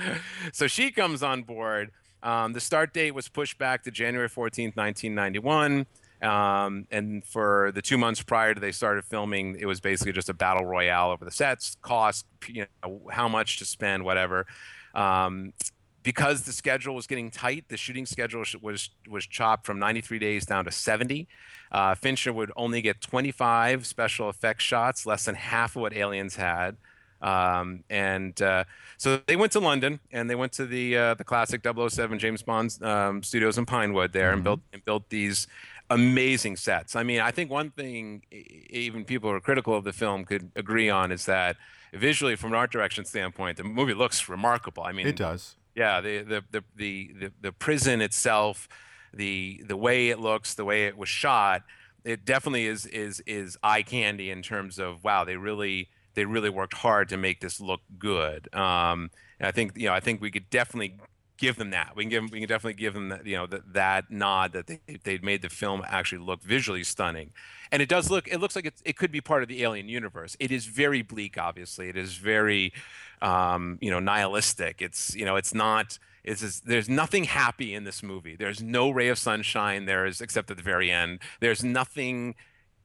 so 0.52 0.68
she 0.68 0.92
comes 0.92 1.24
on 1.24 1.44
board. 1.44 1.92
Um, 2.24 2.54
the 2.54 2.60
start 2.60 2.92
date 2.94 3.12
was 3.12 3.28
pushed 3.30 3.58
back 3.60 3.84
to 3.84 3.92
January 3.92 4.28
14th, 4.30 4.76
1991. 4.76 5.86
Um, 6.26 6.88
and 6.90 7.24
for 7.24 7.72
the 7.74 7.82
two 7.82 7.98
months 7.98 8.24
prior 8.24 8.54
to 8.54 8.60
they 8.60 8.72
started 8.72 9.06
filming, 9.06 9.58
it 9.60 9.66
was 9.66 9.80
basically 9.80 10.14
just 10.14 10.30
a 10.30 10.34
battle 10.34 10.66
royale 10.66 11.12
over 11.12 11.24
the 11.24 11.32
sets, 11.32 11.78
cost, 11.82 12.26
you 12.48 12.66
know, 12.84 13.02
how 13.12 13.28
much 13.28 13.60
to 13.60 13.66
spend, 13.66 14.04
whatever. 14.04 14.48
Um, 14.96 15.54
because 16.02 16.44
the 16.44 16.52
schedule 16.52 16.96
was 16.96 17.08
getting 17.08 17.32
tight, 17.32 17.66
the 17.68 17.78
shooting 17.78 18.06
schedule 18.06 18.44
was 18.62 18.90
was 19.10 19.26
chopped 19.26 19.66
from 19.66 19.80
93 19.80 20.20
days 20.20 20.46
down 20.46 20.66
to 20.66 20.72
70. 20.72 21.28
Uh, 21.72 21.96
Fincher 21.96 22.32
would 22.32 22.52
only 22.56 22.82
get 22.82 23.02
25 23.02 23.86
special 23.86 24.30
effects 24.30 24.64
shots, 24.64 25.06
less 25.06 25.26
than 25.26 25.36
half 25.36 25.76
of 25.76 25.82
what 25.82 25.96
Aliens 25.96 26.36
had. 26.36 26.78
Um, 27.22 27.84
and 27.90 28.40
uh, 28.42 28.66
so 28.98 29.20
they 29.26 29.36
went 29.36 29.52
to 29.54 29.60
London 29.60 30.00
and 30.12 30.30
they 30.30 30.36
went 30.36 30.52
to 30.54 30.66
the 30.66 30.98
uh, 30.98 31.14
the 31.16 31.24
classic 31.24 31.66
007 31.66 32.20
James 32.20 32.44
Bond 32.44 32.78
um, 32.84 33.24
studios 33.24 33.58
in 33.58 33.66
Pinewood 33.66 34.14
there 34.14 34.32
and 34.32 34.44
built 34.44 34.60
and 34.74 34.86
built 34.86 35.10
these 35.10 35.48
amazing 35.90 36.56
sets. 36.58 36.96
I 36.96 37.04
mean, 37.04 37.20
I 37.20 37.32
think 37.32 37.52
one 37.52 37.72
thing 37.72 38.24
even 38.32 39.06
people 39.06 39.30
who 39.30 39.36
are 39.36 39.42
critical 39.42 39.76
of 39.76 39.84
the 39.84 39.94
film 39.94 40.26
could 40.26 40.52
agree 40.56 40.90
on 40.90 41.12
is 41.12 41.26
that 41.26 41.58
visually, 41.94 42.36
from 42.36 42.52
an 42.52 42.56
art 42.58 42.72
direction 42.72 43.06
standpoint, 43.06 43.58
the 43.58 43.64
movie 43.64 43.94
looks 43.94 44.28
remarkable. 44.28 44.84
I 44.84 44.92
mean, 44.92 45.08
It 45.08 45.16
does. 45.16 45.56
yeah, 45.76 46.02
the 46.02 46.24
the 46.24 46.44
the 46.52 46.64
the 46.76 47.14
the, 47.20 47.32
the 47.42 47.52
prison 47.52 48.02
itself, 48.02 48.68
the 49.14 49.64
the 49.68 49.78
way 49.78 50.10
it 50.10 50.20
looks, 50.20 50.54
the 50.56 50.66
way 50.66 50.86
it 50.88 50.98
was 50.98 51.10
shot, 51.10 51.64
it 52.04 52.26
definitely 52.26 52.66
is 52.66 52.86
is 52.88 53.22
is 53.26 53.58
eye 53.64 53.82
candy 53.84 54.32
in 54.32 54.42
terms 54.42 54.80
of 54.80 55.04
wow, 55.04 55.24
they 55.24 55.38
really 55.38 55.90
they 56.16 56.26
really 56.26 56.50
worked 56.50 56.76
hard 56.76 57.10
to 57.10 57.18
make 57.18 57.42
this 57.42 57.60
look 57.60 57.82
good. 58.00 58.54
Um, 58.56 59.12
and 59.40 59.48
I 59.48 59.52
think 59.52 59.74
you 59.78 59.88
know 59.88 59.94
I 59.94 60.00
think 60.00 60.22
we 60.22 60.32
could 60.32 60.50
definitely 60.50 60.98
give 61.38 61.58
them 61.58 61.72
that. 61.72 61.96
We 61.96 62.04
can 62.04 62.10
give 62.10 62.24
them, 62.24 62.30
we 62.32 62.40
can 62.40 62.48
definitely 62.48 62.76
give 62.76 62.94
them 62.94 63.10
that 63.10 63.26
you 63.26 63.36
know 63.36 63.48
that 63.48 63.74
that 63.74 64.12
nod 64.12 64.54
that 64.54 64.68
they 64.68 64.80
they 65.04 65.18
made 65.20 65.42
the 65.42 65.50
film 65.50 65.84
actually 65.88 66.24
look 66.26 66.42
visually 66.44 66.84
stunning, 66.84 67.32
and 67.72 67.82
it 67.82 67.90
does 67.90 68.10
look 68.10 68.28
it 68.28 68.40
looks 68.40 68.56
like 68.56 68.66
it 68.66 68.74
it 68.86 68.98
could 68.98 69.12
be 69.12 69.22
part 69.22 69.44
of 69.44 69.50
the 69.50 69.64
Alien 69.64 69.90
universe. 69.90 70.36
It 70.40 70.52
is 70.52 70.66
very 70.66 71.02
bleak, 71.02 71.38
obviously. 71.38 71.90
It 71.90 71.98
is 71.98 72.16
very 72.16 72.74
um, 73.22 73.78
you 73.82 73.92
know 73.92 74.00
nihilistic. 74.00 74.82
It's 74.82 75.16
you 75.16 75.26
know 75.26 75.36
it's 75.36 75.54
not 75.54 76.00
It's 76.24 76.42
is 76.42 76.62
there's 76.62 76.90
nothing 76.90 77.26
happy 77.26 77.74
in 77.74 77.84
this 77.84 78.02
movie. 78.02 78.36
There's 78.36 78.62
no 78.62 78.90
ray 78.90 79.10
of 79.10 79.18
sunshine. 79.18 79.86
There 79.86 80.06
is 80.06 80.22
except 80.22 80.50
at 80.52 80.58
the 80.58 80.64
very 80.64 80.90
end. 80.90 81.20
There's 81.40 81.64
nothing, 81.64 82.36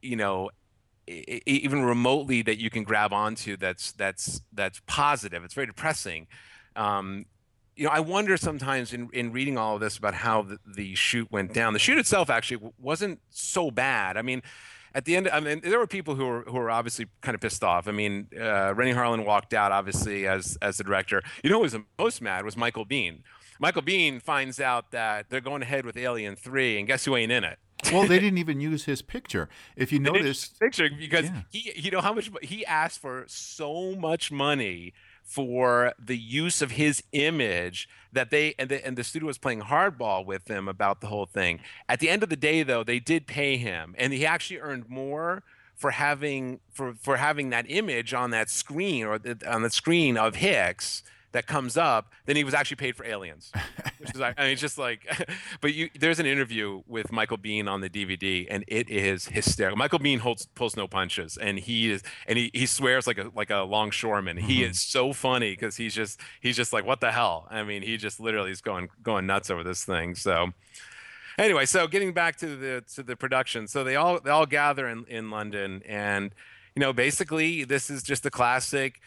you 0.02 0.16
know, 0.16 0.50
even 1.06 1.82
remotely 1.82 2.42
that 2.42 2.58
you 2.60 2.70
can 2.70 2.84
grab 2.84 3.12
onto 3.12 3.56
that's 3.56 3.92
that's 3.92 4.42
that's 4.52 4.80
positive. 4.86 5.42
It's 5.42 5.54
very 5.54 5.66
depressing. 5.66 6.26
Um, 6.76 7.24
you 7.76 7.84
know, 7.84 7.90
I 7.90 8.00
wonder 8.00 8.36
sometimes 8.36 8.92
in, 8.92 9.08
in 9.12 9.32
reading 9.32 9.56
all 9.56 9.74
of 9.76 9.80
this 9.80 9.96
about 9.96 10.14
how 10.14 10.42
the, 10.42 10.58
the 10.66 10.94
shoot 10.94 11.30
went 11.30 11.52
down. 11.54 11.72
The 11.72 11.78
shoot 11.78 11.98
itself 11.98 12.28
actually 12.30 12.72
wasn't 12.78 13.20
so 13.30 13.70
bad. 13.70 14.16
I 14.16 14.22
mean, 14.22 14.42
at 14.94 15.04
the 15.04 15.16
end, 15.16 15.28
I 15.28 15.40
mean, 15.40 15.60
there 15.62 15.78
were 15.78 15.86
people 15.86 16.14
who 16.16 16.26
were 16.26 16.42
who 16.42 16.54
were 16.54 16.70
obviously 16.70 17.06
kind 17.20 17.34
of 17.34 17.40
pissed 17.40 17.62
off. 17.62 17.86
I 17.88 17.92
mean, 17.92 18.26
uh, 18.38 18.74
Renny 18.74 18.92
Harlin 18.92 19.24
walked 19.24 19.54
out 19.54 19.72
obviously 19.72 20.26
as 20.26 20.58
as 20.60 20.78
the 20.78 20.84
director. 20.84 21.22
You 21.44 21.50
know, 21.50 21.56
who 21.56 21.62
was 21.62 21.72
the 21.72 21.84
most 21.98 22.20
mad 22.20 22.44
was 22.44 22.56
Michael 22.56 22.84
Biehn. 22.84 23.20
Michael 23.60 23.82
Biehn 23.82 24.20
finds 24.22 24.58
out 24.58 24.90
that 24.90 25.28
they're 25.30 25.40
going 25.40 25.62
ahead 25.62 25.84
with 25.86 25.96
Alien 25.96 26.34
Three, 26.34 26.78
and 26.78 26.86
guess 26.86 27.04
who 27.04 27.14
ain't 27.16 27.30
in 27.30 27.44
it? 27.44 27.58
well, 27.92 28.06
they 28.06 28.18
didn't 28.24 28.38
even 28.38 28.60
use 28.60 28.84
his 28.84 29.00
picture. 29.00 29.48
If 29.76 29.92
you 29.92 30.00
notice, 30.00 30.48
picture 30.48 30.88
because 30.90 31.26
Yeah. 31.26 31.42
he, 31.50 31.72
you 31.76 31.90
know 31.90 32.00
how 32.00 32.12
much 32.12 32.30
he 32.42 32.66
asked 32.66 33.00
for 33.00 33.24
so 33.28 33.94
much 33.94 34.32
money 34.32 34.92
for 35.30 35.94
the 35.96 36.18
use 36.18 36.60
of 36.60 36.72
his 36.72 37.04
image 37.12 37.88
that 38.12 38.30
they 38.30 38.52
and 38.58 38.68
the, 38.68 38.84
and 38.84 38.98
the 38.98 39.04
studio 39.04 39.28
was 39.28 39.38
playing 39.38 39.60
hardball 39.60 40.26
with 40.26 40.46
them 40.46 40.66
about 40.66 41.00
the 41.00 41.06
whole 41.06 41.26
thing. 41.26 41.60
At 41.88 42.00
the 42.00 42.10
end 42.10 42.24
of 42.24 42.30
the 42.30 42.36
day, 42.36 42.64
though, 42.64 42.82
they 42.82 42.98
did 42.98 43.28
pay 43.28 43.56
him, 43.56 43.94
and 43.96 44.12
he 44.12 44.26
actually 44.26 44.58
earned 44.58 44.90
more 44.90 45.44
for 45.76 45.92
having 45.92 46.58
for 46.72 46.94
for 46.94 47.18
having 47.18 47.50
that 47.50 47.64
image 47.68 48.12
on 48.12 48.32
that 48.32 48.50
screen 48.50 49.06
or 49.06 49.20
the, 49.20 49.38
on 49.48 49.62
the 49.62 49.70
screen 49.70 50.18
of 50.18 50.34
Hicks 50.34 51.04
that 51.32 51.46
comes 51.46 51.76
up 51.76 52.10
than 52.26 52.36
he 52.36 52.44
was 52.44 52.54
actually 52.54 52.76
paid 52.76 52.96
for 52.96 53.04
Aliens. 53.04 53.52
Which 53.98 54.14
is, 54.14 54.20
I 54.20 54.34
mean, 54.38 54.48
it's 54.48 54.60
just 54.60 54.78
like, 54.78 55.06
but 55.60 55.74
you, 55.74 55.90
there's 55.98 56.18
an 56.18 56.26
interview 56.26 56.82
with 56.86 57.12
Michael 57.12 57.38
Biehn 57.38 57.68
on 57.68 57.80
the 57.80 57.90
DVD, 57.90 58.46
and 58.50 58.64
it 58.66 58.90
is 58.90 59.26
hysterical. 59.26 59.76
Michael 59.76 59.98
Biehn 59.98 60.18
holds 60.18 60.46
pulls 60.54 60.76
no 60.76 60.88
punches, 60.88 61.36
and 61.36 61.58
he 61.58 61.90
is, 61.90 62.02
and 62.26 62.38
he, 62.38 62.50
he 62.52 62.66
swears 62.66 63.06
like 63.06 63.18
a 63.18 63.30
like 63.34 63.50
a 63.50 63.58
longshoreman. 63.58 64.36
He 64.36 64.60
mm-hmm. 64.60 64.70
is 64.70 64.80
so 64.80 65.12
funny 65.12 65.50
because 65.50 65.76
he's 65.76 65.94
just 65.94 66.20
he's 66.40 66.56
just 66.56 66.72
like, 66.72 66.84
what 66.84 67.00
the 67.00 67.12
hell? 67.12 67.46
I 67.50 67.62
mean, 67.62 67.82
he 67.82 67.96
just 67.96 68.20
literally 68.20 68.50
is 68.50 68.60
going 68.60 68.88
going 69.02 69.26
nuts 69.26 69.50
over 69.50 69.64
this 69.64 69.84
thing. 69.84 70.14
So. 70.14 70.52
Anyway, 71.38 71.64
so 71.64 71.86
getting 71.86 72.12
back 72.12 72.36
to 72.36 72.54
the 72.54 72.84
to 72.94 73.02
the 73.02 73.16
production, 73.16 73.66
so 73.66 73.82
they 73.82 73.96
all 73.96 74.20
they 74.20 74.30
all 74.30 74.44
gather 74.44 74.86
in, 74.86 75.06
in 75.08 75.30
London, 75.30 75.82
and 75.86 76.34
you 76.74 76.80
know 76.80 76.92
basically 76.92 77.64
this 77.64 77.88
is 77.88 78.02
just 78.02 78.24
the 78.24 78.30
classic 78.30 79.00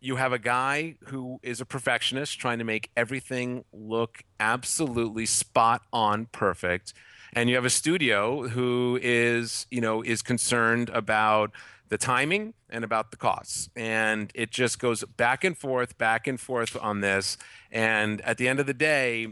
you 0.00 0.16
have 0.16 0.32
a 0.32 0.38
guy 0.38 0.96
who 1.06 1.38
is 1.42 1.60
a 1.60 1.66
perfectionist 1.66 2.38
trying 2.38 2.58
to 2.58 2.64
make 2.64 2.90
everything 2.96 3.64
look 3.72 4.22
absolutely 4.38 5.26
spot 5.26 5.82
on 5.92 6.26
perfect 6.26 6.94
and 7.32 7.48
you 7.48 7.54
have 7.54 7.64
a 7.64 7.70
studio 7.70 8.48
who 8.48 8.98
is 9.02 9.66
you 9.70 9.80
know 9.80 10.02
is 10.02 10.22
concerned 10.22 10.88
about 10.90 11.52
the 11.88 11.98
timing 11.98 12.54
and 12.68 12.84
about 12.84 13.10
the 13.10 13.16
costs 13.16 13.68
and 13.76 14.30
it 14.34 14.50
just 14.50 14.78
goes 14.78 15.04
back 15.16 15.44
and 15.44 15.58
forth 15.58 15.98
back 15.98 16.26
and 16.26 16.40
forth 16.40 16.76
on 16.80 17.00
this 17.00 17.36
and 17.70 18.20
at 18.22 18.38
the 18.38 18.48
end 18.48 18.60
of 18.60 18.66
the 18.66 18.74
day 18.74 19.28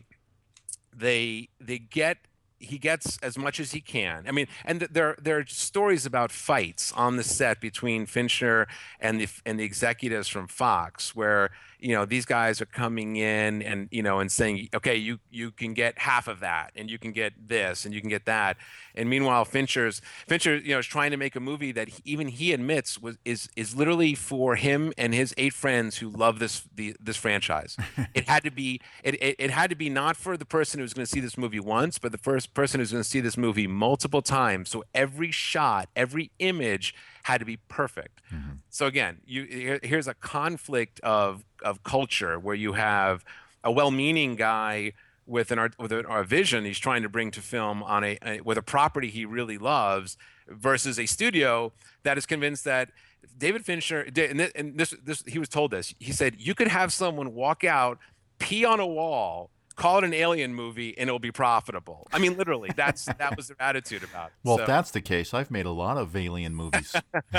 they 0.95 1.49
they 1.61 1.79
get 1.79 2.19
he 2.59 2.79
gets 2.79 3.19
as 3.23 3.39
much 3.39 3.61
as 3.61 3.73
he 3.73 3.81
can. 3.81 4.25
I 4.27 4.33
mean, 4.33 4.47
and 4.65 4.81
th- 4.81 4.91
there 4.93 5.17
there 5.21 5.39
are 5.39 5.47
stories 5.47 6.05
about 6.07 6.33
fights 6.33 6.93
on 6.93 7.17
the 7.17 7.23
set 7.23 7.61
between 7.61 8.07
Fincher 8.07 8.67
and 9.01 9.21
the 9.21 9.29
and 9.47 9.59
the 9.59 9.65
executives 9.65 10.29
from 10.29 10.49
Fox, 10.49 11.15
where 11.15 11.51
you 11.81 11.95
know 11.95 12.05
these 12.05 12.25
guys 12.25 12.61
are 12.61 12.67
coming 12.67 13.17
in 13.17 13.63
and 13.63 13.89
you 13.91 14.03
know 14.03 14.19
and 14.19 14.31
saying, 14.31 14.69
okay, 14.75 14.97
you 14.97 15.19
you 15.31 15.51
can 15.51 15.75
get 15.75 15.99
half 15.99 16.29
of 16.29 16.41
that, 16.41 16.73
and 16.77 16.91
you 16.91 16.99
can 16.99 17.13
get 17.13 17.49
this, 17.49 17.85
and 17.85 17.95
you 17.95 18.01
can 18.01 18.11
get 18.11 18.27
that, 18.27 18.57
and 18.95 19.09
meanwhile 19.09 19.45
Fincher's 19.45 20.01
Fincher 20.27 20.57
you 20.57 20.73
know 20.73 20.79
is 20.79 20.87
trying 20.87 21.11
to 21.11 21.17
make 21.17 21.37
a 21.37 21.41
movie 21.41 21.73
that 21.73 21.89
he, 21.89 22.03
even 22.05 22.29
he 22.29 22.53
admits 22.53 23.01
was 23.01 23.17
is 23.25 23.49
is 23.57 23.75
literally 23.75 24.15
for 24.15 24.57
him 24.57 24.93
and 24.99 25.15
his 25.15 25.35
eight 25.37 25.55
friends 25.55 25.99
who 25.99 26.09
love 26.11 26.39
this 26.39 26.63
the 26.75 26.97
this 27.01 27.17
franchise. 27.17 27.77
it 28.15 28.29
had 28.29 28.43
to 28.45 28.51
be 28.51 28.81
it, 29.03 29.15
it 29.23 29.37
it 29.39 29.51
had 29.51 29.71
to 29.71 29.77
be 29.77 29.89
not 29.89 30.17
for 30.17 30.37
the 30.37 30.45
person 30.45 30.81
who's 30.81 30.95
going 30.95 31.07
to 31.07 31.11
see 31.11 31.21
this 31.21 31.39
movie 31.39 31.61
once, 31.61 31.99
but 31.99 32.13
the 32.13 32.19
first 32.19 32.55
person 32.55 32.81
who's 32.81 32.93
going 32.93 33.03
to 33.03 33.09
see 33.09 33.21
this 33.21 33.37
movie 33.37 33.67
multiple 33.67 34.23
times. 34.23 34.71
So 34.71 34.85
every 34.95 35.31
shot, 35.31 35.89
every 35.97 36.31
image 36.39 36.95
had 37.29 37.39
to 37.41 37.45
be 37.45 37.59
perfect. 37.69 38.21
Mm-hmm. 38.33 38.55
So 38.71 38.87
again, 38.87 39.19
you 39.27 39.45
here- 39.45 39.81
here's 39.83 40.09
a 40.09 40.15
conflict 40.15 41.01
of 41.01 41.45
of 41.63 41.83
culture 41.83 42.39
where 42.39 42.55
you 42.65 42.73
have 42.75 43.25
a 43.63 43.71
well-meaning 43.71 44.37
guy 44.37 44.93
with 45.27 45.51
an 45.53 45.59
art 45.59 45.75
with 45.79 45.93
a, 45.93 45.99
a 46.09 46.25
vision 46.25 46.65
he's 46.65 46.79
trying 46.79 47.03
to 47.03 47.09
bring 47.09 47.31
to 47.31 47.41
film 47.43 47.83
on 47.83 48.03
a, 48.05 48.19
a 48.25 48.41
with 48.41 48.57
a 48.59 48.63
property 48.63 49.09
he 49.11 49.25
really 49.27 49.59
loves 49.59 50.17
versus 50.49 50.99
a 50.99 51.07
studio 51.07 51.73
that 52.03 52.17
is 52.17 52.25
convinced 52.27 52.65
that 52.65 52.89
David 53.37 53.63
Fincher 53.65 54.01
and, 54.01 54.15
thi- 54.39 54.53
and 54.55 54.79
this 54.79 54.91
this 55.05 55.23
he 55.27 55.39
was 55.39 55.49
told 55.51 55.71
this 55.71 55.95
he 55.99 56.13
said 56.13 56.31
you 56.39 56.55
could 56.55 56.69
have 56.69 56.93
someone 56.93 57.35
walk 57.35 57.63
out 57.65 57.99
pee 58.39 58.65
on 58.65 58.81
a 58.81 58.87
wall 58.87 59.51
call 59.79 59.99
it 59.99 60.05
an 60.05 60.13
alien 60.13 60.55
movie 60.55 60.97
and 60.99 61.09
it'll 61.09 61.19
be 61.19 61.33
profitable 61.33 62.07
I 62.13 62.19
mean 62.19 62.37
literally 62.37 62.71
that's 62.77 63.07
that 63.07 63.37
was 63.37 63.49
their 63.49 63.57
attitude 63.61 64.03
about 64.03 64.29
it 64.29 64.33
well, 64.45 64.57
So- 64.57 64.63
if 64.63 64.67
that's 64.67 64.91
the 64.91 65.01
case, 65.01 65.33
I've 65.33 65.51
made 65.51 65.67
a 65.67 65.71
lot 65.71 65.97
of 65.97 66.15
alien 66.15 66.55
movies. 66.55 66.95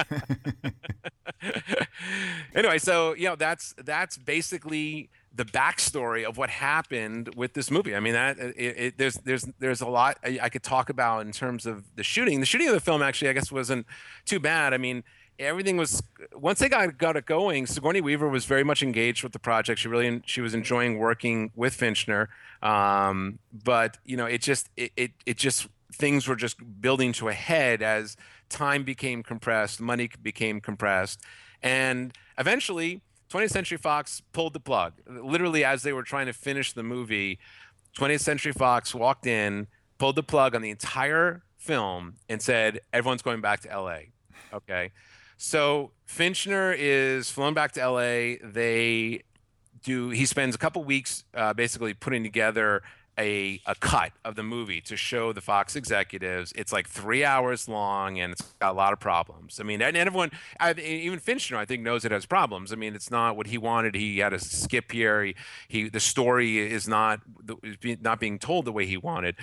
anyway, 2.56 2.78
so 2.78 3.14
you 3.14 3.28
know 3.28 3.36
that's 3.36 3.74
that's 3.84 4.18
basically 4.18 5.10
the 5.34 5.46
backstory 5.46 6.26
of 6.26 6.38
what 6.38 6.50
happened 6.50 7.34
with 7.36 7.54
this 7.54 7.72
movie. 7.72 7.96
I 7.96 8.00
mean, 8.00 8.14
that 8.14 8.40
uh, 8.40 8.48
it, 8.56 8.76
it, 8.78 8.98
there's 8.98 9.16
there's 9.16 9.46
there's 9.60 9.82
a 9.82 9.88
lot 9.88 10.18
I, 10.24 10.40
I 10.44 10.50
could 10.50 10.64
talk 10.64 10.90
about 10.90 11.26
in 11.26 11.32
terms 11.32 11.66
of 11.66 11.84
the 11.96 12.04
shooting. 12.04 12.40
The 12.40 12.46
shooting 12.46 12.68
of 12.68 12.74
the 12.74 12.80
film 12.80 13.02
actually, 13.02 13.30
I 13.30 13.34
guess, 13.34 13.52
wasn't 13.52 13.86
too 14.26 14.40
bad. 14.40 14.74
I 14.74 14.78
mean. 14.78 15.04
Everything 15.40 15.78
was 15.78 16.04
once 16.34 16.60
they 16.60 16.68
got 16.70 16.98
got 16.98 17.16
it 17.16 17.26
going. 17.26 17.66
Sigourney 17.66 18.02
Weaver 18.02 18.28
was 18.28 18.46
very 18.46 18.64
much 18.64 18.84
engaged 18.84 19.24
with 19.24 19.32
the 19.32 19.40
project. 19.40 19.80
She 19.80 19.88
really 19.88 20.22
she 20.26 20.42
was 20.42 20.54
enjoying 20.54 20.98
working 20.98 21.52
with 21.56 21.74
Fincher. 21.74 22.30
Um, 22.62 23.40
but 23.52 23.98
you 24.04 24.18
know, 24.18 24.26
it 24.26 24.42
just 24.42 24.70
it, 24.76 24.92
it 24.98 25.12
it 25.26 25.38
just 25.38 25.68
things 25.94 26.28
were 26.28 26.36
just 26.36 26.58
building 26.82 27.14
to 27.14 27.30
a 27.30 27.34
head 27.34 27.82
as 27.82 28.18
time 28.50 28.84
became 28.84 29.24
compressed, 29.24 29.80
money 29.80 30.10
became 30.22 30.60
compressed, 30.60 31.22
and 31.64 32.14
eventually 32.38 33.02
20th 33.30 33.52
Century 33.52 33.78
Fox 33.78 34.22
pulled 34.34 34.54
the 34.54 34.60
plug. 34.60 34.94
Literally, 35.08 35.64
as 35.64 35.84
they 35.84 35.94
were 35.94 36.04
trying 36.04 36.26
to 36.26 36.34
finish 36.34 36.74
the 36.74 36.84
movie, 36.84 37.38
20th 37.98 38.22
Century 38.22 38.52
Fox 38.52 38.94
walked 38.96 39.28
in, 39.28 39.68
pulled 40.00 40.16
the 40.16 40.24
plug 40.24 40.56
on 40.56 40.62
the 40.62 40.72
entire 40.72 41.44
film, 41.58 42.16
and 42.28 42.42
said, 42.42 42.82
"Everyone's 42.92 43.22
going 43.22 43.42
back 43.42 43.62
to 43.62 43.72
L.A." 43.72 44.10
Okay, 44.52 44.92
so 45.40 45.92
Fincher 46.06 46.74
is 46.74 47.32
flown 47.32 47.54
back 47.54 47.72
to 47.72 47.82
L.A. 47.82 48.40
They 48.44 49.24
do. 49.82 50.10
He 50.10 50.26
spends 50.26 50.54
a 50.54 50.58
couple 50.58 50.84
weeks 50.84 51.24
uh, 51.34 51.54
basically 51.54 51.94
putting 51.94 52.24
together 52.24 52.84
a, 53.18 53.62
a 53.66 53.76
cut 53.76 54.12
of 54.26 54.36
the 54.36 54.44
movie 54.44 54.82
to 54.82 54.98
show 54.98 55.32
the 55.32 55.40
Fox 55.40 55.78
executives. 55.78 56.52
It's 56.58 56.74
like 56.74 56.90
three 56.90 57.24
hours 57.24 57.70
long 57.70 58.20
and 58.20 58.34
it's 58.34 58.42
got 58.60 58.72
a 58.72 58.78
lot 58.78 58.92
of 58.92 59.00
problems. 59.00 59.62
I 59.62 59.64
mean, 59.64 59.82
and 59.82 59.96
everyone, 59.96 60.32
I, 60.60 60.74
even 60.74 61.20
Fincher, 61.20 61.56
I 61.56 61.64
think, 61.64 61.84
knows 61.84 62.04
it 62.04 62.12
has 62.12 62.26
problems. 62.26 62.74
I 62.74 62.76
mean, 62.76 62.94
it's 62.94 63.10
not 63.10 63.38
what 63.38 63.48
he 63.48 63.58
wanted. 63.58 63.96
He 63.96 64.20
had 64.20 64.30
to 64.30 64.40
skip 64.40 64.92
here. 64.92 65.24
He, 65.24 65.36
he 65.70 65.90
the 65.90 66.02
story 66.02 66.60
is 66.60 66.86
not 66.86 67.22
is 67.64 68.02
not 68.02 68.20
being 68.20 68.40
told 68.40 68.66
the 68.66 68.74
way 68.74 68.86
he 68.86 68.98
wanted. 68.98 69.36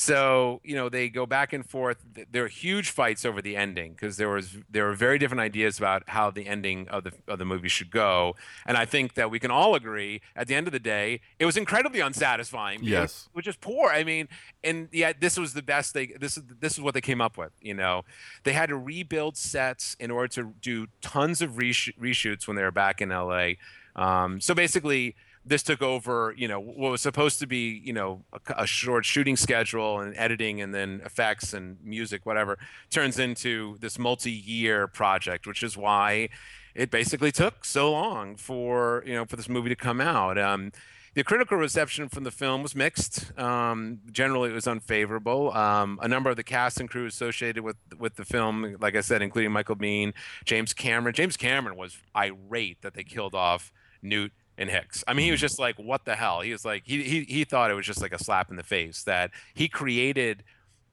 So 0.00 0.60
you 0.62 0.76
know 0.76 0.88
they 0.88 1.08
go 1.08 1.26
back 1.26 1.52
and 1.52 1.68
forth. 1.68 2.04
There 2.30 2.44
are 2.44 2.48
huge 2.48 2.90
fights 2.90 3.24
over 3.24 3.42
the 3.42 3.56
ending 3.56 3.94
because 3.94 4.16
there 4.16 4.28
was 4.28 4.58
there 4.70 4.84
were 4.84 4.94
very 4.94 5.18
different 5.18 5.40
ideas 5.40 5.76
about 5.76 6.04
how 6.10 6.30
the 6.30 6.46
ending 6.46 6.86
of 6.86 7.02
the 7.02 7.12
of 7.26 7.40
the 7.40 7.44
movie 7.44 7.66
should 7.66 7.90
go. 7.90 8.36
And 8.64 8.76
I 8.76 8.84
think 8.84 9.14
that 9.14 9.28
we 9.28 9.40
can 9.40 9.50
all 9.50 9.74
agree 9.74 10.20
at 10.36 10.46
the 10.46 10.54
end 10.54 10.68
of 10.68 10.72
the 10.72 10.78
day, 10.78 11.20
it 11.40 11.46
was 11.46 11.56
incredibly 11.56 11.98
unsatisfying. 11.98 12.84
Yes. 12.84 13.28
was 13.34 13.44
just 13.44 13.60
poor. 13.60 13.90
I 13.90 14.04
mean, 14.04 14.28
and 14.62 14.88
yet 14.92 15.20
this 15.20 15.36
was 15.36 15.54
the 15.54 15.62
best 15.62 15.94
they 15.94 16.06
this 16.06 16.36
is 16.36 16.44
this 16.60 16.74
is 16.74 16.80
what 16.80 16.94
they 16.94 17.00
came 17.00 17.20
up 17.20 17.36
with. 17.36 17.50
You 17.60 17.74
know, 17.74 18.04
they 18.44 18.52
had 18.52 18.68
to 18.68 18.76
rebuild 18.76 19.36
sets 19.36 19.96
in 19.98 20.12
order 20.12 20.28
to 20.34 20.54
do 20.62 20.86
tons 21.00 21.42
of 21.42 21.58
resh- 21.58 21.92
reshoots 22.00 22.46
when 22.46 22.56
they 22.56 22.62
were 22.62 22.70
back 22.70 23.00
in 23.00 23.08
LA. 23.08 23.54
Um, 23.96 24.40
so 24.40 24.54
basically, 24.54 25.16
this 25.48 25.62
took 25.62 25.82
over. 25.82 26.34
You 26.36 26.48
know, 26.48 26.60
what 26.60 26.90
was 26.90 27.00
supposed 27.00 27.38
to 27.40 27.46
be 27.46 27.80
you 27.84 27.92
know 27.92 28.24
a, 28.32 28.62
a 28.62 28.66
short 28.66 29.04
shooting 29.04 29.36
schedule 29.36 30.00
and 30.00 30.16
editing 30.16 30.60
and 30.60 30.74
then 30.74 31.00
effects 31.04 31.52
and 31.52 31.78
music, 31.82 32.26
whatever, 32.26 32.58
turns 32.90 33.18
into 33.18 33.76
this 33.80 33.98
multi-year 33.98 34.86
project, 34.86 35.46
which 35.46 35.62
is 35.62 35.76
why 35.76 36.28
it 36.74 36.90
basically 36.90 37.32
took 37.32 37.64
so 37.64 37.90
long 37.90 38.36
for 38.36 39.02
you 39.06 39.14
know 39.14 39.24
for 39.24 39.36
this 39.36 39.48
movie 39.48 39.68
to 39.68 39.76
come 39.76 40.00
out. 40.00 40.38
Um, 40.38 40.72
the 41.14 41.24
critical 41.24 41.56
reception 41.56 42.08
from 42.08 42.22
the 42.22 42.30
film 42.30 42.62
was 42.62 42.76
mixed. 42.76 43.36
Um, 43.36 43.98
generally, 44.12 44.50
it 44.50 44.52
was 44.52 44.68
unfavorable. 44.68 45.52
Um, 45.52 45.98
a 46.00 46.06
number 46.06 46.30
of 46.30 46.36
the 46.36 46.44
cast 46.44 46.78
and 46.78 46.88
crew 46.88 47.06
associated 47.06 47.64
with 47.64 47.76
with 47.98 48.14
the 48.14 48.24
film, 48.24 48.76
like 48.80 48.94
I 48.94 49.00
said, 49.00 49.22
including 49.22 49.50
Michael 49.50 49.74
Biehn, 49.74 50.12
James 50.44 50.72
Cameron. 50.72 51.14
James 51.14 51.36
Cameron 51.36 51.76
was 51.76 51.98
irate 52.16 52.82
that 52.82 52.94
they 52.94 53.02
killed 53.02 53.34
off 53.34 53.72
Newt 54.00 54.32
in 54.58 54.68
Hicks. 54.68 55.04
I 55.06 55.14
mean, 55.14 55.24
he 55.24 55.30
was 55.30 55.40
just 55.40 55.58
like, 55.58 55.78
what 55.78 56.04
the 56.04 56.16
hell? 56.16 56.40
He 56.40 56.52
was 56.52 56.64
like, 56.64 56.82
he 56.84 57.02
he 57.04 57.22
he 57.22 57.44
thought 57.44 57.70
it 57.70 57.74
was 57.74 57.86
just 57.86 58.02
like 58.02 58.12
a 58.12 58.22
slap 58.22 58.50
in 58.50 58.56
the 58.56 58.62
face 58.62 59.04
that 59.04 59.30
he 59.54 59.68
created 59.68 60.42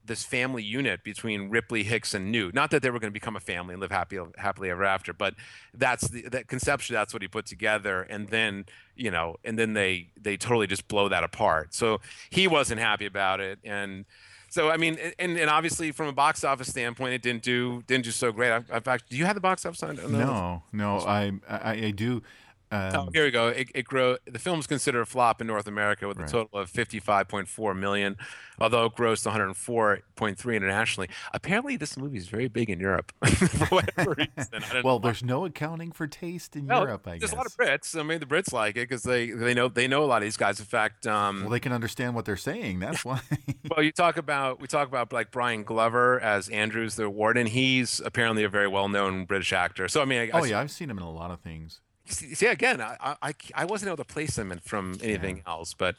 this 0.06 0.22
family 0.22 0.62
unit 0.62 1.02
between 1.02 1.50
Ripley, 1.50 1.82
Hicks, 1.82 2.14
and 2.14 2.30
Newt. 2.30 2.54
Not 2.54 2.70
that 2.70 2.80
they 2.80 2.90
were 2.90 3.00
going 3.00 3.10
to 3.10 3.14
become 3.14 3.34
a 3.34 3.40
family 3.40 3.74
and 3.74 3.80
live 3.80 3.90
happy 3.90 4.18
happily 4.36 4.70
ever 4.70 4.84
after, 4.84 5.12
but 5.12 5.34
that's 5.74 6.08
the 6.08 6.22
that 6.30 6.46
conception. 6.46 6.94
that's 6.94 7.12
what 7.12 7.22
he 7.22 7.28
put 7.28 7.44
together. 7.44 8.02
And 8.02 8.28
then 8.28 8.66
you 8.94 9.10
know, 9.10 9.36
and 9.44 9.58
then 9.58 9.72
they 9.72 10.10
they 10.16 10.36
totally 10.36 10.68
just 10.68 10.86
blow 10.88 11.08
that 11.08 11.24
apart. 11.24 11.74
So 11.74 12.00
he 12.30 12.46
wasn't 12.46 12.80
happy 12.80 13.06
about 13.06 13.40
it, 13.40 13.58
and 13.64 14.04
so 14.48 14.70
I 14.70 14.76
mean, 14.76 14.96
and, 15.18 15.36
and 15.36 15.50
obviously 15.50 15.90
from 15.90 16.06
a 16.06 16.12
box 16.12 16.44
office 16.44 16.68
standpoint, 16.68 17.14
it 17.14 17.22
didn't 17.22 17.42
do 17.42 17.82
didn't 17.86 18.04
do 18.04 18.10
so 18.10 18.32
great. 18.32 18.52
In 18.72 18.80
fact, 18.80 19.10
do 19.10 19.16
you 19.16 19.24
have 19.24 19.34
the 19.34 19.40
box 19.40 19.66
office 19.66 19.82
on? 19.82 19.96
No, 20.08 20.62
no, 20.72 20.98
I 21.00 21.32
I, 21.48 21.72
I 21.72 21.90
do. 21.90 22.22
Um, 22.70 22.94
oh, 22.94 23.08
here 23.12 23.24
we 23.24 23.30
go. 23.30 23.48
It, 23.48 23.68
it 23.74 23.84
grow. 23.84 24.16
The 24.26 24.38
film's 24.38 24.66
considered 24.66 25.02
a 25.02 25.06
flop 25.06 25.40
in 25.40 25.46
North 25.46 25.68
America 25.68 26.08
with 26.08 26.16
a 26.18 26.22
Right. 26.22 26.30
total 26.30 26.58
of 26.58 26.70
55.4 26.70 27.76
million, 27.78 28.16
although 28.58 28.86
it 28.86 28.94
grossed 28.96 29.24
104.3 29.26 30.56
internationally. 30.56 31.08
Apparently, 31.32 31.76
this 31.76 31.96
movie 31.96 32.18
is 32.18 32.28
very 32.28 32.48
big 32.48 32.68
in 32.68 32.80
Europe 32.80 33.12
for 33.24 33.66
whatever 33.66 34.14
reason. 34.16 34.82
Well, 34.82 34.98
know. 34.98 35.04
there's 35.04 35.22
no 35.22 35.44
accounting 35.44 35.92
for 35.92 36.06
taste 36.08 36.56
in 36.56 36.66
Europe, 36.66 37.06
I 37.06 37.18
guess. 37.18 37.20
there's 37.20 37.30
guess. 37.30 37.32
a 37.32 37.36
lot 37.36 37.46
of 37.46 37.56
Brits. 37.56 37.98
I 37.98 38.02
mean, 38.02 38.18
the 38.18 38.26
Brits 38.26 38.52
like 38.52 38.76
it 38.76 38.88
because 38.88 39.04
they 39.04 39.30
they 39.30 39.54
know 39.54 39.68
they 39.68 39.86
know 39.86 40.02
a 40.02 40.06
lot 40.06 40.16
of 40.18 40.22
these 40.22 40.36
guys. 40.36 40.58
In 40.58 40.66
fact, 40.66 41.06
um, 41.06 41.42
well, 41.42 41.50
they 41.50 41.60
can 41.60 41.72
understand 41.72 42.14
what 42.14 42.24
they're 42.24 42.36
saying. 42.36 42.80
That's 42.80 43.04
why. 43.04 43.20
well, 43.70 43.82
you 43.84 43.92
talk 43.92 44.16
about 44.16 44.60
we 44.60 44.66
talk 44.66 44.88
about 44.88 45.12
like 45.12 45.30
Brian 45.30 45.62
Glover 45.62 46.18
as 46.20 46.48
Andrews 46.48 46.96
the 46.96 47.08
warden. 47.08 47.46
He's 47.46 48.00
apparently 48.04 48.42
a 48.42 48.48
very 48.48 48.68
well 48.68 48.88
known 48.88 49.24
British 49.24 49.52
actor. 49.52 49.86
So 49.86 50.02
I 50.02 50.04
mean, 50.04 50.20
I, 50.20 50.30
oh 50.30 50.42
I, 50.42 50.46
yeah, 50.46 50.60
I've 50.60 50.70
seen 50.72 50.90
him 50.90 50.98
in 50.98 51.04
a 51.04 51.10
lot 51.10 51.30
of 51.30 51.40
things. 51.40 51.80
See, 52.08 52.34
see, 52.34 52.46
again 52.46 52.80
I, 52.80 53.16
I 53.20 53.34
i 53.54 53.64
wasn't 53.64 53.88
able 53.88 53.96
to 53.96 54.04
place 54.04 54.38
him 54.38 54.52
in, 54.52 54.60
from 54.60 54.96
anything 55.02 55.42
else 55.46 55.74
but 55.74 55.96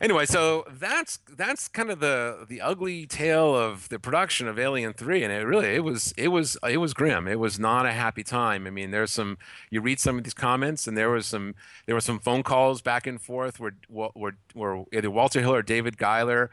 anyway 0.00 0.24
so 0.24 0.64
that's 0.70 1.18
that's 1.28 1.68
kind 1.68 1.90
of 1.90 2.00
the 2.00 2.46
the 2.48 2.60
ugly 2.60 3.06
tale 3.06 3.54
of 3.54 3.88
the 3.90 3.98
production 3.98 4.48
of 4.48 4.58
alien 4.58 4.94
3 4.94 5.22
and 5.22 5.32
it 5.32 5.44
really 5.46 5.74
it 5.74 5.84
was 5.84 6.14
it 6.16 6.28
was 6.28 6.56
it 6.68 6.78
was 6.78 6.94
grim. 6.94 7.28
It 7.28 7.38
was 7.38 7.58
not 7.58 7.86
a 7.86 7.92
happy 7.92 8.22
time. 8.22 8.66
I 8.66 8.70
mean 8.70 8.90
there's 8.90 9.12
some 9.12 9.38
you 9.70 9.80
read 9.80 10.00
some 10.00 10.18
of 10.18 10.24
these 10.24 10.34
comments 10.34 10.86
and 10.86 10.96
there 10.96 11.10
was 11.10 11.26
some 11.26 11.54
there 11.86 11.94
were 11.94 12.00
some 12.00 12.18
phone 12.18 12.42
calls 12.42 12.80
back 12.82 13.06
and 13.06 13.20
forth 13.20 13.60
where 13.60 13.74
where, 13.88 14.36
where 14.54 14.84
either 14.92 15.10
walter 15.10 15.40
hill 15.40 15.54
or 15.54 15.62
david 15.62 15.98
giler 15.98 16.50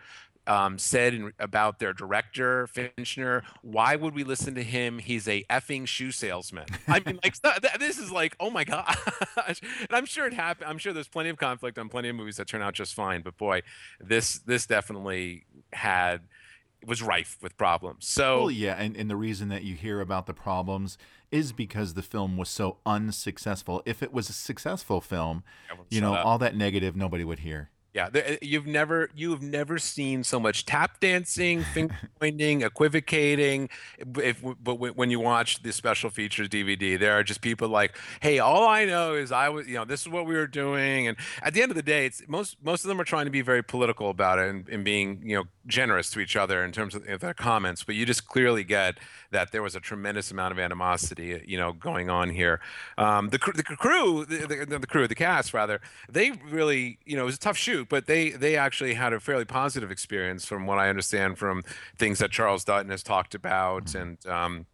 um, 0.50 0.78
said 0.78 1.14
in, 1.14 1.32
about 1.40 1.80
their 1.80 1.94
director 1.94 2.68
Fincher, 2.68 3.44
"Why 3.62 3.96
would 3.96 4.14
we 4.16 4.24
listen 4.24 4.56
to 4.56 4.64
him? 4.64 5.00
He's 5.00 5.28
a 5.28 5.44
effing 5.50 5.88
shoe 5.88 6.12
salesman." 6.12 6.66
I 6.88 7.00
mean, 7.06 7.20
like 7.24 7.42
th- 7.42 7.62
th- 7.62 7.80
this 7.80 7.98
is 7.98 8.12
like, 8.12 8.36
oh 8.40 8.50
my 8.50 8.64
gosh! 8.64 8.98
and 9.48 9.92
I'm 9.92 10.06
sure 10.06 10.26
it 10.26 10.34
happened. 10.34 10.70
I'm 10.70 10.78
sure 10.78 10.92
there's 10.92 11.08
plenty 11.08 11.30
of 11.30 11.38
conflict 11.38 11.78
on 11.78 11.88
plenty 11.88 12.10
of 12.10 12.16
movies 12.16 12.38
that 12.38 12.48
turn 12.48 12.62
out 12.62 12.74
just 12.74 12.94
fine. 12.94 13.22
But 13.22 13.38
boy, 13.38 13.62
this 14.02 14.40
this 14.40 14.66
definitely 14.66 15.46
had 15.72 16.22
was 16.86 17.02
rife 17.02 17.38
with 17.42 17.58
problems. 17.58 18.08
So 18.08 18.40
Well, 18.40 18.52
yeah, 18.52 18.76
and, 18.76 18.96
and 18.96 19.10
the 19.10 19.16
reason 19.16 19.50
that 19.50 19.64
you 19.64 19.76
hear 19.76 20.00
about 20.00 20.26
the 20.26 20.34
problems 20.34 20.98
is 21.32 21.52
because 21.52 21.94
the 21.94 22.02
film 22.02 22.38
was 22.38 22.50
so 22.50 22.78
unsuccessful. 22.86 23.84
If 23.86 24.02
it 24.02 24.14
was 24.14 24.30
a 24.30 24.34
successful 24.34 25.02
film, 25.02 25.44
you 25.90 26.02
know, 26.02 26.16
up. 26.16 26.26
all 26.26 26.38
that 26.40 26.56
negative 26.56 26.96
nobody 26.96 27.24
would 27.24 27.40
hear. 27.40 27.70
Yeah, 27.94 28.10
there, 28.10 28.24
eh, 28.26 28.38
you've 28.42 28.68
never 28.68 29.10
you've 29.16 29.42
never 29.42 29.80
seen 29.80 30.24
so 30.24 30.40
much 30.40 30.66
tap 30.66 31.00
dancing, 31.00 31.64
finger 31.74 31.96
pointing, 32.20 32.62
equivocating. 32.62 33.70
Eh, 34.00 34.04
if 34.30 34.44
but 34.62 34.76
when 34.76 35.10
you 35.10 35.20
watch 35.20 35.64
the 35.64 35.74
special 35.74 36.12
features 36.12 36.50
DVD, 36.50 37.00
there 37.00 37.14
are 37.14 37.24
just 37.24 37.42
people 37.42 37.68
like, 37.68 37.98
"Hey, 38.22 38.38
all 38.38 38.68
I 38.68 38.86
know 38.86 39.16
is 39.16 39.32
I 39.32 39.50
was, 39.50 39.68
you 39.68 39.74
know, 39.74 39.86
this 39.86 40.02
is 40.02 40.10
what 40.10 40.28
we 40.28 40.36
were 40.36 40.48
doing." 40.48 41.08
And 41.08 41.18
at 41.42 41.54
the 41.56 41.64
end 41.64 41.72
of 41.72 41.76
the 41.76 41.84
day, 41.84 42.06
it's 42.06 42.22
most 42.28 42.58
most 42.64 42.84
of 42.84 42.90
them 42.90 43.02
are 43.02 43.06
trying 43.06 43.26
to 43.26 43.32
be 43.32 43.42
very 43.42 43.64
political 43.64 44.12
about 44.12 44.38
it 44.38 44.50
and, 44.50 44.70
and 44.70 44.84
being, 44.86 45.22
you 45.24 45.36
know, 45.36 45.46
generous 45.66 46.12
to 46.12 46.20
each 46.20 46.36
other 46.36 46.64
in 46.64 46.72
terms 46.72 46.94
of 46.94 47.04
their 47.20 47.34
comments. 47.34 47.84
But 47.84 47.96
you 47.96 48.06
just 48.06 48.28
clearly 48.28 48.64
get 48.64 49.00
that 49.32 49.52
there 49.52 49.62
was 49.64 49.76
a 49.76 49.80
tremendous 49.80 50.32
amount 50.32 50.52
of 50.52 50.60
animosity, 50.60 51.34
eh, 51.34 51.40
you 51.46 51.58
know, 51.58 51.74
going 51.74 52.10
on 52.10 52.30
here. 52.30 52.60
Um, 52.98 53.30
the 53.30 53.40
the 53.56 53.64
crew, 53.64 54.26
the, 54.26 54.66
the, 54.66 54.80
the 54.80 54.88
crew, 54.88 55.08
the 55.08 55.16
cast 55.16 55.54
rather, 55.54 55.82
they 56.10 56.32
really, 56.50 57.00
you 57.06 57.16
know, 57.16 57.24
it 57.24 57.26
was 57.26 57.36
a 57.36 57.40
tough 57.40 57.58
shoot, 57.58 57.89
but 57.90 58.06
they 58.06 58.30
they 58.30 58.56
actually 58.56 58.94
had 58.94 59.14
a 59.14 59.20
fairly 59.20 59.46
positive 59.46 59.92
experience 59.92 60.46
from 60.46 60.66
what 60.66 60.80
I 60.80 60.90
understand 60.90 61.38
from 61.38 61.64
things 61.98 62.20
that 62.20 62.32
Charles 62.32 62.64
Dutton 62.64 62.92
has 62.92 63.04
talked 63.04 63.36
about, 63.36 63.96
and 63.96 64.24
um, 64.26 64.66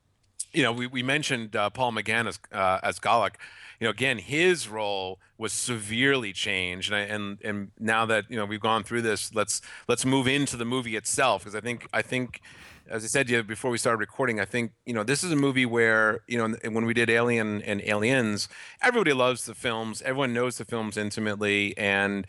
you 0.56 0.64
know, 0.64 0.72
we, 0.72 0.88
we 0.88 1.04
mentioned 1.04 1.56
uh, 1.56 1.70
Paul 1.70 1.92
McGann 1.92 2.28
as 2.28 2.40
uh, 2.52 2.80
as 2.82 3.00
Golic. 3.00 3.36
You 3.80 3.86
know, 3.86 3.92
again, 3.92 4.18
his 4.18 4.70
role 4.70 5.20
was 5.38 5.52
severely 5.52 6.32
changed, 6.32 6.92
and 6.92 6.96
I, 6.96 7.02
and 7.02 7.42
and 7.44 7.72
now 7.80 8.06
that 8.06 8.26
you 8.30 8.38
know 8.38 8.46
we've 8.46 8.62
gone 8.62 8.84
through 8.84 9.02
this, 9.02 9.36
let's 9.36 9.62
let's 9.88 10.06
move 10.06 10.28
into 10.28 10.56
the 10.56 10.66
movie 10.66 10.96
itself 10.96 11.44
because 11.44 11.56
I 11.56 11.62
think 11.62 11.88
I 11.94 12.02
think. 12.02 12.42
As 12.88 13.04
I 13.04 13.08
said 13.08 13.26
to 13.26 13.34
you 13.34 13.42
before 13.42 13.72
we 13.72 13.80
started 13.80 13.98
recording, 13.98 14.40
I 14.40 14.46
think 14.46 14.72
you 14.86 14.94
know 14.94 15.04
this 15.04 15.24
is 15.24 15.32
a 15.32 15.36
movie 15.36 15.66
where 15.66 16.20
you 16.28 16.38
know 16.38 16.56
when 16.70 16.86
we 16.86 16.94
did 16.94 17.10
Alien 17.10 17.64
and 17.64 17.82
Aliens, 17.82 18.48
everybody 18.80 19.12
loves 19.12 19.46
the 19.46 19.56
films, 19.56 20.04
everyone 20.04 20.34
knows 20.34 20.60
the 20.60 20.66
films 20.66 20.96
intimately, 20.96 21.76
and 21.80 22.28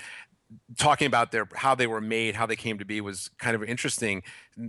talking 0.78 1.06
about 1.06 1.32
their 1.32 1.48
how 1.54 1.74
they 1.74 1.86
were 1.86 2.00
made, 2.00 2.34
how 2.34 2.46
they 2.46 2.56
came 2.56 2.78
to 2.78 2.84
be 2.84 3.00
was 3.00 3.30
kind 3.38 3.56
of 3.56 3.64
interesting, 3.64 4.22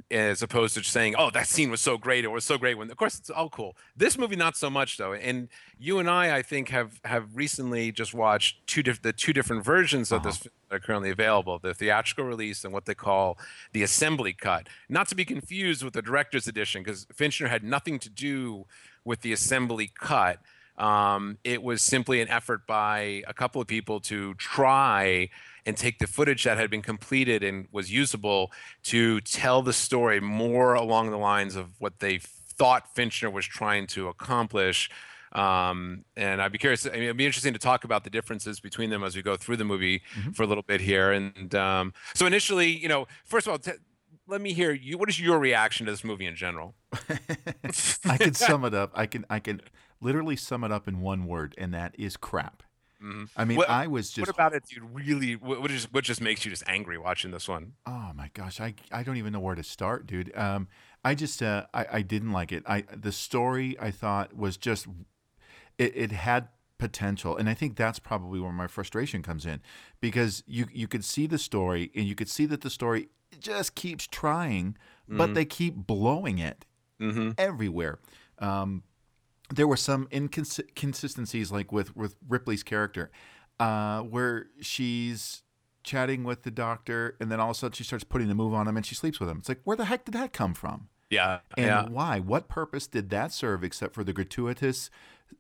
as 0.10 0.42
opposed 0.42 0.74
to 0.74 0.82
just 0.82 0.92
saying, 0.92 1.16
"Oh, 1.18 1.30
that 1.32 1.48
scene 1.48 1.70
was 1.70 1.82
so 1.82 1.98
great," 1.98 2.26
it 2.26 2.30
"was 2.30 2.44
so 2.44 2.58
great." 2.58 2.78
When 2.78 2.90
of 2.90 2.98
course 2.98 3.18
it's 3.20 3.30
all 3.30 3.50
cool. 3.50 3.76
This 3.96 4.18
movie 4.18 4.36
not 4.36 4.58
so 4.58 4.70
much 4.70 4.98
though. 4.98 5.14
And 5.14 5.50
you 5.80 6.00
and 6.00 6.10
I, 6.10 6.38
I 6.38 6.42
think, 6.42 6.70
have 6.70 7.00
have 7.04 7.36
recently 7.36 7.92
just 7.92 8.14
watched 8.14 8.66
two 8.68 8.84
diff- 8.84 9.02
the 9.02 9.14
two 9.14 9.34
different 9.34 9.64
versions 9.64 10.12
of 10.12 10.24
this 10.24 10.38
film 10.38 10.54
that 10.70 10.76
are 10.76 10.80
currently 10.80 11.12
available: 11.12 11.60
the 11.60 11.74
theatrical 11.74 12.26
release 12.26 12.64
and 12.64 12.74
what 12.74 12.86
they 12.86 12.96
call 12.96 13.38
the 13.74 13.84
assembly 13.84 14.34
cut. 14.34 14.68
Not 14.90 15.08
to 15.10 15.16
be 15.16 15.26
confused 15.26 15.84
with 15.84 15.94
the 15.94 16.02
director's 16.02 16.48
edition, 16.48 16.84
because 16.84 17.06
Fincher 17.14 17.48
had 17.48 17.64
nothing 17.64 18.00
to 18.00 18.10
do 18.10 18.66
with 19.06 19.22
the 19.22 19.32
assembly 19.32 19.92
cut. 19.94 20.40
Um, 20.78 21.40
it 21.44 21.64
was 21.64 21.82
simply 21.82 22.22
an 22.22 22.30
effort 22.30 22.68
by 22.68 23.24
a 23.28 23.34
couple 23.34 23.60
of 23.60 23.68
people 23.68 24.00
to 24.02 24.36
try 24.36 25.30
and 25.68 25.76
take 25.76 26.00
the 26.00 26.08
footage 26.08 26.46
that 26.46 26.58
had 26.58 26.72
been 26.72 26.82
completed 26.82 27.44
and 27.44 27.68
was 27.74 27.92
usable 27.92 28.54
to 28.84 29.20
tell 29.22 29.62
the 29.62 29.74
story 29.74 30.22
more 30.22 30.74
along 30.74 31.12
the 31.12 31.18
lines 31.18 31.58
of 31.58 31.72
what 31.78 32.00
they 32.00 32.18
thought 32.18 32.96
Fincher 32.96 33.30
was 33.30 33.46
trying 33.46 33.86
to 33.86 34.08
accomplish. 34.08 34.90
Um, 35.34 36.06
and 36.16 36.42
I'd 36.42 36.54
be 36.54 36.58
curious. 36.58 36.88
I 36.88 36.92
mean, 36.92 37.04
it'd 37.04 37.18
be 37.18 37.26
interesting 37.26 37.52
to 37.52 37.60
talk 37.60 37.84
about 37.84 38.06
the 38.06 38.10
differences 38.10 38.62
between 38.62 38.90
them 38.90 39.04
as 39.04 39.14
we 39.14 39.22
go 39.22 39.36
through 39.36 39.58
the 39.58 39.66
movie 39.66 40.02
for 40.34 40.44
a 40.44 40.48
little 40.48 40.64
bit 40.64 40.80
here. 40.80 41.12
And 41.12 41.54
um, 41.54 41.94
so, 42.16 42.26
initially, 42.26 42.70
you 42.70 42.88
know, 42.88 43.06
first 43.26 43.46
of 43.46 43.52
all, 43.52 43.60
t- 43.60 43.74
let 44.26 44.40
me 44.40 44.54
hear 44.54 44.72
you. 44.72 44.98
What 44.98 45.10
is 45.10 45.20
your 45.20 45.38
reaction 45.38 45.86
to 45.86 45.92
this 45.92 46.04
movie 46.06 46.26
in 46.26 46.36
general? 46.36 46.76
I 48.06 48.18
can 48.18 48.34
sum 48.34 48.64
it 48.64 48.74
up. 48.74 48.92
I 48.96 49.06
can 49.06 49.26
I 49.30 49.40
can 49.40 49.62
literally 50.00 50.38
sum 50.38 50.64
it 50.64 50.72
up 50.72 50.88
in 50.88 51.02
one 51.02 51.28
word, 51.28 51.54
and 51.58 51.74
that 51.74 51.94
is 52.00 52.16
crap. 52.16 52.64
I 53.36 53.46
mean, 53.46 53.58
What- 53.58 53.70
I 53.70 53.88
was 53.88 54.10
just 54.10 54.28
what 54.28 54.36
about 54.36 54.54
it, 54.54 54.64
dude? 54.66 54.84
Really, 54.94 55.36
what, 55.36 55.62
what 55.62 55.70
just 55.72 55.94
what 55.94 56.04
just 56.04 56.20
makes 56.22 56.44
you 56.46 56.52
just 56.52 56.64
angry 56.68 56.98
watching 56.98 57.32
this 57.32 57.48
one? 57.48 57.74
Oh 57.86 58.12
my 58.16 58.30
gosh, 58.34 58.60
I 58.60 58.74
I 58.92 59.04
don't 59.04 59.18
even 59.18 59.34
know 59.34 59.40
where 59.40 59.56
to 59.56 59.64
start, 59.64 60.08
dude. 60.08 60.36
Um, 60.36 60.68
I 61.06 61.14
just 61.16 61.42
uh, 61.44 61.66
I 61.74 61.86
I 61.94 62.02
didn't 62.02 62.32
like 62.32 62.52
it. 62.52 62.64
I 62.66 62.82
the 62.94 63.12
story 63.12 63.78
I 63.80 63.92
thought 63.92 64.36
was 64.36 64.58
just 64.58 64.88
it, 65.78 65.96
it 65.96 66.12
had 66.12 66.50
potential, 66.80 67.36
and 67.38 67.50
I 67.50 67.54
think 67.54 67.76
that's 67.76 68.00
probably 68.00 68.40
where 68.40 68.52
my 68.52 68.68
frustration 68.68 69.22
comes 69.24 69.46
in, 69.46 69.62
because 70.02 70.44
you 70.48 70.66
you 70.72 70.88
could 70.88 71.04
see 71.06 71.28
the 71.28 71.38
story, 71.40 71.92
and 71.96 72.06
you 72.06 72.16
could 72.16 72.30
see 72.30 72.46
that 72.48 72.62
the 72.62 72.70
story 72.70 73.10
just 73.40 73.76
keeps 73.76 74.08
trying, 74.08 74.76
but 75.08 75.30
Mhm. 75.32 75.34
they 75.36 75.46
keep 75.46 75.76
blowing 75.76 76.40
it 76.40 76.66
Mm-hmm. 77.00 77.32
everywhere. 77.38 78.00
Um, 78.40 78.84
there 79.54 79.68
were 79.68 79.78
some 79.78 80.08
inconsistencies, 80.12 81.52
like 81.52 81.72
with 81.72 81.96
with 81.96 82.16
Ripley's 82.28 82.64
character, 82.64 83.12
uh, 83.60 84.02
where 84.02 84.48
she's 84.62 85.44
chatting 85.84 86.24
with 86.24 86.44
the 86.44 86.52
doctor, 86.52 87.16
and 87.20 87.32
then 87.32 87.40
all 87.40 87.52
of 87.52 87.56
a 87.56 87.60
sudden 87.60 87.74
she 87.74 87.84
starts 87.84 88.04
putting 88.04 88.28
the 88.28 88.36
move 88.36 88.54
on 88.54 88.68
him, 88.68 88.76
and 88.76 88.86
she 88.86 88.96
sleeps 88.96 89.20
with 89.20 89.30
him. 89.30 89.38
It's 89.38 89.50
like, 89.50 89.62
where 89.64 89.78
the 89.78 89.86
heck 89.86 90.06
did 90.06 90.14
that 90.14 90.34
come 90.34 90.54
from? 90.54 90.90
Yeah, 91.10 91.40
And 91.56 91.66
yeah. 91.66 91.88
why? 91.90 92.20
What 92.20 92.48
purpose 92.50 92.86
did 92.88 93.10
that 93.12 93.32
serve 93.32 93.64
except 93.64 93.94
for 93.96 94.04
the 94.04 94.12
gratuitous, 94.14 94.90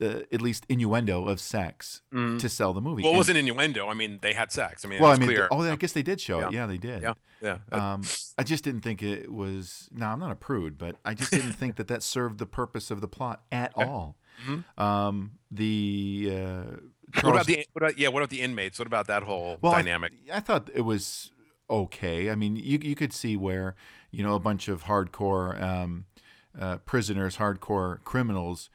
uh, 0.01 0.21
at 0.31 0.41
least 0.41 0.65
innuendo 0.69 1.27
of 1.27 1.39
sex 1.41 2.01
Mhm. 2.13 2.39
to 2.39 2.47
sell 2.49 2.71
the 2.73 2.79
movie? 2.81 3.03
Well, 3.03 3.11
it 3.11 3.15
And- 3.15 3.17
wasn't 3.17 3.37
innuendo. 3.39 3.89
I 3.89 3.93
mean, 3.93 4.19
they 4.21 4.33
had 4.33 4.51
sex. 4.51 4.85
I 4.85 4.87
mean, 4.87 5.01
well, 5.01 5.11
I 5.11 5.17
mean, 5.17 5.27
clear. 5.27 5.47
oh, 5.51 5.61
I 5.69 5.75
guess 5.75 5.91
they 5.91 6.03
did 6.03 6.21
show 6.21 6.39
it. 6.39 6.53
Yeah. 6.53 6.61
Yeah, 6.61 6.65
they 6.67 6.77
did. 6.77 7.01
Yeah, 7.01 7.13
yeah. 7.41 7.57
Um, 7.71 8.03
I 8.37 8.43
just 8.43 8.63
didn't 8.63 8.81
think 8.81 9.03
it 9.03 9.31
was. 9.31 9.89
No, 9.91 10.05
I'm 10.07 10.19
not 10.19 10.31
a 10.31 10.35
prude, 10.35 10.77
but 10.77 10.95
I 11.03 11.13
just 11.13 11.31
didn't 11.31 11.53
think 11.53 11.75
that 11.75 11.87
that 11.89 12.01
served 12.01 12.37
the 12.37 12.45
purpose 12.45 12.89
of 12.89 13.01
the 13.01 13.07
plot 13.09 13.43
at 13.51 13.73
all. 13.75 14.15
Mhm. 14.45 14.63
Um, 14.79 15.31
the 15.51 16.29
uh, 16.31 16.63
what 17.23 17.31
about 17.33 17.45
the 17.47 17.65
what 17.73 17.83
about, 17.83 17.97
yeah? 17.97 18.07
What 18.09 18.19
about 18.21 18.29
the 18.29 18.41
inmates? 18.41 18.79
What 18.79 18.85
about 18.87 19.07
that 19.07 19.23
whole 19.23 19.57
well, 19.61 19.73
I- 19.73 19.81
dynamic? 19.81 20.13
I, 20.31 20.39
thought 20.39 20.69
it 20.73 20.81
was 20.81 21.31
okay. 21.69 22.29
I 22.29 22.35
mean, 22.35 22.55
you 22.55 22.79
you 22.81 22.95
could 22.95 23.11
see 23.13 23.35
where 23.35 23.75
you 24.11 24.23
know 24.23 24.35
a 24.35 24.39
bunch 24.39 24.67
of 24.67 24.83
hardcore 24.83 25.61
um, 25.61 26.05
uh, 26.59 26.77
prisoners, 26.77 27.37
hardcore 27.37 28.03
criminals, 28.03 28.69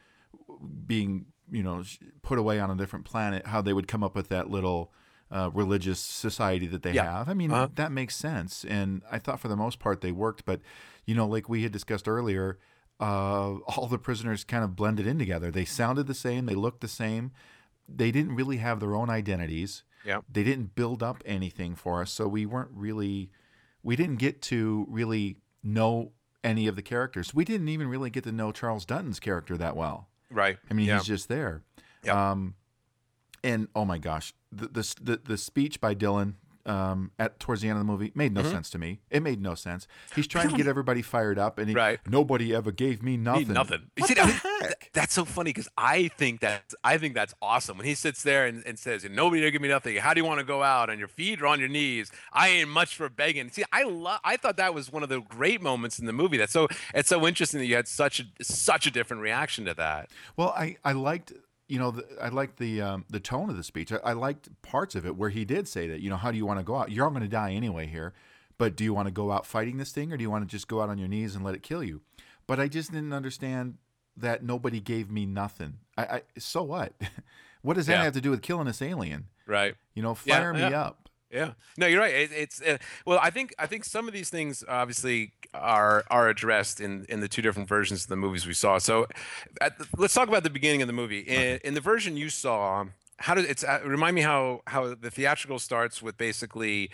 being 0.87 1.27
you 1.51 1.63
know, 1.63 1.83
put 2.23 2.39
away 2.39 2.59
on 2.59 2.71
a 2.71 2.75
different 2.77 3.05
planet, 3.05 3.47
how 3.49 3.61
they 3.61 3.75
would 3.75 3.87
come 3.87 4.03
up 4.03 4.15
with 4.15 4.29
that 4.31 4.49
little 4.49 4.91
uh, 5.31 5.51
religious 5.53 5.99
society 6.01 6.67
that 6.67 6.83
they 6.83 6.93
Yeah. 6.93 7.05
have. 7.19 7.29
I 7.29 7.35
mean, 7.35 7.51
Uh-huh. 7.51 7.69
that 7.75 7.93
makes 7.93 8.17
sense, 8.17 8.65
and 8.65 9.03
I 9.11 9.19
thought 9.19 9.39
for 9.41 9.49
the 9.49 9.57
most 9.57 9.79
part 9.79 10.01
they 10.01 10.13
worked. 10.13 10.45
But 10.47 10.61
you 11.05 11.15
know, 11.15 11.27
like 11.27 11.49
we 11.51 11.63
had 11.63 11.73
discussed 11.73 12.09
earlier, 12.09 12.59
uh, 13.01 13.55
all 13.77 13.87
the 13.89 13.99
prisoners 13.99 14.45
kind 14.45 14.63
of 14.65 14.77
blended 14.77 15.07
in 15.07 15.19
together. 15.19 15.51
They 15.51 15.65
sounded 15.67 16.07
the 16.07 16.15
same, 16.15 16.47
they 16.47 16.55
looked 16.55 16.81
the 16.81 16.89
same. 16.89 17.33
They 17.89 18.11
didn't 18.13 18.35
really 18.37 18.59
have 18.59 18.79
their 18.81 18.95
own 18.95 19.11
identities. 19.11 19.83
Yeah. 20.07 20.21
They 20.31 20.45
didn't 20.45 20.75
build 20.75 21.03
up 21.03 21.23
anything 21.27 21.75
for 21.75 22.01
us, 22.03 22.11
so 22.13 22.29
we 22.29 22.47
weren't 22.47 22.71
really, 22.73 23.31
we 23.83 23.97
didn't 23.97 24.17
get 24.17 24.43
to 24.43 24.87
really 24.89 25.37
know 25.63 26.13
any 26.45 26.67
of 26.67 26.77
the 26.77 26.83
characters. 26.83 27.35
We 27.35 27.45
didn't 27.45 27.69
even 27.69 27.89
really 27.89 28.11
get 28.11 28.25
to 28.25 28.33
know 28.33 28.53
Charles 28.53 28.85
Dutton's 28.85 29.21
character 29.21 29.57
that 29.57 29.77
well. 29.77 30.09
Right. 30.31 30.59
I 30.71 30.75
mean, 30.75 30.87
yeah. 30.87 30.99
he's 30.99 31.07
just 31.07 31.29
there. 31.29 31.63
Yeah. 32.05 32.31
Um, 32.31 32.55
and 33.45 33.69
oh 33.75 33.85
my 33.85 33.99
gosh, 33.99 34.35
the 34.51 34.69
the 34.69 34.95
the, 35.01 35.21
the 35.25 35.39
speech 35.39 35.81
by 35.81 35.95
Dylan 35.95 36.35
um, 36.67 37.11
at 37.19 37.41
towards 37.41 37.61
the 37.63 37.69
end 37.69 37.79
of 37.79 37.85
the 37.87 37.91
movie 37.93 38.13
made 38.15 38.33
no 38.33 38.43
Mhm. 38.43 38.51
sense 38.51 38.71
to 38.71 38.79
me. 38.79 39.01
It 39.11 39.23
made 39.23 39.41
no 39.41 39.55
sense. 39.55 39.89
He's 40.15 40.27
trying 40.27 40.49
to 40.51 40.57
get 40.57 40.67
everybody 40.67 41.03
fired 41.03 41.39
up, 41.39 41.59
and 41.59 41.69
he, 41.69 41.75
Right. 41.75 41.99
nobody 42.07 42.55
ever 42.55 42.71
gave 42.71 43.03
me 43.03 43.17
nothing. 43.17 43.49
Need 43.49 43.55
nothing. 43.55 43.91
What 43.99 44.09
see, 44.09 44.15
the 44.15 44.27
heck? 44.27 44.43
th- 44.61 44.75
that's 44.93 45.13
so 45.15 45.25
funny 45.25 45.51
because 45.51 45.69
I 45.77 46.09
think 46.09 46.41
that 46.41 46.73
I 46.85 46.99
think 46.99 47.15
that's 47.15 47.35
awesome 47.43 47.79
when 47.79 47.87
he 47.87 47.95
sits 47.95 48.23
there 48.23 48.47
and, 48.47 48.63
and 48.65 48.79
says, 48.79 49.05
"Nobody 49.11 49.43
ever 49.43 49.51
give 49.51 49.63
me 49.63 49.69
nothing. 49.69 49.97
How 49.97 50.15
do 50.15 50.21
you 50.21 50.25
want 50.25 50.39
to 50.41 50.45
go 50.47 50.63
out? 50.63 50.89
On 50.91 50.99
your 50.99 51.09
feet 51.09 51.43
or 51.43 51.47
on 51.49 51.59
your 51.59 51.69
knees? 51.69 52.11
I 52.33 52.49
ain't 52.49 52.69
much 52.71 52.95
for 52.95 53.09
begging." 53.09 53.51
See, 53.51 53.65
I 53.73 53.83
love. 53.83 54.21
I 54.25 54.37
thought 54.37 54.57
that 54.59 54.73
was 54.75 54.93
one 54.93 55.03
of 55.03 55.09
the 55.09 55.21
great 55.21 55.61
moments 55.61 55.99
in 55.99 56.07
the 56.07 56.13
movie. 56.13 56.37
That's 56.37 56.53
so. 56.53 56.69
It's 56.95 57.09
so 57.09 57.27
interesting 57.27 57.59
that 57.61 57.67
you 57.67 57.75
had 57.77 57.89
such 57.89 58.21
a 58.21 58.45
such 58.45 58.87
a 58.87 58.91
different 58.91 59.23
reaction 59.23 59.65
to 59.65 59.75
that. 59.75 60.11
Well, 60.37 60.51
I, 60.57 60.77
I 60.85 60.93
liked 60.93 61.33
you 61.69 61.79
know 61.79 61.91
the, 61.93 62.07
I 62.21 62.29
liked 62.29 62.59
the 62.59 62.81
um, 62.83 63.05
the 63.09 63.21
tone 63.21 63.49
of 63.51 63.57
the 63.57 63.63
speech. 63.65 63.93
I, 63.93 63.97
I 64.05 64.13
liked 64.13 64.49
parts 64.63 64.95
of 64.95 65.07
it 65.07 65.17
where 65.17 65.31
he 65.31 65.45
did 65.45 65.69
say 65.69 65.89
that 65.89 66.01
you 66.01 66.11
know 66.11 66.17
how 66.17 66.31
do 66.31 66.37
you 66.37 66.47
want 66.47 66.59
to 66.61 66.65
go 66.65 66.77
out? 66.77 66.91
You're 66.91 67.05
all 67.05 67.11
going 67.11 67.23
to 67.23 67.29
die 67.29 67.53
anyway 67.53 67.87
here, 67.87 68.13
but 68.59 68.77
do 68.77 68.85
you 68.85 68.93
want 68.95 69.09
to 69.09 69.13
go 69.13 69.31
out 69.33 69.47
fighting 69.47 69.79
this 69.79 69.93
thing 69.93 70.13
or 70.13 70.17
do 70.17 70.23
you 70.23 70.31
want 70.31 70.47
to 70.49 70.51
just 70.51 70.69
go 70.69 70.81
out 70.83 70.89
on 70.89 70.99
your 70.99 71.09
knees 71.09 71.35
and 71.35 71.45
let 71.45 71.55
it 71.55 71.63
kill 71.63 71.83
you? 71.83 72.03
But 72.47 72.59
I 72.61 72.69
just 72.69 72.91
didn't 72.93 73.13
understand 73.13 73.79
that 74.17 74.43
nobody 74.43 74.81
gave 74.81 75.11
me 75.11 75.25
nothing. 75.25 75.79
I, 75.97 76.03
I 76.05 76.23
so 76.39 76.63
what? 76.63 76.93
what 77.63 77.75
does 77.75 77.87
that 77.87 77.95
Yeah. 77.95 78.05
have 78.05 78.13
to 78.15 78.21
do 78.21 78.31
with 78.31 78.43
killing 78.43 78.67
this 78.67 78.83
alien? 78.83 79.27
Right. 79.47 79.75
You 79.95 80.03
know, 80.03 80.17
Yeah, 80.25 80.37
fire 80.39 80.53
me 80.53 80.61
yeah. 80.61 80.83
up. 80.83 81.02
Yeah. 81.33 81.53
No, 81.79 81.87
you're 81.87 82.01
right. 82.01 82.15
It, 82.15 82.31
it's 82.33 82.61
uh, 82.61 82.77
well, 83.07 83.19
I 83.23 83.31
think 83.31 83.55
I 83.59 83.67
think 83.67 83.85
some 83.85 84.07
of 84.07 84.13
these 84.13 84.29
things 84.29 84.63
obviously 84.69 85.33
are 85.55 86.05
are 86.11 86.29
addressed 86.29 86.81
in 86.81 87.07
in 87.09 87.21
the 87.21 87.29
two 87.29 87.41
different 87.43 87.69
versions 87.69 88.03
of 88.05 88.09
the 88.09 88.17
movies 88.17 88.47
we 88.47 88.53
saw. 88.53 88.79
So, 88.79 89.07
at 89.61 89.79
the, 89.79 89.87
let's 89.97 90.13
talk 90.15 90.29
about 90.29 90.43
the 90.43 90.51
beginning 90.51 90.83
of 90.83 90.89
the 90.89 90.93
movie. 90.93 91.21
In, 91.21 91.59
in 91.65 91.75
the 91.75 91.81
version 91.81 92.17
you 92.19 92.29
saw, 92.29 92.85
how 93.17 93.35
did 93.35 93.47
it's 93.47 93.65
uh, 93.65 93.81
remind 93.85 94.15
me 94.15 94.21
how 94.21 94.61
how 94.67 94.95
the 94.95 95.11
theatrical 95.11 95.59
starts 95.59 96.03
with 96.03 96.19
basically 96.19 96.91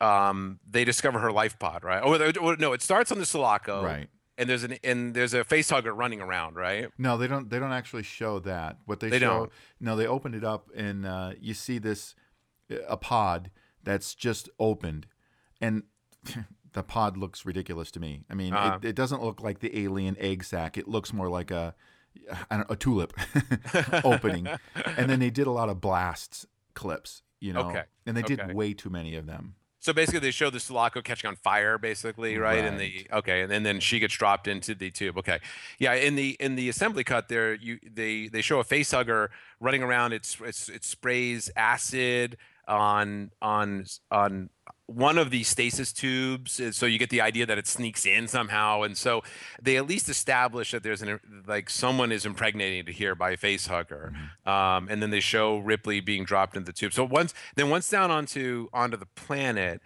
um 0.00 0.60
they 0.68 0.84
discover 0.84 1.18
her 1.18 1.32
life 1.32 1.58
pod, 1.58 1.84
right? 1.84 2.00
Oh, 2.02 2.54
no, 2.58 2.72
it 2.72 2.82
starts 2.82 3.10
on 3.12 3.18
the 3.18 3.26
Sulaco. 3.26 3.82
Right. 3.84 4.08
And 4.38 4.48
there's 4.48 4.64
an 4.64 4.78
and 4.82 5.14
there's 5.14 5.34
a 5.34 5.44
face 5.44 5.68
hugger 5.68 5.92
running 5.92 6.20
around, 6.22 6.54
right? 6.56 6.88
No, 6.96 7.18
they 7.18 7.26
don't. 7.26 7.50
They 7.50 7.58
don't 7.58 7.72
actually 7.72 8.04
show 8.04 8.38
that. 8.38 8.78
What 8.86 9.00
they, 9.00 9.10
They 9.10 9.18
show, 9.18 9.38
don't. 9.40 9.52
no, 9.80 9.96
they 9.96 10.06
opened 10.06 10.34
it 10.34 10.44
up, 10.44 10.70
and 10.74 11.04
uh, 11.04 11.32
you 11.38 11.52
see 11.52 11.76
this 11.78 12.14
a 12.88 12.96
pod 12.96 13.50
that's 13.90 14.14
just 14.14 14.48
opened, 14.58 15.06
and 15.60 15.82
the 16.72 16.82
pod 16.82 17.16
looks 17.16 17.44
ridiculous 17.44 17.90
to 17.92 18.00
me. 18.00 18.22
I 18.30 18.34
mean, 18.34 18.54
Uh-huh. 18.54 18.78
it, 18.82 18.88
it 18.90 18.94
doesn't 18.96 19.22
look 19.22 19.42
like 19.42 19.58
the 19.58 19.76
alien 19.84 20.16
egg 20.18 20.44
sac. 20.44 20.78
It 20.78 20.86
looks 20.88 21.12
more 21.12 21.28
like 21.28 21.50
a 21.50 21.74
a 22.50 22.76
tulip 22.76 23.12
opening. 24.04 24.48
And 24.96 25.08
then 25.08 25.18
they 25.20 25.30
did 25.30 25.46
a 25.46 25.50
lot 25.52 25.68
of 25.68 25.80
blasts 25.80 26.46
clips, 26.74 27.22
you 27.40 27.52
know, 27.52 27.68
Okay. 27.70 27.82
and 28.06 28.16
they 28.16 28.22
did 28.22 28.40
Okay. 28.40 28.52
way 28.52 28.74
too 28.74 28.90
many 28.90 29.14
of 29.16 29.26
them. 29.26 29.54
So 29.82 29.92
basically, 29.94 30.20
they 30.20 30.30
show 30.30 30.50
the 30.50 30.60
Sulaco 30.60 31.00
catching 31.00 31.28
on 31.28 31.36
fire, 31.36 31.78
basically, 31.78 32.36
right? 32.36 32.64
And 32.66 32.78
the 32.78 33.06
okay, 33.12 33.40
and 33.42 33.50
then, 33.50 33.62
then 33.62 33.80
she 33.80 33.98
gets 33.98 34.14
dropped 34.14 34.46
into 34.46 34.74
the 34.74 34.90
tube. 34.90 35.16
Okay, 35.16 35.38
yeah. 35.78 35.94
In 35.94 36.16
the 36.16 36.36
in 36.38 36.54
the 36.56 36.68
assembly 36.68 37.02
cut, 37.02 37.28
there 37.28 37.54
you 37.54 37.78
they 37.90 38.28
they 38.28 38.42
show 38.42 38.60
a 38.60 38.64
face 38.64 38.90
hugger 38.90 39.30
running 39.58 39.82
around. 39.82 40.12
It's 40.12 40.36
it's 40.44 40.68
it 40.68 40.84
sprays 40.84 41.50
acid 41.56 42.36
on 42.66 43.30
on 43.40 43.84
on 44.10 44.50
one 44.86 45.18
of 45.18 45.30
these 45.30 45.46
stasis 45.46 45.92
tubes, 45.92 46.58
uh, 46.58 46.72
so 46.72 46.84
you 46.84 46.98
get 46.98 47.10
the 47.10 47.20
idea 47.20 47.46
that 47.46 47.58
it 47.58 47.66
sneaks 47.66 48.04
in 48.04 48.26
somehow. 48.26 48.82
And 48.82 48.96
so 48.96 49.22
they 49.62 49.76
at 49.76 49.86
least 49.86 50.08
establish 50.08 50.72
that 50.72 50.82
there's 50.82 51.00
an 51.00 51.20
like 51.46 51.70
someone 51.70 52.10
is 52.10 52.26
impregnating 52.26 52.86
to 52.86 52.92
here 52.92 53.14
by 53.14 53.32
a 53.32 53.36
face 53.36 53.66
hugger. 53.66 54.12
Um, 54.44 54.88
and 54.90 55.00
then 55.00 55.10
they 55.10 55.20
show 55.20 55.58
Ripley 55.58 56.00
being 56.00 56.24
dropped 56.24 56.56
into 56.56 56.66
the 56.66 56.72
tube. 56.72 56.92
So 56.92 57.04
once 57.04 57.34
then 57.54 57.70
once 57.70 57.88
down 57.88 58.10
onto 58.10 58.68
onto 58.72 58.96
the 58.96 59.06
planet, 59.06 59.80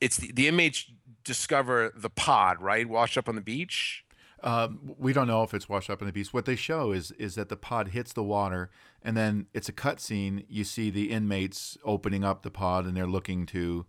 it's 0.00 0.16
the, 0.16 0.32
the 0.32 0.48
inmates 0.48 0.90
discover 1.24 1.92
the 1.96 2.10
pod 2.10 2.60
right 2.60 2.88
washed 2.88 3.18
up 3.18 3.28
on 3.28 3.34
the 3.34 3.40
beach. 3.40 4.04
Um, 4.42 4.94
we 4.98 5.12
don't 5.12 5.28
know 5.28 5.42
if 5.42 5.54
it's 5.54 5.68
washed 5.68 5.88
up 5.88 6.00
in 6.00 6.06
the 6.06 6.12
beach. 6.12 6.32
What 6.32 6.46
they 6.46 6.56
show 6.56 6.92
is 6.92 7.12
is 7.12 7.36
that 7.36 7.48
the 7.48 7.56
pod 7.56 7.88
hits 7.88 8.12
the 8.12 8.22
water, 8.22 8.70
and 9.02 9.16
then 9.16 9.46
it's 9.54 9.68
a 9.68 9.72
cut 9.72 10.00
scene. 10.00 10.44
You 10.48 10.64
see 10.64 10.90
the 10.90 11.10
inmates 11.10 11.78
opening 11.84 12.24
up 12.24 12.42
the 12.42 12.50
pod, 12.50 12.86
and 12.86 12.96
they're 12.96 13.06
looking 13.06 13.46
to 13.46 13.86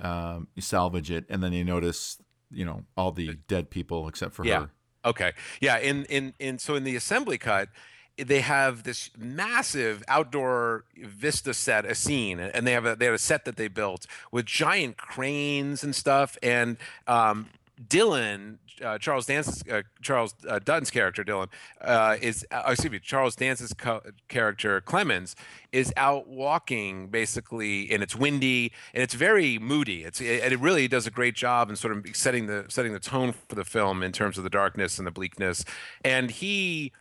um, 0.00 0.48
salvage 0.58 1.10
it, 1.10 1.24
and 1.28 1.42
then 1.42 1.52
you 1.52 1.64
notice, 1.64 2.18
you 2.50 2.64
know, 2.64 2.84
all 2.96 3.12
the 3.12 3.34
dead 3.46 3.70
people 3.70 4.08
except 4.08 4.34
for 4.34 4.44
yeah. 4.44 4.60
her. 4.60 4.70
Okay. 5.04 5.32
Yeah. 5.60 5.78
In 5.78 6.04
in 6.06 6.34
in 6.38 6.58
so 6.58 6.74
in 6.74 6.84
the 6.84 6.96
assembly 6.96 7.38
cut, 7.38 7.68
they 8.16 8.40
have 8.40 8.82
this 8.82 9.10
massive 9.16 10.02
outdoor 10.06 10.84
vista 10.96 11.54
set, 11.54 11.84
a 11.84 11.94
scene, 11.94 12.38
and 12.38 12.66
they 12.66 12.72
have 12.72 12.86
a 12.86 12.96
they 12.96 13.06
have 13.06 13.14
a 13.14 13.18
set 13.18 13.44
that 13.44 13.56
they 13.56 13.68
built 13.68 14.06
with 14.30 14.46
giant 14.46 14.96
cranes 14.96 15.82
and 15.82 15.94
stuff. 15.94 16.36
And 16.42 16.76
um, 17.06 17.48
Dylan, 17.88 18.58
uh, 18.82 18.98
Charles 18.98 19.26
Dance's 19.26 19.62
uh, 19.70 19.82
Charles 20.02 20.34
uh, 20.48 20.58
Dutton's 20.58 20.90
character, 20.90 21.24
Dylan, 21.24 21.48
uh, 21.80 22.16
is 22.20 22.46
uh, 22.50 22.62
excuse 22.68 22.92
me, 22.92 22.98
Charles 22.98 23.36
Dance's 23.36 23.72
co- 23.72 24.02
character 24.28 24.80
Clemens 24.80 25.36
is 25.72 25.92
out 25.96 26.28
walking 26.28 27.08
basically, 27.08 27.90
and 27.90 28.02
it's 28.02 28.16
windy 28.16 28.72
and 28.94 29.02
it's 29.02 29.14
very 29.14 29.58
moody. 29.58 30.04
It's 30.04 30.20
and 30.20 30.52
it 30.52 30.60
really 30.60 30.88
does 30.88 31.06
a 31.06 31.10
great 31.10 31.34
job 31.34 31.70
in 31.70 31.76
sort 31.76 31.96
of 31.96 32.04
setting 32.14 32.46
the 32.46 32.66
setting 32.68 32.92
the 32.92 33.00
tone 33.00 33.32
for 33.48 33.54
the 33.54 33.64
film 33.64 34.02
in 34.02 34.12
terms 34.12 34.38
of 34.38 34.44
the 34.44 34.50
darkness 34.50 34.98
and 34.98 35.06
the 35.06 35.12
bleakness. 35.12 35.64
And 36.04 36.30
he 36.30 36.92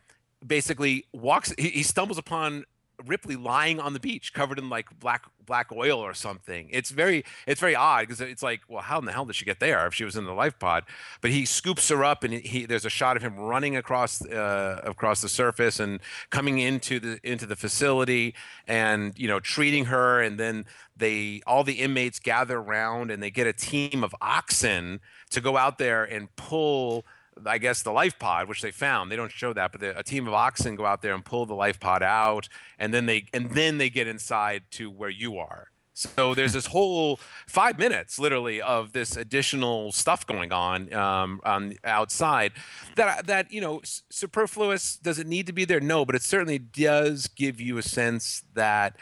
basically 0.45 1.05
walks, 1.13 1.53
he, 1.57 1.69
he 1.69 1.83
stumbles 1.83 2.17
upon 2.17 2.65
Ripley 3.05 3.35
lying 3.35 3.79
on 3.79 3.93
the 3.93 3.99
beach, 3.99 4.33
covered 4.33 4.59
in 4.59 4.69
like 4.69 4.87
black 4.99 5.25
black 5.45 5.71
oil 5.71 5.99
or 5.99 6.13
something. 6.13 6.69
It's 6.71 6.91
very 6.91 7.23
it's 7.45 7.59
very 7.59 7.75
odd 7.75 8.07
because 8.07 8.21
it's 8.21 8.43
like, 8.43 8.61
well, 8.67 8.81
how 8.81 8.99
in 8.99 9.05
the 9.05 9.11
hell 9.11 9.25
did 9.25 9.35
she 9.35 9.45
get 9.45 9.59
there 9.59 9.85
if 9.87 9.93
she 9.93 10.03
was 10.03 10.15
in 10.15 10.25
the 10.25 10.33
life 10.33 10.57
pod? 10.59 10.85
But 11.19 11.31
he 11.31 11.45
scoops 11.45 11.89
her 11.89 12.03
up, 12.03 12.23
and 12.23 12.33
he 12.33 12.65
there's 12.65 12.85
a 12.85 12.89
shot 12.89 13.17
of 13.17 13.23
him 13.23 13.37
running 13.37 13.75
across 13.75 14.25
uh, 14.25 14.81
across 14.83 15.21
the 15.21 15.29
surface 15.29 15.79
and 15.79 15.99
coming 16.29 16.59
into 16.59 16.99
the 16.99 17.19
into 17.23 17.45
the 17.45 17.55
facility, 17.55 18.33
and 18.67 19.17
you 19.17 19.27
know 19.27 19.39
treating 19.39 19.85
her, 19.85 20.21
and 20.21 20.39
then 20.39 20.65
they 20.95 21.41
all 21.45 21.63
the 21.63 21.79
inmates 21.79 22.19
gather 22.19 22.57
around, 22.57 23.11
and 23.11 23.21
they 23.21 23.31
get 23.31 23.47
a 23.47 23.53
team 23.53 24.03
of 24.03 24.15
oxen 24.21 24.99
to 25.31 25.41
go 25.41 25.57
out 25.57 25.77
there 25.77 26.03
and 26.03 26.33
pull. 26.35 27.05
I 27.45 27.57
guess 27.57 27.81
the 27.81 27.91
life 27.91 28.17
pod, 28.19 28.47
which 28.47 28.61
they 28.61 28.71
found, 28.71 29.11
they 29.11 29.15
don't 29.15 29.31
show 29.31 29.53
that, 29.53 29.71
but 29.71 29.83
a 29.83 30.03
team 30.03 30.27
of 30.27 30.33
oxen 30.33 30.75
go 30.75 30.85
out 30.85 31.01
there 31.01 31.13
and 31.13 31.23
pull 31.23 31.45
the 31.45 31.55
life 31.55 31.79
pod 31.79 32.03
out, 32.03 32.47
and 32.79 32.93
then 32.93 33.05
they 33.05 33.25
and 33.33 33.51
then 33.51 33.77
they 33.77 33.89
get 33.89 34.07
inside 34.07 34.63
to 34.71 34.89
where 34.89 35.09
you 35.09 35.37
are. 35.37 35.67
So 35.93 36.33
there's 36.33 36.53
this 36.53 36.67
whole 36.67 37.19
five 37.47 37.77
minutes, 37.77 38.17
literally, 38.17 38.61
of 38.61 38.93
this 38.93 39.17
additional 39.17 39.91
stuff 39.91 40.25
going 40.25 40.51
on 40.51 40.91
um, 40.93 41.41
on 41.43 41.73
outside. 41.83 42.53
That 42.95 43.27
that 43.27 43.51
you 43.51 43.61
know, 43.61 43.81
superfluous. 43.83 44.97
Does 44.97 45.19
it 45.19 45.27
need 45.27 45.47
to 45.47 45.53
be 45.53 45.65
there? 45.65 45.79
No, 45.79 46.05
but 46.05 46.15
it 46.15 46.23
certainly 46.23 46.57
does 46.57 47.27
give 47.27 47.59
you 47.59 47.77
a 47.77 47.83
sense 47.83 48.43
that 48.53 48.95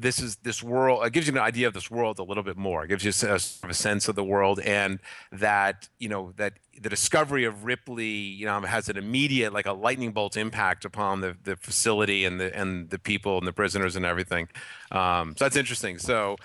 this 0.00 0.20
is 0.20 0.36
this 0.36 0.62
world 0.62 1.04
it 1.04 1.12
gives 1.12 1.26
you 1.26 1.32
an 1.32 1.38
idea 1.38 1.66
of 1.66 1.74
this 1.74 1.90
world 1.90 2.18
a 2.18 2.22
little 2.22 2.42
bit 2.42 2.56
more. 2.56 2.84
It 2.84 2.88
gives 2.88 3.04
you 3.04 3.10
a 3.10 3.74
sense 3.74 4.08
of 4.08 4.14
the 4.14 4.24
world 4.24 4.60
and 4.60 5.00
that 5.32 5.88
you 5.98 6.08
know 6.08 6.32
that 6.36 6.54
the 6.80 6.88
discovery 6.88 7.44
of 7.44 7.64
ripley 7.64 8.06
you 8.06 8.46
know 8.46 8.60
has 8.60 8.88
an 8.88 8.96
immediate 8.96 9.52
like 9.52 9.66
a 9.66 9.72
lightning 9.72 10.12
bolt 10.12 10.36
impact 10.36 10.84
upon 10.84 11.20
the, 11.20 11.36
the 11.44 11.56
facility 11.56 12.24
and 12.24 12.38
the 12.38 12.56
and 12.56 12.90
the 12.90 12.98
people 12.98 13.38
and 13.38 13.46
the 13.46 13.52
prisoners 13.52 13.96
and 13.96 14.04
everything. 14.04 14.48
Um, 14.90 15.34
so 15.36 15.44
that's 15.44 15.56
interesting. 15.56 15.98
So 15.98 16.36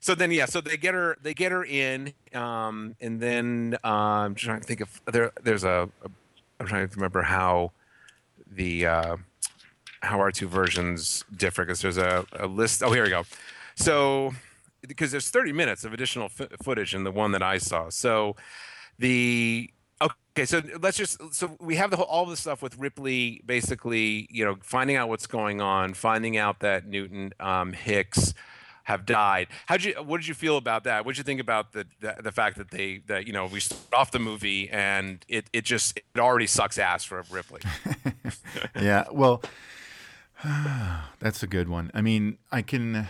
so 0.00 0.14
then 0.14 0.30
yeah 0.30 0.44
so 0.46 0.60
they 0.60 0.76
get 0.76 0.94
her 0.94 1.16
they 1.22 1.34
get 1.34 1.52
her 1.52 1.64
in 1.64 2.12
um, 2.34 2.94
and 3.00 3.20
then 3.20 3.76
um, 3.82 3.92
i'm 3.92 4.34
trying 4.34 4.60
to 4.60 4.66
think 4.66 4.80
of 4.80 5.00
there 5.06 5.32
there's 5.42 5.64
a, 5.64 5.88
a 6.04 6.10
i'm 6.60 6.66
trying 6.66 6.88
to 6.88 6.94
remember 6.94 7.22
how 7.22 7.72
the 8.50 8.86
uh, 8.86 9.16
how 10.00 10.18
our 10.20 10.30
two 10.30 10.48
versions 10.48 11.24
differ 11.36 11.64
because 11.64 11.80
there's 11.80 11.98
a, 11.98 12.24
a 12.32 12.46
list. 12.46 12.82
Oh, 12.82 12.92
here 12.92 13.04
we 13.04 13.10
go. 13.10 13.24
So, 13.74 14.32
because 14.86 15.10
there's 15.10 15.30
30 15.30 15.52
minutes 15.52 15.84
of 15.84 15.92
additional 15.92 16.26
f- 16.26 16.48
footage 16.62 16.94
in 16.94 17.04
the 17.04 17.10
one 17.10 17.32
that 17.32 17.42
I 17.42 17.58
saw. 17.58 17.90
So, 17.90 18.36
the 18.98 19.70
Okay, 20.02 20.44
so 20.44 20.60
let's 20.82 20.98
just 20.98 21.34
so 21.34 21.56
we 21.60 21.76
have 21.76 21.90
the 21.90 21.96
whole 21.96 22.04
all 22.04 22.26
the 22.26 22.36
stuff 22.36 22.60
with 22.60 22.78
Ripley 22.78 23.40
basically, 23.46 24.28
you 24.30 24.44
know, 24.44 24.56
finding 24.62 24.94
out 24.96 25.08
what's 25.08 25.26
going 25.26 25.62
on, 25.62 25.94
finding 25.94 26.36
out 26.36 26.60
that 26.60 26.86
Newton 26.86 27.32
um, 27.40 27.72
Hicks 27.72 28.34
have 28.84 29.06
died. 29.06 29.48
How 29.64 29.78
did 29.78 29.84
you 29.84 29.94
what 30.02 30.18
did 30.18 30.28
you 30.28 30.34
feel 30.34 30.58
about 30.58 30.84
that? 30.84 31.06
What 31.06 31.12
did 31.12 31.18
you 31.18 31.24
think 31.24 31.40
about 31.40 31.72
the, 31.72 31.86
the 32.00 32.16
the 32.22 32.32
fact 32.32 32.58
that 32.58 32.70
they 32.70 32.98
that 33.06 33.26
you 33.26 33.32
know 33.32 33.46
we 33.46 33.60
start 33.60 33.80
off 33.94 34.10
the 34.10 34.18
movie 34.18 34.68
and 34.68 35.24
it 35.26 35.48
it 35.54 35.64
just 35.64 35.96
it 35.96 36.04
already 36.18 36.46
sucks 36.46 36.76
ass 36.76 37.02
for 37.02 37.24
Ripley. 37.30 37.62
yeah, 38.78 39.04
well, 39.10 39.42
that's 41.18 41.42
a 41.42 41.46
good 41.46 41.68
one. 41.68 41.90
I 41.94 42.00
mean, 42.02 42.38
I 42.52 42.62
can 42.62 43.08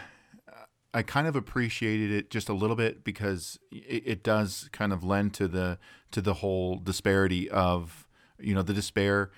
I 0.95 1.03
kind 1.03 1.27
of 1.27 1.37
appreciated 1.37 2.11
it 2.11 2.31
just 2.31 2.49
a 2.49 2.55
little 2.55 2.77
bit 2.77 3.05
because 3.05 3.59
it, 3.71 4.03
it 4.07 4.23
does 4.23 4.69
kind 4.73 4.93
of 4.93 5.05
lend 5.05 5.35
to 5.35 5.49
the 5.49 5.79
to 6.13 6.21
the 6.23 6.35
whole 6.35 6.79
disparity 6.79 7.51
of 7.51 8.07
you 8.39 8.55
know 8.55 8.63
the 8.63 8.73
despair 8.75 9.31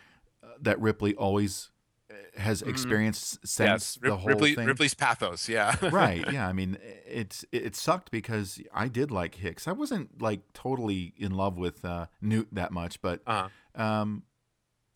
uh, 0.43 0.49
that 0.61 0.81
Ripley 0.81 1.15
always 1.17 1.71
uh, 2.11 2.41
has 2.41 2.63
Mhm. 2.63 2.69
experienced 2.69 3.39
since 3.47 3.59
yes, 3.69 3.99
the 4.01 4.17
whole 4.19 4.29
Ripley 4.31 4.55
thing. 4.55 4.67
Ripley's 4.67 4.95
pathos, 4.95 5.49
yeah. 5.49 5.75
right. 5.91 6.25
Yeah. 6.31 6.47
I 6.47 6.53
mean, 6.53 6.79
it's 7.07 7.45
it 7.51 7.75
sucked 7.75 8.11
because 8.13 8.61
I 8.73 8.87
did 8.89 9.11
like 9.11 9.37
Hicks. 9.37 9.67
I 9.67 9.73
wasn't 9.73 10.21
like 10.23 10.41
totally 10.53 11.15
in 11.17 11.33
love 11.33 11.59
with 11.59 11.85
uh, 11.85 12.07
Newt 12.21 12.49
that 12.53 12.71
much, 12.71 13.03
but 13.03 13.21
Uh-huh. 13.27 13.49
um, 13.83 14.23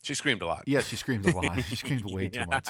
She 0.03 0.15
screamed 0.15 0.41
a 0.41 0.45
lot. 0.45 0.63
yeah, 0.67 0.81
she 0.81 0.97
screamed 0.97 1.25
a 1.25 1.31
lot. 1.35 1.63
she 1.69 1.77
screamed 1.77 2.03
way 2.05 2.27
too 2.27 2.45
much. 2.45 2.67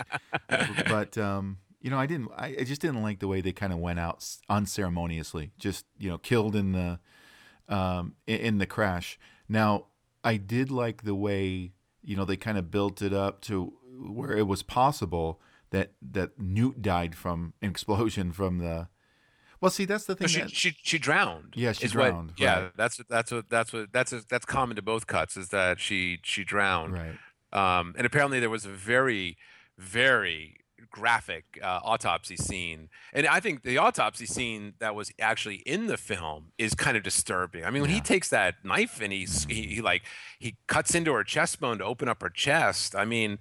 But 0.87 1.17
um, 1.17 1.57
you 1.81 1.89
know, 1.89 1.97
I 1.97 2.05
didn't. 2.05 2.29
I, 2.37 2.55
I 2.59 2.63
just 2.63 2.79
didn't 2.79 3.01
like 3.01 3.19
the 3.19 3.27
way 3.27 3.41
they 3.41 3.51
kind 3.51 3.73
of 3.73 3.79
went 3.79 3.99
out 3.99 4.23
unceremoniously. 4.49 5.51
Just 5.57 5.85
you 5.97 6.09
know, 6.09 6.19
killed 6.19 6.55
in 6.55 6.73
the 6.73 6.99
um, 7.67 8.13
in, 8.27 8.37
in 8.39 8.57
the 8.59 8.67
crash. 8.67 9.19
Now, 9.49 9.87
I 10.23 10.37
did 10.37 10.69
like 10.69 11.03
the 11.03 11.15
way 11.15 11.71
you 12.03 12.15
know 12.15 12.23
they 12.23 12.37
kind 12.37 12.57
of 12.57 12.69
built 12.69 13.01
it 13.01 13.13
up 13.13 13.41
to 13.41 13.73
where 13.99 14.37
it 14.37 14.45
was 14.45 14.61
possible 14.61 15.41
that 15.71 15.93
that 16.01 16.39
Newt 16.39 16.83
died 16.83 17.15
from 17.15 17.53
an 17.63 17.69
explosion 17.71 18.31
from 18.31 18.59
the. 18.59 18.89
Well, 19.63 19.71
see, 19.71 19.85
that's 19.85 20.03
the 20.03 20.11
No, 20.13 20.17
thing. 20.17 20.27
she, 20.27 20.41
that, 20.41 20.51
she 20.51 20.75
she 20.83 20.99
drowned. 20.99 21.53
Yeah, 21.55 21.71
she 21.71 21.85
is 21.85 21.95
what- 21.95 22.09
drowned, 22.11 22.33
yeah, 22.35 22.63
right. 22.63 22.71
that's 22.75 22.97
that's 23.09 23.31
what 23.31 23.49
that's 23.49 23.71
what 23.71 23.93
that's 23.93 24.11
a, 24.11 24.21
that's 24.29 24.43
common 24.45 24.75
to 24.75 24.81
both 24.81 25.07
cuts 25.07 25.37
is 25.37 25.47
that 25.49 25.79
she 25.79 26.19
she 26.21 26.43
drowned. 26.43 26.91
Right. 26.93 27.17
Um, 27.79 27.95
and 27.97 28.05
apparently 28.05 28.41
there 28.41 28.49
was 28.49 28.65
a 28.65 28.69
very 28.69 29.37
very 29.77 30.57
graphic 30.91 31.45
uh, 31.63 31.79
autopsy 31.81 32.35
scene, 32.35 32.89
and 33.13 33.25
I 33.25 33.39
think 33.39 33.63
the 33.63 33.77
autopsy 33.77 34.25
scene 34.25 34.73
that 34.79 34.95
was 34.95 35.13
actually 35.17 35.63
in 35.65 35.87
the 35.87 35.95
film 35.97 36.51
is 36.57 36.75
kind 36.75 36.97
of 36.97 37.03
disturbing. 37.03 37.63
I 37.63 37.69
mean, 37.69 37.83
when 37.83 37.91
he 37.91 38.01
takes 38.01 38.27
that 38.31 38.55
knife 38.65 38.99
and 39.01 39.13
he's 39.13 39.45
he, 39.45 39.75
he 39.75 39.81
like 39.81 40.01
he 40.39 40.57
cuts 40.67 40.93
into 40.93 41.13
her 41.13 41.23
chest 41.23 41.61
bone 41.61 41.77
to 41.77 41.85
open 41.85 42.09
up 42.09 42.21
her 42.21 42.29
chest. 42.29 42.97
I 42.97 43.05
mean. 43.05 43.39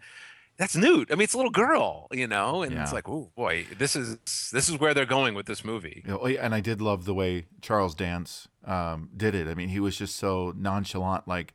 That's 0.59 0.76
Newt. 0.76 1.11
I 1.11 1.14
mean, 1.14 1.22
it's 1.22 1.34
a 1.34 1.38
little 1.38 1.50
girl, 1.50 2.07
you 2.12 2.26
know, 2.28 2.62
and 2.62 2.72
it's 2.78 2.92
like, 2.92 3.09
oh 3.09 3.30
boy, 3.34 3.66
this 3.78 3.96
is 3.96 4.16
this 4.53 4.68
is 4.68 4.78
where 4.78 4.94
they're 4.94 5.07
going 5.07 5.34
with 5.34 5.46
this 5.46 5.64
movie. 5.64 6.03
You 6.05 6.12
know, 6.12 6.26
yeah, 6.26 6.44
and 6.44 6.55
I 6.55 6.61
did 6.61 6.80
love 6.80 7.05
the 7.05 7.14
way 7.14 7.46
Charles 7.62 7.94
Dance 7.94 8.48
um, 8.64 9.09
did 9.16 9.34
it. 9.34 9.48
I 9.48 9.55
mean, 9.55 9.70
he 9.70 9.80
was 9.80 9.96
just 9.96 10.16
so 10.16 10.53
nonchalant. 10.57 11.26
Like 11.26 11.55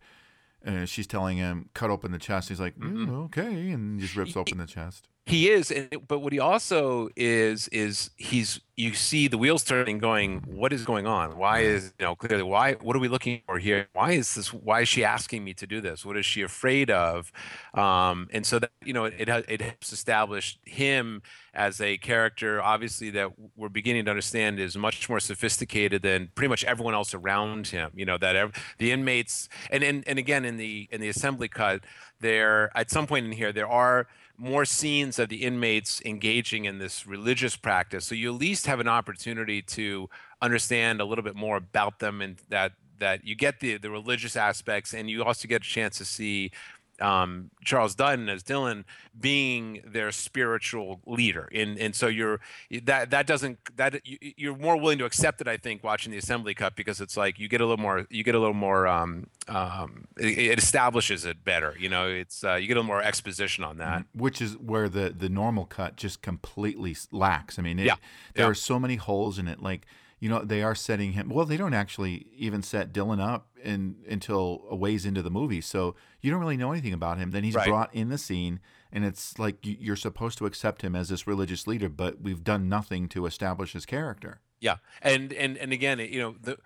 uh, 0.65 0.85
she's 0.85 1.07
telling 1.07 1.37
him, 1.37 1.69
"Cut 1.73 1.89
open 1.89 2.11
the 2.11 2.17
chest." 2.19 2.49
He's 2.49 2.59
like, 2.59 2.75
Mm-hmm. 2.77 3.05
"Mm, 3.09 3.25
"Okay," 3.25 3.71
and 3.71 3.99
just 3.99 4.15
rips 4.15 4.35
open 4.35 4.57
the 4.57 4.65
chest. 4.65 5.07
He 5.27 5.49
is, 5.49 5.71
and 5.71 5.89
but 6.07 6.19
what 6.19 6.31
he 6.31 6.39
also 6.39 7.09
is 7.17 7.67
is 7.67 8.11
he's 8.15 8.61
you 8.77 8.93
see 8.93 9.27
the 9.27 9.37
wheels 9.37 9.63
turning, 9.63 9.97
going, 9.97 10.41
what 10.45 10.71
is 10.71 10.85
going 10.85 11.05
on? 11.05 11.37
Why 11.37 11.61
is 11.61 11.93
you 11.99 12.05
know 12.05 12.15
clearly 12.15 12.43
why? 12.43 12.75
What 12.75 12.95
are 12.95 12.99
we 12.99 13.09
looking 13.09 13.41
for 13.45 13.59
here? 13.59 13.89
Why 13.91 14.11
is 14.11 14.35
this? 14.35 14.53
Why 14.53 14.81
is 14.81 14.87
she 14.87 15.03
asking 15.03 15.43
me 15.43 15.53
to 15.55 15.67
do 15.67 15.81
this? 15.81 16.05
What 16.05 16.15
is 16.15 16.25
she 16.25 16.43
afraid 16.43 16.89
of? 16.89 17.33
Um, 17.73 18.29
and 18.31 18.45
so 18.45 18.59
that 18.59 18.71
you 18.85 18.93
know 18.93 19.03
it 19.03 19.27
it 19.27 19.61
helps 19.61 19.91
establish 19.91 20.59
him 20.63 21.21
as 21.53 21.81
a 21.81 21.97
character, 21.97 22.61
obviously 22.61 23.09
that 23.09 23.31
we're 23.57 23.67
beginning 23.67 24.05
to 24.05 24.11
understand 24.11 24.59
is 24.59 24.77
much 24.77 25.09
more 25.09 25.19
sophisticated 25.19 26.03
than 26.03 26.29
pretty 26.35 26.49
much 26.49 26.63
everyone 26.63 26.93
else 26.93 27.13
around 27.13 27.67
him. 27.67 27.91
You 27.95 28.05
know 28.05 28.17
that 28.19 28.55
the 28.77 28.91
inmates, 28.93 29.49
and 29.71 29.83
and 29.83 30.07
and 30.07 30.19
again 30.19 30.45
in 30.45 30.55
the 30.55 30.87
in 30.89 31.01
the 31.01 31.09
assembly 31.09 31.49
cut, 31.49 31.81
there 32.21 32.71
at 32.77 32.89
some 32.91 33.07
point 33.07 33.25
in 33.25 33.33
here 33.33 33.51
there 33.51 33.67
are 33.67 34.07
more 34.37 34.65
scenes 34.65 35.17
of 35.17 35.29
the 35.29 35.43
inmates 35.43 36.01
engaging 36.05 36.65
in 36.65 36.77
this 36.77 37.07
religious 37.07 37.55
practice. 37.55 38.05
So 38.05 38.15
you 38.15 38.33
at 38.33 38.39
least 38.39 38.67
have 38.67 38.79
an 38.79 38.87
opportunity 38.87 39.61
to 39.63 40.09
understand 40.41 41.01
a 41.01 41.05
little 41.05 41.23
bit 41.23 41.35
more 41.35 41.57
about 41.57 41.99
them 41.99 42.21
and 42.21 42.37
that 42.49 42.73
that 42.99 43.25
you 43.25 43.35
get 43.35 43.59
the 43.59 43.77
the 43.77 43.89
religious 43.89 44.35
aspects 44.35 44.93
and 44.93 45.09
you 45.09 45.23
also 45.23 45.47
get 45.47 45.61
a 45.61 45.65
chance 45.65 45.97
to 45.97 46.05
see 46.05 46.51
um, 46.99 47.51
Charles 47.63 47.95
Dutton 47.95 48.29
as 48.29 48.43
Dylan 48.43 48.83
being 49.19 49.81
their 49.85 50.11
spiritual 50.11 51.01
leader, 51.05 51.49
and 51.53 51.77
and 51.77 51.95
so 51.95 52.07
you're 52.07 52.39
that 52.83 53.09
that 53.11 53.27
doesn't 53.27 53.59
that 53.77 54.05
you, 54.05 54.17
you're 54.35 54.57
more 54.57 54.77
willing 54.77 54.97
to 54.99 55.05
accept 55.05 55.41
it, 55.41 55.47
I 55.47 55.57
think, 55.57 55.83
watching 55.83 56.11
the 56.11 56.17
assembly 56.17 56.53
cut 56.53 56.75
because 56.75 57.01
it's 57.01 57.17
like 57.17 57.39
you 57.39 57.47
get 57.47 57.61
a 57.61 57.65
little 57.65 57.81
more 57.81 58.05
you 58.09 58.23
get 58.23 58.35
a 58.35 58.39
little 58.39 58.53
more 58.53 58.87
um, 58.87 59.27
um, 59.47 60.07
it, 60.17 60.37
it 60.37 60.59
establishes 60.59 61.25
it 61.25 61.43
better, 61.43 61.75
you 61.79 61.89
know, 61.89 62.07
it's 62.07 62.43
uh, 62.43 62.55
you 62.55 62.67
get 62.67 62.73
a 62.73 62.79
little 62.79 62.87
more 62.87 63.01
exposition 63.01 63.63
on 63.63 63.77
that. 63.77 64.05
Which 64.13 64.41
is 64.41 64.57
where 64.57 64.89
the 64.89 65.13
the 65.17 65.29
normal 65.29 65.65
cut 65.65 65.95
just 65.95 66.21
completely 66.21 66.95
lacks. 67.11 67.57
I 67.59 67.61
mean, 67.61 67.79
it, 67.79 67.85
Yeah, 67.85 67.95
there 68.33 68.45
yeah. 68.45 68.51
are 68.51 68.55
so 68.55 68.79
many 68.79 68.95
holes 68.95 69.39
in 69.39 69.47
it. 69.47 69.61
Like 69.61 69.85
you 70.19 70.29
know, 70.29 70.39
they 70.43 70.63
are 70.63 70.73
setting 70.75 71.11
him. 71.13 71.29
Well, 71.29 71.45
they 71.45 71.57
don't 71.57 71.73
actually 71.73 72.27
even 72.35 72.63
set 72.63 72.91
Dylan 72.93 73.19
up 73.21 73.49
in 73.63 73.97
until 74.09 74.65
a 74.69 74.75
ways 74.75 75.05
into 75.05 75.21
the 75.21 75.29
movie, 75.29 75.61
so 75.61 75.95
you 76.21 76.31
don't 76.31 76.39
really 76.39 76.57
know 76.57 76.71
anything 76.71 76.93
about 76.93 77.17
him. 77.17 77.31
Then 77.31 77.43
he's 77.43 77.55
Right. 77.55 77.67
brought 77.67 77.93
in 77.93 78.09
the 78.09 78.17
scene, 78.17 78.59
and 78.91 79.05
it's 79.05 79.37
like 79.37 79.65
you- 79.65 79.77
you're 79.79 79.95
supposed 79.95 80.37
to 80.39 80.45
accept 80.45 80.81
him 80.81 80.95
as 80.95 81.09
this 81.09 81.27
religious 81.27 81.67
leader, 81.67 81.89
but 81.89 82.21
we've 82.21 82.43
done 82.43 82.67
nothing 82.69 83.07
to 83.09 83.25
establish 83.25 83.73
his 83.73 83.85
character. 83.85 84.41
Yeah, 84.59 84.77
and 85.03 85.31
and 85.33 85.55
and 85.57 85.71
again, 85.71 85.99
you 85.99 86.19
know, 86.19 86.35
the 86.41 86.57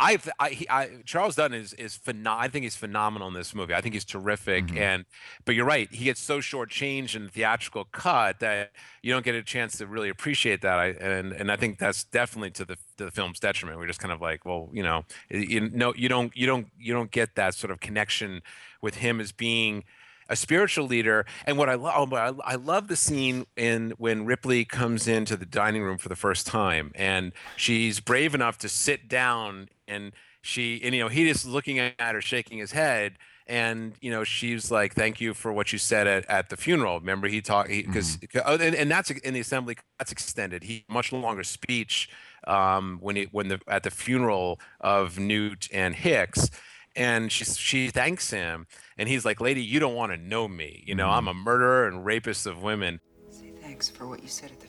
I 0.00 0.18
I, 0.38 0.48
he, 0.48 0.68
I 0.68 1.02
Charles 1.04 1.36
Dutton 1.36 1.58
is 1.58 1.74
is 1.74 2.00
I 2.26 2.48
think 2.48 2.64
he's 2.64 2.74
phenomenal 2.74 3.28
in 3.28 3.34
this 3.34 3.54
movie. 3.54 3.74
I 3.74 3.82
think 3.82 3.94
he's 3.94 4.04
terrific, 4.04 4.66
mm-hmm. 4.66 4.78
and 4.78 5.04
but 5.44 5.54
you're 5.54 5.66
right, 5.66 5.92
he 5.92 6.06
gets 6.06 6.20
so 6.20 6.38
shortchanged 6.38 7.14
in 7.14 7.24
the 7.24 7.30
theatrical 7.30 7.84
cut 7.84 8.40
that 8.40 8.72
you 9.02 9.12
don't 9.12 9.24
get 9.24 9.34
a 9.34 9.42
chance 9.42 9.76
to 9.78 9.86
really 9.86 10.08
appreciate 10.08 10.62
that. 10.62 10.78
I 10.78 10.86
and 10.88 11.32
and 11.32 11.52
I 11.52 11.56
think 11.56 11.78
that's 11.78 12.04
definitely 12.04 12.50
to 12.52 12.64
the 12.64 12.76
to 12.96 13.04
the 13.04 13.10
film's 13.10 13.38
detriment. 13.38 13.78
We're 13.78 13.86
just 13.86 14.00
kind 14.00 14.12
of 14.12 14.22
like, 14.22 14.46
well, 14.46 14.70
you 14.72 14.82
know, 14.82 15.04
you 15.28 15.68
know, 15.68 15.92
you 15.94 16.08
don't 16.08 16.34
you 16.34 16.46
don't 16.46 16.68
you 16.78 16.94
don't 16.94 17.10
get 17.10 17.34
that 17.34 17.54
sort 17.54 17.70
of 17.70 17.80
connection 17.80 18.42
with 18.80 18.96
him 18.96 19.20
as 19.20 19.32
being 19.32 19.84
a 20.30 20.36
spiritual 20.36 20.86
leader. 20.86 21.26
And 21.44 21.58
what 21.58 21.68
I 21.68 21.74
love, 21.74 22.12
oh, 22.12 22.16
I, 22.16 22.52
I 22.52 22.54
love 22.54 22.88
the 22.88 22.96
scene 22.96 23.46
in 23.56 23.92
when 23.98 24.24
Ripley 24.24 24.64
comes 24.64 25.06
into 25.06 25.36
the 25.36 25.44
dining 25.44 25.82
room 25.82 25.98
for 25.98 26.08
the 26.08 26.16
first 26.16 26.46
time, 26.46 26.92
and 26.94 27.32
she's 27.56 28.00
brave 28.00 28.34
enough 28.34 28.56
to 28.58 28.68
sit 28.68 29.08
down, 29.08 29.68
and 29.90 30.12
she, 30.42 30.80
and 30.82 30.94
you 30.94 31.02
know, 31.02 31.08
he 31.08 31.26
just 31.26 31.46
looking 31.46 31.78
at 31.78 31.94
her, 31.98 32.20
shaking 32.20 32.58
his 32.58 32.72
head. 32.72 33.18
And 33.46 33.94
you 34.00 34.12
know 34.12 34.22
she's 34.22 34.70
like, 34.70 34.94
"Thank 34.94 35.20
you 35.20 35.34
for 35.34 35.52
what 35.52 35.72
you 35.72 35.78
said 35.78 36.06
at, 36.06 36.24
at 36.30 36.50
the 36.50 36.56
funeral." 36.56 37.00
Remember 37.00 37.26
he 37.26 37.40
talked 37.40 37.68
because 37.68 38.16
oh, 38.44 38.56
and, 38.58 38.76
and 38.76 38.88
that's 38.88 39.10
in 39.10 39.34
the 39.34 39.40
assembly. 39.40 39.76
That's 39.98 40.12
extended. 40.12 40.62
He 40.62 40.84
much 40.88 41.12
longer 41.12 41.42
speech 41.42 42.08
um, 42.46 42.98
when 43.00 43.16
he 43.16 43.24
when 43.32 43.48
the 43.48 43.60
at 43.66 43.82
the 43.82 43.90
funeral 43.90 44.60
of 44.80 45.18
Newt 45.18 45.68
and 45.72 45.96
Hicks, 45.96 46.48
and 46.94 47.32
she 47.32 47.44
she 47.44 47.88
thanks 47.88 48.30
him, 48.30 48.68
and 48.96 49.08
he's 49.08 49.24
like, 49.24 49.40
"Lady, 49.40 49.62
you 49.62 49.80
don't 49.80 49.96
want 49.96 50.12
to 50.12 50.18
know 50.18 50.46
me. 50.46 50.84
You 50.86 50.94
know, 50.94 51.08
I'm 51.08 51.26
a 51.26 51.34
murderer 51.34 51.88
and 51.88 52.04
rapist 52.04 52.46
of 52.46 52.62
women." 52.62 53.00
Say 53.30 53.52
thanks 53.60 53.88
for 53.88 54.06
what 54.06 54.22
you 54.22 54.28
said 54.28 54.52
at 54.52 54.60
the 54.60 54.68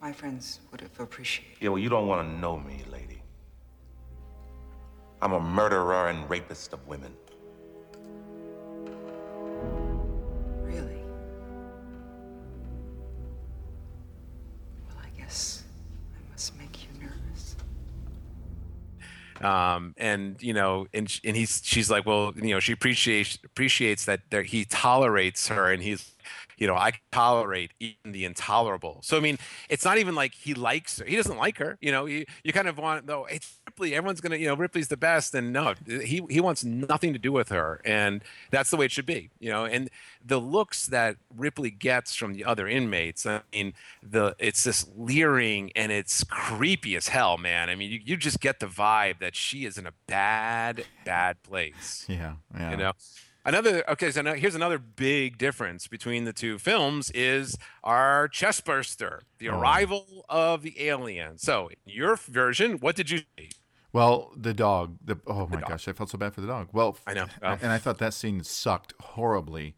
My 0.00 0.12
friends 0.12 0.60
would 0.70 0.80
have 0.80 0.98
appreciated. 1.00 1.56
Yeah, 1.60 1.70
well, 1.70 1.78
you 1.78 1.88
don't 1.88 2.06
want 2.06 2.26
to 2.26 2.38
know 2.38 2.58
me, 2.58 2.84
lady. 2.90 3.20
I'm 5.20 5.32
a 5.32 5.40
murderer 5.40 6.08
and 6.08 6.28
rapist 6.30 6.72
of 6.72 6.86
women. 6.86 7.12
Really? 10.62 11.02
Well, 14.86 14.96
I 15.02 15.08
guess 15.18 15.64
I 16.14 16.30
must 16.30 16.56
make 16.56 16.84
you 16.84 16.90
nervous. 17.00 17.56
um, 19.44 19.94
and 19.96 20.40
you 20.40 20.52
know, 20.52 20.86
and 20.94 21.12
and 21.24 21.36
he's 21.36 21.60
she's 21.64 21.90
like, 21.90 22.06
well, 22.06 22.32
you 22.36 22.54
know, 22.54 22.60
she 22.60 22.70
appreciates 22.72 23.38
appreciates 23.44 24.04
that 24.04 24.20
that 24.30 24.46
he 24.46 24.64
tolerates 24.64 25.48
her, 25.48 25.72
and 25.72 25.82
he's 25.82 26.12
you 26.58 26.66
know, 26.66 26.74
I 26.74 26.92
tolerate 27.12 27.72
even 27.80 28.12
the 28.12 28.24
intolerable. 28.24 28.98
So 29.02 29.16
I 29.16 29.20
mean, 29.20 29.38
it's 29.68 29.84
not 29.84 29.98
even 29.98 30.14
like 30.14 30.34
he 30.34 30.54
likes 30.54 30.98
her. 30.98 31.04
He 31.04 31.16
doesn't 31.16 31.36
like 31.36 31.58
her. 31.58 31.78
You 31.80 31.92
know, 31.92 32.06
you, 32.06 32.24
you 32.42 32.52
kind 32.52 32.68
of 32.68 32.78
want 32.78 33.06
though. 33.06 33.26
It's 33.26 33.56
Ripley. 33.66 33.94
Everyone's 33.94 34.20
gonna, 34.20 34.36
you 34.36 34.48
know, 34.48 34.54
Ripley's 34.54 34.88
the 34.88 34.96
best, 34.96 35.34
and 35.34 35.52
no, 35.52 35.74
he 35.86 36.22
he 36.28 36.40
wants 36.40 36.64
nothing 36.64 37.12
to 37.12 37.18
do 37.18 37.32
with 37.32 37.48
her, 37.50 37.80
and 37.84 38.22
that's 38.50 38.70
the 38.70 38.76
way 38.76 38.86
it 38.86 38.92
should 38.92 39.06
be. 39.06 39.30
You 39.38 39.50
know, 39.50 39.64
and 39.64 39.88
the 40.24 40.40
looks 40.40 40.86
that 40.86 41.16
Ripley 41.34 41.70
gets 41.70 42.14
from 42.14 42.34
the 42.34 42.44
other 42.44 42.66
inmates. 42.66 43.24
I 43.24 43.42
mean, 43.52 43.74
the 44.02 44.34
it's 44.38 44.64
this 44.64 44.86
leering 44.96 45.70
and 45.76 45.92
it's 45.92 46.24
creepy 46.24 46.96
as 46.96 47.08
hell, 47.08 47.38
man. 47.38 47.70
I 47.70 47.76
mean, 47.76 47.90
you, 47.90 48.00
you 48.04 48.16
just 48.16 48.40
get 48.40 48.58
the 48.58 48.66
vibe 48.66 49.20
that 49.20 49.36
she 49.36 49.64
is 49.64 49.78
in 49.78 49.86
a 49.86 49.92
bad, 50.06 50.84
bad 51.04 51.42
place. 51.42 52.04
Yeah, 52.08 52.34
yeah. 52.54 52.70
You 52.70 52.76
know. 52.76 52.92
Another 53.48 53.82
okay, 53.90 54.10
so 54.10 54.20
now 54.20 54.34
here's 54.34 54.54
another 54.54 54.78
big 54.78 55.38
difference 55.38 55.86
between 55.88 56.24
the 56.24 56.34
two 56.34 56.58
films 56.58 57.10
is 57.12 57.56
our 57.82 58.28
chest 58.28 58.66
burster, 58.66 59.22
the 59.38 59.48
Oh. 59.48 59.58
arrival 59.58 60.26
of 60.28 60.60
the 60.62 60.74
alien. 60.86 61.38
So, 61.38 61.68
in 61.68 61.76
your 61.86 62.16
version, 62.16 62.72
what 62.78 62.94
did 62.94 63.08
you 63.08 63.20
see? 63.38 63.48
Well, 63.90 64.32
the 64.36 64.52
dog. 64.52 64.98
The 65.02 65.18
oh 65.26 65.46
my 65.46 65.62
gosh, 65.62 65.88
I 65.88 65.92
felt 65.94 66.10
so 66.10 66.18
bad 66.18 66.34
for 66.34 66.42
the 66.42 66.46
dog. 66.46 66.68
Well, 66.74 66.98
I 67.06 67.14
know. 67.14 67.26
f- 67.42 67.62
and 67.62 67.72
I 67.72 67.78
thought 67.78 67.96
that 67.98 68.12
scene 68.12 68.44
sucked 68.44 68.92
horribly. 69.00 69.74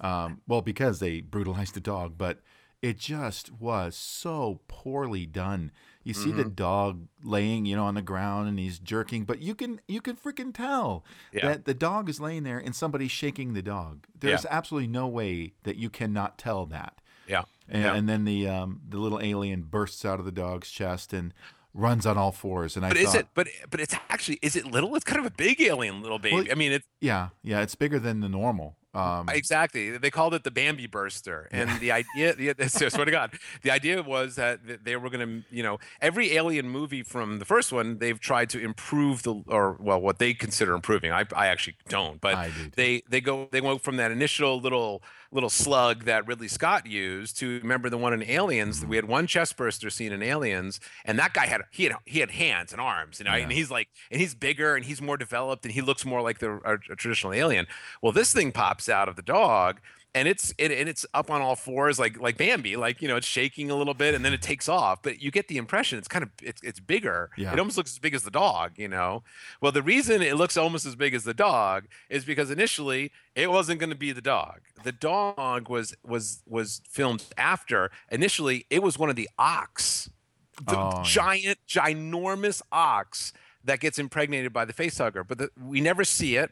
Um, 0.00 0.40
well, 0.48 0.60
because 0.60 0.98
they 0.98 1.20
brutalized 1.20 1.74
the 1.74 1.80
dog, 1.80 2.18
but 2.18 2.40
it 2.82 2.98
just 2.98 3.52
was 3.52 3.94
so 3.94 4.62
poorly 4.66 5.26
done. 5.26 5.70
You 6.04 6.14
see 6.14 6.32
the 6.32 6.44
Mhm. 6.44 6.56
dog 6.56 7.08
laying, 7.22 7.64
you 7.66 7.76
know, 7.76 7.84
on 7.84 7.94
the 7.94 8.02
ground 8.02 8.48
and 8.48 8.58
he's 8.58 8.78
jerking, 8.78 9.24
but 9.24 9.40
you 9.40 9.54
can 9.54 9.80
you 9.88 10.00
can 10.00 10.16
freaking 10.16 10.52
tell 10.54 11.04
Yeah. 11.32 11.46
that 11.48 11.64
the 11.64 11.74
dog 11.74 12.08
is 12.08 12.20
laying 12.20 12.42
there 12.42 12.58
and 12.58 12.74
somebody's 12.74 13.12
shaking 13.12 13.52
the 13.52 13.62
dog. 13.62 14.06
There's 14.18 14.44
Yeah. 14.44 14.50
absolutely 14.50 14.88
no 14.88 15.06
way 15.06 15.52
that 15.62 15.76
you 15.76 15.88
cannot 15.90 16.38
tell 16.38 16.66
that. 16.66 17.00
Yeah. 17.28 17.42
And, 17.68 17.82
Yeah. 17.84 17.94
and 17.94 18.08
then 18.08 18.24
the 18.24 18.48
um, 18.48 18.80
the 18.88 18.98
little 18.98 19.20
alien 19.20 19.62
bursts 19.62 20.04
out 20.04 20.18
of 20.18 20.24
the 20.24 20.32
dog's 20.32 20.70
chest 20.70 21.12
and 21.12 21.32
runs 21.74 22.04
on 22.04 22.18
all 22.18 22.32
fours. 22.32 22.76
And 22.76 22.84
I 22.84 22.88
But 22.90 22.98
thought, 22.98 23.04
is 23.08 23.14
it? 23.14 23.28
But 23.34 23.48
but 23.70 23.80
it's 23.80 23.94
actually 24.10 24.38
is 24.42 24.56
it 24.56 24.66
little? 24.66 24.94
It's 24.96 25.04
kind 25.04 25.20
of 25.20 25.26
a 25.26 25.34
big 25.34 25.60
alien 25.60 26.02
little 26.02 26.18
baby. 26.18 26.34
Well, 26.36 26.44
I 26.50 26.54
mean, 26.54 26.72
it's 26.72 26.86
Yeah, 27.00 27.28
yeah, 27.42 27.60
it's 27.60 27.74
bigger 27.76 27.98
than 27.98 28.20
the 28.20 28.28
normal. 28.28 28.76
Um, 28.94 29.28
exactly. 29.30 29.96
They 29.96 30.10
called 30.10 30.34
it 30.34 30.44
the 30.44 30.50
Bambi 30.50 30.86
burster, 30.86 31.48
and 31.50 31.80
the 31.80 31.92
idea, 31.92 32.34
the, 32.34 32.50
I 32.60 32.66
swear 32.66 33.06
to 33.06 33.10
God, 33.10 33.32
the 33.62 33.70
idea 33.70 34.02
was 34.02 34.34
that 34.36 34.84
they 34.84 34.96
were 34.96 35.08
going 35.08 35.26
to, 35.26 35.54
you 35.54 35.62
know, 35.62 35.78
every 36.00 36.32
alien 36.32 36.68
movie 36.68 37.02
from 37.02 37.38
the 37.38 37.46
first 37.46 37.72
one, 37.72 37.98
they've 37.98 38.20
tried 38.20 38.50
to 38.50 38.58
improve 38.58 39.22
the, 39.22 39.42
or 39.46 39.76
well, 39.80 40.00
what 40.00 40.18
they 40.18 40.34
consider 40.34 40.74
improving. 40.74 41.10
I, 41.10 41.24
I 41.34 41.46
actually 41.46 41.76
don't, 41.88 42.20
but 42.20 42.44
do 42.54 42.70
they 42.76 43.02
they 43.08 43.20
go 43.20 43.48
they 43.50 43.62
went 43.62 43.80
from 43.80 43.96
that 43.96 44.10
initial 44.10 44.60
little 44.60 45.02
little 45.32 45.50
slug 45.50 46.04
that 46.04 46.26
Ridley 46.26 46.48
Scott 46.48 46.86
used 46.86 47.38
to 47.38 47.58
remember 47.60 47.88
the 47.88 47.98
one 47.98 48.12
in 48.12 48.22
Aliens. 48.22 48.84
We 48.84 48.96
had 48.96 49.06
one 49.06 49.26
chest 49.26 49.56
burster 49.56 49.90
scene 49.90 50.12
in 50.12 50.22
Aliens, 50.22 50.78
and 51.04 51.18
that 51.18 51.32
guy 51.32 51.46
had 51.46 51.62
he 51.70 51.84
had 51.84 51.96
he 52.04 52.20
had 52.20 52.30
hands 52.30 52.72
and 52.72 52.80
arms, 52.80 53.18
you 53.18 53.24
know, 53.24 53.32
and 53.32 53.50
he's 53.52 53.70
like 53.70 53.88
and 54.10 54.20
he's 54.20 54.34
bigger 54.34 54.76
and 54.76 54.84
he's 54.84 55.00
more 55.02 55.16
developed 55.16 55.64
and 55.64 55.72
he 55.72 55.80
looks 55.80 56.04
more 56.04 56.22
like 56.22 56.38
the 56.38 56.60
a, 56.64 56.74
a 56.92 56.96
traditional 56.96 57.32
alien. 57.32 57.66
Well, 58.02 58.12
this 58.12 58.32
thing 58.32 58.52
pops 58.52 58.88
out 58.88 59.08
of 59.08 59.16
the 59.16 59.22
dog. 59.22 59.80
And 60.14 60.28
it's 60.28 60.52
it, 60.58 60.70
and 60.70 60.90
it's 60.90 61.06
up 61.14 61.30
on 61.30 61.40
all 61.40 61.56
fours 61.56 61.98
like 61.98 62.20
like 62.20 62.36
Bambi, 62.36 62.76
like 62.76 63.00
you 63.00 63.08
know 63.08 63.16
it's 63.16 63.26
shaking 63.26 63.70
a 63.70 63.74
little 63.74 63.94
bit 63.94 64.14
and 64.14 64.22
then 64.22 64.34
it 64.34 64.42
takes 64.42 64.68
off. 64.68 65.02
But 65.02 65.22
you 65.22 65.30
get 65.30 65.48
the 65.48 65.56
impression 65.56 65.98
it's 65.98 66.06
kind 66.06 66.22
of 66.22 66.28
it's 66.42 66.62
it's 66.62 66.80
bigger. 66.80 67.30
Yeah. 67.38 67.52
It 67.54 67.58
almost 67.58 67.78
looks 67.78 67.92
as 67.92 67.98
big 67.98 68.14
as 68.14 68.22
the 68.22 68.30
dog, 68.30 68.72
you 68.76 68.88
know. 68.88 69.22
Well, 69.62 69.72
the 69.72 69.82
reason 69.82 70.20
it 70.20 70.36
looks 70.36 70.58
almost 70.58 70.84
as 70.84 70.96
big 70.96 71.14
as 71.14 71.24
the 71.24 71.32
dog 71.32 71.84
is 72.10 72.26
because 72.26 72.50
initially 72.50 73.10
it 73.34 73.50
wasn't 73.50 73.80
going 73.80 73.88
to 73.88 73.96
be 73.96 74.12
the 74.12 74.20
dog. 74.20 74.60
The 74.84 74.92
dog 74.92 75.70
was 75.70 75.94
was 76.04 76.42
was 76.46 76.82
filmed 76.90 77.24
after. 77.38 77.90
Initially, 78.10 78.66
it 78.68 78.82
was 78.82 78.98
one 78.98 79.08
of 79.08 79.16
the 79.16 79.30
ox, 79.38 80.10
the 80.62 80.76
Oh, 80.76 80.92
yeah. 80.96 81.02
giant, 81.04 81.58
ginormous 81.66 82.60
ox 82.70 83.32
that 83.64 83.80
gets 83.80 83.98
impregnated 83.98 84.52
by 84.52 84.64
the 84.64 84.72
facehugger. 84.72 85.26
But 85.26 85.38
the, 85.38 85.48
we 85.58 85.80
never 85.80 86.04
see 86.04 86.36
it. 86.36 86.50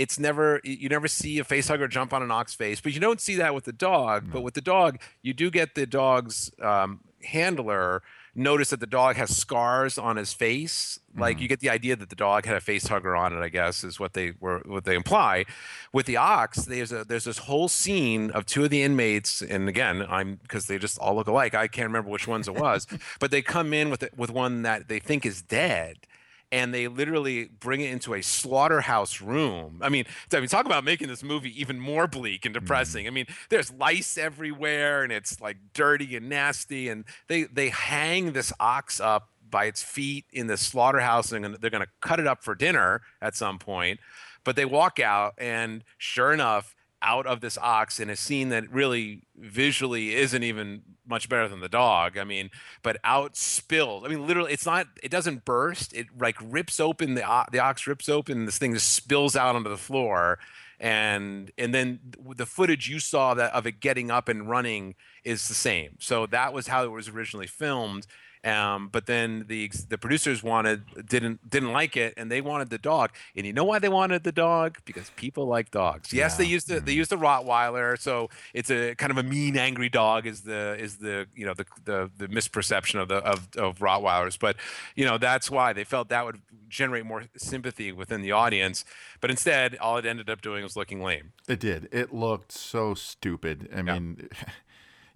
It's 0.00 0.18
never 0.18 0.60
you 0.64 0.88
never 0.88 1.08
see 1.08 1.38
a 1.38 1.44
facehugger 1.44 1.88
jump 1.90 2.14
on 2.14 2.22
an 2.22 2.30
ox 2.30 2.54
face, 2.54 2.80
but 2.80 2.94
you 2.94 3.00
don't 3.00 3.20
see 3.20 3.36
that 3.36 3.54
with 3.54 3.64
the 3.64 3.72
dog. 3.72 4.32
But 4.32 4.40
with 4.42 4.54
the 4.54 4.62
dog, 4.62 4.98
you 5.20 5.34
do 5.34 5.50
get 5.50 5.74
the 5.74 5.86
dog's 5.86 6.50
um, 6.62 7.00
handler 7.22 8.02
notice 8.34 8.70
that 8.70 8.80
the 8.80 8.86
dog 8.86 9.16
has 9.16 9.36
scars 9.36 9.98
on 9.98 10.16
his 10.16 10.32
face. 10.32 10.98
Like 11.16 11.40
you 11.40 11.48
get 11.48 11.60
the 11.60 11.68
idea 11.68 11.96
that 11.96 12.08
the 12.08 12.16
dog 12.16 12.46
had 12.46 12.56
a 12.56 12.60
face 12.60 12.86
hugger 12.86 13.16
on 13.16 13.36
it. 13.36 13.40
I 13.40 13.48
guess 13.48 13.82
is 13.82 13.98
what 13.98 14.14
they 14.14 14.32
were 14.40 14.62
what 14.64 14.84
they 14.84 14.94
imply. 14.94 15.44
With 15.92 16.06
the 16.06 16.16
ox, 16.16 16.64
there's 16.64 16.92
a 16.92 17.04
there's 17.04 17.24
this 17.24 17.38
whole 17.38 17.68
scene 17.68 18.30
of 18.30 18.46
two 18.46 18.64
of 18.64 18.70
the 18.70 18.82
inmates, 18.82 19.42
and 19.42 19.68
again, 19.68 20.06
I'm 20.08 20.36
because 20.36 20.66
they 20.66 20.78
just 20.78 20.98
all 20.98 21.16
look 21.16 21.26
alike. 21.26 21.54
I 21.54 21.66
can't 21.66 21.88
remember 21.88 22.10
which 22.10 22.28
ones 22.28 22.48
it 22.48 22.54
was, 22.54 22.86
but 23.20 23.30
they 23.30 23.42
come 23.42 23.74
in 23.74 23.90
with 23.90 24.08
with 24.16 24.30
one 24.30 24.62
that 24.62 24.88
they 24.88 25.00
think 25.00 25.26
is 25.26 25.42
dead. 25.42 26.06
And 26.52 26.74
they 26.74 26.88
literally 26.88 27.44
bring 27.44 27.80
it 27.80 27.92
into 27.92 28.14
a 28.14 28.22
slaughterhouse 28.22 29.20
room. 29.20 29.78
I 29.82 29.88
mean, 29.88 30.04
I 30.32 30.40
mean, 30.40 30.48
talk 30.48 30.66
about 30.66 30.82
making 30.82 31.06
this 31.06 31.22
movie 31.22 31.58
even 31.60 31.78
more 31.78 32.08
bleak 32.08 32.44
and 32.44 32.52
depressing. 32.52 33.04
Mm-hmm. 33.04 33.12
I 33.12 33.14
mean, 33.14 33.26
there's 33.50 33.72
lice 33.72 34.18
everywhere, 34.18 35.04
and 35.04 35.12
it's 35.12 35.40
like 35.40 35.58
dirty 35.74 36.16
and 36.16 36.28
nasty. 36.28 36.88
And 36.88 37.04
they 37.28 37.44
they 37.44 37.68
hang 37.68 38.32
this 38.32 38.52
ox 38.58 38.98
up 39.00 39.28
by 39.48 39.66
its 39.66 39.82
feet 39.82 40.24
in 40.32 40.46
the 40.46 40.56
slaughterhouse, 40.56 41.32
and 41.32 41.44
they're 41.56 41.70
going 41.70 41.84
to 41.84 41.90
cut 42.00 42.20
it 42.20 42.26
up 42.26 42.42
for 42.42 42.54
dinner 42.54 43.02
at 43.20 43.36
some 43.36 43.58
point. 43.58 44.00
But 44.42 44.56
they 44.56 44.64
walk 44.64 44.98
out, 44.98 45.34
and 45.38 45.84
sure 45.98 46.32
enough, 46.32 46.74
out 47.02 47.26
of 47.26 47.40
this 47.40 47.58
ox 47.58 48.00
in 48.00 48.10
a 48.10 48.16
scene 48.16 48.50
that 48.50 48.70
really 48.70 49.22
visually 49.36 50.14
isn't 50.14 50.42
even 50.42 50.82
much 51.10 51.28
better 51.28 51.48
than 51.48 51.60
the 51.60 51.68
dog. 51.68 52.16
I 52.16 52.24
mean, 52.24 52.50
but 52.82 52.96
out 53.04 53.36
spills. 53.36 54.04
I 54.04 54.08
mean, 54.08 54.26
literally, 54.26 54.52
it's 54.52 54.64
not. 54.64 54.86
It 55.02 55.10
doesn't 55.10 55.44
burst. 55.44 55.92
It 55.92 56.06
like 56.18 56.36
rips 56.42 56.80
open 56.80 57.14
the 57.14 57.44
the 57.52 57.58
ox 57.58 57.86
rips 57.86 58.08
open. 58.08 58.46
This 58.46 58.58
thing 58.58 58.72
just 58.72 58.94
spills 58.94 59.36
out 59.36 59.56
onto 59.56 59.68
the 59.68 59.76
floor, 59.76 60.38
and 60.78 61.50
and 61.58 61.74
then 61.74 62.00
the 62.36 62.46
footage 62.46 62.88
you 62.88 63.00
saw 63.00 63.34
that 63.34 63.52
of 63.52 63.66
it 63.66 63.80
getting 63.80 64.10
up 64.10 64.28
and 64.28 64.48
running 64.48 64.94
is 65.24 65.48
the 65.48 65.54
same. 65.54 65.96
So 65.98 66.26
that 66.26 66.54
was 66.54 66.68
how 66.68 66.84
it 66.84 66.90
was 66.90 67.08
originally 67.08 67.46
filmed. 67.46 68.06
Um, 68.42 68.88
but 68.88 69.06
then 69.06 69.44
the 69.48 69.70
the 69.88 69.98
producers 69.98 70.42
wanted 70.42 70.82
didn't 71.06 71.48
didn't 71.48 71.72
like 71.72 71.96
it, 71.96 72.14
and 72.16 72.30
they 72.30 72.40
wanted 72.40 72.70
the 72.70 72.78
dog. 72.78 73.10
And 73.36 73.46
you 73.46 73.52
know 73.52 73.64
why 73.64 73.78
they 73.78 73.88
wanted 73.88 74.24
the 74.24 74.32
dog? 74.32 74.78
Because 74.86 75.10
people 75.16 75.46
like 75.46 75.70
dogs. 75.70 76.12
Yes, 76.12 76.36
they 76.36 76.46
used 76.46 76.68
the 76.68 76.80
they 76.80 76.92
used 76.92 77.10
the 77.10 77.18
Rottweiler, 77.18 77.98
so 77.98 78.30
it's 78.54 78.70
a 78.70 78.94
kind 78.94 79.10
of 79.10 79.18
a 79.18 79.22
mean, 79.22 79.58
angry 79.58 79.90
dog. 79.90 80.26
Is 80.26 80.42
the 80.42 80.76
is 80.78 80.96
the 80.96 81.26
you 81.34 81.44
know 81.44 81.52
the 81.52 81.66
the, 81.84 82.10
the 82.16 82.28
misperception 82.28 83.00
of 83.00 83.08
the 83.08 83.16
of, 83.16 83.48
of 83.56 83.78
Rottweilers? 83.78 84.38
But 84.38 84.56
you 84.94 85.04
know 85.04 85.18
that's 85.18 85.50
why 85.50 85.74
they 85.74 85.84
felt 85.84 86.08
that 86.08 86.24
would 86.24 86.40
generate 86.70 87.04
more 87.04 87.24
sympathy 87.36 87.92
within 87.92 88.22
the 88.22 88.32
audience. 88.32 88.84
But 89.20 89.30
instead, 89.30 89.76
all 89.76 89.98
it 89.98 90.06
ended 90.06 90.30
up 90.30 90.40
doing 90.40 90.62
was 90.62 90.76
looking 90.76 91.02
lame. 91.02 91.32
It 91.46 91.60
did. 91.60 91.88
It 91.92 92.14
looked 92.14 92.52
so 92.52 92.94
stupid. 92.94 93.68
I 93.74 93.82
mean, 93.82 94.28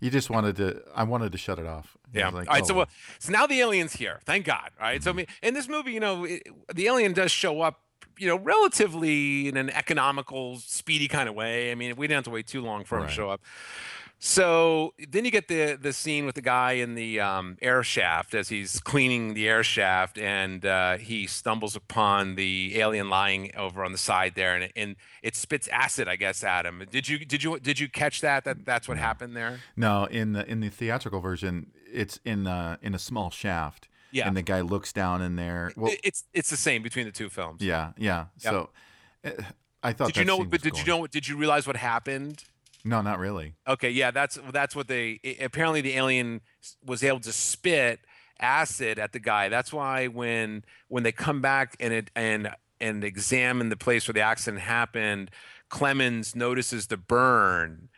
you 0.05 0.11
just 0.11 0.29
wanted 0.31 0.57
to. 0.57 0.83
I 0.95 1.05
wanted 1.05 1.33
to 1.33 1.39
shut 1.39 1.59
it 1.59 1.67
off. 1.67 1.97
Yeah. 2.13 2.29
like, 2.29 2.47
all 2.49 2.55
right. 2.55 2.63
oh, 2.63 2.67
So, 2.67 2.81
uh, 2.81 2.87
so 3.19 3.33
now 3.33 3.47
the 3.47 3.61
alien's 3.61 3.95
here. 3.95 4.21
Thank 4.25 4.45
God. 4.45 4.71
All 4.79 4.87
right. 4.87 5.03
So, 5.03 5.11
I 5.11 5.13
Mm-hmm. 5.13 5.17
mean, 5.17 5.27
in 5.43 5.55
this 5.55 5.69
movie, 5.69 5.93
you 5.93 6.01
know, 6.01 6.25
it, 6.25 6.43
the 6.75 6.87
alien 6.87 7.13
does 7.15 7.33
show 7.33 7.61
up, 7.63 7.81
you 8.19 8.29
know, 8.29 8.39
relatively 8.39 9.49
in 9.49 9.57
an 9.57 9.71
economical, 9.71 10.59
speedy 10.59 11.09
kind 11.09 11.29
of 11.29 11.35
way. 11.35 11.73
I 11.73 11.75
mean, 11.75 11.97
we 11.97 12.07
didn't 12.07 12.19
have 12.19 12.25
to 12.25 12.31
wait 12.31 12.47
too 12.47 12.61
long 12.63 12.85
for 12.85 12.99
him 12.99 13.07
to 13.07 13.13
show 13.13 13.31
up. 13.31 13.41
So 14.19 14.95
then 15.11 15.27
you 15.27 15.31
get 15.31 15.49
the 15.49 15.77
the 15.81 15.93
scene 15.93 16.25
with 16.25 16.35
the 16.35 16.41
guy 16.41 16.73
in 16.73 16.95
the 16.95 17.21
um, 17.21 17.59
air 17.61 17.83
shaft 17.83 18.35
as 18.35 18.49
he's 18.49 18.81
cleaning 18.81 19.35
the 19.35 19.47
air 19.47 19.63
shaft, 19.63 20.17
and 20.17 20.65
uh, 20.65 20.97
he 20.97 21.27
stumbles 21.27 21.77
upon 21.77 22.37
the 22.37 22.79
alien 22.81 23.11
lying 23.11 23.51
over 23.55 23.85
on 23.85 23.93
the 23.93 23.99
side 23.99 24.35
there, 24.35 24.55
and 24.55 24.65
it, 24.65 24.73
and 24.77 24.97
it 25.23 25.37
spits 25.37 25.69
acid, 25.69 26.09
I 26.09 26.17
guess, 26.17 26.43
at 26.43 26.65
him. 26.65 26.83
Did 26.91 27.07
you 27.07 27.19
did 27.19 27.43
you 27.43 27.61
did 27.61 27.79
you 27.79 27.89
catch 27.89 28.23
that? 28.23 28.45
That 28.45 28.65
that's 28.65 28.89
what 28.89 28.97
happened 28.97 29.37
there. 29.37 29.61
No, 29.77 30.07
in 30.07 30.33
the 30.33 30.51
in 30.51 30.61
the 30.61 30.71
theatrical 30.71 31.21
version, 31.21 31.73
it's 31.93 32.19
in 32.25 32.47
uh, 32.47 32.79
in 32.81 32.95
a 32.95 32.99
small 32.99 33.31
shaft. 33.31 33.89
Yeah. 34.11 34.29
And 34.29 34.37
the 34.37 34.43
guy 34.43 34.61
looks 34.61 34.93
down 34.93 35.23
in 35.23 35.37
there. 35.37 35.73
Well, 35.77 35.93
it's 36.03 36.25
it's 36.33 36.49
the 36.49 36.57
same 36.57 36.83
between 36.83 37.05
the 37.05 37.13
two 37.13 37.29
films. 37.29 37.61
yeah, 37.61 37.93
yeah. 37.99 38.27
Yep. 38.41 38.53
So, 38.53 38.71
uh, 39.25 39.31
I 39.83 39.93
thought. 39.93 40.07
Did 40.07 40.19
you 40.19 40.25
know? 40.25 40.39
But 40.39 40.53
was 40.53 40.63
did 40.63 40.79
you 40.79 40.85
know? 40.87 41.07
Did 41.09 41.29
you 41.29 41.37
realize 41.37 41.67
what 41.67 41.77
happened? 41.77 42.45
No, 42.85 43.01
not 43.01 43.19
really. 43.19 43.55
Okay, 43.67 43.91
yeah, 43.91 44.11
that's 44.11 44.39
that's 44.53 44.77
what 44.77 44.89
they 44.89 45.19
apparently 45.41 45.81
the 45.81 45.95
alien 45.97 46.41
was 46.85 47.03
able 47.03 47.21
to 47.21 47.33
spit 47.33 48.01
acid 48.41 48.99
at 48.99 49.13
the 49.13 49.19
guy. 49.21 49.49
That's 49.49 49.73
why 49.73 50.07
when 50.07 50.65
when 50.89 51.03
they 51.03 51.13
come 51.13 51.41
back 51.41 51.77
and 51.81 51.93
it 51.95 52.11
and 52.15 52.51
and 52.81 53.03
examine 53.05 53.69
the 53.71 53.77
place 53.77 54.07
where 54.07 54.13
the 54.13 54.21
accident 54.21 54.63
happened, 54.63 55.31
Clemens 55.71 56.37
notices 56.37 56.89
the 56.89 56.97
burn 56.99 57.89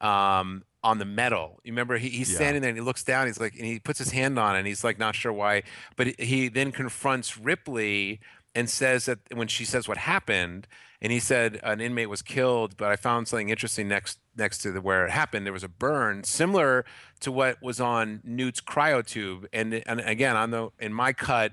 um, 0.00 0.62
on 0.84 0.98
the 0.98 1.04
metal. 1.04 1.58
You 1.64 1.72
remember 1.72 1.96
he, 1.98 2.10
he's 2.10 2.30
Yeah. 2.30 2.36
standing 2.36 2.62
there 2.62 2.68
and 2.68 2.78
he 2.78 2.84
looks 2.84 3.02
down. 3.02 3.26
He's 3.26 3.40
like, 3.40 3.54
and 3.54 3.64
he 3.64 3.80
puts 3.80 3.98
his 3.98 4.10
hand 4.12 4.38
on 4.38 4.54
it. 4.54 4.58
and 4.60 4.66
he's 4.68 4.84
like, 4.84 4.98
not 4.98 5.16
sure 5.16 5.32
why, 5.32 5.62
but 5.96 6.08
he 6.20 6.48
then 6.48 6.70
confronts 6.70 7.36
Ripley. 7.38 8.20
and 8.54 8.70
says 8.70 9.06
that 9.06 9.18
when 9.34 9.48
she 9.48 9.64
says 9.64 9.88
what 9.88 9.98
happened, 9.98 10.66
and 11.00 11.12
he 11.12 11.18
said 11.20 11.60
an 11.62 11.80
inmate 11.80 12.08
was 12.08 12.22
killed, 12.22 12.76
but 12.76 12.90
I 12.90 12.96
found 12.96 13.28
something 13.28 13.48
interesting 13.48 13.88
next 13.88 14.18
next 14.36 14.58
to 14.58 14.72
the, 14.72 14.80
where 14.80 15.06
it 15.06 15.10
happened. 15.10 15.46
There 15.46 15.52
was 15.52 15.64
a 15.64 15.68
burn 15.68 16.24
similar 16.24 16.84
to 17.20 17.32
what 17.32 17.62
was 17.62 17.80
on 17.80 18.20
Newt's 18.24 18.60
cryotube, 18.60 19.46
and 19.52 19.74
and 19.86 20.00
again 20.00 20.36
on 20.36 20.50
the 20.50 20.70
in 20.78 20.92
my 20.92 21.12
cut. 21.12 21.52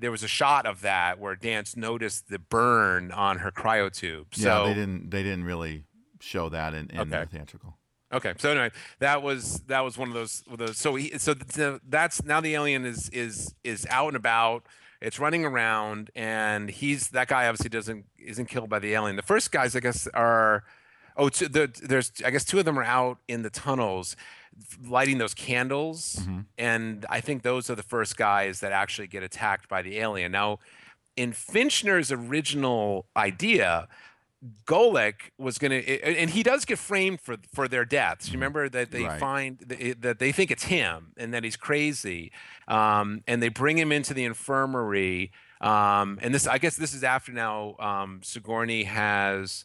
There 0.00 0.12
was 0.12 0.22
a 0.22 0.28
shot 0.28 0.64
of 0.64 0.82
that 0.82 1.18
where 1.18 1.34
Dance 1.34 1.76
noticed 1.76 2.28
the 2.28 2.38
burn 2.38 3.10
on 3.10 3.38
her 3.38 3.50
cryotube. 3.50 4.26
So 4.32 4.46
yeah, 4.62 4.68
they 4.68 4.74
didn't 4.74 5.10
they 5.10 5.22
didn't 5.24 5.44
really 5.44 5.84
show 6.20 6.48
that 6.50 6.72
in, 6.74 6.88
in 6.90 7.00
Okay. 7.00 7.10
the 7.20 7.26
theatrical. 7.26 7.76
Okay, 8.12 8.32
so 8.38 8.50
anyway, 8.50 8.70
that 9.00 9.22
was 9.22 9.60
that 9.66 9.80
was 9.80 9.98
one 9.98 10.08
of 10.08 10.14
those. 10.14 10.42
those 10.56 10.78
so 10.78 10.94
he, 10.94 11.18
so 11.18 11.34
th- 11.34 11.80
that's 11.88 12.24
now 12.24 12.40
the 12.40 12.54
alien 12.54 12.86
is 12.86 13.08
is 13.10 13.54
is 13.64 13.86
out 13.90 14.08
and 14.08 14.16
about. 14.16 14.64
It's 15.00 15.18
running 15.18 15.44
around, 15.44 16.10
and 16.14 16.68
he's 16.68 17.08
that 17.08 17.28
guy 17.28 17.46
obviously 17.46 17.70
doesn't 17.70 18.06
isn't 18.18 18.46
killed 18.46 18.68
by 18.68 18.78
the 18.78 18.94
alien. 18.94 19.16
The 19.16 19.22
first 19.22 19.52
guys, 19.52 19.76
I 19.76 19.80
guess, 19.80 20.08
are 20.08 20.64
oh, 21.16 21.28
two, 21.28 21.48
the, 21.48 21.70
there's 21.82 22.12
I 22.24 22.30
guess 22.30 22.44
two 22.44 22.58
of 22.58 22.64
them 22.64 22.78
are 22.78 22.84
out 22.84 23.18
in 23.28 23.42
the 23.42 23.50
tunnels, 23.50 24.16
lighting 24.84 25.18
those 25.18 25.34
candles, 25.34 26.16
mm-hmm. 26.20 26.40
and 26.56 27.06
I 27.08 27.20
think 27.20 27.42
those 27.42 27.70
are 27.70 27.74
the 27.74 27.82
first 27.82 28.16
guys 28.16 28.60
that 28.60 28.72
actually 28.72 29.08
get 29.08 29.22
attacked 29.22 29.68
by 29.68 29.82
the 29.82 29.98
alien. 29.98 30.32
Now, 30.32 30.58
in 31.16 31.32
Fincher's 31.32 32.10
original 32.10 33.06
idea, 33.16 33.88
Golic 34.66 35.14
was 35.36 35.58
going 35.58 35.70
to, 35.72 36.02
and 36.04 36.30
he 36.30 36.42
does 36.42 36.64
get 36.64 36.78
framed 36.78 37.20
for 37.20 37.36
for 37.52 37.66
their 37.66 37.84
deaths. 37.84 38.28
You 38.28 38.34
remember 38.34 38.68
that 38.68 38.90
they 38.92 39.02
Right. 39.04 39.18
find 39.18 39.58
that 39.58 40.18
they 40.20 40.30
think 40.32 40.50
it's 40.50 40.64
him 40.64 41.12
and 41.16 41.34
that 41.34 41.42
he's 41.44 41.56
crazy, 41.56 42.30
um, 42.68 43.22
and 43.26 43.42
they 43.42 43.48
bring 43.48 43.78
him 43.78 43.90
into 43.90 44.14
the 44.14 44.24
infirmary. 44.24 45.32
Um, 45.60 46.18
and 46.22 46.32
this, 46.32 46.46
I 46.46 46.58
guess, 46.58 46.76
this 46.76 46.94
is 46.94 47.02
after 47.02 47.32
now 47.32 47.74
um, 47.80 48.20
Sigourney 48.22 48.84
has 48.84 49.64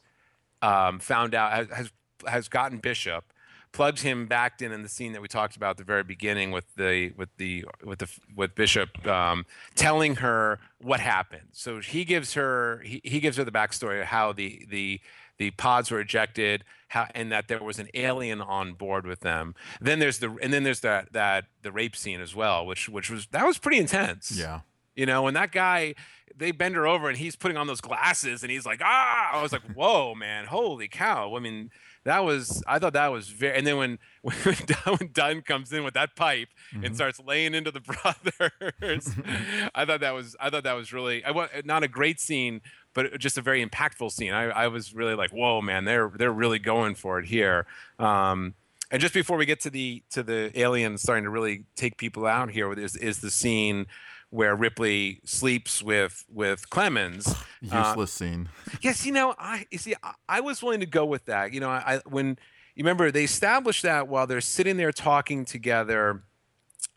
um, 0.61 0.99
found 0.99 1.35
out 1.35 1.69
has 1.71 1.91
has 2.27 2.47
gotten 2.47 2.79
Bishop, 2.79 3.32
plugs 3.73 4.03
him 4.03 4.27
back 4.27 4.61
in 4.61 4.71
in 4.71 4.83
the 4.83 4.89
scene 4.89 5.11
that 5.13 5.21
we 5.21 5.27
talked 5.27 5.55
about 5.55 5.71
at 5.71 5.77
the 5.77 5.83
very 5.83 6.03
beginning 6.03 6.51
with 6.51 6.73
the 6.75 7.11
with 7.17 7.29
the 7.37 7.65
with 7.83 7.99
the 7.99 8.07
with 8.35 8.55
Bishop 8.55 9.05
um, 9.05 9.45
telling 9.75 10.17
her 10.17 10.59
what 10.79 10.99
happened. 10.99 11.49
So 11.51 11.81
he 11.81 12.05
gives 12.05 12.35
her 12.35 12.81
he, 12.85 13.01
he 13.03 13.19
gives 13.19 13.35
her 13.37 13.43
the 13.43 13.51
backstory 13.51 13.99
of 13.99 14.07
how 14.07 14.31
the 14.31 14.65
the 14.69 15.01
the 15.39 15.51
pods 15.51 15.91
were 15.91 15.99
ejected 15.99 16.63
how, 16.89 17.07
and 17.15 17.31
that 17.31 17.47
there 17.47 17.61
was 17.61 17.79
an 17.79 17.89
alien 17.95 18.39
on 18.39 18.73
board 18.73 19.05
with 19.05 19.21
them. 19.21 19.55
Then 19.81 19.99
there's 19.99 20.19
the 20.19 20.37
and 20.41 20.53
then 20.53 20.63
there's 20.63 20.81
that 20.81 21.11
that 21.13 21.45
the 21.63 21.71
rape 21.71 21.95
scene 21.95 22.21
as 22.21 22.35
well, 22.35 22.65
which 22.65 22.87
which 22.87 23.09
was 23.09 23.27
that 23.27 23.45
was 23.45 23.57
pretty 23.57 23.79
intense. 23.79 24.31
Yeah. 24.31 24.61
You 24.95 25.07
know, 25.07 25.25
and 25.25 25.35
that 25.35 25.51
guy, 25.51 25.95
they 26.35 26.51
bend 26.51 26.75
her 26.75 26.85
over 26.85 27.09
and 27.09 27.17
he's 27.17 27.35
putting 27.35 27.57
on 27.57 27.65
those 27.65 27.81
glasses 27.81 28.43
and 28.43 28.51
he's 28.51 28.63
like, 28.63 28.79
ah, 28.83 29.31
I 29.33 29.41
was 29.41 29.51
like, 29.51 29.63
whoa, 29.73 30.13
man, 30.13 30.45
holy 30.45 30.87
cow. 30.87 31.35
I 31.35 31.39
mean, 31.39 31.71
that 32.05 32.23
was, 32.23 32.63
I 32.67 32.79
thought 32.79 32.93
that 32.93 33.11
was 33.11 33.29
very, 33.29 33.57
and 33.57 33.65
then 33.65 33.77
when, 33.77 33.99
when, 34.21 34.55
Dunn, 34.65 34.97
when 34.97 35.09
Dunn 35.13 35.41
comes 35.41 35.71
in 35.71 35.83
with 35.83 35.93
that 35.93 36.15
pipe 36.15 36.49
and 36.83 36.95
starts 36.95 37.19
laying 37.19 37.53
into 37.53 37.71
the 37.71 37.79
brothers, 38.81 39.09
I 39.75 39.85
thought 39.85 40.01
that 40.01 40.13
was, 40.13 40.35
I 40.39 40.49
thought 40.49 40.63
that 40.63 40.73
was 40.73 40.91
really, 40.91 41.25
I 41.25 41.61
not 41.65 41.83
a 41.83 41.87
great 41.87 42.19
scene, 42.19 42.61
but 42.93 43.17
just 43.19 43.37
a 43.37 43.41
very 43.41 43.65
impactful 43.65 44.11
scene. 44.11 44.33
I, 44.33 44.49
I 44.49 44.67
was 44.67 44.93
really 44.93 45.15
like, 45.15 45.31
whoa, 45.31 45.61
man, 45.61 45.85
they're, 45.85 46.11
they're 46.15 46.31
really 46.31 46.59
going 46.59 46.95
for 46.95 47.19
it 47.19 47.25
here. 47.25 47.65
Um, 47.99 48.53
and 48.91 49.01
just 49.01 49.15
before 49.15 49.37
we 49.37 49.47
get 49.47 49.59
to 49.61 49.71
the 49.71 50.03
to 50.11 50.21
the 50.21 50.51
alien 50.53 50.99
starting 50.99 51.23
to 51.23 51.31
really 51.31 51.63
take 51.75 51.97
people 51.97 52.27
out 52.27 52.51
here, 52.51 52.71
is 52.73 52.95
is 52.95 53.21
the 53.21 53.31
scene 53.31 53.87
where 54.33 54.55
Ripley 54.55 55.19
sleeps 55.23 55.83
with 55.83 56.25
with 56.27 56.69
Clemens. 56.69 57.35
Uh, 57.71 57.85
Useless 57.87 58.11
scene. 58.11 58.49
yes, 58.81 59.05
you 59.05 59.13
know, 59.13 59.33
I 59.39 59.65
you 59.71 59.77
see, 59.77 59.93
I, 60.03 60.15
I 60.27 60.41
was 60.41 60.61
willing 60.61 60.81
to 60.81 60.85
go 60.85 61.05
with 61.05 61.23
that. 61.27 61.53
You 61.53 61.61
know, 61.61 61.69
I 61.69 62.01
when 62.05 62.37
you 62.75 62.83
remember 62.83 63.09
they 63.09 63.23
established 63.23 63.83
that 63.83 64.09
while 64.09 64.27
they're 64.27 64.41
sitting 64.41 64.75
there 64.75 64.91
talking 64.91 65.45
together, 65.45 66.23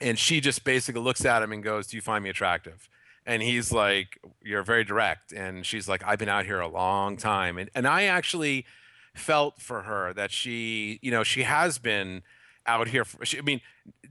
and 0.00 0.18
she 0.18 0.40
just 0.40 0.64
basically 0.64 1.00
looks 1.00 1.24
at 1.24 1.40
him 1.40 1.52
and 1.52 1.62
goes, 1.62 1.86
"Do 1.86 1.96
you 1.96 2.00
find 2.00 2.24
me 2.24 2.30
attractive?" 2.30 2.88
And 3.24 3.42
he's 3.42 3.70
like, 3.70 4.18
"You're 4.42 4.64
very 4.64 4.82
direct." 4.82 5.32
And 5.32 5.64
she's 5.64 5.88
like, 5.88 6.02
"I've 6.04 6.18
been 6.18 6.28
out 6.28 6.46
here 6.46 6.58
a 6.58 6.66
long 6.66 7.16
time," 7.16 7.56
and 7.56 7.70
and 7.72 7.86
I 7.86 8.06
actually 8.06 8.66
felt 9.14 9.60
for 9.62 9.82
her 9.82 10.12
that 10.14 10.32
she, 10.32 10.98
you 11.00 11.12
know, 11.12 11.22
she 11.22 11.44
has 11.44 11.78
been 11.78 12.24
out 12.66 12.88
here. 12.88 13.04
I 13.36 13.40
mean, 13.42 13.60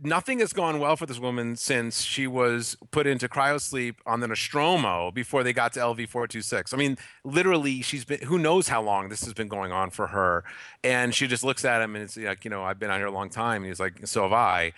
nothing 0.01 0.39
has 0.39 0.53
gone 0.53 0.79
well 0.79 0.95
for 0.95 1.05
this 1.05 1.19
woman 1.19 1.55
since 1.55 2.01
she 2.01 2.27
was 2.27 2.77
put 2.91 3.07
into 3.07 3.27
cryosleep 3.27 3.95
on 4.05 4.19
the 4.19 4.27
Nostromo 4.27 5.11
before 5.11 5.43
they 5.43 5.53
got 5.53 5.73
to 5.73 5.79
LV 5.79 6.09
four 6.09 6.27
two 6.27 6.41
six. 6.41 6.73
I 6.73 6.77
mean, 6.77 6.97
literally, 7.23 7.81
she's 7.81 8.05
been 8.05 8.21
who 8.21 8.37
knows 8.37 8.67
how 8.67 8.81
long 8.81 9.09
this 9.09 9.23
has 9.25 9.33
been 9.33 9.47
going 9.47 9.71
on 9.71 9.89
for 9.89 10.07
her, 10.07 10.43
and 10.83 11.13
she 11.13 11.27
just 11.27 11.43
looks 11.43 11.65
at 11.65 11.81
him 11.81 11.95
and 11.95 12.03
it's 12.03 12.17
like, 12.17 12.45
you 12.45 12.49
know, 12.49 12.63
I've 12.63 12.79
been 12.79 12.89
out 12.89 12.97
here 12.97 13.07
a 13.07 13.11
long 13.11 13.29
time, 13.29 13.63
and 13.63 13.67
he's 13.67 13.79
like, 13.79 14.05
so 14.07 14.23
have 14.23 14.33
I. 14.33 14.73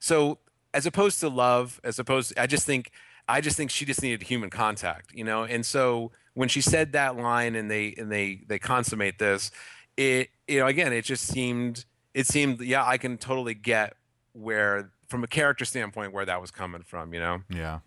So 0.00 0.38
as 0.74 0.86
opposed 0.86 1.20
to 1.20 1.28
love, 1.28 1.80
as 1.84 1.98
opposed, 1.98 2.38
I 2.38 2.46
just 2.46 2.66
think. 2.66 2.90
I 3.28 3.40
just 3.40 3.56
think 3.56 3.70
she 3.70 3.84
just 3.84 4.02
needed 4.02 4.24
human 4.24 4.50
contact, 4.50 5.14
you 5.14 5.22
know. 5.22 5.44
And 5.44 5.64
so 5.64 6.10
when 6.34 6.48
she 6.48 6.60
said 6.60 6.92
that 6.92 7.16
line 7.16 7.54
and 7.54 7.70
they 7.70 7.94
and 7.96 8.10
they 8.10 8.42
they 8.48 8.58
consummate 8.58 9.20
this, 9.20 9.52
it 9.96 10.30
you 10.48 10.58
know 10.58 10.66
again 10.66 10.92
it 10.92 11.04
just 11.04 11.26
seemed 11.28 11.84
it 12.14 12.26
seemed 12.26 12.60
yeah 12.60 12.84
I 12.84 12.98
can 12.98 13.18
totally 13.18 13.54
get 13.54 13.94
where 14.32 14.90
from 15.08 15.22
a 15.22 15.28
character 15.28 15.64
standpoint 15.64 16.12
where 16.12 16.24
that 16.24 16.40
was 16.40 16.50
coming 16.50 16.82
from, 16.82 17.12
you 17.12 17.20
know. 17.20 17.42
Yeah. 17.50 17.80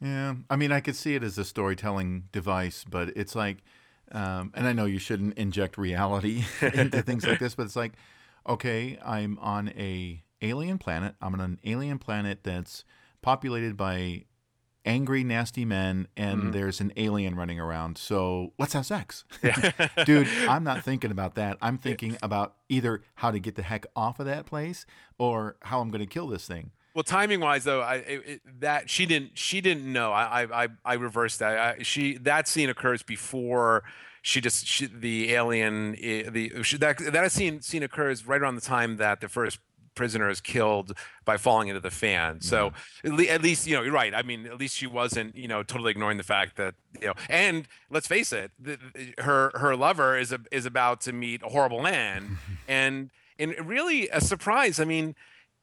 Yeah. 0.00 0.34
I 0.48 0.56
mean, 0.56 0.70
I 0.70 0.80
could 0.80 0.94
see 0.94 1.14
it 1.14 1.24
as 1.24 1.38
a 1.38 1.44
storytelling 1.44 2.24
device, 2.32 2.84
but 2.88 3.08
it's 3.16 3.34
like, 3.34 3.58
um, 4.12 4.52
and 4.54 4.66
I 4.66 4.74
know 4.74 4.84
you 4.84 4.98
shouldn't 4.98 5.38
inject 5.38 5.78
reality 5.78 6.44
into 6.60 7.02
things 7.02 7.26
like 7.26 7.38
this, 7.38 7.54
but 7.54 7.64
it's 7.64 7.76
like, 7.76 7.94
okay, 8.46 8.98
I'm 9.04 9.38
on 9.38 9.70
a 9.70 10.22
alien 10.42 10.78
planet. 10.78 11.14
I'm 11.20 11.34
on 11.34 11.40
an 11.40 11.58
alien 11.64 11.98
planet 11.98 12.40
that's 12.44 12.84
populated 13.22 13.76
by 13.76 14.24
angry, 14.88 15.22
nasty 15.22 15.64
men, 15.64 16.08
and 16.16 16.44
Mhm. 16.44 16.52
there's 16.52 16.80
an 16.80 16.92
alien 16.96 17.34
running 17.36 17.60
around. 17.60 17.98
So 17.98 18.52
let's 18.58 18.72
have 18.72 18.86
sex. 18.86 19.24
Dude, 20.04 20.26
I'm 20.48 20.64
not 20.64 20.82
thinking 20.82 21.10
about 21.10 21.34
that. 21.36 21.58
I'm 21.60 21.78
thinking 21.78 22.16
about 22.22 22.56
either 22.68 23.02
how 23.16 23.30
to 23.30 23.38
get 23.38 23.54
the 23.54 23.62
heck 23.62 23.86
off 23.94 24.18
of 24.18 24.26
that 24.26 24.46
place 24.46 24.86
or 25.18 25.56
how 25.62 25.80
I'm 25.80 25.90
going 25.90 26.00
to 26.00 26.06
kill 26.06 26.26
this 26.26 26.46
thing. 26.46 26.70
Well, 26.94 27.04
timing 27.04 27.38
wise 27.40 27.62
though, 27.64 27.80
I 27.82 27.96
it, 27.96 28.22
it, 28.26 28.60
that 28.60 28.90
she 28.90 29.06
didn't 29.06 29.38
she 29.38 29.60
didn't 29.60 29.90
know. 29.92 30.10
I 30.10 30.42
I 30.42 30.64
I, 30.64 30.68
I 30.84 30.94
reversed 30.94 31.38
that. 31.38 31.58
I, 31.78 31.82
she 31.82 32.16
that 32.18 32.48
scene 32.48 32.68
occurs 32.68 33.04
before 33.04 33.84
she 34.22 34.40
just 34.40 34.66
she, 34.66 34.86
the 34.86 35.32
alien 35.32 35.92
the 35.92 36.60
she, 36.64 36.76
that 36.78 36.98
that 36.98 37.30
scene 37.30 37.60
scene 37.60 37.84
occurs 37.84 38.26
right 38.26 38.40
around 38.40 38.56
the 38.56 38.60
time 38.62 38.96
that 38.96 39.20
the 39.20 39.28
first 39.28 39.60
prisoner 39.98 40.30
is 40.30 40.40
killed 40.40 40.96
by 41.26 41.36
falling 41.36 41.68
into 41.68 41.80
the 41.80 41.90
fan. 41.90 42.40
So 42.40 42.70
mm-hmm. 42.70 43.12
at, 43.12 43.18
le- 43.18 43.34
at 43.34 43.42
least 43.42 43.66
you 43.66 43.76
know 43.76 43.82
you're 43.82 43.92
right. 43.92 44.14
I 44.14 44.22
mean, 44.22 44.46
at 44.46 44.58
least 44.58 44.76
she 44.76 44.86
wasn't 44.86 45.36
you 45.36 45.48
know 45.48 45.62
totally 45.62 45.90
ignoring 45.90 46.16
the 46.16 46.24
fact 46.24 46.56
that 46.56 46.74
you 47.00 47.08
know. 47.08 47.14
And 47.28 47.68
let's 47.90 48.06
face 48.06 48.32
it, 48.32 48.52
the- 48.58 48.78
her 49.18 49.52
her 49.54 49.76
lover 49.76 50.16
is 50.16 50.32
a, 50.32 50.40
is 50.50 50.64
about 50.64 51.02
to 51.02 51.12
meet 51.12 51.42
a 51.42 51.48
horrible 51.48 51.86
end, 51.86 52.38
and 52.68 53.10
and 53.38 53.54
really 53.68 54.08
a 54.08 54.22
surprise. 54.22 54.80
I 54.80 54.84
mean 54.84 55.14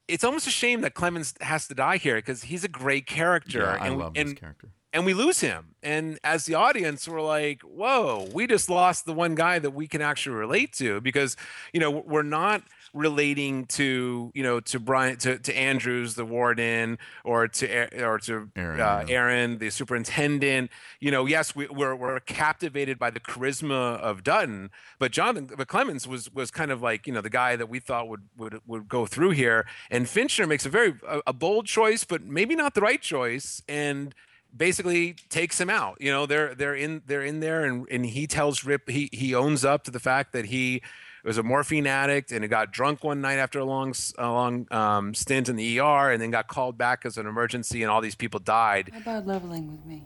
it's 0.08 0.24
almost 0.24 0.46
a 0.46 0.50
shame 0.50 0.82
that 0.82 0.94
Clemens 0.94 1.34
has 1.40 1.66
to 1.68 1.74
die 1.74 1.96
here 1.96 2.16
because 2.16 2.44
he's 2.44 2.62
a 2.64 2.68
great 2.68 3.06
character. 3.06 3.60
Yeah, 3.60 3.84
I 3.84 3.86
and, 3.88 3.98
love 3.98 4.12
and, 4.14 4.28
this 4.28 4.38
character. 4.38 4.68
And 4.92 5.04
we 5.04 5.12
lose 5.12 5.40
him. 5.40 5.74
And 5.82 6.18
as 6.24 6.46
the 6.46 6.54
audience, 6.54 7.06
we're 7.06 7.20
like, 7.20 7.60
whoa, 7.62 8.28
we 8.32 8.46
just 8.46 8.70
lost 8.70 9.04
the 9.04 9.12
one 9.12 9.34
guy 9.34 9.58
that 9.58 9.72
we 9.72 9.86
can 9.86 10.00
actually 10.00 10.36
relate 10.36 10.72
to 10.74 11.02
because, 11.02 11.36
you 11.72 11.80
know, 11.80 11.90
we're 11.90 12.22
not 12.22 12.62
relating 12.96 13.66
to, 13.66 14.32
you 14.34 14.42
know, 14.42 14.60
to 14.60 14.80
Brian, 14.80 15.16
to, 15.18 15.38
to 15.38 15.56
Andrews, 15.56 16.14
the 16.14 16.24
warden, 16.24 16.98
or 17.24 17.46
to, 17.48 18.04
or 18.04 18.18
to 18.20 18.50
Aaron, 18.56 18.80
uh, 18.80 19.04
yeah. 19.06 19.14
Aaron, 19.14 19.58
the 19.58 19.70
superintendent. 19.70 20.70
You 21.00 21.10
know, 21.10 21.26
yes, 21.26 21.54
we, 21.54 21.66
we're, 21.68 21.94
we're 21.94 22.18
captivated 22.20 22.98
by 22.98 23.10
the 23.10 23.20
charisma 23.20 23.98
of 23.98 24.24
Dutton, 24.24 24.70
but 24.98 25.12
Jonathan, 25.12 25.50
but 25.56 25.68
Clemens 25.68 26.08
was 26.08 26.32
was 26.32 26.50
kind 26.50 26.70
of 26.70 26.82
like 26.82 27.06
you 27.06 27.12
know 27.12 27.20
the 27.20 27.30
guy 27.30 27.56
that 27.56 27.68
we 27.68 27.78
thought 27.78 28.08
would 28.08 28.22
would 28.36 28.60
would 28.66 28.88
go 28.88 29.06
through 29.06 29.30
here. 29.30 29.66
And 29.90 30.08
Fincher 30.08 30.46
makes 30.46 30.66
a 30.66 30.70
very 30.70 30.94
a, 31.06 31.20
a 31.28 31.32
bold 31.32 31.66
choice, 31.66 32.04
but 32.04 32.24
maybe 32.24 32.56
not 32.56 32.74
the 32.74 32.80
right 32.80 33.00
choice, 33.00 33.62
and 33.68 34.14
basically 34.56 35.14
takes 35.28 35.60
him 35.60 35.70
out. 35.70 35.98
You 36.00 36.10
know, 36.10 36.26
they're 36.26 36.54
they're 36.54 36.74
in 36.74 37.02
they're 37.06 37.24
in 37.24 37.40
there, 37.40 37.64
and 37.64 37.86
and 37.90 38.06
he 38.06 38.26
tells 38.26 38.64
Rip 38.64 38.88
he 38.88 39.08
he 39.12 39.34
owns 39.34 39.64
up 39.64 39.84
to 39.84 39.90
the 39.90 40.00
fact 40.00 40.32
that 40.32 40.46
he 40.46 40.82
was 41.26 41.38
a 41.38 41.42
morphine 41.42 41.86
addict 41.86 42.30
and 42.32 42.42
he 42.44 42.48
got 42.48 42.70
drunk 42.72 43.02
one 43.02 43.20
night 43.20 43.38
after 43.38 43.58
a 43.58 43.64
long 43.64 43.90
s- 43.90 44.12
a 44.16 44.30
long 44.30 44.66
um, 44.70 45.12
stint 45.14 45.48
in 45.48 45.56
the 45.56 45.78
ER, 45.80 46.10
and 46.12 46.22
then 46.22 46.30
got 46.30 46.46
called 46.46 46.78
back 46.78 47.04
as 47.04 47.18
an 47.18 47.26
emergency, 47.26 47.82
and 47.82 47.90
all 47.90 48.00
these 48.00 48.14
people 48.14 48.38
died. 48.40 48.90
How 48.92 48.98
about 48.98 49.26
leveling 49.26 49.70
with 49.70 49.84
me? 49.84 50.04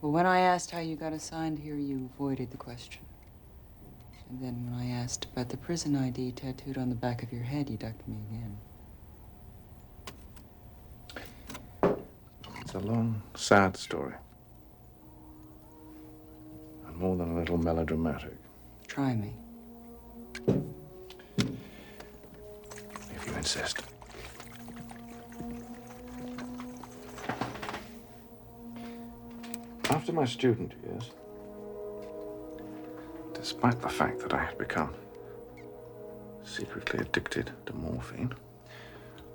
Well, 0.00 0.12
when 0.12 0.26
I 0.26 0.40
asked 0.40 0.70
how 0.70 0.80
you 0.80 0.96
got 0.96 1.12
assigned 1.12 1.58
here, 1.58 1.76
you 1.76 2.10
avoided 2.14 2.50
the 2.50 2.56
question. 2.56 3.02
And 4.30 4.42
then 4.42 4.70
when 4.70 4.80
I 4.80 4.86
asked 4.90 5.26
about 5.32 5.48
the 5.50 5.56
prison 5.56 5.94
ID 5.96 6.32
tattooed 6.32 6.76
on 6.78 6.88
the 6.88 6.94
back 6.94 7.22
of 7.22 7.32
your 7.32 7.42
head, 7.42 7.68
you 7.70 7.76
ducked 7.76 8.06
me 8.08 8.16
again. 8.30 8.56
It's 12.60 12.74
a 12.74 12.78
long, 12.78 13.22
sad 13.34 13.76
story. 13.76 14.14
And 16.86 16.96
more 16.96 17.16
than 17.16 17.30
a 17.32 17.38
little 17.38 17.58
melodramatic, 17.58 18.36
Try 18.94 19.12
me. 19.16 19.32
if 23.12 23.26
you 23.26 23.34
insist. 23.34 23.82
After 29.90 30.12
my 30.12 30.24
student 30.24 30.74
years, 30.84 31.10
despite 33.34 33.80
the 33.82 33.88
fact 33.88 34.20
that 34.20 34.32
I 34.32 34.44
had 34.44 34.56
become 34.58 34.94
secretly 36.44 37.00
addicted 37.00 37.50
to 37.66 37.72
morphine, 37.72 38.32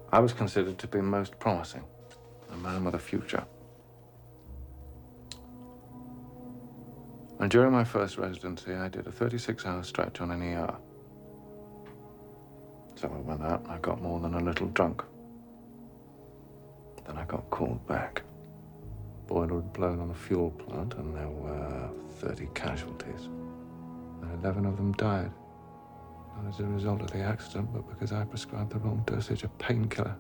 I 0.10 0.20
was 0.20 0.32
considered 0.32 0.78
to 0.78 0.88
be 0.88 1.02
most 1.02 1.38
promising, 1.38 1.84
a 2.50 2.56
man 2.56 2.86
with 2.86 2.96
a 2.96 3.00
future. 3.00 3.44
And 7.40 7.50
during 7.50 7.72
my 7.72 7.86
first 7.86 8.18
residency, 8.18 8.74
I 8.74 8.90
did 8.90 9.08
a 9.08 9.12
36 9.12 9.66
hour 9.66 9.82
stretch 9.84 10.20
on 10.20 10.32
an 10.32 10.42
ER. 10.42 10.76
So 12.96 13.08
I 13.08 13.20
went 13.20 13.42
out 13.42 13.62
and 13.64 13.72
I 13.72 13.78
got 13.78 14.02
more 14.02 14.20
than 14.20 14.34
a 14.34 14.42
little 14.42 14.68
drunk. 14.68 15.04
Then 17.08 17.18
I 17.18 17.24
got 17.24 17.50
called 17.50 17.86
back. 17.88 18.24
Boiler 19.28 19.62
had 19.62 19.72
blown 19.72 20.02
on 20.02 20.10
a 20.10 20.14
fuel 20.14 20.52
plant 20.52 20.96
and 20.96 21.16
there 21.16 21.30
were 21.30 21.90
30 22.18 22.50
casualties. 22.54 23.30
And 24.22 24.44
11 24.44 24.66
of 24.66 24.76
them 24.76 24.92
died. 24.94 25.32
Not 26.36 26.54
as 26.54 26.60
a 26.60 26.66
result 26.66 27.02
of 27.02 27.12
the 27.12 27.20
accident, 27.20 27.72
but 27.74 27.88
because 27.88 28.12
I 28.12 28.26
prescribed 28.26 28.72
the 28.72 28.80
wrong 28.80 29.02
dosage 29.06 29.44
of 29.44 29.58
painkiller. 29.60 30.16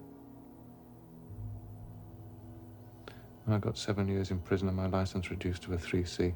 I 3.48 3.58
got 3.58 3.80
seven 3.80 4.08
years 4.08 4.30
in 4.30 4.40
prison 4.40 4.68
and 4.68 4.78
my 4.78 4.86
license 4.86 5.32
reduced 5.32 5.64
to 5.64 5.74
a 5.74 5.78
3C. 5.78 6.34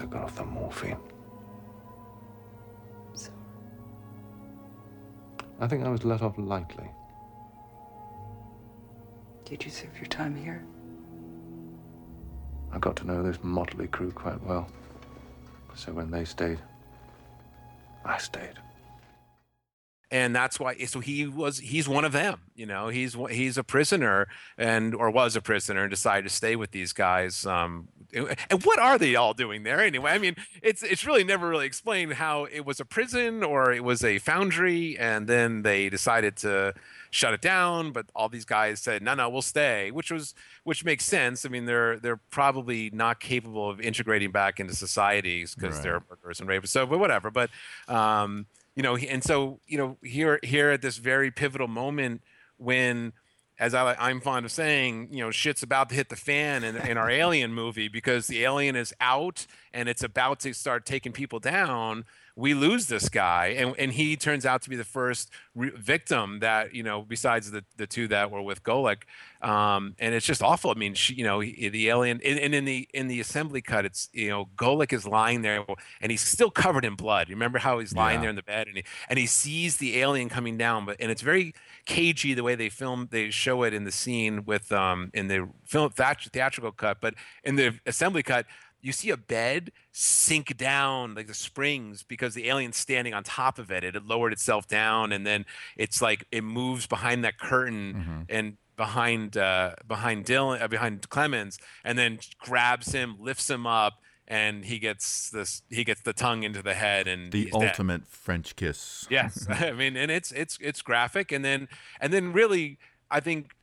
I 0.00 0.06
got 0.06 0.24
off 0.24 0.36
the 0.36 0.44
morphine. 0.44 0.98
I 5.58 5.66
think 5.66 5.84
I 5.84 5.88
was 5.88 6.04
let 6.04 6.20
off 6.20 6.36
lightly. 6.36 6.88
Did 9.46 9.64
you 9.64 9.70
serve 9.70 9.96
your 9.96 10.06
time 10.06 10.36
here? 10.36 10.62
I 12.72 12.78
got 12.78 12.96
to 12.96 13.06
know 13.06 13.22
this 13.22 13.38
motley 13.42 13.86
crew 13.86 14.10
quite 14.10 14.42
well. 14.42 14.68
So 15.74 15.92
when 15.92 16.10
they 16.10 16.24
stayed, 16.24 16.58
I 18.04 18.18
stayed. 18.18 18.58
And 20.10 20.34
that's 20.36 20.60
why 20.60 20.76
so 20.84 21.00
he 21.00 21.26
was 21.26 21.58
he's 21.58 21.88
one 21.88 22.04
of 22.04 22.12
them 22.12 22.40
you 22.54 22.64
know 22.64 22.88
he's 22.88 23.16
he's 23.30 23.58
a 23.58 23.64
prisoner 23.64 24.28
and 24.56 24.94
or 24.94 25.10
was 25.10 25.34
a 25.34 25.40
prisoner 25.42 25.82
and 25.82 25.90
decided 25.90 26.22
to 26.28 26.34
stay 26.34 26.54
with 26.54 26.70
these 26.70 26.92
guys 26.92 27.44
um 27.44 27.88
and 28.14 28.62
what 28.62 28.78
are 28.78 28.98
they 28.98 29.16
all 29.16 29.34
doing 29.34 29.64
there 29.64 29.80
anyway 29.80 30.12
i 30.12 30.18
mean 30.18 30.36
it's 30.62 30.84
it's 30.84 31.04
really 31.04 31.24
never 31.24 31.48
really 31.48 31.66
explained 31.66 32.12
how 32.14 32.44
it 32.44 32.64
was 32.64 32.78
a 32.78 32.84
prison 32.84 33.42
or 33.42 33.72
it 33.72 33.82
was 33.82 34.04
a 34.04 34.18
foundry 34.18 34.96
and 34.96 35.26
then 35.26 35.62
they 35.62 35.88
decided 35.88 36.36
to 36.36 36.72
shut 37.10 37.34
it 37.34 37.40
down 37.40 37.90
but 37.90 38.06
all 38.14 38.28
these 38.28 38.44
guys 38.44 38.80
said 38.80 39.02
no 39.02 39.12
no 39.14 39.28
we'll 39.28 39.42
stay 39.42 39.90
which 39.90 40.12
was 40.12 40.34
which 40.62 40.84
makes 40.84 41.04
sense 41.04 41.44
i 41.44 41.48
mean 41.48 41.64
they're 41.64 41.98
they're 41.98 42.20
probably 42.30 42.90
not 42.90 43.18
capable 43.18 43.68
of 43.68 43.80
integrating 43.80 44.30
back 44.30 44.60
into 44.60 44.74
societies 44.74 45.54
because 45.54 45.74
Right. 45.76 45.82
they're 45.82 46.02
murderers 46.08 46.38
and 46.38 46.48
rapists 46.48 46.68
so 46.68 46.86
but 46.86 46.98
whatever 47.00 47.30
but 47.32 47.50
um 47.88 48.46
you 48.76 48.82
know 48.82 48.96
and 48.96 49.24
so 49.24 49.58
you 49.66 49.76
know 49.76 49.96
here 50.02 50.38
here 50.44 50.70
at 50.70 50.82
this 50.82 50.98
very 50.98 51.30
pivotal 51.32 51.66
moment 51.66 52.22
when 52.58 53.12
as 53.58 53.74
I, 53.74 53.94
I'm 53.98 54.20
fond 54.20 54.44
of 54.44 54.52
saying, 54.52 55.08
you 55.10 55.20
know, 55.20 55.30
shit's 55.30 55.62
about 55.62 55.88
to 55.88 55.94
hit 55.94 56.08
the 56.10 56.16
fan 56.16 56.62
in, 56.62 56.76
in 56.76 56.98
our 56.98 57.08
Alien 57.10 57.54
movie 57.54 57.88
because 57.88 58.26
the 58.26 58.44
alien 58.44 58.76
is 58.76 58.92
out 59.00 59.46
and 59.72 59.88
it's 59.88 60.02
about 60.02 60.40
to 60.40 60.52
start 60.52 60.84
taking 60.84 61.12
people 61.12 61.38
down. 61.38 62.04
We 62.38 62.52
lose 62.52 62.86
this 62.86 63.08
guy, 63.08 63.46
and, 63.56 63.74
and 63.78 63.90
he 63.90 64.14
turns 64.14 64.44
out 64.44 64.60
to 64.62 64.70
be 64.70 64.76
the 64.76 64.84
first 64.84 65.30
re- 65.54 65.70
victim 65.74 66.40
that 66.40 66.74
you 66.74 66.82
know, 66.82 67.00
besides 67.00 67.50
the, 67.50 67.64
the 67.78 67.86
two 67.86 68.08
that 68.08 68.30
were 68.30 68.42
with 68.42 68.62
Golic, 68.62 69.04
um, 69.40 69.94
and 69.98 70.14
it's 70.14 70.26
just 70.26 70.42
awful. 70.42 70.70
I 70.70 70.74
mean, 70.74 70.92
she, 70.92 71.14
you 71.14 71.24
know, 71.24 71.40
he- 71.40 71.70
the 71.70 71.88
alien, 71.88 72.20
and, 72.22 72.38
and 72.38 72.54
in 72.54 72.66
the 72.66 72.86
in 72.92 73.08
the 73.08 73.20
assembly 73.20 73.62
cut, 73.62 73.86
it's 73.86 74.10
you 74.12 74.28
know, 74.28 74.50
Golic 74.54 74.92
is 74.92 75.06
lying 75.06 75.40
there, 75.40 75.64
and 76.02 76.10
he's 76.10 76.20
still 76.20 76.50
covered 76.50 76.84
in 76.84 76.94
blood. 76.94 77.30
You 77.30 77.34
remember 77.36 77.58
how 77.58 77.78
he's 77.78 77.94
lying 77.94 78.16
Yeah. 78.16 78.20
there 78.20 78.30
in 78.30 78.36
the 78.36 78.42
bed, 78.42 78.66
and 78.68 78.76
he 78.76 78.84
and 79.08 79.18
he 79.18 79.26
sees 79.26 79.78
the 79.78 79.98
alien 80.00 80.28
coming 80.28 80.58
down, 80.58 80.84
but 80.84 80.96
and 81.00 81.10
it's 81.10 81.22
very 81.22 81.54
cagey 81.86 82.34
the 82.34 82.42
way 82.42 82.54
they 82.54 82.68
film 82.68 83.08
they 83.12 83.30
show 83.30 83.62
it 83.62 83.72
in 83.72 83.84
the 83.84 83.92
scene 83.92 84.44
with 84.44 84.72
um 84.72 85.08
in 85.14 85.28
the 85.28 85.48
film 85.64 85.88
theat- 85.92 86.28
theatrical 86.32 86.72
cut 86.72 86.98
but 87.00 87.14
in 87.44 87.54
the 87.54 87.78
assembly 87.86 88.24
cut 88.24 88.44
you 88.86 88.92
see 88.92 89.10
a 89.10 89.16
bed 89.16 89.72
sink 89.92 90.56
down 90.56 91.14
like 91.14 91.26
the 91.26 91.34
springs 91.34 92.02
because 92.02 92.34
the 92.34 92.48
alien's 92.48 92.76
standing 92.76 93.12
on 93.12 93.22
top 93.24 93.58
of 93.58 93.70
it 93.70 93.82
it 93.84 93.94
had 93.94 94.04
lowered 94.06 94.32
itself 94.32 94.66
down 94.66 95.12
and 95.12 95.26
then 95.26 95.44
it's 95.76 96.00
like 96.00 96.24
it 96.30 96.44
moves 96.44 96.86
behind 96.86 97.24
that 97.24 97.38
curtain 97.38 98.24
and 98.28 98.56
behind 98.76 99.36
uh 99.36 99.74
behind 99.88 100.24
dillon 100.24 100.60
uh, 100.62 100.68
behind 100.68 101.08
clemens 101.08 101.58
and 101.84 101.98
then 101.98 102.18
grabs 102.38 102.92
him 102.92 103.16
lifts 103.18 103.48
him 103.50 103.66
up 103.66 103.94
and 104.28 104.64
he 104.66 104.78
gets 104.78 105.30
this 105.30 105.62
he 105.70 105.82
gets 105.84 106.02
the 106.02 106.12
tongue 106.12 106.42
into 106.42 106.62
the 106.62 106.74
head 106.74 107.06
and 107.08 107.32
The 107.32 107.44
he's 107.44 107.52
dead. 107.52 107.68
ultimate 107.70 108.06
French 108.06 108.56
kiss. 108.56 109.06
Yes, 109.08 109.46
I 109.50 109.72
mean, 109.72 109.96
and 109.96 110.10
it's 110.10 110.32
it's 110.32 110.58
it's 110.60 110.82
graphic, 110.82 111.30
and 111.30 111.44
then 111.44 111.68
and 112.00 112.12
then 112.12 112.32
really, 112.32 112.78
I 113.08 113.20
think 113.20 113.54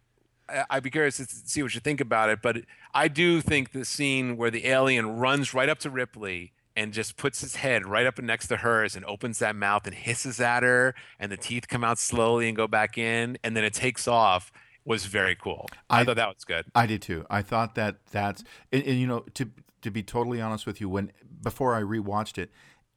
I'd 0.69 0.83
be 0.83 0.89
curious 0.89 1.17
to 1.17 1.25
see 1.25 1.63
what 1.63 1.73
you 1.73 1.79
think 1.79 2.01
about 2.01 2.29
it. 2.29 2.41
But 2.41 2.57
I 2.93 3.07
do 3.07 3.41
think 3.41 3.71
the 3.71 3.85
scene 3.85 4.37
where 4.37 4.51
the 4.51 4.67
alien 4.67 5.17
runs 5.17 5.53
right 5.53 5.69
up 5.69 5.79
to 5.79 5.89
Ripley 5.89 6.51
and 6.75 6.91
just 6.91 7.17
puts 7.17 7.41
his 7.41 7.57
head 7.57 7.85
right 7.85 8.05
up 8.05 8.19
next 8.21 8.47
to 8.47 8.57
hers 8.57 8.95
and 8.95 9.05
opens 9.05 9.39
that 9.39 9.55
mouth 9.55 9.85
and 9.85 9.95
hisses 9.95 10.39
at 10.41 10.63
her, 10.63 10.95
and 11.19 11.31
the 11.31 11.37
teeth 11.37 11.67
come 11.67 11.83
out 11.83 11.99
slowly 11.99 12.47
and 12.47 12.57
go 12.57 12.67
back 12.67 12.97
in, 12.97 13.37
and 13.43 13.55
then 13.55 13.63
it 13.63 13.73
takes 13.73 14.07
off. 14.07 14.51
Was 14.85 15.05
very 15.05 15.33
cool. 15.35 15.67
I, 15.89 16.01
I- 16.01 16.03
thought 16.03 16.17
that 16.17 16.27
was 16.27 16.43
good. 16.43 16.65
I 16.75 16.85
did 16.87 17.01
too. 17.01 17.25
I 17.29 17.41
thought 17.41 17.75
that 17.75 18.05
that's 18.11 18.43
and, 18.71 18.83
and 18.83 18.99
you 18.99 19.07
know 19.07 19.21
to 19.35 19.49
to 19.81 19.91
be 19.91 20.03
totally 20.03 20.41
honest 20.41 20.65
with 20.65 20.81
you, 20.81 20.89
when 20.89 21.11
before 21.41 21.73
I 21.73 21.81
rewatched 21.81 22.37
it, 22.37 22.51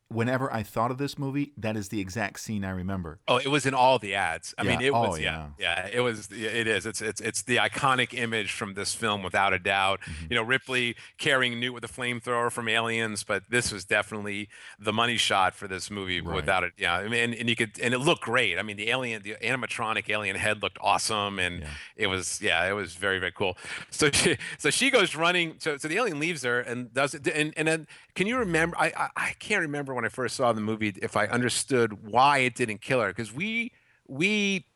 whenever 0.09 0.53
I 0.53 0.63
thought 0.63 0.91
of 0.91 0.99
this 0.99 1.19
movie, 1.19 1.53
that 1.57 1.77
is 1.77 1.89
the 1.89 2.01
exact 2.01 2.39
scene 2.41 2.65
I 2.65 2.71
remember. 2.71 3.19
Oh, 3.27 3.39
it 3.39 3.49
was 3.49 3.67
in 3.67 3.75
all 3.75 3.99
the 3.99 4.15
ads. 4.15 4.55
I 4.57 4.63
mean, 4.63 4.81
it 4.81 4.91
Oh, 4.91 5.11
was 5.11 5.21
yeah, 5.21 5.49
yeah, 5.59 5.89
it 5.93 6.01
was. 6.01 6.29
It 6.31 6.67
is. 6.67 6.87
It's 6.87 7.03
it's 7.03 7.21
it's 7.21 7.43
the 7.43 7.57
iconic 7.57 8.15
image 8.15 8.53
from 8.53 8.75
this 8.75 8.95
film 8.95 9.23
without 9.23 9.53
a 9.53 9.59
doubt. 9.59 10.01
Mm-hmm. 10.03 10.27
You 10.31 10.37
know, 10.37 10.43
Ripley 10.43 10.97
carrying 11.19 11.59
Newt 11.59 11.75
with 11.75 11.85
a 11.85 11.89
flamethrower 11.89 12.53
from 12.53 12.69
Aliens, 12.69 13.25
but 13.25 13.43
this 13.51 13.73
was 13.73 13.85
definitely 13.85 14.49
the 14.79 14.93
money 14.93 15.17
shot 15.17 15.55
for 15.55 15.67
this 15.67 15.91
movie 15.91 16.21
Right. 16.21 16.37
without 16.37 16.63
it. 16.63 16.73
Yeah, 16.79 16.95
I 16.95 17.09
mean, 17.09 17.21
and, 17.23 17.35
and 17.35 17.49
you 17.49 17.57
could 17.57 17.79
and 17.83 17.93
it 17.93 17.99
looked 17.99 18.23
great. 18.23 18.59
I 18.59 18.63
mean, 18.63 18.77
the 18.77 18.91
alien, 18.91 19.23
the 19.23 19.35
animatronic 19.43 20.09
alien 20.09 20.37
head 20.37 20.63
looked 20.63 20.79
awesome, 20.81 21.39
and 21.39 21.65
it 21.97 22.07
was 22.07 22.41
yeah, 22.41 22.65
it 22.69 22.73
was 22.75 22.95
very 22.95 23.19
very 23.19 23.33
cool. 23.33 23.57
So 23.91 24.11
she 24.11 24.37
so 24.59 24.71
she 24.71 24.91
goes 24.91 25.17
running. 25.17 25.57
So 25.59 25.77
so 25.79 25.89
the 25.89 25.97
alien 25.97 26.21
leaves 26.21 26.43
her 26.45 26.61
and 26.61 26.93
does 26.95 27.15
it. 27.15 27.27
And 27.27 27.53
and 27.57 27.67
then 27.67 27.87
can 28.15 28.27
you 28.29 28.39
remember? 28.39 28.77
I 28.79 28.93
I, 28.97 29.09
I 29.17 29.33
can't 29.39 29.63
remember 29.63 29.96
when 29.97 30.05
I 30.05 30.09
first 30.09 30.37
saw 30.37 30.53
the 30.53 30.61
movie 30.61 30.95
if 31.03 31.17
I 31.17 31.27
understood 31.27 32.07
why 32.07 32.39
it 32.39 32.55
didn't 32.55 32.81
kill 32.81 33.01
her 33.01 33.09
because 33.09 33.33
we 33.33 33.73
we 34.07 34.67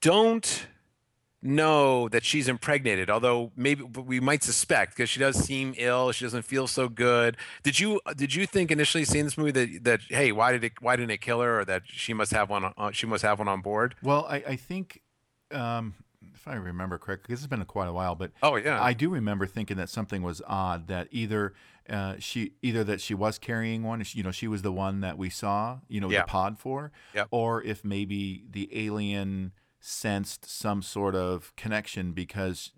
don't 0.00 0.66
know 1.42 2.06
that 2.10 2.22
she's 2.22 2.48
impregnated 2.48 3.08
although 3.08 3.50
maybe 3.56 3.82
we 3.82 4.20
might 4.20 4.42
suspect 4.42 4.92
because 4.94 5.08
she 5.08 5.18
does 5.18 5.36
seem 5.42 5.72
ill 5.78 6.12
she 6.12 6.22
doesn't 6.24 6.42
feel 6.42 6.66
so 6.66 6.86
good 6.86 7.34
did 7.62 7.80
you 7.80 7.98
did 8.14 8.34
you 8.34 8.44
think 8.46 8.70
initially 8.70 9.06
seeing 9.06 9.24
this 9.24 9.38
movie 9.38 9.50
that 9.50 9.82
that 9.84 10.00
hey 10.10 10.32
why 10.32 10.52
did 10.52 10.62
it 10.62 10.72
why 10.82 10.96
didn't 10.96 11.10
it 11.10 11.20
kill 11.22 11.40
her 11.40 11.60
or 11.60 11.64
that 11.64 11.82
she 11.86 12.12
must 12.12 12.30
have 12.32 12.50
one 12.50 12.70
on, 12.76 12.92
she 12.92 13.06
must 13.06 13.22
have 13.22 13.38
one 13.38 13.48
on 13.48 13.62
board 13.62 13.94
Well, 14.02 14.26
I, 14.28 14.36
I 14.48 14.56
think, 14.56 15.00
um, 15.50 15.94
if 16.34 16.46
I 16.46 16.54
remember 16.56 16.98
correctly, 16.98 17.28
because 17.28 17.42
it's 17.42 17.48
been 17.50 17.64
quite 17.64 17.88
a 17.88 17.92
while, 17.92 18.14
but 18.14 18.32
Oh, 18.42 18.56
yeah. 18.56 18.82
I 18.82 18.92
do 18.92 19.08
remember 19.08 19.46
thinking 19.46 19.78
that 19.78 19.88
something 19.88 20.22
was 20.22 20.42
odd. 20.46 20.88
That 20.88 21.08
either 21.10 21.54
uh, 21.90 22.14
she, 22.18 22.52
either 22.62 22.84
that 22.84 23.00
she 23.00 23.14
was 23.14 23.38
carrying 23.38 23.82
one, 23.82 24.02
you 24.12 24.22
know, 24.22 24.30
she 24.30 24.46
was 24.48 24.62
the 24.62 24.72
one 24.72 25.00
that 25.00 25.18
we 25.18 25.28
saw, 25.28 25.80
you 25.88 26.00
know, 26.00 26.08
Yeah. 26.10 26.20
the 26.22 26.26
pod 26.28 26.58
for, 26.58 26.92
Yep. 27.14 27.28
or 27.30 27.62
if 27.64 27.84
maybe 27.84 28.44
the 28.48 28.68
alien 28.86 29.52
sensed 29.80 30.44
some 30.48 30.82
sort 30.82 31.14
of 31.14 31.54
connection 31.56 32.12
because 32.12 32.72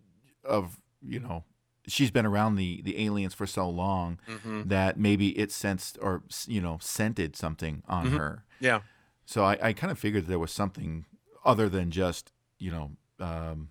of, 0.44 0.80
you 1.00 1.20
know. 1.20 1.44
She's 1.88 2.12
been 2.12 2.24
around 2.26 2.54
the, 2.56 2.80
the 2.82 3.04
aliens 3.04 3.34
for 3.34 3.44
so 3.46 3.68
long 3.68 4.20
Mhm. 4.28 4.68
that 4.68 4.96
maybe 4.98 5.36
it 5.36 5.50
sensed 5.50 5.98
or 6.00 6.22
you 6.46 6.60
know 6.60 6.78
scented 6.80 7.34
something 7.34 7.82
on 7.88 8.06
Mhm. 8.06 8.16
her. 8.18 8.44
Yeah. 8.60 8.82
So 9.26 9.44
I, 9.44 9.58
I 9.60 9.72
kind 9.72 9.90
of 9.90 9.98
figured 9.98 10.26
there 10.26 10.38
was 10.38 10.52
something 10.52 11.06
other 11.44 11.68
than 11.68 11.90
just 11.90 12.32
you 12.58 12.70
know 12.70 12.92
um, 13.18 13.70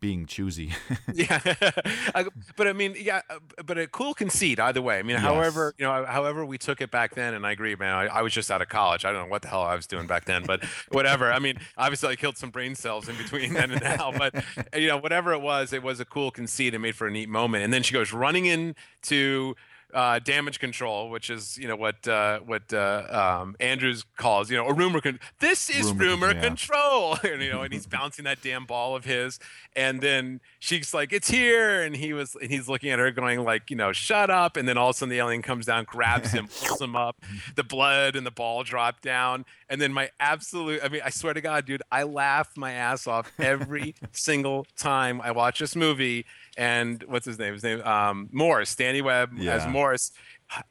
being 0.00 0.26
choosy. 0.26 0.72
yeah, 1.14 1.40
but 2.56 2.66
I 2.66 2.72
mean, 2.72 2.94
yeah, 2.98 3.20
uh, 3.28 3.38
but 3.64 3.78
a 3.78 3.86
cool 3.86 4.14
conceit 4.14 4.58
either 4.58 4.82
way. 4.82 4.98
I 4.98 5.02
mean, 5.02 5.16
however, 5.16 5.74
you 5.78 5.84
know, 5.84 6.04
however 6.06 6.44
we 6.44 6.58
took 6.58 6.80
it 6.80 6.90
back 6.90 7.14
then, 7.14 7.34
and 7.34 7.46
I 7.46 7.52
agree, 7.52 7.76
man. 7.76 7.94
I, 7.94 8.06
I 8.06 8.22
was 8.22 8.32
just 8.32 8.50
out 8.50 8.62
of 8.62 8.68
college. 8.68 9.04
I 9.04 9.12
don't 9.12 9.24
know 9.24 9.30
what 9.30 9.42
the 9.42 9.48
hell 9.48 9.62
I 9.62 9.76
was 9.76 9.86
doing 9.86 10.06
back 10.06 10.24
then, 10.24 10.44
but 10.44 10.64
whatever. 10.90 11.32
I 11.32 11.38
mean, 11.38 11.58
obviously, 11.76 12.08
I 12.08 12.16
killed 12.16 12.36
some 12.36 12.50
brain 12.50 12.74
cells 12.74 13.08
in 13.08 13.16
between 13.16 13.54
then 13.54 13.70
and 13.70 13.82
now, 13.82 14.12
but 14.16 14.34
you 14.74 14.88
know, 14.88 14.96
whatever 14.96 15.32
it 15.32 15.40
was, 15.40 15.72
it 15.72 15.82
was 15.82 16.00
a 16.00 16.04
cool 16.04 16.30
conceit 16.30 16.74
and 16.74 16.82
made 16.82 16.96
for 16.96 17.06
a 17.06 17.10
neat 17.10 17.28
moment. 17.28 17.64
And 17.64 17.72
then 17.72 17.82
she 17.82 17.92
goes 17.92 18.12
running 18.12 18.46
into 18.46 19.54
uh, 19.94 20.18
damage 20.18 20.58
control, 20.60 21.10
which 21.10 21.30
is 21.30 21.58
you 21.58 21.68
know 21.68 21.76
what 21.76 22.06
uh, 22.06 22.40
what 22.40 22.72
uh, 22.72 23.40
um, 23.42 23.56
Andrews 23.60 24.04
calls 24.16 24.50
you 24.50 24.56
know 24.56 24.66
a 24.66 24.72
rumor. 24.72 25.00
Con- 25.00 25.20
this 25.40 25.70
is 25.70 25.92
Rumor 25.92 26.04
rumor, 26.04 26.34
yeah. 26.34 26.40
control, 26.40 27.16
and, 27.22 27.42
you 27.42 27.50
know, 27.50 27.62
and 27.62 27.72
he's 27.72 27.86
bouncing 27.98 28.24
that 28.24 28.42
damn 28.42 28.66
ball 28.66 28.96
of 28.96 29.04
his, 29.04 29.38
and 29.76 30.00
then 30.00 30.40
she's 30.58 30.92
like, 30.94 31.12
"It's 31.12 31.28
here," 31.28 31.82
and 31.82 31.96
he 31.96 32.12
was 32.12 32.36
and 32.40 32.50
he's 32.50 32.68
looking 32.68 32.90
at 32.90 32.98
her, 32.98 33.10
going 33.10 33.42
like, 33.44 33.70
you 33.70 33.76
know, 33.76 33.92
"Shut 33.92 34.30
up!" 34.30 34.56
And 34.56 34.68
then 34.68 34.76
all 34.76 34.90
of 34.90 34.96
a 34.96 34.98
sudden 34.98 35.10
the 35.10 35.18
alien 35.18 35.42
comes 35.42 35.66
down, 35.66 35.84
grabs 35.84 36.32
him, 36.32 36.48
pulls 36.48 36.80
him 36.80 36.96
up, 36.96 37.16
the 37.56 37.64
blood 37.64 38.16
and 38.16 38.26
the 38.26 38.30
ball 38.30 38.62
drop 38.64 39.00
down, 39.00 39.44
and 39.68 39.80
then 39.80 39.92
my 39.92 40.10
absolute, 40.18 40.80
I 40.82 40.88
mean, 40.88 41.02
I 41.04 41.10
swear 41.10 41.34
to 41.34 41.40
God, 41.40 41.64
dude, 41.66 41.82
I 41.90 42.02
laugh 42.02 42.56
my 42.56 42.72
ass 42.72 43.06
off 43.06 43.30
every 43.38 43.94
single 44.12 44.66
time 44.76 45.20
I 45.20 45.30
watch 45.30 45.60
this 45.60 45.76
movie. 45.76 46.26
And 46.56 47.02
what's 47.04 47.26
his 47.26 47.38
name? 47.38 47.54
His 47.54 47.62
name, 47.62 47.80
um, 47.82 48.28
Morris, 48.32 48.74
Danny 48.74 49.02
Webb 49.02 49.38
as 49.40 49.66
Morris. 49.66 50.12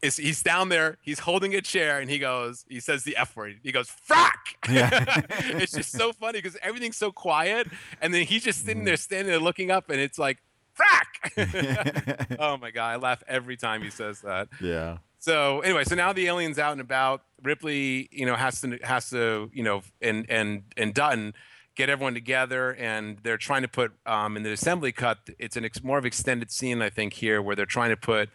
Is 0.02 0.18
he's 0.18 0.44
down 0.44 0.68
there? 0.68 0.98
He's 1.02 1.20
holding 1.20 1.56
a 1.56 1.62
chair, 1.62 2.00
and 2.00 2.10
he 2.10 2.20
goes. 2.20 2.66
He 2.68 2.82
says 2.82 3.04
the 3.04 3.16
f 3.16 3.34
word. 3.36 3.60
He 3.64 3.72
goes 3.72 3.90
"frack." 4.08 4.58
Yeah. 4.70 5.22
it's 5.58 5.72
just 5.72 5.94
so 5.94 6.12
funny 6.12 6.40
because 6.40 6.58
everything's 6.62 6.98
so 6.98 7.14
quiet, 7.14 7.68
and 8.02 8.14
then 8.14 8.26
he's 8.26 8.44
just 8.44 8.66
sitting 8.66 8.84
there, 8.84 8.98
standing 8.98 9.28
there, 9.28 9.40
looking 9.40 9.72
up, 9.72 9.90
and 9.90 10.00
it's 10.02 10.20
like 10.20 10.40
"frack." 10.78 12.36
oh 12.40 12.58
my 12.58 12.72
god, 12.72 12.90
I 12.90 12.96
laugh 12.98 13.24
every 13.26 13.56
time 13.56 13.82
he 13.82 13.90
says 13.90 14.20
that. 14.22 14.50
yeah. 14.60 14.98
So 15.20 15.60
anyway, 15.62 15.84
so 15.84 15.96
now 15.96 16.14
the 16.14 16.28
alien's 16.28 16.60
out 16.60 16.72
and 16.72 16.82
about. 16.82 17.24
Ripley, 17.44 18.10
you 18.12 18.26
know, 18.26 18.36
has 18.36 18.62
to 18.62 18.80
has 18.84 19.10
to, 19.12 19.50
you 19.54 19.64
know, 19.64 19.82
and 20.02 20.26
and 20.30 20.64
and 20.76 20.94
Dutton 20.94 21.34
get 21.80 21.90
everyone 21.90 22.14
together, 22.14 22.76
and 22.76 23.20
they're 23.24 23.38
trying 23.38 23.62
to 23.62 23.68
put 23.70 23.94
um, 24.06 24.36
in 24.36 24.44
the 24.44 24.52
assembly 24.52 24.92
cut. 24.92 25.18
It's 25.40 25.56
an 25.56 25.64
ex- 25.64 25.82
more 25.82 25.98
of 25.98 26.06
extended 26.06 26.52
scene, 26.52 26.82
I 26.82 26.90
think, 26.90 27.14
here 27.14 27.42
where 27.42 27.56
they're 27.56 27.66
trying 27.66 27.92
to 27.92 27.96
put 27.96 28.30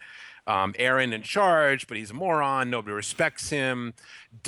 um, 0.47 0.73
Aaron 0.79 1.13
in 1.13 1.21
charge, 1.21 1.85
but 1.85 1.95
he's 1.95 2.09
a 2.09 2.15
moron. 2.15 2.71
Nobody 2.71 2.95
respects 2.95 3.51
him. 3.51 3.93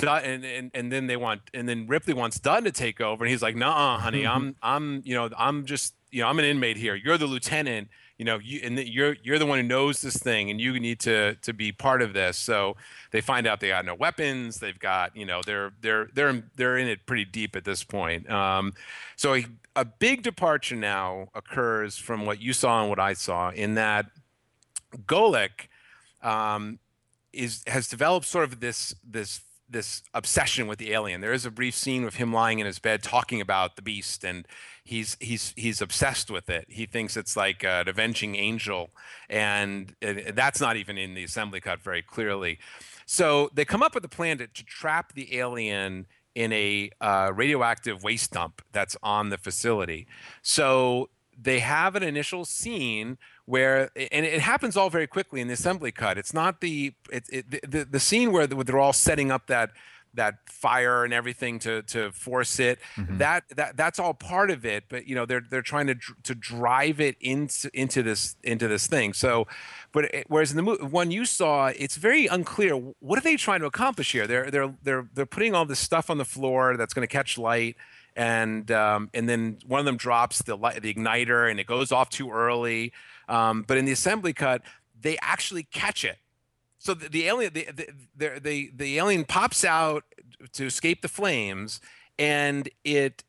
And, 0.02 0.44
and 0.44 0.72
and 0.74 0.90
then 0.90 1.06
they 1.06 1.16
want, 1.16 1.42
and 1.54 1.68
then 1.68 1.86
Ripley 1.86 2.12
wants 2.12 2.40
Dutton 2.40 2.64
to 2.64 2.72
take 2.72 3.00
over, 3.00 3.22
and 3.22 3.30
he's 3.30 3.40
like, 3.40 3.54
"Nah, 3.54 4.00
honey, 4.00 4.26
I'm 4.34 4.56
I'm 4.64 5.02
you 5.04 5.14
know 5.14 5.30
I'm 5.38 5.64
just 5.64 5.94
you 6.10 6.22
know 6.22 6.28
I'm 6.28 6.38
an 6.40 6.44
inmate 6.44 6.76
here. 6.76 6.96
You're 6.96 7.18
the 7.18 7.26
lieutenant." 7.26 7.88
You 8.18 8.24
know 8.24 8.38
you 8.38 8.60
and 8.62 8.76
that 8.76 8.90
you're 8.90 9.16
you're 9.22 9.38
the 9.38 9.46
one 9.46 9.58
who 9.58 9.66
knows 9.66 10.00
this 10.00 10.16
thing 10.16 10.50
and 10.50 10.60
you 10.60 10.78
need 10.78 10.98
to 11.00 11.36
to 11.36 11.52
be 11.52 11.72
part 11.72 12.02
of 12.02 12.12
this. 12.12 12.36
So 12.36 12.76
they 13.12 13.20
find 13.20 13.46
out 13.46 13.60
they 13.60 13.68
got 13.68 13.84
no 13.84 13.94
weapons. 13.94 14.58
They've 14.58 14.78
got 14.78 15.16
you 15.16 15.24
know 15.24 15.40
they're 15.46 15.72
they're 15.80 16.08
they're 16.12 16.42
they're 16.56 16.76
in 16.76 16.88
it 16.88 17.06
pretty 17.06 17.24
deep 17.24 17.54
at 17.54 17.64
this 17.64 17.84
point. 17.84 18.28
Um, 18.28 18.74
so 19.16 19.34
a, 19.34 19.46
a 19.76 19.84
big 19.84 20.22
departure 20.22 20.76
now 20.76 21.28
occurs 21.34 21.96
from 21.96 22.26
what 22.26 22.42
you 22.42 22.52
saw 22.52 22.80
and 22.80 22.90
what 22.90 22.98
i 22.98 23.12
saw 23.12 23.50
in 23.50 23.74
that 23.74 24.06
Golic 25.06 25.68
um, 26.22 26.78
is 27.32 27.62
has 27.66 27.88
developed 27.88 28.26
sort 28.26 28.44
of 28.44 28.60
this 28.60 28.94
this 29.08 29.40
this 29.68 30.02
obsession 30.14 30.66
with 30.66 30.78
the 30.78 30.92
alien. 30.92 31.20
There 31.20 31.32
is 31.32 31.44
a 31.44 31.50
brief 31.50 31.74
scene 31.74 32.04
with 32.04 32.16
him 32.16 32.32
lying 32.32 32.58
in 32.58 32.66
his 32.66 32.78
bed 32.78 33.02
talking 33.02 33.40
about 33.40 33.76
the 33.76 33.82
beast, 33.82 34.24
and 34.24 34.46
he's 34.82 35.16
he's 35.20 35.52
he's 35.56 35.82
obsessed 35.82 36.30
with 36.30 36.48
it. 36.48 36.66
He 36.68 36.86
thinks 36.86 37.16
it's 37.16 37.36
like 37.36 37.64
an 37.64 37.88
avenging 37.88 38.36
angel, 38.36 38.90
and 39.28 39.94
uh, 40.06 40.14
that's 40.32 40.60
not 40.60 40.76
even 40.76 40.96
in 40.96 41.14
the 41.14 41.24
assembly 41.24 41.60
cut 41.60 41.80
very 41.80 42.02
clearly. 42.02 42.58
So 43.06 43.50
they 43.54 43.64
come 43.64 43.82
up 43.82 43.94
with 43.94 44.04
a 44.04 44.08
plan 44.08 44.38
to, 44.38 44.46
to 44.46 44.64
trap 44.64 45.14
the 45.14 45.38
alien 45.38 46.06
in 46.34 46.52
a 46.52 46.90
uh, 47.00 47.32
radioactive 47.34 48.02
waste 48.02 48.32
dump 48.32 48.62
that's 48.72 48.96
on 49.02 49.30
the 49.30 49.38
facility. 49.38 50.06
So 50.42 51.10
they 51.40 51.60
have 51.60 51.94
an 51.94 52.02
initial 52.02 52.44
scene 52.44 53.18
where 53.48 53.90
and 53.96 54.26
it 54.26 54.40
happens 54.40 54.76
all 54.76 54.90
very 54.90 55.06
quickly 55.06 55.40
in 55.40 55.48
the 55.48 55.54
assembly 55.54 55.90
cut. 55.90 56.18
It's 56.18 56.34
not 56.34 56.60
the 56.60 56.92
it, 57.10 57.24
it, 57.32 57.70
the, 57.70 57.84
the 57.84 58.00
scene 58.00 58.30
where 58.30 58.46
they're 58.46 58.78
all 58.78 58.92
setting 58.92 59.30
up 59.30 59.46
that 59.46 59.70
that 60.14 60.34
fire 60.46 61.04
and 61.04 61.14
everything 61.14 61.58
to 61.60 61.82
to 61.82 62.10
force 62.12 62.58
it 62.58 62.78
that 63.18 63.44
that 63.56 63.76
that's 63.76 63.98
all 63.98 64.14
part 64.14 64.50
of 64.50 64.64
it 64.64 64.84
but 64.88 65.06
you 65.06 65.14
know 65.14 65.26
they're 65.26 65.42
they're 65.50 65.62
trying 65.62 65.86
to 65.86 65.94
to 66.22 66.34
drive 66.34 66.98
it 66.98 67.16
into 67.20 67.70
into 67.72 68.02
this 68.02 68.36
into 68.42 68.68
this 68.68 68.86
thing. 68.86 69.14
So 69.14 69.46
but 69.92 70.04
it, 70.06 70.26
whereas 70.28 70.50
in 70.50 70.56
the 70.56 70.62
mo- 70.62 70.88
one 70.90 71.10
you 71.10 71.24
saw 71.24 71.68
it's 71.68 71.96
very 71.96 72.26
unclear 72.26 72.74
what 72.74 73.18
are 73.18 73.22
they 73.22 73.36
trying 73.36 73.60
to 73.60 73.66
accomplish 73.66 74.12
here? 74.12 74.26
They're 74.26 74.50
they're 74.50 74.74
they're 74.82 75.08
they're 75.14 75.26
putting 75.26 75.54
all 75.54 75.64
this 75.64 75.78
stuff 75.78 76.10
on 76.10 76.18
the 76.18 76.26
floor 76.26 76.76
that's 76.76 76.92
going 76.92 77.06
to 77.06 77.12
catch 77.12 77.38
light 77.38 77.76
and 78.16 78.70
um, 78.72 79.10
and 79.14 79.28
then 79.28 79.58
one 79.66 79.78
of 79.78 79.86
them 79.86 79.96
drops 79.96 80.42
the 80.42 80.56
light, 80.56 80.82
the 80.82 80.92
igniter 80.92 81.50
and 81.50 81.60
it 81.60 81.66
goes 81.66 81.92
off 81.92 82.10
too 82.10 82.30
early. 82.30 82.92
Um, 83.28 83.64
but 83.66 83.76
in 83.76 83.84
the 83.84 83.92
assembly 83.92 84.32
cut, 84.32 84.62
they 85.00 85.18
actually 85.20 85.64
catch 85.64 86.04
it. 86.04 86.18
So 86.78 86.94
the, 86.94 87.08
the 87.08 87.26
alien 87.26 87.52
the, 87.52 87.68
the, 87.74 87.88
the 88.16 88.40
the 88.40 88.70
the 88.74 88.98
alien 88.98 89.24
pops 89.24 89.64
out 89.64 90.04
to 90.52 90.66
escape 90.66 91.02
the 91.02 91.08
flames, 91.08 91.80
and 92.18 92.68
it 92.84 93.24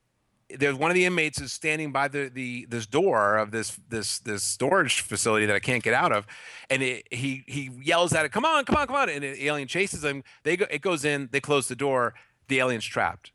there's 0.49 0.75
one 0.75 0.89
of 0.89 0.95
the 0.95 1.05
inmates 1.05 1.39
is 1.41 1.51
standing 1.51 1.91
by 1.91 2.07
the, 2.07 2.29
the 2.33 2.65
this 2.69 2.85
door 2.85 3.37
of 3.37 3.51
this 3.51 3.77
this 3.89 4.19
this 4.19 4.43
storage 4.43 5.01
facility 5.01 5.45
that 5.47 5.55
I 5.55 5.59
can't 5.59 5.83
get 5.83 5.93
out 5.93 6.11
of, 6.11 6.27
and 6.69 6.83
it, 6.83 7.07
he 7.11 7.43
he 7.47 7.71
yells 7.81 8.13
at 8.13 8.25
it, 8.25 8.31
"Come 8.31 8.45
on, 8.45 8.65
come 8.65 8.75
on, 8.75 8.87
come 8.87 8.95
on!" 8.95 9.09
And 9.09 9.23
the 9.23 9.45
alien 9.45 9.67
chases 9.67 10.03
him. 10.03 10.23
They 10.43 10.57
go, 10.57 10.65
it 10.69 10.81
goes 10.81 11.03
in. 11.03 11.29
They 11.31 11.41
close 11.41 11.67
the 11.67 11.75
door. 11.75 12.13
The 12.47 12.59
alien's 12.59 12.85
trapped 12.85 13.31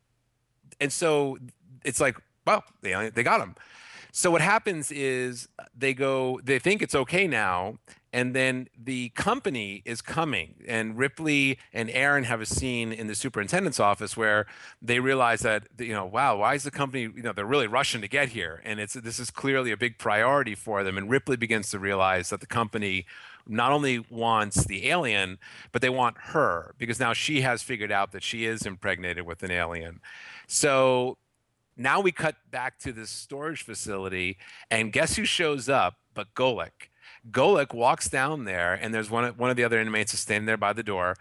and 0.81 0.93
so 0.93 1.39
it's 1.85 2.01
like, 2.01 2.17
well, 2.47 2.65
they 2.83 3.11
they 3.11 3.23
got 3.23 3.41
him. 3.41 3.55
So 4.17 4.31
what 4.31 4.43
happens 4.43 4.93
is 4.93 5.49
uh, 5.59 5.65
they 5.77 5.93
go, 5.93 6.39
they 6.45 6.61
think 6.61 6.83
it's 6.83 6.95
okay 6.95 7.27
now, 7.27 7.79
and 8.13 8.33
then 8.33 8.69
the 8.81 9.09
company 9.09 9.83
is 9.85 10.01
coming, 10.01 10.55
and 10.69 10.97
Ripley 10.97 11.59
and 11.73 11.91
Aaron 11.91 12.23
have 12.23 12.41
a 12.41 12.47
scene 12.47 12.93
in 12.93 13.09
the 13.09 13.17
superintendent's 13.17 13.81
office 13.81 14.17
where 14.17 14.47
they 14.81 15.01
realize 15.01 15.41
that 15.41 15.67
you 15.81 15.93
know, 15.93 16.07
wow, 16.07 16.37
why 16.37 16.55
is 16.55 16.63
the 16.63 16.71
company, 16.71 17.03
you 17.03 17.25
know, 17.25 17.33
they're 17.33 17.45
really 17.45 17.67
rushing 17.67 18.03
to 18.03 18.09
get 18.09 18.29
here, 18.29 18.63
and 18.65 18.79
it's 18.79 18.93
this 18.95 19.19
is 19.19 19.33
clearly 19.33 19.73
a 19.73 19.77
big 19.77 19.99
priority 19.99 20.55
for 20.55 20.85
them, 20.85 20.97
and 20.97 21.11
Ripley 21.11 21.37
begins 21.37 21.71
to 21.71 21.81
realize 21.81 22.31
that 22.31 22.39
the 22.39 22.47
company 22.47 23.07
not 23.49 23.73
only 23.73 23.99
wants 23.99 24.65
the 24.65 24.91
alien, 24.91 25.39
but 25.73 25.83
they 25.83 25.91
want 25.91 26.17
her 26.19 26.77
because 26.79 27.01
now 27.01 27.13
she 27.13 27.41
has 27.41 27.65
figured 27.65 27.91
out 27.91 28.13
that 28.13 28.23
she 28.23 28.45
is 28.45 28.65
impregnated 28.65 29.27
with 29.27 29.43
an 29.43 29.51
alien. 29.51 30.01
So 30.47 31.19
now 31.77 32.01
we 32.01 32.13
cut 32.13 32.37
back 32.51 32.79
to 32.81 32.93
this 32.93 33.11
storage 33.11 33.63
facility, 33.63 34.39
and 34.71 34.93
guess 34.93 35.17
who 35.17 35.25
shows 35.25 35.69
up? 35.69 35.97
But 36.15 36.35
Golic. 36.35 36.91
Golic 37.31 37.75
walks 37.75 38.09
down 38.09 38.45
there, 38.45 38.75
and 38.75 38.95
there's 38.95 39.11
one 39.11 39.25
of, 39.25 39.39
one 39.39 39.51
of 39.51 39.57
the 39.57 39.65
other 39.65 39.81
inmates 39.81 40.15
is 40.15 40.21
standing 40.21 40.47
there 40.47 40.57
by 40.57 40.73
the 40.73 40.83
door. 40.83 41.17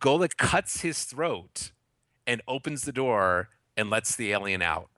Golic 0.00 0.36
cuts 0.36 0.80
his 0.80 1.04
throat 1.04 1.72
and 2.26 2.42
opens 2.46 2.82
the 2.82 2.92
door 2.92 3.48
and 3.76 3.90
lets 3.90 4.14
the 4.14 4.32
alien 4.32 4.62
out. 4.62 4.88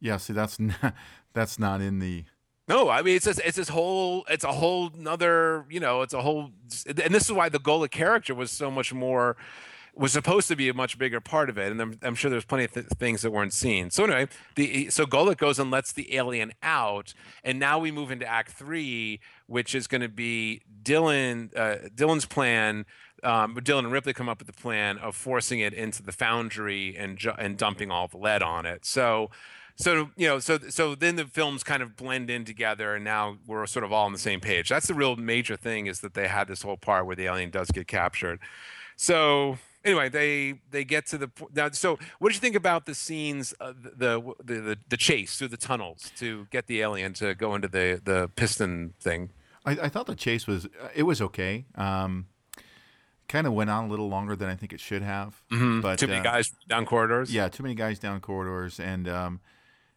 Yeah, 0.00 0.18
see, 0.18 0.32
that's 0.32 0.58
not, 0.58 0.94
that's 1.32 1.58
not 1.58 1.80
in 1.80 1.98
the. 1.98 2.24
No, 2.68 2.88
I 2.88 3.02
mean 3.02 3.14
it's 3.14 3.26
just, 3.26 3.40
it's 3.44 3.56
this 3.56 3.68
whole 3.68 4.24
it's 4.28 4.42
a 4.42 4.50
whole 4.50 4.90
another 4.98 5.64
you 5.70 5.78
know 5.78 6.02
it's 6.02 6.14
a 6.14 6.20
whole 6.20 6.50
and 6.84 7.14
this 7.14 7.26
is 7.26 7.32
why 7.32 7.48
the 7.48 7.60
Golek 7.60 7.92
character 7.92 8.34
was 8.34 8.50
so 8.50 8.72
much 8.72 8.92
more 8.92 9.36
was 9.96 10.12
supposed 10.12 10.46
to 10.48 10.56
be 10.56 10.68
a 10.68 10.74
much 10.74 10.98
bigger 10.98 11.20
part 11.20 11.48
of 11.48 11.56
it, 11.56 11.72
and 11.72 11.80
I'm, 11.80 11.98
I'm 12.02 12.14
sure 12.14 12.30
there's 12.30 12.44
plenty 12.44 12.64
of 12.64 12.72
th- 12.72 12.86
things 12.98 13.22
that 13.22 13.30
weren't 13.30 13.54
seen. 13.54 13.90
So 13.90 14.04
anyway, 14.04 14.28
the 14.54 14.90
so 14.90 15.06
Golic 15.06 15.38
goes 15.38 15.58
and 15.58 15.70
lets 15.70 15.92
the 15.92 16.14
alien 16.14 16.52
out, 16.62 17.14
and 17.42 17.58
now 17.58 17.78
we 17.78 17.90
move 17.90 18.10
into 18.10 18.26
Act 18.26 18.52
Three, 18.52 19.20
which 19.46 19.74
is 19.74 19.86
going 19.86 20.02
to 20.02 20.08
be 20.08 20.60
Dillon 20.82 21.50
uh, 21.56 21.76
Dillon's 21.94 22.26
plan. 22.26 22.84
Um, 23.22 23.58
Dillon 23.64 23.86
and 23.86 23.92
Ripley 23.92 24.12
come 24.12 24.28
up 24.28 24.38
with 24.38 24.46
the 24.46 24.52
plan 24.52 24.98
of 24.98 25.16
forcing 25.16 25.60
it 25.60 25.72
into 25.72 26.02
the 26.02 26.12
foundry 26.12 26.94
and 26.96 27.16
ju- 27.16 27.34
and 27.38 27.56
dumping 27.56 27.90
all 27.90 28.06
the 28.06 28.18
lead 28.18 28.42
on 28.42 28.66
it. 28.66 28.84
So 28.84 29.30
so 29.76 30.10
you 30.16 30.26
know 30.26 30.38
so 30.38 30.58
so 30.68 30.94
then 30.94 31.16
the 31.16 31.24
films 31.26 31.62
kind 31.62 31.82
of 31.82 31.96
blend 31.96 32.30
in 32.30 32.44
together 32.44 32.94
and 32.94 33.04
now 33.04 33.36
we're 33.46 33.66
sort 33.66 33.84
of 33.84 33.92
all 33.92 34.06
on 34.06 34.12
the 34.12 34.18
same 34.18 34.40
page 34.40 34.70
that's 34.70 34.86
the 34.86 34.94
real 34.94 35.16
major 35.16 35.54
thing 35.54 35.86
is 35.86 36.00
that 36.00 36.14
they 36.14 36.26
had 36.26 36.48
this 36.48 36.62
whole 36.62 36.78
part 36.78 37.04
where 37.04 37.14
the 37.14 37.26
alien 37.26 37.50
does 37.50 37.70
get 37.70 37.86
captured 37.86 38.40
so 38.96 39.58
anyway 39.86 40.08
they 40.10 40.60
they 40.70 40.84
get 40.84 41.06
to 41.06 41.16
the 41.16 41.30
now 41.54 41.70
so 41.70 41.98
what 42.18 42.28
did 42.28 42.34
you 42.34 42.40
think 42.40 42.56
about 42.56 42.84
the 42.84 42.94
scenes 42.94 43.54
uh, 43.60 43.72
the, 43.96 44.34
the 44.44 44.54
the 44.54 44.78
the 44.88 44.96
chase 44.96 45.38
through 45.38 45.48
the 45.48 45.56
tunnels 45.56 46.10
to 46.16 46.46
get 46.50 46.66
the 46.66 46.80
alien 46.82 47.12
to 47.14 47.34
go 47.34 47.54
into 47.54 47.68
the 47.68 48.00
the 48.04 48.28
piston 48.36 48.92
thing 49.00 49.30
I, 49.64 49.72
I 49.82 49.88
thought 49.88 50.06
the 50.06 50.14
chase 50.14 50.46
was 50.46 50.68
it 50.94 51.02
was 51.02 51.20
okay. 51.20 51.64
Um, 51.74 52.26
kind 53.28 53.46
of 53.48 53.52
went 53.52 53.68
on 53.68 53.86
a 53.86 53.88
little 53.88 54.08
longer 54.08 54.36
than 54.36 54.48
I 54.48 54.54
think 54.54 54.72
it 54.72 54.78
should 54.78 55.02
have. 55.02 55.42
Mhm. 55.50 55.82
But 55.82 55.98
too 55.98 56.06
many 56.06 56.20
uh, 56.20 56.22
guys 56.22 56.52
down 56.68 56.86
corridors 56.86 57.34
Yeah, 57.34 57.48
too 57.48 57.64
many 57.64 57.74
guys 57.74 57.98
down 57.98 58.20
corridors, 58.20 58.78
and 58.78 59.08
um, 59.08 59.40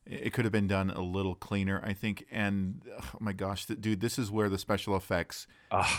It 0.07 0.33
could 0.33 0.43
have 0.45 0.51
been 0.51 0.67
done 0.67 0.89
a 0.89 1.01
little 1.01 1.35
cleaner, 1.35 1.79
I 1.85 1.93
think. 1.93 2.25
And 2.31 2.81
oh 2.99 3.17
my 3.19 3.31
gosh, 3.33 3.67
dude, 3.67 4.01
this 4.01 4.17
is 4.17 4.31
where 4.31 4.49
the 4.49 4.57
special 4.57 4.95
effects 4.95 5.45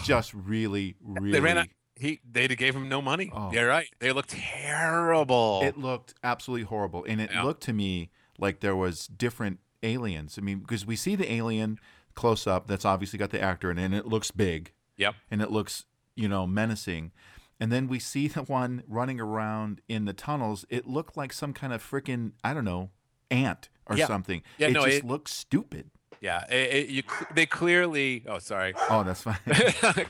just 0.05 0.35
really, 0.35 0.97
really. 1.01 1.31
They 1.31 1.41
ran 1.41 1.59
out. 1.59 1.69
He 2.01 2.21
they 2.29 2.49
gave 2.49 2.75
him 2.75 2.89
no 2.89 3.01
money. 3.03 3.31
Oh. 3.33 3.53
You're 3.53 3.69
right. 3.69 3.89
They 4.01 4.13
looked 4.13 4.31
terrible. 4.31 5.61
It 5.63 5.77
looked 5.77 6.15
absolutely 6.25 6.65
horrible, 6.65 7.05
and 7.05 7.21
it 7.21 7.31
looked 7.45 7.63
to 7.65 7.73
me 7.73 8.11
like 8.39 8.61
there 8.61 8.77
was 8.77 9.07
different 9.07 9.59
aliens. 9.83 10.37
I 10.39 10.43
mean, 10.43 10.61
because 10.61 10.87
we 10.87 10.97
see 10.97 11.15
the 11.17 11.31
alien 11.31 11.79
close 12.15 12.47
up. 12.47 12.67
That's 12.67 12.85
obviously 12.85 13.19
got 13.19 13.31
the 13.31 13.41
actor 13.41 13.71
in 13.71 13.79
it, 13.79 13.85
and 13.85 13.95
it 13.95 14.07
looks 14.07 14.31
big. 14.31 14.73
Yep. 14.97 15.15
And 15.31 15.41
it 15.43 15.51
looks, 15.51 15.85
you 16.15 16.29
know, 16.29 16.47
menacing. 16.47 17.13
And 17.59 17.71
then 17.71 17.89
we 17.89 17.99
see 17.99 18.27
the 18.29 18.43
one 18.43 18.83
running 18.89 19.21
around 19.21 19.81
in 19.89 20.07
the 20.07 20.13
tunnels. 20.15 20.65
It 20.71 20.87
looked 20.87 21.17
like 21.17 21.33
some 21.33 21.53
kind 21.53 21.73
of 21.73 21.83
freaking, 21.83 22.33
I 22.43 22.55
don't 22.55 22.65
know, 22.65 22.91
ant 23.31 23.69
or 23.87 23.97
Yeah. 23.97 24.07
something. 24.07 24.43
Yeah, 24.59 24.69
it 24.69 24.73
no, 24.73 24.85
just 24.87 24.99
it- 24.99 25.05
looks 25.07 25.33
stupid. 25.33 25.91
yeah. 26.21 26.45
It, 26.51 26.75
it- 26.75 26.89
you, 26.89 27.03
they 27.35 27.45
clearly. 27.47 28.25
Oh, 28.27 28.39
sorry. 28.39 28.73
Oh, 28.89 29.03
that's 29.05 29.23
fine. 29.23 29.37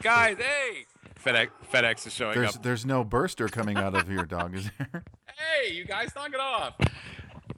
Guys, 0.03 0.37
hey. 0.39 0.87
FedEx 1.25 1.49
FedEx 1.73 2.07
is 2.07 2.15
showing 2.15 2.39
There's 2.39 2.57
up. 2.57 2.63
there's 2.63 2.87
no 2.87 3.05
burster 3.05 3.49
coming 3.49 3.77
out 3.77 3.95
of 3.95 4.11
your 4.11 4.25
dog, 4.25 4.55
is 4.57 4.71
there? 4.79 5.05
Hey, 5.63 5.73
you 5.73 5.85
guys, 5.85 6.11
knock 6.15 6.35
it 6.35 6.41
off. 6.41 6.75
I'm 6.81 6.87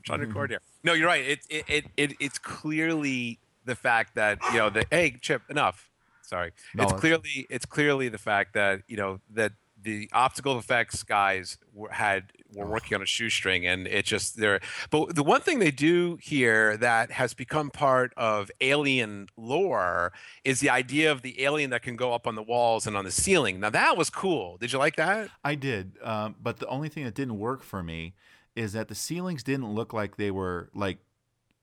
trying 0.05 0.21
to 0.21 0.27
record 0.27 0.51
here. 0.51 0.61
No, 0.85 0.93
you're 0.93 1.09
right. 1.09 1.25
It, 1.25 1.41
it, 1.51 1.65
it, 1.69 1.85
it, 1.97 2.13
it's 2.21 2.39
clearly 2.39 3.41
the 3.65 3.75
fact 3.75 4.15
that 4.15 4.39
you 4.53 4.59
know 4.59 4.71
the 4.71 4.85
hey 4.91 5.17
Chip 5.21 5.43
enough. 5.51 5.91
Sorry, 6.23 6.53
No, 6.75 6.85
it's 6.85 6.93
it's- 6.93 7.01
clearly 7.01 7.47
it's 7.51 7.67
clearly 7.67 8.09
the 8.09 8.19
fact 8.19 8.55
that 8.55 8.83
you 8.89 8.97
know 8.97 9.21
that 9.35 9.53
the 9.83 10.09
optical 10.13 10.59
effects 10.59 11.03
guys 11.03 11.59
were, 11.73 11.91
had 11.91 12.33
were 12.55 12.67
working 12.67 12.95
on 12.95 13.03
a 13.03 13.07
shoestring, 13.07 13.67
and 13.67 13.87
it 13.87 14.05
just 14.05 14.37
there. 14.37 14.61
But 14.91 15.15
the 15.15 15.23
one 15.23 15.41
thing 15.41 15.59
they 15.59 15.71
do 15.71 16.19
here 16.21 16.77
that 16.77 17.11
has 17.13 17.35
become 17.35 17.71
part 17.71 18.13
of 18.17 18.51
alien 18.61 19.29
lore 19.37 20.13
is 20.45 20.61
the 20.61 20.71
idea 20.71 21.11
of 21.11 21.23
the 21.23 21.43
alien 21.43 21.71
that 21.71 21.83
can 21.83 21.97
go 21.97 22.13
up 22.13 22.27
on 22.27 22.35
the 22.35 22.43
walls 22.43 22.87
and 22.87 22.97
on 22.97 23.05
the 23.05 23.11
ceiling. 23.11 23.61
Now 23.61 23.71
that 23.71 23.97
was 23.97 24.11
cool. 24.11 24.57
Did 24.59 24.73
you 24.73 24.79
like 24.79 24.97
that? 24.97 25.31
I 25.45 25.55
did, 25.55 25.99
um, 26.03 26.37
but 26.41 26.59
the 26.59 26.67
only 26.67 26.89
thing 26.89 27.05
that 27.05 27.15
didn't 27.15 27.39
work 27.39 27.63
for 27.63 27.83
me 27.83 28.15
is 28.55 28.73
that 28.75 28.89
the 28.89 28.95
ceilings 28.95 29.43
didn't 29.43 29.73
look 29.73 29.93
like 29.93 30.17
they 30.17 30.31
were 30.31 30.71
like 30.75 30.99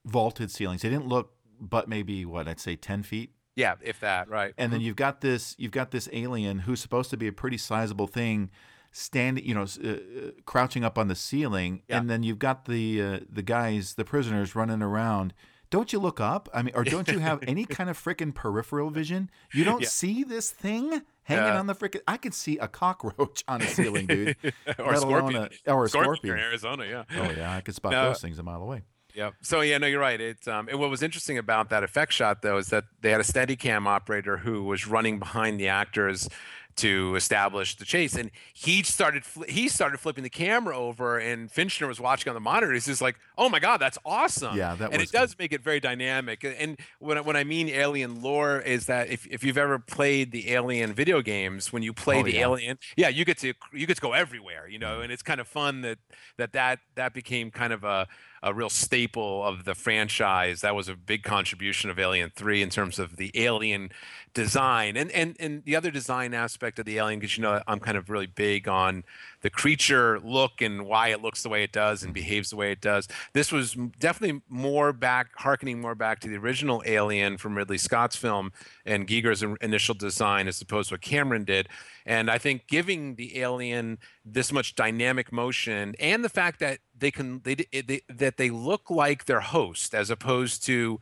vaulted 0.05 0.51
ceilings. 0.51 0.81
They 0.81 0.89
didn't 0.89 1.07
look, 1.07 1.33
but 1.59 1.87
maybe 1.87 2.25
what 2.25 2.47
I'd 2.47 2.59
say 2.59 2.75
ten 2.75 3.03
feet. 3.03 3.33
Yeah, 3.55 3.75
if 3.81 3.99
that, 3.99 4.29
right. 4.29 4.53
And 4.57 4.71
then 4.71 4.79
you've 4.81 4.95
got 4.95 5.21
this, 5.21 5.55
you've 5.57 5.71
got 5.71 5.91
this 5.91 6.07
alien 6.13 6.59
who's 6.59 6.79
supposed 6.79 7.09
to 7.09 7.17
be 7.17 7.27
a 7.27 7.33
pretty 7.33 7.57
sizable 7.57 8.07
thing, 8.07 8.49
standing, 8.91 9.45
you 9.45 9.53
know, 9.53 9.63
uh, 9.83 9.87
uh, 9.89 9.97
crouching 10.45 10.83
up 10.83 10.97
on 10.97 11.07
the 11.09 11.15
ceiling, 11.15 11.81
Yeah. 11.89 11.97
and 11.97 12.09
then 12.09 12.23
you've 12.23 12.39
got 12.39 12.65
the 12.65 13.01
uh, 13.01 13.19
the 13.29 13.41
guys, 13.43 13.95
the 13.95 14.05
prisoners, 14.05 14.55
running 14.55 14.81
around. 14.81 15.33
Don't 15.71 15.93
you 15.93 15.99
look 15.99 16.19
up? 16.19 16.49
I 16.51 16.63
mean, 16.63 16.73
or 16.73 16.83
don't 16.83 17.07
you 17.09 17.19
have 17.19 17.39
any 17.47 17.63
kind 17.65 17.89
of 17.91 18.01
freaking 18.01 18.33
peripheral 18.33 18.89
vision? 18.89 19.29
You 19.53 19.63
don't 19.65 19.81
Yeah. 19.83 19.87
see 19.89 20.23
this 20.23 20.49
thing 20.49 21.01
hanging 21.23 21.43
Yeah. 21.45 21.59
on 21.59 21.67
the 21.67 21.75
freaking. 21.75 22.01
I 22.07 22.17
could 22.17 22.33
see 22.33 22.57
a 22.57 22.67
cockroach 22.67 23.43
on 23.47 23.61
a 23.61 23.67
ceiling, 23.67 24.07
dude. 24.07 24.35
or 24.79 24.93
a 24.93 24.97
scorpion. 24.97 25.49
a- 25.67 25.71
or 25.71 25.85
a 25.85 25.89
Scorpion 25.89 26.15
scorpion. 26.15 26.33
in 26.37 26.43
Arizona, 26.43 26.85
yeah. 26.85 27.03
Oh 27.15 27.29
yeah, 27.29 27.55
I 27.55 27.61
could 27.61 27.75
spot 27.75 27.91
No. 27.91 28.05
those 28.05 28.21
things 28.21 28.39
a 28.39 28.43
mile 28.43 28.63
away. 28.63 28.81
Yep. 29.15 29.33
So 29.41 29.61
yeah, 29.61 29.77
no, 29.77 29.87
you're 29.87 29.99
right. 29.99 30.19
It's 30.19 30.47
um, 30.47 30.67
and 30.69 30.79
what 30.79 30.89
was 30.89 31.01
interesting 31.03 31.37
about 31.37 31.69
that 31.69 31.83
effect 31.83 32.13
shot 32.13 32.41
though 32.41 32.57
is 32.57 32.67
that 32.67 32.85
they 33.01 33.11
had 33.11 33.19
a 33.19 33.23
Steadicam 33.23 33.85
operator 33.87 34.37
who 34.37 34.63
was 34.63 34.87
running 34.87 35.19
behind 35.19 35.59
the 35.59 35.67
actors 35.67 36.29
to 36.75 37.13
establish 37.15 37.75
the 37.75 37.83
chase, 37.83 38.15
and 38.15 38.31
he 38.53 38.81
started 38.83 39.23
fli 39.23 39.49
he 39.49 39.67
started 39.67 39.99
flipping 39.99 40.23
the 40.23 40.29
camera 40.29 40.77
over, 40.77 41.17
and 41.17 41.51
Fincher 41.51 41.87
was 41.87 41.99
watching 41.99 42.29
on 42.29 42.35
the 42.35 42.39
monitor. 42.39 42.71
He's 42.71 42.85
just 42.85 43.01
like, 43.01 43.17
"Oh 43.37 43.49
my 43.49 43.59
god, 43.59 43.77
that's 43.81 43.97
awesome!" 44.05 44.55
Yeah, 44.55 44.75
that 44.75 44.91
and 44.93 45.01
was 45.01 45.09
it 45.09 45.11
does 45.11 45.35
make 45.37 45.51
it 45.51 45.61
very 45.61 45.81
dynamic. 45.81 46.45
And 46.45 46.79
when 46.99 47.17
I- 47.17 47.21
when 47.21 47.35
I 47.35 47.43
mean 47.43 47.67
alien 47.67 48.21
lore 48.21 48.59
is 48.61 48.85
that 48.85 49.09
if 49.09 49.27
if 49.27 49.43
you've 49.43 49.57
ever 49.57 49.77
played 49.77 50.31
the 50.31 50.51
Alien 50.53 50.93
video 50.93 51.21
games, 51.21 51.73
when 51.73 51.83
you 51.83 51.91
play 51.91 52.19
Oh, 52.19 52.23
the 52.23 52.35
yeah. 52.35 52.41
Alien, 52.43 52.79
yeah, 52.95 53.09
you 53.09 53.25
get 53.25 53.39
to 53.39 53.53
you 53.73 53.85
get 53.85 53.95
to 53.95 54.01
go 54.01 54.13
everywhere, 54.13 54.65
you 54.69 54.79
know, 54.79 55.01
and 55.01 55.11
it's 55.11 55.23
kind 55.23 55.41
of 55.41 55.47
fun 55.49 55.81
that 55.81 55.97
that 56.37 56.53
that 56.53 56.79
that 56.95 57.13
became 57.13 57.51
kind 57.51 57.73
of 57.73 57.83
a 57.83 58.07
a 58.41 58.53
real 58.53 58.69
staple 58.69 59.43
of 59.45 59.65
the 59.65 59.75
franchise. 59.75 60.61
That 60.61 60.75
was 60.75 60.87
a 60.87 60.95
big 60.95 61.23
contribution 61.23 61.89
of 61.89 61.99
Alien 61.99 62.31
3 62.35 62.61
in 62.61 62.69
terms 62.69 62.99
of 62.99 63.17
the 63.17 63.31
alien 63.35 63.91
design 64.33 64.95
and 64.95 65.11
and 65.11 65.35
and 65.39 65.63
the 65.65 65.75
other 65.75 65.89
design 65.89 66.33
aspect 66.33 66.77
of 66.77 66.85
the 66.85 66.97
alien 66.97 67.19
because 67.19 67.35
you 67.35 67.41
know 67.41 67.61
I'm 67.67 67.79
kind 67.79 67.97
of 67.97 68.09
really 68.09 68.27
big 68.27 68.67
on 68.67 69.03
the 69.41 69.49
creature 69.49 70.19
look 70.19 70.61
and 70.61 70.85
why 70.85 71.09
it 71.09 71.21
looks 71.21 71.43
the 71.43 71.49
way 71.49 71.63
it 71.63 71.71
does 71.71 72.03
and 72.03 72.11
mm. 72.11 72.15
behaves 72.15 72.49
the 72.49 72.55
way 72.55 72.71
it 72.71 72.81
does. 72.81 73.07
This 73.33 73.51
was 73.51 73.75
definitely 73.99 74.41
more 74.49 74.93
back 74.93 75.29
harkening 75.37 75.79
more 75.81 75.95
back 75.95 76.19
to 76.21 76.27
the 76.27 76.37
original 76.37 76.83
Alien 76.85 77.37
from 77.37 77.55
Ridley 77.55 77.77
Scott's 77.77 78.15
film 78.15 78.51
and 78.85 79.07
Giger's 79.07 79.43
initial 79.61 79.95
design 79.95 80.47
as 80.47 80.61
opposed 80.61 80.89
to 80.89 80.95
what 80.95 81.01
Cameron 81.01 81.43
did. 81.43 81.67
And 82.05 82.31
I 82.31 82.37
think 82.37 82.67
giving 82.67 83.15
the 83.15 83.39
alien 83.39 83.99
this 84.25 84.51
much 84.51 84.75
dynamic 84.75 85.31
motion 85.31 85.95
and 85.99 86.23
the 86.23 86.29
fact 86.29 86.59
that 86.59 86.79
they 86.97 87.11
can 87.11 87.41
they, 87.43 87.55
they 87.55 88.01
that 88.09 88.37
they 88.37 88.49
look 88.49 88.89
like 88.89 89.25
their 89.25 89.41
host 89.41 89.93
as 89.93 90.09
opposed 90.09 90.65
to 90.65 90.99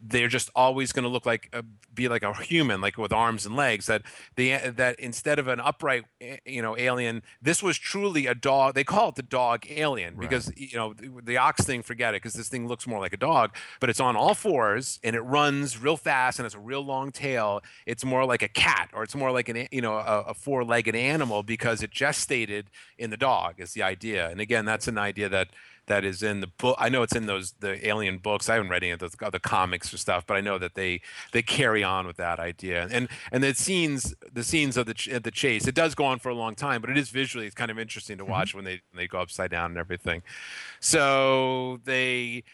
they're 0.00 0.28
just 0.28 0.50
always 0.54 0.92
going 0.92 1.02
to 1.02 1.08
look 1.08 1.26
like 1.26 1.48
a, 1.52 1.62
be 1.94 2.08
like 2.08 2.22
a 2.22 2.32
human 2.42 2.80
like 2.80 2.96
with 2.96 3.12
arms 3.12 3.46
and 3.46 3.56
legs 3.56 3.86
that 3.86 4.02
the 4.36 4.54
uh, 4.54 4.70
that 4.74 4.98
instead 4.98 5.38
of 5.38 5.48
an 5.48 5.60
upright 5.60 6.04
you 6.44 6.62
know 6.62 6.76
alien 6.78 7.22
this 7.42 7.62
was 7.62 7.76
truly 7.78 8.26
a 8.26 8.34
dog 8.34 8.74
they 8.74 8.84
call 8.84 9.10
it 9.10 9.14
the 9.14 9.22
dog 9.22 9.66
alien 9.70 10.14
because 10.16 10.52
you 10.56 10.76
know 10.76 10.94
the, 10.94 11.10
the 11.22 11.36
ox 11.36 11.64
thing 11.64 11.82
forget 11.82 12.14
it 12.14 12.22
because 12.22 12.34
this 12.34 12.48
thing 12.48 12.66
looks 12.66 12.86
more 12.86 12.98
like 12.98 13.12
a 13.12 13.18
dog 13.18 13.54
but 13.78 13.90
it's 13.90 14.00
on 14.00 14.16
all 14.16 14.34
fours 14.34 14.98
and 15.02 15.14
it 15.16 15.20
runs 15.20 15.80
real 15.80 15.96
fast 15.96 16.38
and 16.38 16.46
it's 16.46 16.54
a 16.54 16.58
real 16.58 16.84
long 16.84 17.10
tail. 17.10 17.60
It's 17.86 18.04
more 18.04 18.24
like 18.24 18.42
a 18.42 18.48
cat 18.48 18.90
or 18.92 19.02
it's 19.02 19.14
more 19.14 19.30
like 19.30 19.48
an 19.48 19.66
you 19.70 19.80
know 19.80 19.94
a, 19.94 20.22
a 20.28 20.34
four-legged 20.34 20.94
animal 20.94 21.42
because 21.42 21.82
it 21.82 21.90
gestated 21.90 22.66
in 22.98 23.10
the 23.10 23.16
dog 23.16 23.54
is 23.58 23.72
the 23.72 23.82
idea. 23.82 24.28
And 24.28 24.40
again 24.40 24.64
that's 24.64 24.88
an 24.88 24.98
idea 24.98 25.28
that 25.28 25.48
that 25.90 26.04
is 26.04 26.22
in 26.22 26.40
the 26.40 26.46
book. 26.46 26.76
I 26.78 26.88
know 26.88 27.02
it's 27.02 27.16
in 27.16 27.26
those 27.26 27.52
the 27.58 27.86
Alien 27.86 28.18
books. 28.18 28.48
I 28.48 28.54
haven't 28.54 28.70
read 28.70 28.84
any 28.84 28.92
of 28.92 29.00
those 29.00 29.16
other 29.20 29.40
comics 29.40 29.92
or 29.92 29.98
stuff, 29.98 30.24
but 30.24 30.36
I 30.36 30.40
know 30.40 30.56
that 30.56 30.74
they 30.74 31.02
they 31.32 31.42
carry 31.42 31.82
on 31.82 32.06
with 32.06 32.16
that 32.16 32.38
idea. 32.38 32.88
And 32.92 33.08
and 33.32 33.42
the 33.42 33.52
scenes 33.54 34.14
the 34.32 34.44
scenes 34.44 34.76
of 34.76 34.86
the 34.86 34.94
ch- 34.94 35.10
the 35.20 35.32
chase 35.32 35.66
it 35.66 35.74
does 35.74 35.96
go 35.96 36.04
on 36.04 36.20
for 36.20 36.28
a 36.28 36.34
long 36.34 36.54
time, 36.54 36.80
but 36.80 36.90
it 36.90 36.96
is 36.96 37.10
visually 37.10 37.44
it's 37.44 37.56
kind 37.56 37.72
of 37.72 37.78
interesting 37.78 38.16
to 38.18 38.22
mm-hmm. 38.22 38.32
watch 38.32 38.54
when 38.54 38.64
they 38.64 38.80
when 38.92 38.98
they 38.98 39.08
go 39.08 39.18
upside 39.18 39.50
down 39.50 39.72
and 39.72 39.78
everything. 39.78 40.22
So 40.78 41.80
they 41.84 42.44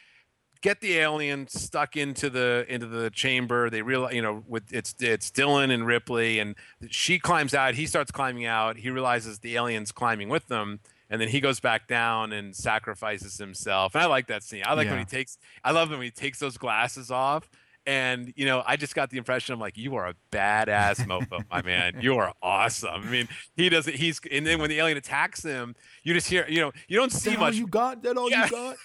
get 0.63 0.81
the 0.81 0.97
alien 0.97 1.47
stuck 1.47 1.95
into 1.95 2.31
the 2.31 2.65
into 2.69 2.87
the 2.87 3.11
chamber 3.11 3.69
they 3.69 3.83
realize 3.83 4.15
you 4.15 4.23
know 4.23 4.43
with 4.49 4.73
it's 4.73 4.95
it's 4.99 5.31
dillon 5.31 5.71
and 5.71 5.87
ripley 5.87 6.39
and 6.39 6.57
she 6.89 7.19
climbs 7.19 7.53
out 7.55 7.75
he 7.75 7.87
starts 7.87 8.11
climbing 8.11 8.47
out 8.47 8.79
he 8.79 8.91
realizes 8.91 9.41
the 9.41 9.55
alien's 9.55 9.93
climbing 9.93 10.31
with 10.31 10.49
them 10.49 10.81
and 11.11 11.21
then 11.21 11.29
he 11.29 11.41
goes 11.41 11.61
back 11.61 11.87
down 11.87 12.33
and 12.33 12.55
sacrifices 12.55 13.39
himself 13.39 13.95
and 13.95 14.03
i 14.03 14.07
like 14.07 14.27
that 14.27 14.43
scene 14.43 14.63
i 14.67 14.75
like 14.75 14.89
when 14.89 14.99
he 14.99 15.05
takes 15.05 15.39
i 15.65 15.71
love 15.71 15.91
when 15.91 16.01
he 16.03 16.11
takes 16.11 16.39
those 16.39 16.57
glasses 16.57 17.11
off 17.11 17.49
and 17.87 18.33
you 18.37 18.47
know, 18.47 18.65
I 18.67 18.77
just 18.77 18.95
got 18.97 19.11
the 19.11 19.17
impression 19.19 19.53
I'm 19.53 19.61
like, 19.61 19.79
you 19.79 19.95
are 19.95 20.09
a 20.09 20.15
badass 20.33 21.07
mofo, 21.07 21.45
my 21.51 21.63
man. 21.63 21.99
You 22.01 22.17
are 22.19 22.33
awesome. 22.43 22.91
I 22.93 23.09
mean, 23.09 23.29
he 23.55 23.69
doesn't. 23.69 23.95
He's 23.95 24.21
and 24.31 24.45
then 24.45 24.59
when 24.59 24.71
the 24.71 24.79
alien 24.79 24.99
attacks 24.99 25.45
him, 25.45 25.77
you 26.03 26.13
just 26.13 26.29
hear, 26.29 26.45
you 26.49 26.61
know, 26.61 26.73
you 26.89 26.99
don't 26.99 27.13
see 27.13 27.31
that 27.31 27.39
all 27.39 27.45
much. 27.45 27.55
you 27.55 27.67
got? 27.69 28.03
That 28.03 28.17
all 28.17 28.29
Yeah. 28.29 28.45
you 28.47 28.51
got? 28.51 28.77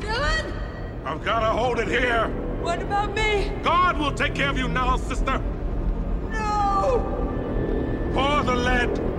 Dillon! 0.00 0.52
I've 1.04 1.24
got 1.24 1.40
to 1.40 1.46
hold 1.46 1.78
it 1.78 1.86
here. 1.86 2.26
What 2.62 2.82
about 2.82 3.14
me? 3.14 3.52
God 3.62 3.96
will 3.96 4.12
take 4.12 4.34
care 4.34 4.50
of 4.50 4.58
you 4.58 4.66
now, 4.66 4.96
sister. 4.96 5.38
No! 6.32 8.10
Pour 8.12 8.42
the 8.42 8.54
lead. 8.56 9.15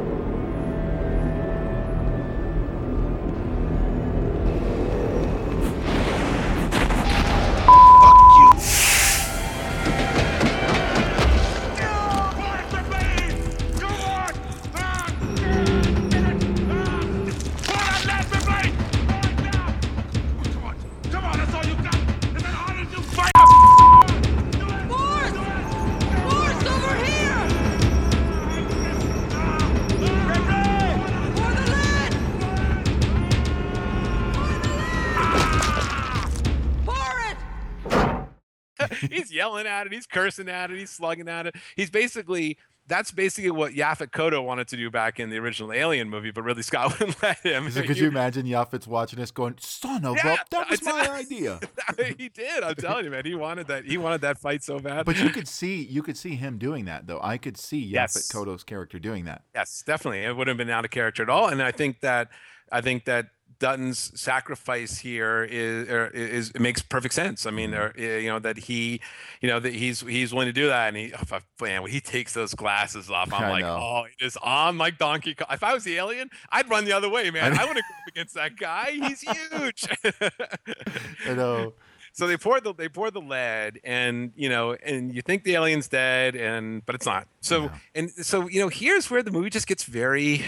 Yelling 39.38 39.68
at 39.68 39.86
it, 39.88 39.94
he's 39.94 40.06
cursing 40.06 40.50
at 40.50 40.72
it, 40.72 40.78
he's 40.78 40.90
slugging 40.90 41.30
at 41.30 41.48
it. 41.48 41.56
He's 41.76 41.90
basically 41.90 42.58
that's 42.88 43.12
basically 43.12 43.52
what 43.52 43.74
Yaphet 43.74 44.12
Kotto 44.12 44.44
wanted 44.44 44.70
to 44.70 44.78
do 44.78 44.90
back 44.90 45.20
in 45.20 45.30
the 45.30 45.38
original 45.38 45.74
Alien 45.74 46.10
movie, 46.10 46.32
but 46.32 46.44
Ridley 46.44 46.64
Scott 46.70 46.98
wouldn't 47.00 47.22
let 47.22 47.40
him. 47.40 47.70
So 47.70 47.84
could 47.84 47.98
you 47.98 48.08
imagine 48.08 48.46
Yaphet's 48.46 48.88
watching 48.88 49.20
this 49.20 49.32
going, 49.32 49.56
son 49.60 50.06
of 50.06 50.16
Yeah, 50.16 50.36
a, 50.36 50.38
that 50.52 50.70
was 50.70 50.84
my 50.84 51.10
idea. 51.10 51.60
he 52.18 52.30
did. 52.30 52.64
I'm 52.64 52.76
telling 52.76 53.06
you, 53.06 53.12
man. 53.12 53.26
He 53.26 53.36
wanted 53.36 53.68
that. 53.68 53.86
He 53.86 53.98
wanted 53.98 54.22
that 54.22 54.40
fight 54.40 54.64
so 54.64 54.80
bad. 54.80 55.06
But 55.06 55.18
you 55.20 55.30
could 55.30 55.48
see 55.48 55.84
you 55.84 56.02
could 56.02 56.18
see 56.18 56.36
him 56.36 56.58
doing 56.58 56.86
that 56.86 57.08
though. 57.08 57.20
I 57.22 57.38
could 57.38 57.58
see 57.58 57.86
Yaphet 57.88 57.92
Yes. 57.92 58.32
Kotto's 58.32 58.64
character 58.64 59.00
doing 59.00 59.26
that. 59.26 59.44
Yes, 59.54 59.84
definitely. 59.86 60.20
It 60.24 60.36
wouldn't 60.36 60.58
have 60.58 60.66
been 60.66 60.74
out 60.74 60.86
of 60.86 60.92
character 60.92 61.24
at 61.24 61.30
all. 61.30 61.50
And 61.50 61.62
I 61.62 61.72
think 61.72 62.00
that 62.02 62.30
I 62.72 62.82
think 62.82 63.06
that 63.06 63.28
Dutton's 63.60 64.20
sacrifice 64.20 65.00
here 65.00 65.44
is 65.44 65.90
er, 65.90 66.08
is 66.08 66.52
it 66.52 66.62
makes 66.62 66.82
perfect 66.82 67.14
sense. 67.14 67.46
I 67.46 67.52
mean, 67.52 67.74
er, 67.74 67.94
eh, 67.98 68.20
you 68.20 68.30
know 68.30 68.40
that 68.40 68.58
he, 68.58 69.02
you 69.42 69.50
know 69.50 69.60
that 69.60 69.74
he's 69.74 70.02
he's 70.02 70.34
willing 70.34 70.48
to 70.48 70.54
do 70.54 70.68
that, 70.68 70.90
and 70.90 70.98
he 70.98 71.14
I- 71.14 71.42
man 71.62 71.82
when 71.82 71.92
he 71.92 72.00
takes 72.00 72.34
those 72.34 72.54
glasses 72.54 73.10
off, 73.10 73.34
I'm 73.34 73.46
I 73.46 73.50
like, 73.50 73.66
know. 73.66 73.78
oh, 73.80 74.04
it 74.06 74.24
is 74.24 74.38
on 74.38 74.78
like 74.78 74.98
Donkey 74.98 75.36
Kong. 75.36 75.48
If 75.52 75.64
I 75.64 75.74
was 75.74 75.84
the 75.84 75.96
alien, 75.98 76.30
I'd 76.52 76.70
run 76.70 76.86
the 76.86 76.94
other 76.94 77.10
way, 77.10 77.32
man. 77.32 77.58
I, 77.58 77.66
want 77.66 77.78
to 77.78 77.84
go 77.84 77.96
up 77.96 78.08
against 78.08 78.36
that 78.36 78.58
guy. 78.58 78.92
He's 78.92 79.22
huge. 79.22 79.88
I 81.28 81.34
know. 81.34 81.74
So 82.18 82.26
they 82.26 82.36
pour 82.36 82.60
the 82.60 82.74
they 82.74 82.90
poured 82.90 83.14
the 83.14 83.22
lead, 83.22 83.80
and 83.84 84.32
you 84.36 84.50
know, 84.50 84.76
and 84.84 85.14
you 85.14 85.22
think 85.22 85.44
the 85.44 85.54
alien's 85.54 85.88
dead, 85.88 86.36
and 86.36 86.84
but 86.84 86.96
it's 86.96 87.06
not. 87.06 87.28
So 87.42 87.70
and 87.94 88.10
so 88.10 88.48
you 88.48 88.60
know, 88.60 88.70
here's 88.70 89.12
where 89.12 89.22
the 89.22 89.30
movie 89.30 89.52
just 89.52 89.68
gets 89.68 89.84
very, 89.84 90.44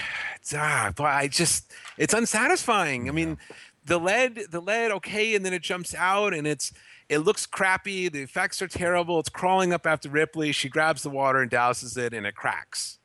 ah, 0.56 0.92
boy, 0.96 1.04
I 1.04 1.28
just 1.28 1.72
it's 1.96 2.16
unsatisfying. 2.16 3.08
I 3.08 3.12
mean, 3.12 3.38
the 3.86 4.00
lead 4.00 4.48
the 4.50 4.62
lead 4.62 4.90
okay, 4.94 5.36
and 5.36 5.46
then 5.46 5.54
it 5.54 5.62
jumps 5.62 5.94
out, 5.94 6.34
and 6.34 6.48
it's 6.48 6.74
it 7.08 7.20
looks 7.20 7.46
crappy. 7.46 8.10
The 8.10 8.24
effects 8.24 8.64
are 8.64 8.68
terrible. 8.68 9.20
It's 9.20 9.30
crawling 9.30 9.72
up 9.72 9.86
after 9.86 10.10
Ripley. 10.10 10.52
She 10.52 10.70
grabs 10.70 11.04
the 11.04 11.12
water 11.12 11.40
and 11.40 11.52
douses 11.52 11.96
it, 11.98 12.16
and 12.16 12.26
it 12.26 12.34
cracks. 12.34 12.99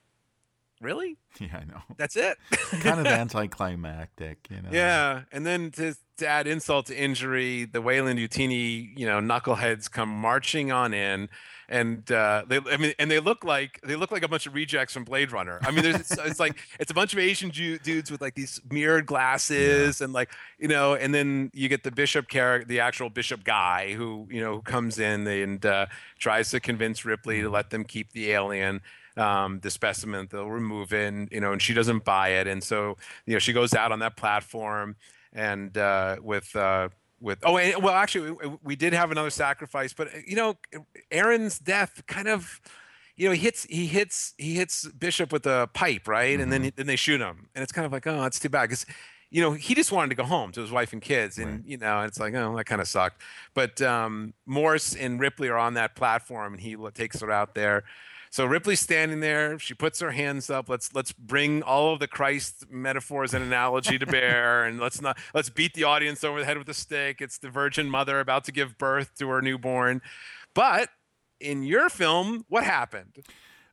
Really? 0.80 1.16
Yeah, 1.40 1.62
I 1.62 1.64
know. 1.64 1.82
That's 1.96 2.14
it. 2.14 2.38
kind 2.80 3.00
of 3.00 3.06
anticlimactic, 3.08 4.46
you 4.48 4.62
know. 4.62 4.68
Yeah, 4.70 5.22
and 5.32 5.44
then 5.44 5.72
to, 5.72 5.96
to 6.18 6.28
add 6.28 6.46
insult 6.46 6.86
to 6.86 6.96
injury, 6.96 7.64
the 7.64 7.82
Weyland 7.82 8.20
Yutani, 8.20 8.96
you 8.96 9.04
know, 9.04 9.18
knuckleheads 9.18 9.90
come 9.90 10.08
marching 10.08 10.70
on 10.70 10.94
in, 10.94 11.28
and 11.68 12.08
uh, 12.12 12.44
they, 12.46 12.60
I 12.70 12.76
mean, 12.76 12.92
and 13.00 13.10
they 13.10 13.18
look 13.18 13.42
like 13.42 13.80
they 13.82 13.96
look 13.96 14.12
like 14.12 14.22
a 14.22 14.28
bunch 14.28 14.46
of 14.46 14.54
rejects 14.54 14.92
from 14.94 15.02
Blade 15.02 15.32
Runner. 15.32 15.58
I 15.62 15.72
mean, 15.72 15.82
there's 15.82 15.96
it's, 15.96 16.18
it's 16.18 16.38
like 16.38 16.56
it's 16.78 16.92
a 16.92 16.94
bunch 16.94 17.12
of 17.14 17.18
Asian 17.18 17.50
Jew, 17.50 17.78
dudes 17.80 18.12
with 18.12 18.20
like 18.20 18.36
these 18.36 18.60
mirrored 18.70 19.06
glasses, 19.06 20.00
and 20.00 20.12
like 20.12 20.30
you 20.60 20.68
know, 20.68 20.94
and 20.94 21.12
then 21.12 21.50
you 21.52 21.68
get 21.68 21.82
the 21.82 21.90
bishop 21.90 22.28
character, 22.28 22.68
the 22.68 22.78
actual 22.78 23.10
bishop 23.10 23.42
guy, 23.42 23.92
who 23.94 24.28
you 24.30 24.40
know 24.40 24.60
comes 24.60 25.00
in 25.00 25.26
and 25.26 25.66
uh, 25.66 25.86
tries 26.20 26.50
to 26.50 26.60
convince 26.60 27.04
Ripley 27.04 27.40
to 27.40 27.50
let 27.50 27.70
them 27.70 27.82
keep 27.82 28.12
the 28.12 28.30
alien 28.30 28.82
um, 29.16 29.60
the 29.60 29.70
specimen. 29.70 30.28
They'll 30.30 30.50
remove 30.50 30.92
it, 30.92 31.12
and, 31.12 31.28
you 31.30 31.40
know, 31.40 31.52
and 31.52 31.62
she 31.62 31.74
doesn't 31.74 32.04
buy 32.04 32.30
it, 32.30 32.46
and 32.46 32.62
so 32.62 32.96
you 33.26 33.34
know 33.34 33.38
she 33.38 33.52
goes 33.52 33.74
out 33.74 33.92
on 33.92 34.00
that 34.00 34.16
platform 34.16 34.96
and 35.32 35.76
uh, 35.76 36.16
with. 36.22 36.54
Uh, 36.54 36.88
with 37.20 37.38
oh 37.44 37.56
and, 37.56 37.82
well 37.82 37.94
actually 37.94 38.32
we, 38.32 38.56
we 38.62 38.76
did 38.76 38.92
have 38.92 39.10
another 39.10 39.30
sacrifice 39.30 39.94
but 39.94 40.08
uh, 40.08 40.18
you 40.26 40.36
know 40.36 40.58
Aaron's 41.10 41.58
death 41.58 42.02
kind 42.06 42.28
of 42.28 42.60
you 43.16 43.26
know 43.26 43.32
he 43.32 43.40
hits 43.40 43.64
he 43.64 43.86
hits 43.86 44.34
he 44.38 44.54
hits 44.54 44.86
Bishop 44.88 45.32
with 45.32 45.46
a 45.46 45.68
pipe 45.72 46.08
right? 46.08 46.38
And 46.38 46.52
then 46.52 46.72
then 46.76 46.86
they 46.86 46.96
shoot 46.96 47.20
him. 47.20 47.48
And 47.54 47.62
it's 47.62 47.72
kind 47.72 47.86
of 47.86 47.92
like 47.92 48.06
oh 48.06 48.24
it's 48.24 48.38
too 48.38 48.48
bad 48.48 48.64
because 48.64 48.86
you 49.30 49.40
know 49.40 49.52
he 49.52 49.74
just 49.74 49.92
wanted 49.92 50.10
to 50.10 50.14
go 50.14 50.24
home 50.24 50.52
to 50.52 50.60
his 50.60 50.70
wife 50.70 50.92
and 50.92 51.00
kids. 51.00 51.38
And 51.38 51.64
you 51.66 51.78
know 51.78 52.02
it's 52.02 52.18
like 52.18 52.34
oh 52.34 52.56
that 52.56 52.66
kind 52.66 52.80
of 52.80 52.88
sucked. 52.88 53.22
But 53.54 53.80
um, 53.80 54.34
Morse 54.46 54.94
and 54.94 55.20
Ripley 55.20 55.48
are 55.48 55.58
on 55.58 55.74
that 55.74 55.94
platform 55.94 56.54
and 56.54 56.62
he 56.62 56.76
takes 56.94 57.20
her 57.20 57.30
out 57.30 57.54
there 57.54 57.84
so 58.34 58.44
Ripley's 58.44 58.80
standing 58.80 59.20
there. 59.20 59.60
She 59.60 59.74
puts 59.74 60.00
her 60.00 60.10
hands 60.10 60.50
up. 60.50 60.68
Let's 60.68 60.92
let's 60.92 61.12
bring 61.12 61.62
all 61.62 61.92
of 61.92 62.00
the 62.00 62.08
Christ 62.08 62.64
metaphors 62.68 63.32
and 63.32 63.44
analogy 63.44 63.96
to 63.96 64.06
bear, 64.06 64.64
and 64.66 64.80
let's 64.80 65.00
not 65.00 65.16
let's 65.34 65.50
beat 65.50 65.74
the 65.74 65.84
audience 65.84 66.24
over 66.24 66.40
the 66.40 66.44
head 66.44 66.58
with 66.58 66.68
a 66.68 66.74
stick. 66.74 67.20
It's 67.20 67.38
the 67.38 67.48
Virgin 67.48 67.88
Mother 67.88 68.18
about 68.18 68.42
to 68.46 68.52
give 68.52 68.76
birth 68.76 69.14
to 69.20 69.28
her 69.28 69.40
newborn. 69.40 70.02
But 70.52 70.88
in 71.38 71.62
your 71.62 71.88
film, 71.88 72.44
what 72.48 72.64
happened? 72.64 73.24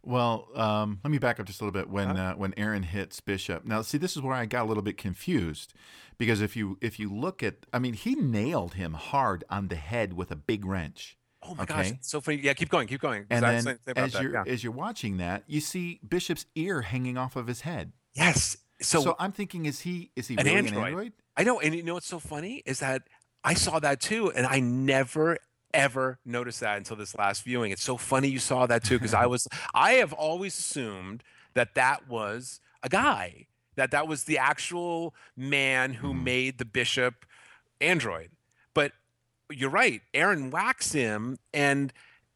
Well, 0.03 0.47
um, 0.53 0.99
let 1.03 1.09
me 1.09 1.17
back 1.17 1.39
up 1.39 1.47
just 1.47 1.59
a 1.59 1.63
little 1.65 1.79
bit. 1.79 1.89
When 1.89 2.15
uh, 2.15 2.35
when 2.35 2.53
Aaron 2.55 2.83
hits 2.83 3.19
Bishop, 3.19 3.65
now 3.65 3.81
see 3.81 3.97
this 3.97 4.15
is 4.15 4.21
where 4.21 4.35
I 4.35 4.45
got 4.45 4.65
a 4.65 4.67
little 4.67 4.83
bit 4.83 4.95
confused 4.95 5.73
because 6.19 6.39
if 6.39 6.55
you 6.55 6.77
if 6.81 6.99
you 6.99 7.11
look 7.11 7.41
at, 7.41 7.65
I 7.73 7.79
mean, 7.79 7.93
he 7.93 8.13
nailed 8.13 8.75
him 8.75 8.93
hard 8.93 9.43
on 9.49 9.69
the 9.69 9.75
head 9.75 10.13
with 10.13 10.29
a 10.29 10.35
big 10.35 10.65
wrench. 10.65 11.17
Oh 11.43 11.55
my 11.55 11.65
gosh, 11.65 11.91
so 12.01 12.21
funny. 12.21 12.37
Yeah, 12.37 12.53
keep 12.53 12.69
going, 12.69 12.87
keep 12.87 13.01
going. 13.01 13.25
And 13.29 13.43
then 13.43 13.63
saying 13.63 13.77
as 13.95 14.13
you're 14.13 14.33
yeah. 14.33 14.43
as 14.45 14.63
you're 14.63 14.73
watching 14.73 15.17
that, 15.17 15.43
you 15.47 15.59
see 15.59 15.99
Bishop's 16.07 16.45
ear 16.55 16.81
hanging 16.81 17.17
off 17.17 17.35
of 17.35 17.47
his 17.47 17.61
head. 17.61 17.93
Yes. 18.13 18.57
So, 18.81 19.01
so 19.01 19.15
I'm 19.19 19.31
thinking, 19.31 19.65
is 19.65 19.81
he 19.81 20.11
is 20.15 20.27
he 20.27 20.35
an 20.35 20.45
really 20.45 20.57
android. 20.57 20.77
an 20.77 20.83
android? 20.85 21.13
I 21.37 21.43
know, 21.43 21.59
and 21.59 21.73
you 21.73 21.83
know 21.83 21.95
what's 21.95 22.07
so 22.07 22.19
funny 22.19 22.61
is 22.65 22.79
that 22.79 23.03
I 23.43 23.53
saw 23.53 23.79
that 23.79 24.01
too, 24.01 24.31
and 24.31 24.45
I 24.45 24.59
never 24.59 25.37
ever 25.73 26.19
noticed 26.25 26.59
that 26.59 26.77
until 26.77 26.97
this 26.97 27.15
last 27.17 27.43
viewing. 27.43 27.71
It's 27.71 27.83
so 27.83 27.97
funny 27.97 28.27
you 28.27 28.39
saw 28.39 28.65
that 28.65 28.83
too, 28.83 28.97
because 28.97 29.13
I 29.13 29.25
was 29.27 29.47
I 29.73 29.93
have 29.93 30.13
always 30.13 30.57
assumed 30.57 31.23
that 31.53 31.75
that 31.75 32.07
was 32.07 32.59
a 32.83 32.89
guy, 32.89 33.47
that 33.75 33.91
that 33.91 34.07
was 34.07 34.25
the 34.25 34.37
actual 34.37 35.13
man 35.35 35.93
who 35.93 36.13
mm. 36.13 36.23
made 36.23 36.57
the 36.57 36.65
bishop 36.65 37.25
android. 37.79 38.31
But 38.73 38.93
you're 39.51 39.69
right, 39.69 40.01
Aaron 40.13 40.49
whacks 40.51 40.91
him, 40.93 41.37
and 41.53 41.91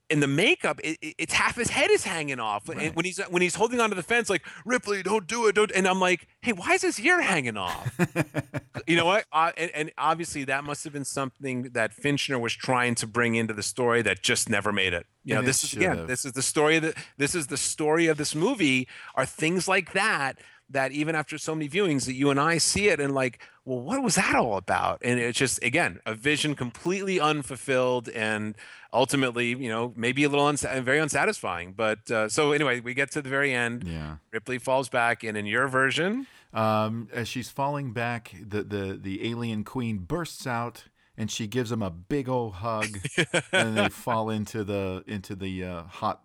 in 0.08 0.20
the 0.20 0.28
makeup, 0.28 0.80
it, 0.84 1.00
it- 1.02 1.16
it's 1.18 1.34
half 1.34 1.56
his 1.56 1.70
head 1.70 1.90
is 1.90 2.04
hanging 2.04 2.40
off. 2.40 2.70
And 2.70 2.94
when 2.96 3.06
he's 3.06 3.18
when 3.30 3.42
he's 3.42 3.56
holding 3.56 3.80
onto 3.80 3.96
the 3.96 4.04
fence, 4.04 4.30
like 4.30 4.46
Ripley, 4.64 5.02
don't 5.02 5.26
do 5.26 5.48
it, 5.48 5.56
don't. 5.56 5.72
And 5.72 5.88
I'm 5.88 6.00
like, 6.00 6.28
hey, 6.42 6.52
why 6.54 6.74
is 6.74 6.84
his 6.84 7.00
ear 7.00 7.20
hanging 7.22 7.58
off? 7.58 7.98
you 8.88 8.98
know 8.98 9.06
what? 9.06 9.26
Uh, 9.32 9.52
and, 9.58 9.72
and 9.74 9.92
obviously, 9.98 10.44
that 10.44 10.64
must 10.64 10.84
have 10.84 10.94
been 10.94 11.06
something 11.06 11.64
that 11.74 11.92
Fincher 11.92 12.38
was 12.38 12.54
trying 12.54 12.94
to 12.96 13.08
bring 13.08 13.34
into 13.34 13.54
the 13.56 13.64
story 13.64 14.04
that 14.04 14.22
just 14.22 14.48
never 14.48 14.72
made 14.72 14.94
it. 14.94 15.08
You 15.24 15.34
know, 15.34 15.40
And 15.40 15.48
this 15.48 15.64
is 15.64 15.74
again, 15.74 16.06
this 16.06 16.24
is 16.24 16.34
the 16.34 16.44
story 16.44 16.78
that 16.78 16.94
this 17.18 17.34
is 17.34 17.48
the 17.48 17.58
story 17.58 18.06
of 18.06 18.18
this 18.18 18.36
movie. 18.36 18.88
Are 19.16 19.26
things 19.26 19.68
like 19.68 19.94
that 19.94 20.38
that 20.70 20.92
even 20.92 21.16
after 21.16 21.38
so 21.38 21.54
many 21.54 21.70
viewings 21.70 22.06
that 22.06 22.14
you 22.14 22.30
and 22.32 22.40
I 22.40 22.58
see 22.58 22.88
it 22.90 23.00
and 23.00 23.14
like, 23.14 23.40
well, 23.66 23.80
what 23.80 24.02
was 24.04 24.16
that 24.16 24.36
all 24.36 24.58
about? 24.58 25.02
And 25.04 25.20
it's 25.20 25.38
just 25.38 25.64
again 25.64 26.00
a 26.06 26.14
vision 26.16 26.56
completely 26.56 27.20
unfulfilled 27.20 28.10
and 28.10 28.56
ultimately, 28.94 29.50
you 29.50 29.70
know, 29.70 29.94
maybe 29.96 30.24
a 30.24 30.30
little 30.30 30.46
uns- 30.48 30.62
very 30.64 31.00
unsatisfying. 31.00 31.74
But 31.74 32.10
uh, 32.10 32.30
so 32.30 32.52
anyway, 32.52 32.80
we 32.80 32.94
get 32.94 33.12
to 33.12 33.22
the 33.22 33.30
very 33.30 33.54
end. 33.54 33.84
Yeah. 33.86 34.18
Ripley 34.32 34.58
falls 34.58 34.90
back, 34.90 35.24
and 35.24 35.38
in 35.38 35.46
your 35.46 35.68
version, 35.68 36.28
Um, 36.54 37.10
as 37.12 37.28
she's 37.28 37.50
falling 37.50 37.92
back, 37.92 38.34
the, 38.42 38.64
the, 38.64 38.98
the 39.02 39.30
alien 39.30 39.66
queen 39.66 39.98
bursts 40.00 40.48
out 40.48 40.86
and 41.18 41.30
she 41.30 41.48
gives 41.48 41.72
him 41.72 41.82
a 41.82 41.90
big 41.90 42.28
old 42.30 42.56
hug, 42.56 42.88
and 43.52 43.78
they 43.78 43.90
fall 43.90 44.30
into 44.30 44.64
the 44.66 45.04
into 45.08 45.34
the 45.36 45.64
uh, 45.64 45.84
hot 45.84 46.22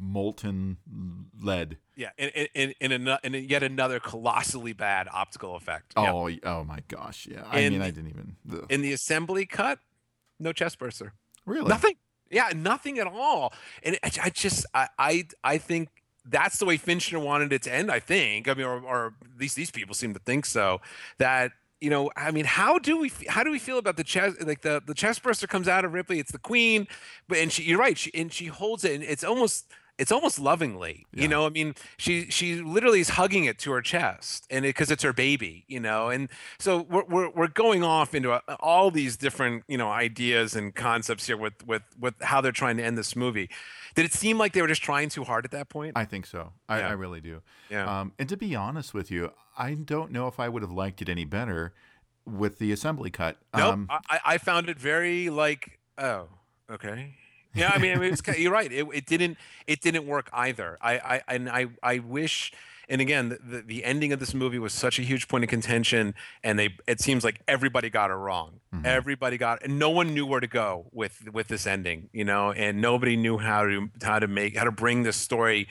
molten 0.00 0.78
lead. 1.40 1.78
yeah, 1.96 2.10
in 2.18 2.28
in 2.54 2.74
in, 2.80 2.92
in, 2.92 3.18
in 3.34 3.44
yet 3.48 3.62
another 3.62 4.00
colossally 4.00 4.72
bad 4.72 5.08
optical 5.12 5.56
effect. 5.56 5.92
Oh, 5.96 6.30
oh 6.44 6.64
my 6.64 6.80
gosh! 6.88 7.26
Yeah, 7.30 7.44
I 7.50 7.60
And- 7.60 7.74
mean, 7.74 7.82
I 7.82 7.90
didn't 7.90 8.10
even. 8.10 8.36
ugh. 8.52 8.66
In 8.70 8.82
the 8.82 8.92
assembly 8.92 9.46
cut, 9.46 9.78
no 10.38 10.52
chest 10.52 10.78
burster. 10.78 11.12
Really? 11.46 11.68
Nothing. 11.68 11.94
Yeah, 12.30 12.50
nothing 12.54 12.98
at 12.98 13.06
all. 13.06 13.54
And 13.82 13.98
I, 14.04 14.10
I 14.24 14.30
just, 14.30 14.66
I, 14.74 14.88
I, 14.98 15.24
I 15.42 15.56
think 15.56 15.88
that's 16.26 16.58
the 16.58 16.66
way 16.66 16.76
Fincher 16.76 17.18
wanted 17.18 17.54
it 17.54 17.62
to 17.62 17.72
end. 17.74 17.90
I 17.90 18.00
think. 18.00 18.48
I 18.48 18.54
mean, 18.54 18.66
or, 18.66 18.80
or 18.82 19.14
at 19.24 19.40
least 19.40 19.56
these 19.56 19.70
people 19.70 19.94
seem 19.94 20.12
to 20.12 20.20
think 20.20 20.44
so. 20.44 20.80
That 21.16 21.52
you 21.80 21.88
know, 21.90 22.10
I 22.16 22.32
mean, 22.32 22.44
how 22.44 22.78
do 22.80 22.98
we, 22.98 23.10
how 23.28 23.44
do 23.44 23.50
we 23.52 23.58
feel 23.60 23.78
about 23.78 23.96
the 23.96 24.04
chest? 24.04 24.44
Like 24.44 24.60
the 24.62 24.82
the 24.84 24.94
chest 24.94 25.22
burster 25.22 25.46
comes 25.46 25.68
out 25.68 25.84
of 25.86 25.94
Ripley. 25.94 26.18
It's 26.18 26.32
the 26.32 26.38
queen, 26.38 26.86
but 27.28 27.38
and 27.38 27.50
she, 27.50 27.62
you're 27.62 27.78
right. 27.78 27.96
She 27.96 28.10
and 28.14 28.30
she 28.30 28.46
holds 28.46 28.84
it, 28.84 28.92
and 28.92 29.02
it's 29.04 29.24
almost. 29.24 29.72
It's 29.98 30.12
almost 30.12 30.38
lovingly, 30.38 31.06
you 31.12 31.26
know. 31.26 31.44
I 31.44 31.50
mean, 31.50 31.74
she 31.96 32.30
she 32.30 32.62
literally 32.62 33.00
is 33.00 33.10
hugging 33.10 33.46
it 33.46 33.58
to 33.60 33.72
her 33.72 33.82
chest, 33.82 34.46
and 34.48 34.62
because 34.62 34.92
it's 34.92 35.02
her 35.02 35.12
baby, 35.12 35.64
you 35.66 35.80
know. 35.80 36.08
And 36.08 36.28
so 36.60 36.82
we're, 36.82 37.04
we're 37.04 37.30
we're 37.30 37.48
going 37.48 37.82
off 37.82 38.14
into 38.14 38.32
a, 38.32 38.40
all 38.60 38.92
these 38.92 39.16
different 39.16 39.64
you 39.66 39.76
know 39.76 39.88
ideas 39.90 40.54
and 40.54 40.72
concepts 40.74 41.26
here 41.26 41.36
with 41.36 41.66
with 41.66 41.82
with 41.98 42.14
how 42.22 42.40
they're 42.40 42.52
trying 42.52 42.76
to 42.76 42.84
end 42.84 42.96
this 42.96 43.16
movie. 43.16 43.50
Did 43.96 44.04
it 44.04 44.12
seem 44.12 44.38
like 44.38 44.52
they 44.52 44.62
were 44.62 44.68
just 44.68 44.82
trying 44.82 45.08
too 45.08 45.24
hard 45.24 45.44
at 45.44 45.50
that 45.50 45.68
point? 45.68 45.94
I 45.96 46.04
think 46.04 46.26
so. 46.26 46.52
I, 46.68 46.78
Yeah. 46.78 46.88
I 46.90 46.92
really 46.92 47.20
do. 47.20 47.42
Yeah. 47.68 48.00
Um, 48.00 48.12
and 48.18 48.28
to 48.28 48.36
be 48.36 48.54
honest 48.54 48.94
with 48.94 49.10
you, 49.10 49.32
I 49.58 49.74
don't 49.74 50.12
know 50.12 50.28
if 50.28 50.38
I 50.38 50.48
would 50.48 50.62
have 50.62 50.70
liked 50.70 51.02
it 51.02 51.08
any 51.08 51.24
better 51.24 51.74
with 52.24 52.58
the 52.58 52.70
assembly 52.70 53.10
cut. 53.10 53.38
Nope. 53.56 53.72
Um, 53.72 53.86
I, 53.90 54.20
I 54.24 54.38
found 54.38 54.68
it 54.68 54.78
very 54.78 55.30
like, 55.30 55.80
oh, 55.96 56.28
okay. 56.70 57.14
Yeah, 57.58 57.72
I 57.74 57.78
mean, 57.78 58.00
it 58.00 58.10
was, 58.10 58.38
you're 58.38 58.52
right. 58.52 58.72
It, 58.72 58.86
it 58.92 59.06
didn't 59.06 59.36
it 59.66 59.80
didn't 59.80 60.06
work 60.06 60.30
either. 60.32 60.78
I, 60.80 60.98
I 60.98 61.34
and 61.34 61.48
I 61.48 61.66
I 61.82 61.98
wish. 61.98 62.52
And 62.90 63.02
again, 63.02 63.36
the, 63.46 63.60
the, 63.60 63.84
ending 63.84 64.14
of 64.14 64.18
this 64.18 64.32
movie 64.32 64.58
was 64.58 64.72
such 64.72 64.98
a 64.98 65.02
huge 65.02 65.28
point 65.28 65.44
of 65.44 65.50
contention, 65.50 66.14
and 66.42 66.58
they 66.58 66.74
it 66.86 67.00
seems 67.00 67.22
like 67.22 67.42
everybody 67.46 67.90
got 67.90 68.10
it 68.10 68.14
wrong. 68.14 68.60
Mm-hmm. 68.74 68.86
Everybody 68.86 69.36
got, 69.36 69.62
and 69.62 69.78
no 69.78 69.90
one 69.90 70.14
knew 70.14 70.24
where 70.24 70.40
to 70.40 70.46
go 70.46 70.86
with 70.90 71.28
with 71.30 71.48
this 71.48 71.66
ending, 71.66 72.08
you 72.14 72.24
know, 72.24 72.50
and 72.52 72.80
nobody 72.80 73.14
knew 73.14 73.36
how 73.36 73.64
to 73.64 73.90
how 74.02 74.18
to 74.18 74.26
make 74.26 74.56
how 74.56 74.64
to 74.64 74.72
bring 74.72 75.02
this 75.02 75.16
story 75.16 75.68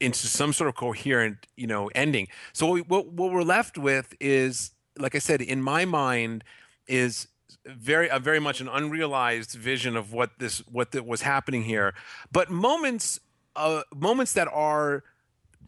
into 0.00 0.26
some 0.26 0.52
sort 0.52 0.68
of 0.68 0.74
coherent, 0.74 1.46
you 1.56 1.66
know, 1.66 1.88
ending. 1.94 2.28
So 2.52 2.66
what, 2.66 2.74
we, 2.74 2.80
what 2.82 3.06
what 3.06 3.32
we're 3.32 3.42
left 3.42 3.78
with 3.78 4.14
is, 4.20 4.72
like 4.98 5.14
I 5.14 5.20
said, 5.20 5.40
in 5.40 5.62
my 5.62 5.86
mind, 5.86 6.44
is 6.86 7.28
very 7.64 8.08
a 8.08 8.18
very 8.18 8.40
much 8.40 8.60
an 8.60 8.68
unrealized 8.68 9.52
vision 9.52 9.96
of 9.96 10.12
what 10.12 10.38
this 10.38 10.58
what 10.68 10.92
the, 10.92 11.02
was 11.02 11.22
happening 11.22 11.64
here, 11.64 11.94
but 12.32 12.50
moments 12.50 13.20
uh, 13.56 13.82
moments 13.94 14.32
that 14.34 14.48
are 14.52 15.02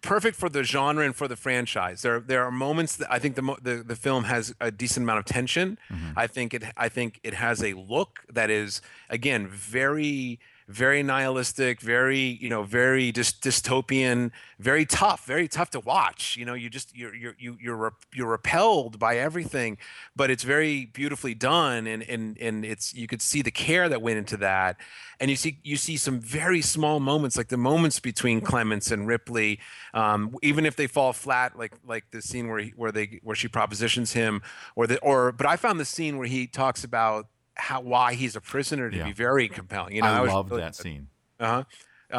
perfect 0.02 0.34
for 0.36 0.48
the 0.48 0.62
genre 0.64 1.04
and 1.04 1.14
for 1.14 1.28
the 1.28 1.36
franchise. 1.36 2.02
There 2.02 2.20
there 2.20 2.42
are 2.44 2.50
moments 2.50 2.96
that 2.96 3.12
I 3.12 3.18
think 3.18 3.36
the 3.36 3.42
mo- 3.42 3.58
the, 3.62 3.82
the 3.86 3.96
film 3.96 4.24
has 4.24 4.54
a 4.60 4.70
decent 4.70 5.04
amount 5.04 5.18
of 5.20 5.24
tension. 5.26 5.78
I 6.16 6.26
think 6.26 6.54
it 6.54 6.64
I 6.76 6.88
think 6.88 7.20
it 7.22 7.34
has 7.34 7.62
a 7.62 7.74
look 7.74 8.20
that 8.32 8.50
is 8.50 8.80
again 9.08 9.46
very 9.48 10.38
very 10.70 11.02
nihilistic, 11.02 11.80
very 11.80 12.18
you 12.18 12.48
know 12.48 12.62
very 12.62 13.10
just 13.12 13.42
dystopian, 13.42 14.30
very 14.58 14.86
tough, 14.86 15.26
very 15.26 15.48
tough 15.48 15.70
to 15.70 15.80
watch. 15.80 16.36
You 16.36 16.44
know, 16.44 16.54
you 16.54 16.70
just 16.70 16.96
you're 16.96 17.14
you're 17.14 17.34
you- 17.38 17.58
you're 17.60 17.92
you're 18.14 18.28
repelled 18.28 18.98
by 18.98 19.16
everything, 19.16 19.78
but 20.14 20.30
it's 20.30 20.44
very 20.44 20.86
beautifully 20.86 21.34
done, 21.34 21.86
and 21.86 22.02
and 22.04 22.38
and 22.38 22.64
it's 22.64 22.94
you 22.94 23.06
could 23.06 23.20
see 23.20 23.42
the 23.42 23.50
care 23.50 23.88
that 23.88 24.00
went 24.00 24.18
into 24.18 24.36
that, 24.38 24.76
and 25.18 25.30
you 25.30 25.36
see 25.36 25.58
you 25.64 25.76
see 25.76 25.96
some 25.96 26.20
very 26.20 26.62
small 26.62 27.00
moments 27.00 27.36
like 27.36 27.48
the 27.48 27.56
moments 27.56 27.98
between 28.00 28.40
Clemens 28.40 28.92
and 28.92 29.08
Ripley, 29.08 29.58
um, 29.92 30.34
even 30.42 30.64
if 30.66 30.76
they 30.76 30.86
fall 30.86 31.12
flat, 31.12 31.58
like 31.58 31.72
like 31.86 32.04
the 32.12 32.22
scene 32.22 32.48
where 32.48 32.60
he, 32.60 32.70
where 32.76 32.92
they 32.92 33.18
where 33.22 33.36
she 33.36 33.48
propositions 33.48 34.12
him, 34.12 34.40
or 34.76 34.86
the 34.86 34.98
or 35.00 35.32
but 35.32 35.46
I 35.46 35.56
found 35.56 35.80
the 35.80 35.84
scene 35.84 36.16
where 36.16 36.28
he 36.28 36.46
talks 36.46 36.84
about 36.84 37.26
how 37.60 37.80
why 37.80 38.14
he's 38.14 38.34
a 38.36 38.40
prisoner 38.40 38.90
to 38.90 38.96
Yeah. 38.96 39.04
be 39.04 39.12
very 39.12 39.48
compelling. 39.48 39.94
You 39.94 40.02
know, 40.02 40.08
I 40.08 40.20
was 40.20 40.32
loved 40.32 40.50
really- 40.50 40.62
that 40.62 40.74
scene. 40.74 41.08
uh 41.38 41.46
huh. 41.46 41.64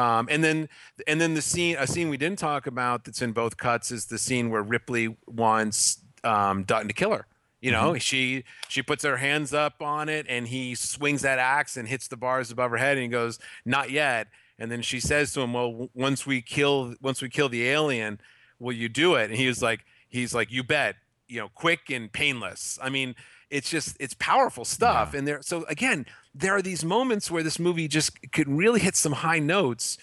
Um, 0.00 0.26
and 0.30 0.42
then, 0.42 0.70
and 1.06 1.20
then 1.20 1.34
the 1.34 1.42
scene, 1.42 1.76
a 1.78 1.86
scene 1.86 2.08
we 2.08 2.16
didn't 2.16 2.38
talk 2.38 2.66
about 2.66 3.04
that's 3.04 3.20
in 3.20 3.32
both 3.32 3.58
cuts 3.58 3.90
is 3.90 4.06
the 4.06 4.16
scene 4.16 4.48
where 4.48 4.62
Ripley 4.62 5.18
wants 5.26 5.98
um, 6.24 6.62
Dutton 6.64 6.88
to 6.88 6.94
kill 6.94 7.10
her. 7.10 7.26
You 7.60 7.72
know, 7.72 7.98
she 7.98 8.44
she 8.68 8.82
puts 8.82 9.04
her 9.04 9.18
hands 9.18 9.52
up 9.52 9.82
on 9.82 10.08
it, 10.08 10.24
and 10.30 10.48
he 10.48 10.74
swings 10.74 11.20
that 11.22 11.38
axe 11.38 11.76
and 11.76 11.86
hits 11.86 12.08
the 12.08 12.16
bars 12.16 12.50
above 12.50 12.70
her 12.70 12.78
head, 12.78 12.96
and 12.96 13.02
he 13.02 13.08
goes, 13.08 13.38
"Not 13.66 13.90
yet." 13.90 14.28
And 14.58 14.70
then 14.72 14.80
she 14.82 14.98
says 14.98 15.32
to 15.34 15.42
him, 15.42 15.52
"Well, 15.52 15.70
w- 15.70 15.90
once 15.94 16.26
we 16.26 16.40
kill, 16.42 16.94
once 17.02 17.20
we 17.20 17.28
kill 17.28 17.48
the 17.50 17.68
alien, 17.68 18.18
will 18.58 18.72
you 18.72 18.88
do 18.88 19.14
it?" 19.16 19.30
And 19.30 19.38
he 19.38 19.46
was 19.46 19.60
like, 19.62 19.84
"He's 20.08 20.34
like, 20.34 20.50
you 20.50 20.62
bet." 20.64 20.96
You 21.28 21.40
know, 21.40 21.48
quick 21.54 21.88
and 21.90 22.10
painless. 22.12 22.78
I 22.82 22.88
mean, 22.88 23.14
it's 23.52 23.70
just 23.70 23.96
it's 24.00 24.14
powerful 24.14 24.64
stuff 24.64 25.14
and 25.14 25.28
there 25.28 25.40
so 25.42 25.64
again 25.64 26.06
there 26.34 26.56
are 26.56 26.62
these 26.62 26.84
moments 26.84 27.30
where 27.30 27.42
this 27.42 27.58
movie 27.58 27.86
just 27.86 28.10
could 28.32 28.48
really 28.48 28.80
hit 28.80 28.96
some 28.96 29.12
high 29.12 29.38
notes 29.38 29.98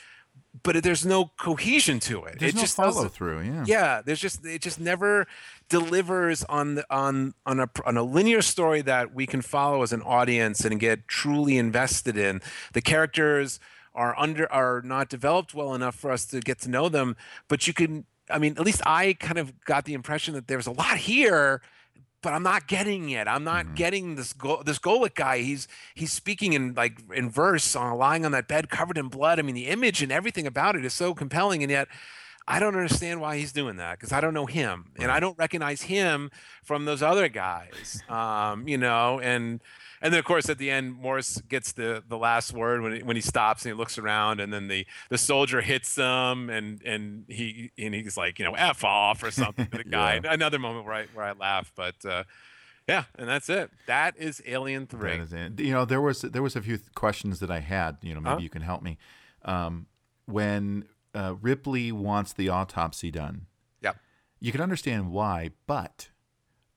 but 0.63 0.81
there's 0.84 1.05
no 1.05 1.31
cohesion 1.38 1.99
to 1.99 2.23
it 2.26 2.39
There's 2.39 2.53
it 2.53 2.55
no 2.55 2.61
just 2.61 2.76
follow 2.76 3.07
through. 3.07 3.41
Yeah. 3.41 3.63
yeah 3.67 4.01
there's 4.05 4.19
just 4.19 4.45
it 4.45 4.61
just 4.61 4.80
never 4.80 5.27
delivers 5.69 6.43
on 6.45 6.76
the, 6.76 6.85
on 6.89 7.34
on 7.45 7.59
a 7.59 7.69
on 7.85 7.97
a 7.97 8.03
linear 8.03 8.41
story 8.41 8.81
that 8.81 9.13
we 9.13 9.26
can 9.26 9.41
follow 9.41 9.84
as 9.84 9.93
an 9.93 10.01
audience 10.01 10.65
and 10.65 10.80
get 10.80 11.07
truly 11.07 11.57
invested 11.57 12.17
in 12.17 12.41
the 12.73 12.81
characters 12.81 13.59
are 13.93 14.17
under 14.17 14.51
are 14.51 14.81
not 14.84 15.09
developed 15.09 15.53
well 15.53 15.73
enough 15.73 15.95
for 15.95 16.11
us 16.11 16.26
to 16.26 16.39
get 16.39 16.59
to 16.61 16.69
know 16.69 16.89
them 16.89 17.15
but 17.47 17.67
you 17.67 17.73
can 17.73 18.05
i 18.30 18.38
mean 18.39 18.53
at 18.57 18.65
least 18.65 18.81
i 18.85 19.13
kind 19.13 19.38
of 19.38 19.53
got 19.65 19.85
the 19.85 19.93
impression 19.93 20.34
that 20.34 20.47
there's 20.47 20.67
a 20.67 20.71
lot 20.71 20.97
here 20.97 21.61
but 22.21 22.33
I'm 22.33 22.43
not 22.43 22.67
getting 22.67 23.09
it. 23.09 23.27
I'm 23.27 23.43
not 23.43 23.75
getting 23.75 24.15
this 24.15 24.33
go- 24.33 24.63
this 24.63 24.79
Golic 24.79 25.15
guy. 25.15 25.39
He's 25.39 25.67
he's 25.95 26.11
speaking 26.11 26.53
in 26.53 26.73
like 26.73 26.99
in 27.13 27.29
verse, 27.29 27.75
on 27.75 27.97
lying 27.97 28.25
on 28.25 28.31
that 28.33 28.47
bed 28.47 28.69
covered 28.69 28.97
in 28.97 29.07
blood. 29.07 29.39
I 29.39 29.41
mean, 29.41 29.55
the 29.55 29.67
image 29.67 30.01
and 30.01 30.11
everything 30.11 30.45
about 30.47 30.75
it 30.75 30.85
is 30.85 30.93
so 30.93 31.13
compelling, 31.13 31.63
and 31.63 31.71
yet 31.71 31.87
I 32.47 32.59
don't 32.59 32.75
understand 32.75 33.21
why 33.21 33.37
he's 33.37 33.51
doing 33.51 33.77
that 33.77 33.99
because 33.99 34.11
I 34.11 34.21
don't 34.21 34.33
know 34.33 34.47
him, 34.47 34.91
and 34.97 35.11
I 35.11 35.19
don't 35.19 35.37
recognize 35.37 35.83
him 35.83 36.31
from 36.63 36.85
those 36.85 37.01
other 37.03 37.29
guys. 37.29 38.01
Um, 38.09 38.67
you 38.67 38.77
know, 38.77 39.19
and 39.19 39.61
and 40.01 40.13
then 40.13 40.19
of 40.19 40.26
course 40.26 40.49
at 40.49 40.57
the 40.57 40.69
end, 40.71 40.93
Morris 40.95 41.41
gets 41.49 41.71
the 41.73 42.03
the 42.07 42.17
last 42.17 42.53
word 42.53 42.81
when 42.81 42.93
he, 42.93 43.03
when 43.03 43.15
he 43.15 43.21
stops 43.21 43.65
and 43.65 43.73
he 43.73 43.77
looks 43.77 43.97
around, 43.97 44.39
and 44.39 44.51
then 44.53 44.67
the 44.67 44.85
the 45.09 45.17
soldier 45.17 45.61
hits 45.61 45.95
him, 45.95 46.49
and 46.49 46.81
and 46.84 47.26
he 47.27 47.71
and 47.77 47.93
he's 47.93 48.17
like, 48.17 48.39
you 48.39 48.45
know, 48.45 48.53
f 48.53 48.84
off 48.84 49.23
or 49.23 49.31
something 49.31 49.67
to 49.67 49.77
the 49.77 49.84
guy. 49.89 50.19
Yeah. 50.23 50.34
Another 50.34 50.59
moment 50.59 50.85
where 50.85 50.95
I 50.95 51.05
where 51.13 51.26
I 51.26 51.31
laugh, 51.34 51.71
but. 51.76 52.03
Uh, 52.05 52.23
yeah, 52.88 53.03
and 53.19 53.30
that's 53.30 53.49
it. 53.49 53.69
That 53.85 54.17
is 54.17 54.41
Alien 54.47 54.88
Three. 54.88 55.11
That 55.11 55.19
is 55.21 55.31
it. 55.31 55.59
You 55.59 55.73
know, 55.73 55.85
there 55.85 56.01
was 56.01 56.21
there 56.21 56.41
was 56.41 56.55
a 56.55 56.61
few 56.63 56.77
th- 56.77 56.91
questions 56.95 57.39
that 57.39 57.51
I 57.51 57.59
had. 57.59 57.97
You 58.01 58.15
know, 58.15 58.19
maybe 58.19 58.34
Huh? 58.38 58.39
you 58.41 58.49
can 58.49 58.63
help 58.63 58.81
me. 58.81 58.97
Um, 59.45 59.85
when 60.26 60.85
uh, 61.13 61.35
Ripley 61.39 61.91
wants 61.91 62.34
the 62.34 62.49
autopsy 62.49 63.11
done, 63.11 63.45
Yep. 63.81 63.97
you 64.39 64.51
can 64.51 64.59
understand 64.61 65.11
why, 65.11 65.51
but 65.67 66.09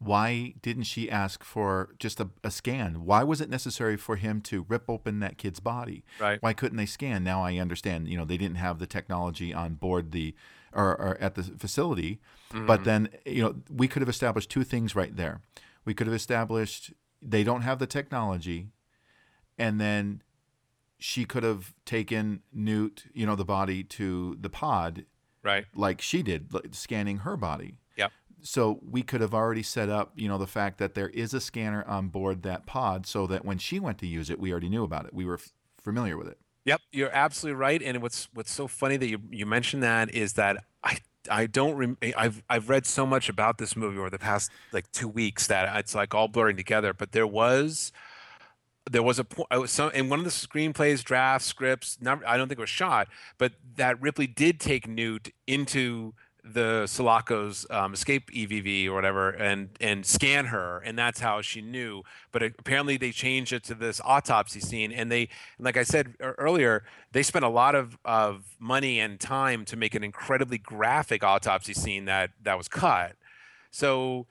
why 0.04 0.54
didn't 0.62 0.84
she 0.84 1.10
ask 1.10 1.42
for 1.44 1.94
just 1.98 2.20
a, 2.20 2.28
a 2.44 2.50
scan? 2.50 3.04
Why 3.04 3.22
was 3.24 3.40
it 3.40 3.48
necessary 3.50 3.96
for 3.96 4.16
him 4.16 4.40
to 4.42 4.64
rip 4.68 4.88
open 4.88 5.20
that 5.20 5.38
kid's 5.38 5.60
body? 5.60 6.04
Right. 6.18 6.40
Why 6.42 6.52
couldn't 6.52 6.76
they 6.78 6.86
scan? 6.86 7.24
Now 7.24 7.42
I 7.42 7.56
understand. 7.58 8.08
You 8.08 8.16
know, 8.18 8.24
they 8.24 8.36
didn't 8.36 8.56
have 8.56 8.78
the 8.78 8.86
technology 8.86 9.52
on 9.54 9.74
board 9.74 10.12
the 10.12 10.34
or, 10.74 10.88
or 10.98 11.18
at 11.20 11.34
the 11.34 11.42
facility. 11.42 12.18
But 12.50 12.80
Mhm. 12.80 12.84
then, 12.84 13.08
you 13.26 13.42
know, 13.42 13.54
we 13.70 13.88
could 13.88 14.00
have 14.02 14.08
established 14.08 14.48
two 14.50 14.64
things 14.64 14.94
right 14.96 15.14
there. 15.14 15.40
We 15.84 15.92
could 15.94 16.06
have 16.06 16.16
established 16.16 16.92
they 17.20 17.44
don't 17.44 17.62
have 17.62 17.78
the 17.78 17.86
technology, 17.86 18.68
and 19.58 19.80
then 19.80 20.22
she 20.98 21.24
could 21.24 21.42
have 21.42 21.74
taken 21.84 22.42
Newt, 22.52 23.04
you 23.12 23.26
know, 23.26 23.36
the 23.36 23.44
body 23.44 23.84
to 23.84 24.36
the 24.40 24.48
pod, 24.50 25.04
Right. 25.42 25.66
like 25.74 26.00
she 26.00 26.22
did, 26.22 26.52
like, 26.54 26.68
scanning 26.72 27.18
her 27.18 27.36
body. 27.36 27.76
So 28.42 28.80
we 28.82 29.02
could 29.02 29.20
have 29.20 29.34
already 29.34 29.62
set 29.62 29.88
up, 29.88 30.12
you 30.16 30.28
know, 30.28 30.38
the 30.38 30.46
fact 30.46 30.78
that 30.78 30.94
there 30.94 31.08
is 31.08 31.32
a 31.32 31.40
scanner 31.40 31.84
on 31.86 32.08
board 32.08 32.42
that 32.42 32.66
pod, 32.66 33.06
so 33.06 33.26
that 33.28 33.44
when 33.44 33.58
she 33.58 33.78
went 33.78 33.98
to 33.98 34.06
use 34.06 34.30
it, 34.30 34.38
we 34.38 34.50
already 34.50 34.68
knew 34.68 34.84
about 34.84 35.06
it. 35.06 35.14
We 35.14 35.24
were 35.24 35.34
f- 35.34 35.52
familiar 35.80 36.16
with 36.18 36.28
it. 36.28 36.38
Yep, 36.64 36.80
you're 36.92 37.10
absolutely 37.12 37.58
right. 37.58 37.82
And 37.82 38.02
what's 38.02 38.28
what's 38.34 38.52
so 38.52 38.68
funny 38.68 38.96
that 38.96 39.08
you 39.08 39.18
you 39.30 39.46
mentioned 39.46 39.82
that 39.82 40.14
is 40.14 40.34
that 40.34 40.64
I 40.82 40.98
I 41.30 41.46
don't 41.46 41.74
rem- 41.74 41.98
I've 42.16 42.42
I've 42.48 42.68
read 42.68 42.86
so 42.86 43.06
much 43.06 43.28
about 43.28 43.58
this 43.58 43.76
movie 43.76 43.98
over 43.98 44.10
the 44.10 44.18
past 44.18 44.50
like 44.72 44.90
two 44.92 45.08
weeks 45.08 45.46
that 45.48 45.76
it's 45.76 45.94
like 45.94 46.14
all 46.14 46.28
blurring 46.28 46.56
together. 46.56 46.92
But 46.92 47.12
there 47.12 47.26
was 47.26 47.92
there 48.90 49.02
was 49.02 49.18
a 49.18 49.24
point 49.24 49.48
in 49.94 50.08
one 50.08 50.18
of 50.18 50.24
the 50.24 50.30
screenplays, 50.30 51.04
drafts, 51.04 51.46
scripts. 51.46 51.98
Not, 52.00 52.24
I 52.26 52.36
don't 52.36 52.48
think 52.48 52.58
it 52.58 52.62
was 52.62 52.70
shot, 52.70 53.08
but 53.38 53.52
that 53.76 54.00
Ripley 54.00 54.26
did 54.26 54.58
take 54.58 54.88
Newt 54.88 55.32
into 55.46 56.14
the 56.44 56.86
Sulaco's 56.86 57.66
um, 57.70 57.94
escape 57.94 58.30
EEV 58.32 58.88
or 58.88 58.94
whatever 58.94 59.30
and 59.30 59.68
and 59.80 60.04
scan 60.04 60.46
her 60.46 60.80
and 60.84 60.98
that's 60.98 61.20
how 61.20 61.40
she 61.40 61.60
knew 61.60 62.02
but 62.32 62.42
apparently 62.42 62.96
they 62.96 63.12
changed 63.12 63.52
it 63.52 63.62
to 63.62 63.74
this 63.74 64.00
autopsy 64.04 64.58
scene 64.58 64.90
and 64.90 65.10
they 65.10 65.28
like 65.60 65.76
I 65.76 65.84
said 65.84 66.14
earlier 66.20 66.82
they 67.12 67.22
spent 67.22 67.44
a 67.44 67.48
lot 67.48 67.76
of, 67.76 67.96
of 68.04 68.56
money 68.58 68.98
and 68.98 69.20
time 69.20 69.64
to 69.66 69.76
make 69.76 69.94
an 69.94 70.02
incredibly 70.02 70.58
graphic 70.58 71.22
autopsy 71.22 71.74
scene 71.74 72.06
that 72.06 72.30
that 72.42 72.58
was 72.58 72.66
cut 72.66 73.14
so 73.70 74.26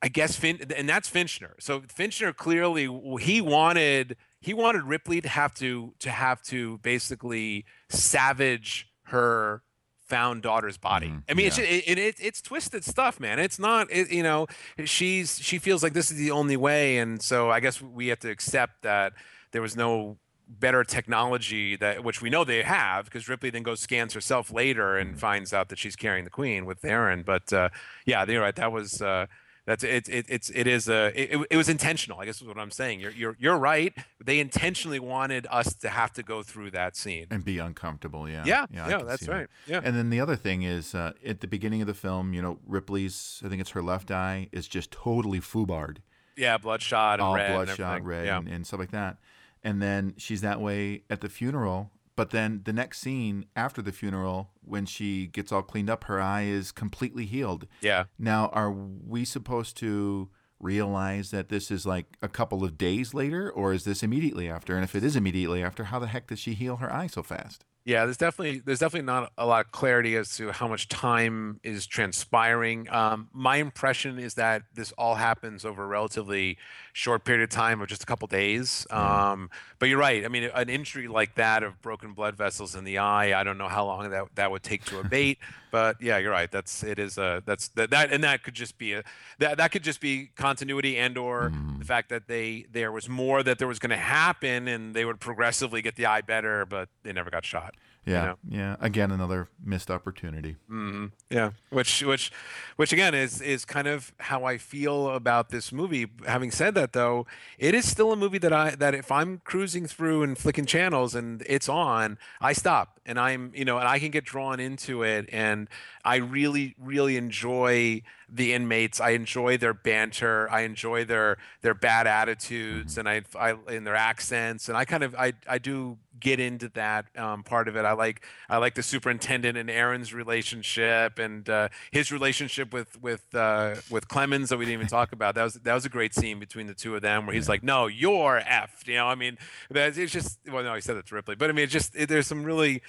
I 0.00 0.08
guess 0.08 0.36
fin 0.36 0.60
and 0.76 0.88
that's 0.88 1.08
Fincher. 1.08 1.56
So 1.58 1.82
Fincher 1.88 2.32
clearly 2.32 2.88
he 3.20 3.40
wanted 3.40 4.16
he 4.40 4.54
wanted 4.54 4.84
Ripley 4.84 5.20
to 5.20 5.28
have 5.28 5.54
to 5.54 5.94
to 5.98 6.10
have 6.10 6.42
to 6.44 6.78
basically 6.78 7.64
savage 7.88 8.88
her 9.06 9.62
found 10.08 10.42
daughter's 10.42 10.76
body. 10.76 11.12
I 11.28 11.34
mean, 11.34 11.46
it's 11.46 11.58
yeah. 11.58 11.64
it, 11.64 11.98
it, 11.98 12.16
it's 12.20 12.40
twisted 12.40 12.84
stuff, 12.84 13.20
man. 13.20 13.38
It's 13.38 13.58
not 13.58 13.90
it, 13.90 14.10
you 14.10 14.22
know 14.22 14.46
she's 14.84 15.38
she 15.40 15.58
feels 15.58 15.82
like 15.82 15.92
this 15.92 16.10
is 16.10 16.16
the 16.16 16.30
only 16.30 16.56
way, 16.56 16.98
and 16.98 17.22
so 17.22 17.50
I 17.50 17.60
guess 17.60 17.80
we 17.80 18.08
have 18.08 18.20
to 18.20 18.30
accept 18.30 18.82
that 18.82 19.12
there 19.52 19.62
was 19.62 19.76
no 19.76 20.18
better 20.48 20.82
technology 20.82 21.76
that 21.76 22.02
which 22.02 22.22
we 22.22 22.30
know 22.30 22.42
they 22.42 22.62
have 22.62 23.04
because 23.04 23.28
Ripley 23.28 23.50
then 23.50 23.62
goes 23.62 23.80
scans 23.80 24.14
herself 24.14 24.50
later 24.50 24.96
and 24.96 25.18
finds 25.18 25.52
out 25.52 25.68
that 25.68 25.78
she's 25.78 25.94
carrying 25.94 26.24
the 26.24 26.30
queen 26.30 26.64
with 26.64 26.84
Aaron. 26.84 27.22
But 27.22 27.52
uh, 27.52 27.68
yeah, 28.06 28.24
you're 28.26 28.42
right. 28.42 28.56
That 28.56 28.72
was 28.72 29.02
uh, 29.02 29.26
that's 29.68 29.84
it, 29.84 30.08
it. 30.08 30.26
It's 30.28 30.50
it 30.50 30.66
is 30.66 30.88
a 30.88 31.12
it, 31.14 31.46
it 31.50 31.56
was 31.56 31.68
intentional. 31.68 32.18
I 32.20 32.24
guess 32.24 32.40
is 32.40 32.48
what 32.48 32.58
I'm 32.58 32.70
saying. 32.70 33.00
You're 33.00 33.12
you're 33.12 33.36
you're 33.38 33.56
right. 33.58 33.92
They 34.24 34.40
intentionally 34.40 34.98
wanted 34.98 35.46
us 35.50 35.74
to 35.74 35.88
have 35.90 36.12
to 36.14 36.22
go 36.22 36.42
through 36.42 36.70
that 36.72 36.96
scene. 36.96 37.26
and 37.30 37.44
be 37.44 37.58
uncomfortable. 37.58 38.28
Yeah, 38.28 38.42
Yeah, 38.46 38.66
I 38.84 38.88
yeah, 38.90 39.02
that's 39.04 39.20
see 39.20 39.26
that. 39.26 39.32
right. 39.32 39.46
Yeah. 39.66 39.80
and 39.84 39.94
then 39.96 40.10
the 40.10 40.20
other 40.20 40.36
thing 40.36 40.62
is 40.62 40.94
uh, 40.94 41.12
at 41.24 41.40
the 41.40 41.46
beginning 41.46 41.80
of 41.82 41.86
the 41.86 41.94
film, 41.94 42.32
you 42.34 42.42
know, 42.42 42.58
Ripley's 42.66 43.42
I 43.44 43.48
think 43.48 43.60
it's 43.60 43.70
her 43.70 43.82
left 43.82 44.10
eye 44.10 44.48
is 44.52 44.66
just 44.66 44.90
totally 44.90 45.40
foobarred, 45.40 45.98
Yeah, 46.36 46.58
bloodshot 46.58 47.20
and 47.20 47.22
all 47.22 47.34
red. 47.36 47.52
bloodshot, 47.52 47.80
everything. 47.80 48.04
red, 48.06 48.26
Yeah. 48.26 48.38
and, 48.38 48.48
and 48.48 48.66
stuff 48.66 48.80
like 48.80 48.90
that. 48.92 49.18
and 49.62 49.82
then 49.82 50.14
she's 50.16 50.40
that 50.40 50.60
way 50.60 51.02
at 51.10 51.20
the 51.20 51.28
funeral. 51.28 51.90
But 52.18 52.30
then 52.30 52.62
the 52.64 52.72
next 52.72 52.98
scene 52.98 53.44
after 53.54 53.80
the 53.80 53.92
funeral, 53.92 54.50
when 54.60 54.86
she 54.86 55.28
gets 55.28 55.52
all 55.52 55.62
cleaned 55.62 55.88
up, 55.88 56.02
her 56.04 56.20
eye 56.20 56.46
is 56.46 56.72
completely 56.72 57.26
healed. 57.26 57.68
Yeah. 57.80 58.06
Now, 58.18 58.48
are 58.48 58.72
we 58.72 59.24
supposed 59.24 59.76
to 59.76 60.28
realize 60.58 61.30
that 61.30 61.48
this 61.48 61.70
is 61.70 61.86
like 61.86 62.16
a 62.20 62.26
couple 62.28 62.64
of 62.64 62.76
days 62.76 63.14
later, 63.14 63.48
or 63.48 63.72
is 63.72 63.84
this 63.84 64.02
immediately 64.02 64.50
after? 64.50 64.74
And 64.74 64.82
if 64.82 64.96
it 64.96 65.04
is 65.04 65.14
immediately 65.14 65.62
after, 65.62 65.84
how 65.84 66.00
the 66.00 66.08
heck 66.08 66.26
does 66.26 66.40
she 66.40 66.54
heal 66.54 66.78
her 66.78 66.92
eye 66.92 67.06
so 67.06 67.22
fast? 67.22 67.64
Yeah, 67.88 68.04
there's 68.04 68.18
definitely 68.18 68.58
there's 68.58 68.80
definitely 68.80 69.06
not 69.06 69.32
a 69.38 69.46
lot 69.46 69.64
of 69.64 69.72
clarity 69.72 70.14
as 70.16 70.36
to 70.36 70.52
how 70.52 70.68
much 70.68 70.88
time 70.88 71.58
is 71.62 71.86
transpiring. 71.86 72.86
Um, 72.90 73.30
my 73.32 73.56
impression 73.56 74.18
is 74.18 74.34
that 74.34 74.64
this 74.74 74.92
all 74.98 75.14
happens 75.14 75.64
over 75.64 75.84
a 75.84 75.86
relatively 75.86 76.58
short 76.92 77.24
period 77.24 77.44
of 77.44 77.48
time 77.48 77.80
of 77.80 77.88
just 77.88 78.02
a 78.02 78.06
couple 78.06 78.28
days. 78.28 78.86
Um, 78.90 79.48
but 79.78 79.88
you're 79.88 79.98
right. 79.98 80.22
I 80.22 80.28
mean, 80.28 80.50
an 80.54 80.68
injury 80.68 81.08
like 81.08 81.36
that 81.36 81.62
of 81.62 81.80
broken 81.80 82.12
blood 82.12 82.36
vessels 82.36 82.74
in 82.74 82.84
the 82.84 82.98
eye, 82.98 83.40
I 83.40 83.42
don't 83.42 83.56
know 83.56 83.68
how 83.68 83.86
long 83.86 84.10
that 84.10 84.24
that 84.34 84.50
would 84.50 84.62
take 84.62 84.84
to 84.86 84.98
abate. 84.98 85.38
but 85.70 85.96
yeah, 86.02 86.18
you're 86.18 86.32
right. 86.32 86.50
That's 86.50 86.82
it 86.82 86.98
is 86.98 87.16
a 87.16 87.42
that's 87.46 87.68
that, 87.68 87.90
that 87.90 88.12
and 88.12 88.22
that 88.24 88.42
could 88.42 88.54
just 88.54 88.76
be 88.76 88.94
a 88.94 89.04
that 89.38 89.56
that 89.56 89.72
could 89.72 89.82
just 89.82 90.00
be 90.00 90.30
continuity 90.36 90.98
and 90.98 91.16
or 91.16 91.52
the 91.78 91.84
fact 91.84 92.10
that 92.10 92.26
they 92.26 92.66
there 92.70 92.92
was 92.92 93.08
more 93.08 93.42
that 93.42 93.58
there 93.58 93.68
was 93.68 93.78
going 93.78 93.90
to 93.90 93.96
happen 93.96 94.68
and 94.68 94.94
they 94.94 95.04
would 95.04 95.20
progressively 95.20 95.80
get 95.80 95.96
the 95.96 96.06
eye 96.06 96.20
better, 96.20 96.66
but 96.66 96.88
they 97.02 97.12
never 97.12 97.30
got 97.30 97.44
shot. 97.44 97.74
You 98.06 98.12
Yeah, 98.12 98.24
know? 98.24 98.38
yeah. 98.48 98.76
Again, 98.80 99.10
another 99.10 99.48
missed 99.62 99.90
opportunity. 99.90 100.56
hmm 100.68 101.06
Yeah, 101.30 101.50
which 101.70 102.02
which 102.02 102.32
which 102.76 102.92
again 102.92 103.14
is 103.14 103.40
is 103.42 103.64
kind 103.64 103.86
of 103.86 104.12
how 104.18 104.44
I 104.44 104.56
feel 104.58 105.10
about 105.10 105.50
this 105.50 105.72
movie. 105.72 106.06
Having 106.26 106.52
said 106.52 106.74
that, 106.74 106.92
though, 106.92 107.26
it 107.58 107.74
is 107.74 107.88
still 107.88 108.12
a 108.12 108.16
movie 108.16 108.38
that 108.38 108.52
I 108.52 108.70
that 108.76 108.94
if 108.94 109.10
I'm 109.12 109.40
cruising 109.44 109.86
through 109.86 110.22
and 110.22 110.38
flicking 110.38 110.64
channels 110.66 111.14
and 111.14 111.42
it's 111.46 111.68
on, 111.68 112.18
I 112.40 112.52
stop 112.54 112.98
and 113.04 113.18
I'm 113.18 113.52
you 113.54 113.64
know 113.64 113.78
and 113.78 113.86
I 113.88 113.98
can 113.98 114.10
get 114.10 114.24
drawn 114.24 114.58
into 114.60 115.02
it 115.02 115.28
and 115.32 115.68
I 116.08 116.16
really 116.16 116.74
really 116.78 117.18
enjoy 117.18 118.00
the 118.30 118.54
inmates. 118.54 118.98
I 118.98 119.10
enjoy 119.10 119.58
their 119.58 119.74
banter. 119.74 120.50
I 120.50 120.62
enjoy 120.62 121.04
their 121.04 121.36
their 121.60 121.74
bad 121.74 122.06
attitudes 122.06 122.96
and 122.96 123.06
I 123.06 123.22
I 123.38 123.56
in 123.68 123.84
their 123.84 123.94
accents 123.94 124.70
and 124.70 124.78
I 124.78 124.86
kind 124.86 125.02
of 125.02 125.14
I 125.14 125.34
I 125.46 125.58
do 125.58 125.98
get 126.18 126.40
into 126.40 126.70
that 126.70 127.04
um, 127.14 127.42
part 127.42 127.68
of 127.68 127.76
it. 127.76 127.84
I 127.84 127.92
like 127.92 128.24
I 128.48 128.56
like 128.56 128.74
the 128.74 128.82
superintendent 128.82 129.58
and 129.58 129.68
Aaron's 129.68 130.14
relationship 130.14 131.18
and 131.18 131.46
uh, 131.46 131.68
his 131.90 132.10
relationship 132.10 132.72
with 132.72 132.98
with 133.02 133.34
uh, 133.34 133.74
with 133.90 134.08
Clemens 134.08 134.48
that 134.48 134.56
we 134.56 134.64
didn't 134.64 134.80
even 134.80 134.86
talk 134.86 135.12
about. 135.12 135.34
That 135.34 135.44
was 135.44 135.54
that 135.54 135.74
was 135.74 135.84
a 135.84 135.90
great 135.90 136.14
scene 136.14 136.40
between 136.40 136.68
the 136.68 136.74
two 136.74 136.96
of 136.96 137.02
them 137.02 137.26
where 137.26 137.34
he's 137.34 137.50
like, 137.50 137.62
"No, 137.62 137.86
you're 137.86 138.40
effed." 138.40 138.86
You 138.86 138.94
know, 138.94 139.08
I 139.08 139.14
mean, 139.14 139.36
that's 139.70 139.98
it's 139.98 140.12
just 140.12 140.38
well, 140.50 140.64
no, 140.64 140.74
he 140.74 140.80
said 140.80 140.96
that 140.96 141.06
to 141.08 141.14
Ripley, 141.14 141.36
but 141.36 141.50
I 141.50 141.52
mean, 141.52 141.64
it's 141.64 141.72
just 141.72 141.94
it, 141.94 142.08
there's 142.08 142.26
some 142.26 142.44
really 142.44 142.80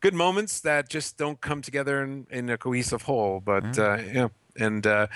good 0.00 0.14
moments 0.14 0.60
that 0.60 0.88
just 0.88 1.16
don't 1.16 1.40
come 1.40 1.62
together 1.62 2.02
in, 2.02 2.26
in 2.30 2.50
a 2.50 2.58
cohesive 2.58 3.02
whole. 3.02 3.40
But 3.40 3.78
uh, 3.78 3.98
yeah, 4.12 4.28
and 4.58 4.86
uh, 4.86 5.06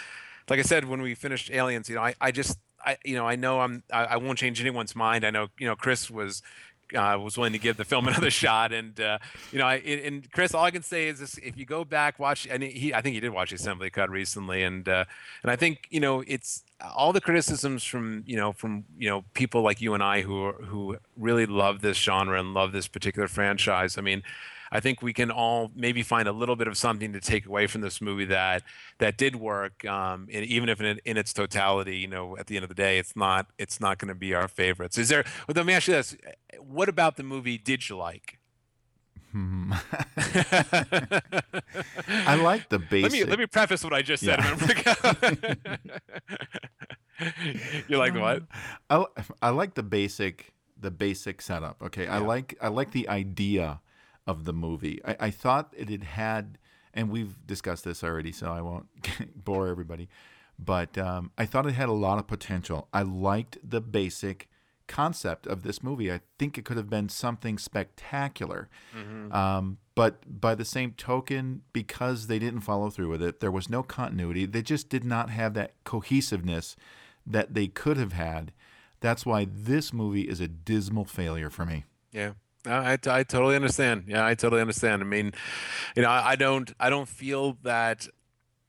like 0.48 0.58
I 0.58 0.62
said, 0.62 0.86
when 0.86 1.02
we 1.02 1.14
finished 1.14 1.50
Aliens, 1.50 1.88
you 1.88 1.96
know, 1.96 2.02
I, 2.02 2.14
I 2.20 2.30
just 2.30 2.58
I 2.84 2.98
you 3.04 3.14
know 3.14 3.26
I 3.26 3.36
know 3.36 3.60
I'm 3.60 3.82
I, 3.92 4.04
I 4.04 4.16
won't 4.16 4.38
change 4.38 4.60
anyone's 4.60 4.96
mind. 4.96 5.24
I 5.24 5.30
know 5.30 5.48
you 5.58 5.66
know 5.66 5.76
Chris 5.76 6.10
was 6.10 6.42
uh, 6.94 7.18
was 7.18 7.36
willing 7.36 7.52
to 7.52 7.58
give 7.58 7.76
the 7.76 7.84
film 7.84 8.06
another 8.08 8.30
shot. 8.30 8.72
And 8.72 8.98
uh, 9.00 9.18
you 9.50 9.58
know, 9.58 9.66
I, 9.66 9.76
and 9.76 10.30
Chris, 10.32 10.54
all 10.54 10.64
I 10.64 10.70
can 10.70 10.82
say 10.82 11.08
is 11.08 11.20
this: 11.20 11.38
if 11.38 11.56
you 11.56 11.64
go 11.64 11.84
back, 11.84 12.18
watch, 12.18 12.46
and 12.50 12.62
he, 12.62 12.94
I 12.94 13.00
think 13.00 13.14
he 13.14 13.20
did 13.20 13.30
watch 13.30 13.50
the 13.50 13.56
assembly 13.56 13.90
cut 13.90 14.10
recently, 14.10 14.62
and 14.62 14.88
uh, 14.88 15.04
and 15.42 15.50
I 15.50 15.56
think 15.56 15.86
you 15.90 16.00
know, 16.00 16.22
it's 16.26 16.62
all 16.94 17.12
the 17.12 17.20
criticisms 17.20 17.84
from 17.84 18.24
you 18.26 18.36
know 18.36 18.52
from 18.52 18.84
you 18.98 19.08
know 19.08 19.24
people 19.34 19.62
like 19.62 19.80
you 19.80 19.94
and 19.94 20.02
I 20.02 20.22
who 20.22 20.44
are, 20.44 20.52
who 20.52 20.96
really 21.16 21.46
love 21.46 21.80
this 21.80 21.96
genre 21.96 22.38
and 22.38 22.54
love 22.54 22.72
this 22.72 22.88
particular 22.88 23.28
franchise. 23.28 23.98
I 23.98 24.00
mean. 24.00 24.22
I 24.72 24.80
think 24.80 25.02
we 25.02 25.12
can 25.12 25.30
all 25.30 25.70
maybe 25.76 26.02
find 26.02 26.26
a 26.26 26.32
little 26.32 26.56
bit 26.56 26.66
of 26.66 26.78
something 26.78 27.12
to 27.12 27.20
take 27.20 27.44
away 27.44 27.66
from 27.66 27.82
this 27.82 28.00
movie 28.00 28.24
that 28.24 28.62
that 28.98 29.18
did 29.18 29.36
work, 29.36 29.84
um, 29.84 30.28
and 30.32 30.46
even 30.46 30.70
if 30.70 30.80
in, 30.80 30.98
in 31.04 31.18
its 31.18 31.34
totality, 31.34 31.98
you 31.98 32.08
know, 32.08 32.38
at 32.38 32.46
the 32.46 32.56
end 32.56 32.62
of 32.62 32.70
the 32.70 32.74
day, 32.74 32.98
it's 32.98 33.14
not 33.14 33.48
it's 33.58 33.80
not 33.80 33.98
going 33.98 34.08
to 34.08 34.14
be 34.14 34.32
our 34.34 34.48
favorites. 34.48 34.96
Is 34.96 35.10
there? 35.10 35.24
Well, 35.46 35.54
let 35.54 35.66
me 35.66 35.74
ask 35.74 35.88
you 35.88 35.94
this: 35.94 36.16
What 36.58 36.88
about 36.88 37.18
the 37.18 37.22
movie 37.22 37.58
did 37.58 37.86
you 37.90 37.98
like? 37.98 38.38
Hmm. 39.30 39.74
I 42.26 42.36
like 42.36 42.70
the 42.70 42.78
basic. 42.78 43.02
Let 43.02 43.12
me 43.12 43.24
let 43.24 43.38
me 43.38 43.46
preface 43.46 43.84
what 43.84 43.92
I 43.92 44.00
just 44.00 44.24
said. 44.24 44.38
Yeah. 44.38 45.76
you 47.88 47.98
like 47.98 48.14
what? 48.14 48.44
I, 48.88 49.04
I 49.42 49.50
like 49.50 49.74
the 49.74 49.82
basic 49.82 50.54
the 50.80 50.90
basic 50.90 51.42
setup. 51.42 51.82
Okay, 51.82 52.06
I 52.06 52.18
like 52.18 52.56
I 52.60 52.68
like 52.68 52.92
the 52.92 53.08
idea 53.10 53.80
of 54.26 54.44
the 54.44 54.52
movie. 54.52 55.00
I, 55.04 55.16
I 55.20 55.30
thought 55.30 55.72
it 55.76 55.88
had 55.90 56.04
had, 56.04 56.58
and 56.94 57.10
we've 57.10 57.46
discussed 57.46 57.84
this 57.84 58.02
already, 58.04 58.32
so 58.32 58.50
I 58.52 58.60
won't 58.60 58.86
bore 59.44 59.68
everybody. 59.68 60.08
But 60.58 60.96
um, 60.98 61.32
I 61.36 61.46
thought 61.46 61.66
it 61.66 61.72
had 61.72 61.88
a 61.88 61.92
lot 61.92 62.18
of 62.18 62.26
potential. 62.26 62.88
I 62.92 63.02
liked 63.02 63.58
the 63.68 63.80
basic 63.80 64.48
concept 64.86 65.46
of 65.46 65.62
this 65.62 65.82
movie. 65.82 66.12
I 66.12 66.20
think 66.38 66.58
it 66.58 66.64
could 66.64 66.76
have 66.76 66.90
been 66.90 67.08
something 67.08 67.56
spectacular. 67.58 68.68
Mhm. 68.96 69.32
Um, 69.32 69.78
but 69.94 70.40
by 70.40 70.54
the 70.54 70.64
same 70.64 70.92
token, 70.92 71.62
because 71.72 72.26
they 72.26 72.38
didn't 72.38 72.60
follow 72.60 72.90
through 72.90 73.08
with 73.08 73.22
it, 73.22 73.40
there 73.40 73.50
was 73.50 73.68
no 73.68 73.82
continuity. 73.82 74.46
They 74.46 74.62
just 74.62 74.88
did 74.88 75.04
not 75.04 75.30
have 75.30 75.54
that 75.54 75.72
cohesiveness 75.84 76.76
that 77.26 77.54
they 77.54 77.66
could 77.68 77.96
have 77.96 78.12
had. 78.12 78.52
That's 79.00 79.26
why 79.26 79.46
this 79.50 79.92
movie 79.92 80.22
is 80.28 80.40
a 80.40 80.48
dismal 80.48 81.04
failure 81.04 81.50
for 81.50 81.64
me. 81.64 81.84
Yeah. 82.12 82.32
I, 82.66 82.92
I 82.92 83.22
totally 83.24 83.56
understand. 83.56 84.04
Yeah, 84.06 84.24
I 84.24 84.34
totally 84.34 84.60
understand. 84.60 85.02
I 85.02 85.04
mean, 85.04 85.32
you 85.96 86.02
know, 86.02 86.08
I, 86.08 86.30
I 86.30 86.36
don't 86.36 86.72
I 86.78 86.90
don't 86.90 87.08
feel 87.08 87.58
that 87.62 88.06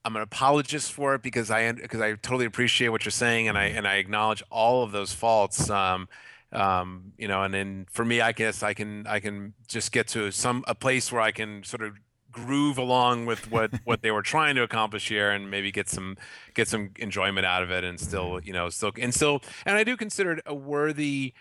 I'm 0.06 0.15
an 0.15 0.22
apologist 0.22 0.91
for 0.91 1.15
it 1.15 1.22
because 1.22 1.49
I 1.52 1.72
because 1.72 2.02
I 2.02 2.14
totally 2.15 2.45
appreciate 2.45 2.90
what 2.90 3.06
you're 3.06 3.11
saying 3.11 3.48
and 3.48 3.57
I 3.57 3.65
and 3.65 3.88
I 3.88 3.95
acknowledge 3.95 4.44
all 4.49 4.84
of 4.84 4.91
those 4.91 5.14
faults. 5.14 5.70
Um, 5.70 6.07
um, 6.52 7.14
you 7.18 7.28
know, 7.28 7.44
and 7.44 7.53
then 7.53 7.88
for 7.90 8.06
me, 8.06 8.22
I 8.22 8.32
guess 8.32 8.64
I 8.64 8.74
can 8.74 9.07
I 9.07 9.20
can 9.20 9.53
just 9.68 9.91
get 9.91 10.07
to 10.10 10.32
some 10.32 10.64
a 10.68 10.76
place 10.76 11.11
where 11.11 11.22
I 11.22 11.32
can 11.32 11.64
sort 11.64 11.84
of 11.84 11.98
groove 12.32 12.78
along 12.78 13.26
with 13.26 13.49
what 13.49 13.72
what 13.86 14.02
they 14.02 14.11
were 14.11 14.22
trying 14.22 14.56
to 14.56 14.64
accomplish 14.64 15.07
here 15.07 15.32
and 15.32 15.49
maybe 15.49 15.72
get 15.72 15.88
some 15.88 16.18
get 16.53 16.68
some 16.68 16.90
enjoyment 16.98 17.45
out 17.45 17.64
of 17.64 17.72
it 17.72 17.84
and 17.84 17.99
still 17.99 18.41
you 18.44 18.52
know 18.52 18.70
still 18.70 18.91
and 18.99 19.14
still 19.14 19.41
and 19.65 19.78
I 19.78 19.84
do 19.84 19.95
consider 19.95 20.34
it 20.34 20.44
a 20.45 20.53
worthy 20.53 21.34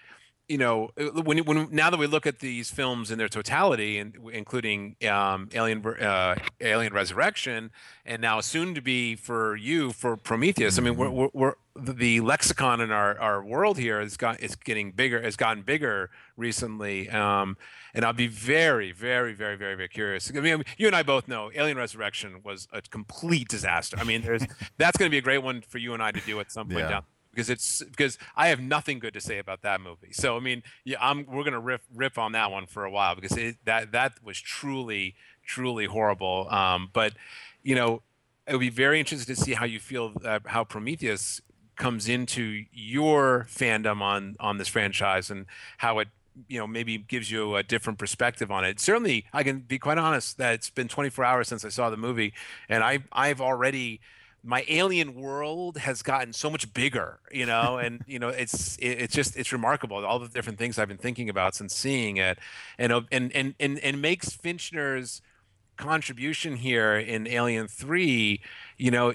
you 0.49 0.59
know, 0.59 0.91
uh, 1.01 1.23
when 1.23 1.39
when 1.45 1.69
now 1.71 1.89
that 1.89 1.99
we 1.99 2.07
look 2.07 2.27
at 2.27 2.41
these 2.41 2.71
films 2.71 3.11
in 3.11 3.19
their 3.19 3.29
totality, 3.29 3.99
and 3.99 4.17
including 4.33 4.97
um, 5.09 5.49
Alien 5.55 5.85
uh, 5.87 6.35
Alien 6.61 6.93
Resurrection, 6.93 7.71
and 8.05 8.21
now 8.21 8.41
soon 8.41 8.75
to 8.75 8.81
be 8.83 9.15
for 9.17 9.57
you 9.57 9.93
for 9.93 10.17
Prometheus. 10.17 10.79
I 10.79 10.83
mean, 10.83 10.97
we're, 10.97 11.11
we're, 11.11 11.29
we're 11.33 11.55
the- 11.77 12.21
lexicon 12.21 12.81
in 12.81 12.91
our, 12.91 13.19
our 13.19 13.43
world 13.43 13.79
here 13.79 14.01
has 14.01 14.17
got 14.17 14.41
is 14.41 14.57
getting 14.57 14.91
bigger, 14.91 15.23
has 15.23 15.37
gotten 15.37 15.63
bigger 15.63 16.11
recently. 16.37 17.09
Um, 17.09 17.57
and 17.95 18.05
I'll 18.05 18.13
be 18.13 18.27
very, 18.27 18.91
very, 18.93 19.35
very, 19.35 19.57
very, 19.57 19.75
very 19.77 19.89
curious. 19.89 20.31
I 20.35 20.41
mean, 20.41 20.65
you 20.77 20.87
and 20.87 20.97
I 20.97 21.03
both 21.03 21.29
know 21.29 21.51
Alien 21.55 21.77
Resurrection 21.79 22.41
was 22.43 22.67
a 22.73 22.83
complete 22.83 23.49
disaster. 23.49 23.97
I 23.99 24.05
mean, 24.05 24.23
there's 24.23 24.43
that's 24.77 24.97
going 24.99 25.09
to 25.09 25.11
be 25.15 25.19
a 25.19 25.23
great 25.23 25.43
one 25.43 25.63
for 25.63 25.79
you 25.79 25.95
and 25.95 26.03
I 26.03 26.11
to 26.11 26.21
do 26.21 26.41
at 26.41 26.51
some 26.51 26.67
point 26.69 26.81
Yeah. 26.81 26.89
down 26.91 27.03
because 27.33 27.51
it's 27.51 27.83
because 27.83 28.19
I 28.37 28.49
have 28.49 28.61
nothing 28.61 28.99
good 28.99 29.15
to 29.15 29.21
say 29.21 29.39
about 29.39 29.63
that 29.63 29.81
movie. 29.81 30.13
So 30.13 30.37
I 30.37 30.41
mean, 30.41 30.63
yeah, 30.85 30.99
I'm 31.01 31.27
we're 31.27 31.45
gonna 31.45 31.61
rip 31.61 31.83
rip 31.95 32.19
on 32.19 32.33
that 32.33 32.51
one 32.51 32.67
for 32.67 32.85
a 32.85 32.91
while 32.91 33.15
because 33.15 33.37
it, 33.37 33.57
that 33.65 33.93
that 33.93 34.23
was 34.23 34.41
truly 34.41 35.15
truly 35.45 35.87
horrible. 35.87 36.49
Um, 36.51 36.91
but 36.93 37.15
you 37.63 37.75
know, 37.75 38.03
it 38.47 38.53
would 38.53 38.61
be 38.61 38.71
very 38.71 39.01
interesting 39.01 39.35
to 39.35 39.41
see 39.41 39.55
how 39.55 39.65
you 39.65 39.81
feel 39.81 40.13
uh, 40.25 40.41
how 40.47 40.65
Prometheus 40.65 41.41
comes 41.77 42.09
into 42.09 42.65
your 42.73 43.47
fandom 43.51 44.03
on 44.03 44.37
on 44.39 44.59
this 44.59 44.69
franchise 44.69 45.31
and 45.31 45.47
how 45.79 45.99
it 45.99 46.09
you 46.49 46.59
know 46.59 46.67
maybe 46.67 46.99
gives 46.99 47.31
you 47.31 47.57
a 47.57 47.63
different 47.63 47.99
perspective 47.99 48.51
on 48.51 48.65
it 48.65 48.81
certainly 48.81 49.27
i 49.33 49.43
can 49.43 49.61
be 49.61 49.79
quite 49.79 49.99
honest 49.99 50.39
that 50.39 50.55
it's 50.55 50.71
been 50.71 50.89
24 50.89 51.25
hours 51.25 51.49
since 51.49 51.65
i 51.65 51.69
saw 51.69 51.91
the 51.91 51.97
movie 51.97 52.33
and 52.69 52.83
i 52.83 52.99
i've 53.13 53.41
already 53.41 54.01
my 54.45 54.65
alien 54.69 55.15
world 55.15 55.77
has 55.79 56.03
gotten 56.03 56.33
so 56.33 56.51
much 56.51 56.73
bigger 56.75 57.21
you 57.31 57.47
know 57.47 57.79
and 57.79 58.03
you 58.07 58.19
know 58.19 58.29
it's 58.29 58.77
it, 58.79 58.89
it's 59.03 59.15
just 59.15 59.37
it's 59.37 59.53
remarkable 59.53 60.05
all 60.05 60.19
the 60.19 60.29
different 60.29 60.59
things 60.59 60.79
i've 60.79 60.89
been 60.89 60.97
thinking 60.99 61.29
about 61.29 61.55
since 61.55 61.75
seeing 61.75 62.17
it. 62.17 62.39
And 62.79 62.93
uh, 62.93 63.03
and 63.11 63.35
and 63.35 63.55
and, 63.59 63.79
and 63.81 64.01
makes 64.01 64.31
fincher's 64.31 65.21
contribution 65.83 66.57
here 66.57 66.97
in 66.97 67.27
Alien 67.27 67.69
Three, 67.69 68.41
you 68.79 68.91
know, 68.91 69.13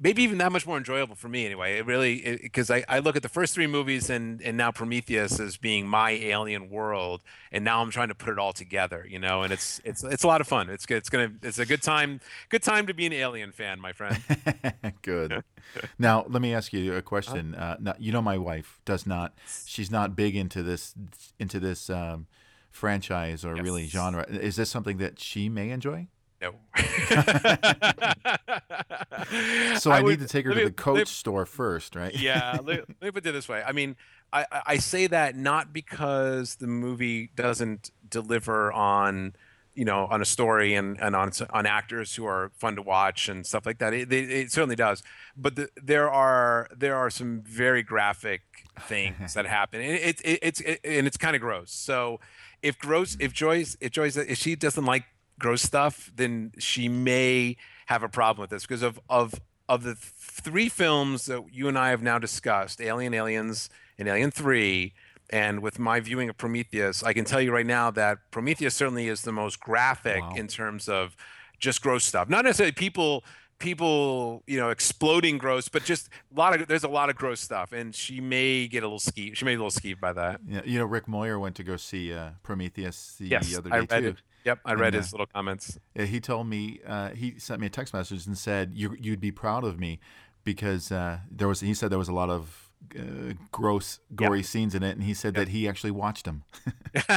maybe 0.00 0.22
even 0.22 0.38
that 0.38 0.52
much 0.52 0.66
more 0.66 0.76
enjoyable 0.76 1.14
for 1.14 1.28
me 1.28 1.44
anyway. 1.44 1.78
It 1.78 1.86
really 1.86 2.38
because 2.42 2.70
I, 2.70 2.84
I 2.88 3.00
look 3.00 3.16
at 3.16 3.22
the 3.22 3.28
first 3.28 3.54
three 3.54 3.66
movies 3.66 4.08
and 4.08 4.40
and 4.42 4.56
now 4.56 4.70
Prometheus 4.70 5.40
as 5.40 5.56
being 5.56 5.86
my 5.86 6.10
alien 6.10 6.70
world, 6.70 7.22
and 7.52 7.64
now 7.64 7.82
I'm 7.82 7.90
trying 7.90 8.08
to 8.08 8.14
put 8.14 8.30
it 8.30 8.38
all 8.38 8.52
together, 8.52 9.06
you 9.08 9.18
know, 9.18 9.42
and 9.42 9.52
it's 9.52 9.80
it's 9.84 10.04
it's 10.04 10.24
a 10.24 10.26
lot 10.26 10.40
of 10.40 10.48
fun. 10.48 10.70
It's 10.70 10.86
good. 10.86 10.98
It's 10.98 11.10
gonna 11.10 11.32
it's 11.42 11.58
a 11.58 11.66
good 11.66 11.82
time 11.82 12.20
good 12.48 12.62
time 12.62 12.86
to 12.86 12.94
be 12.94 13.06
an 13.06 13.12
Alien 13.12 13.52
fan, 13.52 13.80
my 13.80 13.92
friend. 13.92 14.18
Good. 15.02 15.42
now, 15.98 16.24
let 16.28 16.42
me 16.42 16.54
ask 16.54 16.72
you 16.72 16.94
a 16.94 17.02
question. 17.02 17.54
Uh, 17.54 17.76
now, 17.80 17.94
you 17.98 18.12
know, 18.12 18.22
my 18.22 18.38
wife 18.38 18.80
does 18.84 19.06
not. 19.06 19.34
She's 19.66 19.90
not 19.90 20.16
big 20.16 20.36
into 20.36 20.62
this 20.62 20.94
into 21.38 21.60
this 21.60 21.90
um, 21.90 22.26
franchise 22.78 23.44
or 23.44 23.54
really 23.54 23.86
genre. 23.86 24.24
Is 24.28 24.56
this 24.56 24.70
something 24.70 24.96
that 24.98 25.18
she 25.20 25.48
may 25.48 25.70
enjoy? 25.70 26.08
No. 26.40 26.54
So 29.78 29.90
I, 29.92 29.98
need 29.98 30.04
would- 30.04 30.20
to 30.20 30.26
take 30.26 30.44
her 30.46 30.52
let 30.54 30.60
to 30.60 30.64
the 30.66 30.72
Coach 30.72 30.96
let- 30.98 31.08
store 31.08 31.46
first, 31.46 31.94
right? 31.94 32.14
yeah, 32.14 32.58
let, 32.64 32.80
let 32.88 33.02
me 33.02 33.10
put 33.10 33.26
it 33.26 33.32
this 33.32 33.48
way. 33.48 33.62
I 33.66 33.72
mean, 33.72 33.96
I, 34.32 34.46
I 34.50 34.62
I 34.66 34.76
say 34.78 35.06
that 35.08 35.36
not 35.36 35.72
because 35.72 36.56
the 36.56 36.66
movie 36.66 37.30
doesn't 37.34 37.90
deliver 38.08 38.72
on, 38.72 39.34
you 39.74 39.84
know, 39.84 40.06
on 40.06 40.20
a 40.20 40.24
story 40.24 40.74
and, 40.74 41.00
and 41.00 41.14
on 41.16 41.30
on 41.50 41.66
actors 41.66 42.14
who 42.16 42.24
are 42.26 42.50
fun 42.58 42.76
to 42.76 42.82
watch 42.82 43.28
and 43.28 43.46
stuff 43.46 43.64
like 43.66 43.78
that. 43.78 43.92
It, 43.94 44.12
it, 44.12 44.30
it 44.30 44.52
certainly 44.52 44.76
does. 44.76 45.02
But 45.36 45.56
the, 45.56 45.68
there 45.82 46.10
are 46.10 46.68
there 46.76 46.96
are 46.96 47.10
some 47.10 47.42
very 47.42 47.82
graphic 47.82 48.42
things 48.82 49.34
that 49.34 49.46
happen. 49.46 49.80
It, 49.80 50.20
it, 50.22 50.38
it's 50.42 50.60
it, 50.60 50.80
and 50.84 51.06
it's 51.06 51.16
kind 51.16 51.34
of 51.36 51.42
gross. 51.42 51.72
So 51.72 52.20
if 52.62 52.78
gross 52.78 53.16
if 53.20 53.32
Joyce 53.32 53.76
if 53.80 53.92
Joyce 53.92 54.16
if 54.16 54.38
she 54.38 54.54
doesn't 54.56 54.84
like 54.84 55.04
gross 55.38 55.62
stuff, 55.62 56.10
then 56.14 56.52
she 56.58 56.88
may 56.88 57.56
have 57.86 58.02
a 58.02 58.08
problem 58.08 58.42
with 58.42 58.50
this 58.50 58.62
because 58.62 58.82
of 58.82 59.00
of 59.08 59.34
of 59.68 59.82
the 59.82 59.94
three 59.94 60.68
films 60.68 61.26
that 61.26 61.44
you 61.52 61.68
and 61.68 61.78
I 61.78 61.90
have 61.90 62.02
now 62.02 62.18
discussed, 62.18 62.80
Alien, 62.80 63.12
Aliens, 63.14 63.68
and 63.98 64.08
Alien 64.08 64.30
Three, 64.30 64.94
and 65.30 65.60
with 65.60 65.78
my 65.78 66.00
viewing 66.00 66.28
of 66.28 66.38
Prometheus, 66.38 67.02
I 67.02 67.12
can 67.12 67.24
tell 67.24 67.40
you 67.40 67.52
right 67.52 67.66
now 67.66 67.90
that 67.90 68.18
Prometheus 68.30 68.74
certainly 68.74 69.08
is 69.08 69.22
the 69.22 69.32
most 69.32 69.60
graphic 69.60 70.22
Wow. 70.22 70.34
in 70.36 70.46
terms 70.48 70.88
of 70.88 71.14
just 71.58 71.82
gross 71.82 72.04
stuff. 72.04 72.28
Not 72.28 72.44
necessarily 72.44 72.72
people 72.72 73.24
people 73.58 74.42
you 74.46 74.56
know 74.58 74.70
exploding 74.70 75.36
gross 75.38 75.68
but 75.68 75.84
just 75.84 76.08
a 76.34 76.38
lot 76.38 76.58
of 76.60 76.66
there's 76.68 76.84
a 76.84 76.88
lot 76.88 77.10
of 77.10 77.16
gross 77.16 77.40
stuff 77.40 77.72
and 77.72 77.94
she 77.94 78.20
may 78.20 78.66
get 78.68 78.82
a 78.82 78.86
little 78.86 78.98
skeeved 78.98 79.36
she 79.36 79.44
may 79.44 79.52
be 79.52 79.60
a 79.60 79.64
little 79.64 79.70
skeeved 79.70 80.00
by 80.00 80.12
that. 80.12 80.40
Yeah, 80.46 80.60
you 80.64 80.78
know, 80.78 80.84
Rick 80.84 81.08
Moyer 81.08 81.38
went 81.38 81.56
to 81.56 81.64
go 81.64 81.76
see 81.76 82.12
uh, 82.12 82.30
Prometheus 82.42 83.16
the 83.18 83.26
yes 83.28 83.56
other 83.56 83.72
i 83.72 83.80
day 83.80 83.86
read 83.90 84.00
too. 84.02 84.08
it. 84.10 84.16
Yep 84.44 84.58
i 84.64 84.72
And, 84.72 84.80
read 84.80 84.94
uh, 84.94 84.98
his 84.98 85.12
little 85.12 85.26
comments. 85.26 85.78
he 85.94 86.20
told 86.20 86.46
me 86.46 86.80
uh, 86.86 87.10
he 87.10 87.38
sent 87.38 87.60
me 87.60 87.66
a 87.66 87.70
text 87.70 87.92
message 87.92 88.26
and 88.26 88.38
said 88.38 88.72
you 88.74 88.96
you'd 88.98 89.20
be 89.20 89.32
proud 89.32 89.64
of 89.64 89.78
me 89.78 89.98
because 90.44 90.92
uh, 90.92 91.18
there 91.30 91.48
was 91.48 91.60
he 91.60 91.74
said 91.74 91.90
there 91.90 91.98
was 91.98 92.08
a 92.08 92.14
lot 92.14 92.30
of 92.30 92.67
uh, 92.98 93.34
gross 93.52 94.00
gory 94.14 94.42
scenes 94.42 94.74
in 94.74 94.82
it 94.82 94.92
and 94.92 95.02
he 95.02 95.14
said 95.14 95.34
that 95.34 95.48
he 95.48 95.68
actually 95.68 95.90
watched 95.90 96.24
them. 96.24 96.44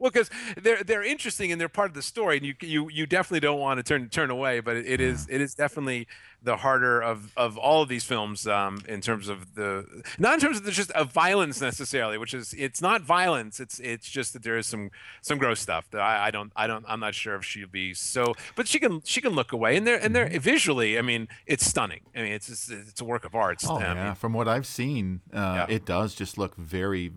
well, 0.00 0.10
because 0.10 0.30
they're 0.60 0.82
they're 0.82 1.02
interesting 1.02 1.50
and 1.50 1.60
they're 1.60 1.68
part 1.68 1.88
of 1.88 1.94
the 1.94 2.02
story, 2.02 2.36
and 2.36 2.46
you 2.46 2.54
you 2.60 2.90
you 2.90 3.06
definitely 3.06 3.40
don't 3.40 3.60
want 3.60 3.78
to 3.78 3.82
turn 3.82 4.08
turn 4.08 4.30
away. 4.30 4.60
But 4.60 4.76
it, 4.76 4.86
it 4.86 5.00
is 5.00 5.26
it 5.30 5.40
is 5.40 5.54
definitely 5.54 6.06
the 6.44 6.56
harder 6.56 7.00
of 7.00 7.32
of 7.36 7.56
all 7.56 7.82
of 7.82 7.88
these 7.88 8.04
films 8.04 8.46
um, 8.46 8.82
in 8.88 9.00
terms 9.00 9.28
of 9.28 9.54
the 9.54 10.02
not 10.18 10.34
in 10.34 10.40
terms 10.40 10.56
of 10.56 10.64
the, 10.64 10.72
just 10.72 10.90
of 10.92 11.12
violence 11.12 11.60
necessarily, 11.60 12.18
which 12.18 12.34
is 12.34 12.52
it's 12.58 12.80
not 12.82 13.02
violence. 13.02 13.60
It's 13.60 13.78
it's 13.80 14.08
just 14.08 14.32
that 14.32 14.42
there 14.42 14.56
is 14.58 14.66
some 14.66 14.90
some 15.20 15.38
gross 15.38 15.60
stuff 15.60 15.88
that 15.92 16.00
I, 16.00 16.26
I 16.26 16.30
don't 16.30 16.52
I 16.56 16.66
don't 16.66 16.84
I'm 16.88 17.00
not 17.00 17.14
sure 17.14 17.34
if 17.36 17.44
she'll 17.44 17.68
be 17.68 17.94
so, 17.94 18.34
but 18.56 18.66
she 18.66 18.78
can 18.78 19.02
she 19.04 19.20
can 19.20 19.32
look 19.32 19.52
away, 19.52 19.76
and 19.76 19.86
they're 19.86 19.98
and 20.02 20.14
they're 20.16 20.28
visually. 20.40 20.98
I 20.98 21.02
mean, 21.02 21.28
it's 21.46 21.64
stunning. 21.64 22.00
I 22.16 22.22
mean, 22.22 22.32
it's 22.32 22.48
just, 22.48 22.70
it's 22.70 23.00
a 23.00 23.04
work 23.04 23.24
of 23.24 23.34
art. 23.34 23.62
Oh 23.66 23.76
I 23.78 23.88
mean, 23.88 23.96
yeah, 23.96 24.14
from 24.14 24.32
what 24.32 24.48
I've 24.48 24.66
seen, 24.66 25.20
uh, 25.32 25.66
Yeah. 25.68 25.74
it 25.76 25.84
does 25.84 26.14
just 26.14 26.38
look 26.38 26.56
very 26.56 27.12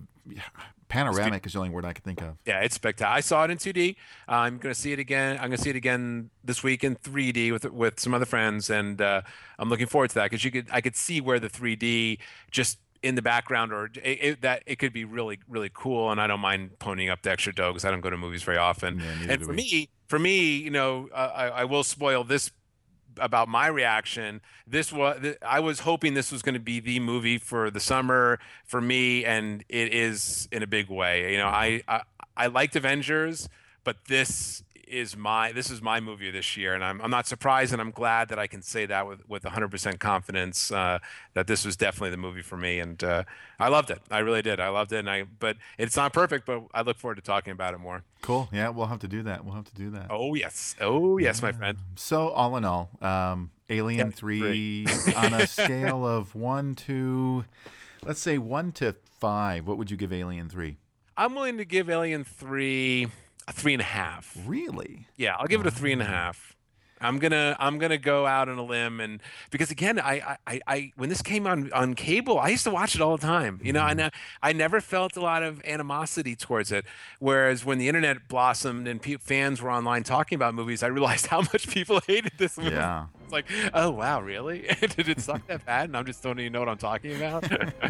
panoramic. 0.87 1.45
Is 1.45 1.53
the 1.53 1.59
only 1.59 1.71
word 1.71 1.85
I 1.85 1.93
can 1.93 2.03
think 2.03 2.21
of. 2.21 2.37
Yeah, 2.45 2.61
it's 2.61 2.75
spectacular. 2.75 3.17
I 3.17 3.19
saw 3.21 3.43
it 3.43 3.51
in 3.51 3.57
2D. 3.57 3.95
Uh, 4.27 4.31
I'm 4.31 4.57
going 4.57 4.73
to 4.73 4.79
see 4.79 4.91
it 4.93 4.99
again. 4.99 5.37
I'm 5.37 5.47
going 5.47 5.57
to 5.57 5.61
see 5.61 5.69
it 5.69 5.75
again 5.75 6.29
this 6.43 6.63
week 6.63 6.83
in 6.83 6.95
3D 6.95 7.51
with 7.51 7.65
with 7.65 7.99
some 7.99 8.13
other 8.13 8.25
friends, 8.25 8.69
and 8.69 9.01
uh, 9.01 9.21
I'm 9.59 9.69
looking 9.69 9.87
forward 9.87 10.09
to 10.11 10.15
that 10.15 10.25
because 10.25 10.43
you 10.43 10.51
could 10.51 10.67
I 10.71 10.81
could 10.81 10.95
see 10.95 11.21
where 11.21 11.39
the 11.39 11.49
3D 11.49 12.19
just 12.51 12.79
in 13.03 13.15
the 13.15 13.21
background 13.21 13.71
or 13.71 13.91
it, 14.03 14.19
it, 14.21 14.41
that 14.41 14.63
it 14.65 14.79
could 14.79 14.93
be 14.93 15.05
really 15.05 15.39
really 15.47 15.71
cool, 15.73 16.11
and 16.11 16.19
I 16.21 16.27
don't 16.27 16.39
mind 16.39 16.71
ponying 16.79 17.11
up 17.11 17.21
the 17.21 17.31
extra 17.31 17.53
dough 17.53 17.71
because 17.71 17.85
I 17.85 17.91
don't 17.91 18.01
go 18.01 18.09
to 18.09 18.17
movies 18.17 18.43
very 18.43 18.57
often. 18.57 18.97
neither 18.97 19.33
and 19.33 19.41
for 19.43 19.49
we. 19.51 19.55
me, 19.55 19.89
for 20.07 20.19
me, 20.19 20.57
you 20.57 20.71
know, 20.71 21.09
uh, 21.13 21.31
I, 21.35 21.47
I 21.47 21.63
will 21.65 21.83
spoil 21.83 22.23
this 22.23 22.51
about 23.19 23.47
my 23.47 23.67
reaction. 23.67 24.41
This 24.67 24.91
was 24.91 25.35
I 25.41 25.59
was 25.59 25.79
hoping 25.81 26.13
this 26.13 26.31
was 26.31 26.41
going 26.41 26.53
to 26.53 26.59
be 26.59 26.79
the 26.79 26.99
movie 26.99 27.37
for 27.37 27.69
the 27.69 27.79
summer 27.79 28.39
for 28.65 28.81
me, 28.81 29.25
and 29.25 29.63
it 29.69 29.93
is 29.93 30.47
in 30.51 30.63
a 30.63 30.67
big 30.67 30.89
way. 30.89 31.31
You 31.31 31.37
know, 31.37 31.47
I 31.47 31.81
I, 31.87 32.01
I 32.35 32.47
liked 32.47 32.75
Avengers, 32.75 33.49
but 33.83 34.05
this 34.05 34.63
is 34.87 35.15
my 35.17 35.51
this 35.51 35.69
is 35.69 35.81
my 35.81 35.99
movie 35.99 36.31
this 36.31 36.55
year, 36.57 36.73
and 36.73 36.83
I'm 36.83 37.01
I'm 37.01 37.11
not 37.11 37.27
surprised, 37.27 37.73
and 37.73 37.81
I'm 37.81 37.91
glad 37.91 38.29
that 38.29 38.39
I 38.39 38.47
can 38.47 38.61
say 38.61 38.85
that 38.85 39.07
with 39.07 39.27
with 39.27 39.43
100% 39.43 39.99
confidence 39.99 40.71
uh, 40.71 40.99
that 41.33 41.47
this 41.47 41.65
was 41.65 41.75
definitely 41.75 42.11
the 42.11 42.17
movie 42.17 42.41
for 42.41 42.57
me, 42.57 42.79
and 42.79 43.03
uh, 43.03 43.23
I 43.59 43.69
loved 43.69 43.89
it. 43.89 44.01
I 44.09 44.19
really 44.19 44.41
did. 44.41 44.59
I 44.59 44.69
loved 44.69 44.91
it, 44.93 44.99
and 44.99 45.09
I 45.09 45.23
but 45.23 45.57
it's 45.77 45.95
not 45.95 46.13
perfect, 46.13 46.45
but 46.45 46.63
I 46.73 46.81
look 46.81 46.97
forward 46.97 47.15
to 47.15 47.21
talking 47.21 47.51
about 47.51 47.73
it 47.73 47.79
more. 47.79 48.03
Cool. 48.21 48.49
Yeah, 48.51 48.69
we'll 48.69 48.87
have 48.87 48.99
to 48.99 49.07
do 49.07 49.23
that. 49.23 49.45
We'll 49.45 49.55
have 49.55 49.65
to 49.65 49.75
do 49.75 49.89
that. 49.91 50.07
Oh 50.09 50.33
yes, 50.33 50.75
oh 50.81 51.17
yes, 51.17 51.41
my 51.41 51.51
friend. 51.51 51.77
So 51.95 52.29
all 52.29 52.57
in 52.57 52.65
all, 52.65 52.89
um, 53.01 53.51
Alien 53.69 54.07
Yeah, 54.07 54.13
Three 54.15 54.87
on 55.15 55.33
a 55.33 55.47
scale 55.47 56.05
of 56.05 56.35
one 56.35 56.75
to, 56.75 57.45
let's 58.03 58.19
say 58.19 58.37
one 58.37 58.71
to 58.73 58.95
five, 59.19 59.67
what 59.67 59.77
would 59.77 59.91
you 59.91 59.97
give 59.97 60.13
Alien 60.13 60.49
Three? 60.49 60.77
I'm 61.17 61.33
willing 61.33 61.57
to 61.57 61.65
give 61.65 61.89
Alien 61.89 62.23
Three 62.23 63.07
a 63.47 63.53
three 63.53 63.73
and 63.73 63.81
a 63.81 63.85
half. 63.85 64.37
Really? 64.45 65.07
Yeah, 65.15 65.35
I'll 65.35 65.47
give 65.47 65.61
it 65.61 65.67
a 65.67 65.71
three 65.71 65.91
and 65.93 66.01
a 66.01 66.05
half. 66.05 66.55
I'm 67.01 67.19
gonna 67.19 67.55
I'm 67.59 67.77
gonna 67.77 67.97
go 67.97 68.25
out 68.25 68.47
on 68.47 68.57
a 68.57 68.63
limb 68.63 68.99
and 68.99 69.21
because 69.51 69.69
again 69.69 69.99
I 69.99 70.37
I, 70.47 70.61
I 70.65 70.91
when 70.95 71.09
this 71.09 71.21
came 71.21 71.45
on 71.45 71.71
on 71.73 71.93
cable 71.93 72.39
I 72.39 72.49
used 72.49 72.63
to 72.63 72.71
watch 72.71 72.95
it 72.95 73.01
all 73.01 73.17
the 73.17 73.25
time 73.25 73.59
you 73.61 73.73
know 73.73 73.81
mm-hmm. 73.81 73.89
I 73.89 74.03
ne- 74.05 74.11
I 74.41 74.53
never 74.53 74.79
felt 74.79 75.17
a 75.17 75.21
lot 75.21 75.43
of 75.43 75.61
animosity 75.65 76.35
towards 76.35 76.71
it 76.71 76.85
whereas 77.19 77.65
when 77.65 77.79
the 77.79 77.89
internet 77.89 78.29
blossomed 78.29 78.87
and 78.87 79.01
pe- 79.01 79.17
fans 79.17 79.61
were 79.61 79.71
online 79.71 80.03
talking 80.03 80.37
about 80.37 80.55
movies 80.55 80.83
I 80.83 80.87
realized 80.87 81.27
how 81.33 81.41
much 81.41 81.67
people 81.67 81.99
hated 82.07 82.33
this 82.37 82.57
movie 82.57 82.71
Yeah. 82.71 83.07
It's 83.25 83.33
like 83.33 83.45
oh 83.73 83.89
wow 83.91 84.21
really 84.21 84.61
did 84.79 85.09
it 85.09 85.19
suck 85.19 85.45
that 85.47 85.65
bad 85.65 85.89
and 85.89 85.97
I'm 85.97 86.05
just 86.05 86.23
don't 86.23 86.39
even 86.39 86.53
know 86.53 86.59
what 86.59 86.69
I'm 86.69 86.77
talking 86.77 87.15
about 87.15 87.45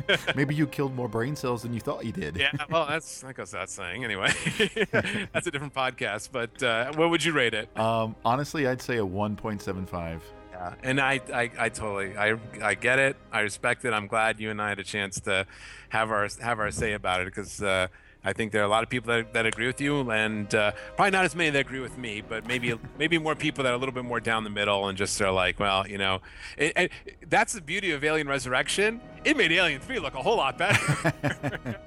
Maybe 0.36 0.56
you 0.56 0.66
killed 0.66 0.96
more 0.96 1.08
brain 1.08 1.36
cells 1.36 1.62
than 1.64 1.74
you 1.74 1.80
thought 1.80 2.06
you 2.06 2.12
did. 2.12 2.36
yeah 2.38 2.52
well 2.70 2.86
that's 2.88 3.22
that 3.22 3.36
goes 3.36 3.52
without 3.52 3.70
saying 3.70 4.04
anyway 4.04 4.32
that's 5.34 5.48
a 5.48 5.52
different 5.52 5.74
podcast 5.74 6.30
but 6.32 6.62
uh, 6.64 6.92
what 6.96 7.10
would 7.10 7.24
you 7.24 7.34
rate 7.34 7.54
it 7.54 7.70
Um, 7.78 8.16
honestly, 8.26 8.68
I'd 8.68 8.82
say 8.82 8.98
a 8.98 9.06
one 9.06 9.36
point 9.36 9.62
seven 9.62 9.86
five. 9.86 10.24
Yeah, 10.52 10.74
and 10.84 11.02
I, 11.02 11.20
I, 11.34 11.52
I 11.60 11.70
totally, 11.70 12.16
I, 12.16 12.38
I 12.64 12.76
get 12.76 12.98
it. 12.98 13.18
I 13.30 13.42
respect 13.42 13.84
it. 13.84 13.92
I'm 13.92 14.08
glad 14.08 14.40
you 14.40 14.52
and 14.52 14.62
I 14.62 14.70
had 14.70 14.80
a 14.80 14.86
chance 14.86 15.20
to 15.22 15.46
have 15.90 16.12
our, 16.12 16.30
have 16.42 16.60
our 16.60 16.72
say 16.72 16.94
about 16.94 17.20
it 17.22 17.26
because 17.26 17.62
uh, 17.62 17.88
I 18.26 18.34
think 18.34 18.52
there 18.52 18.62
are 18.62 18.66
a 18.66 18.70
lot 18.70 18.84
of 18.84 18.90
people 18.90 19.14
that, 19.14 19.34
that 19.34 19.46
agree 19.46 19.68
with 19.68 19.80
you, 19.80 20.10
and 20.12 20.54
uh, 20.54 20.72
probably 20.96 21.12
not 21.12 21.26
as 21.26 21.36
many 21.36 21.52
that 21.52 21.60
agree 21.60 21.80
with 21.80 21.98
me, 21.98 22.22
but 22.28 22.48
maybe, 22.48 22.74
maybe 23.00 23.18
more 23.18 23.36
people 23.36 23.64
that 23.64 23.72
are 23.72 23.76
a 23.76 23.78
little 23.78 23.94
bit 23.94 24.04
more 24.06 24.20
down 24.20 24.44
the 24.44 24.50
middle 24.50 24.88
and 24.88 24.98
just 24.98 25.22
are 25.22 25.32
like, 25.32 25.60
well, 25.60 25.88
you 25.88 25.98
know, 25.98 26.22
it, 26.58 26.74
it, 26.76 26.92
that's 27.30 27.54
the 27.54 27.62
beauty 27.62 27.92
of 27.92 28.04
Alien 28.04 28.28
Resurrection. 28.28 29.00
It 29.24 29.38
made 29.38 29.52
Alien 29.52 29.80
Three 29.80 30.00
look 30.00 30.16
a 30.16 30.22
whole 30.22 30.38
lot 30.38 30.58
better. 30.58 31.80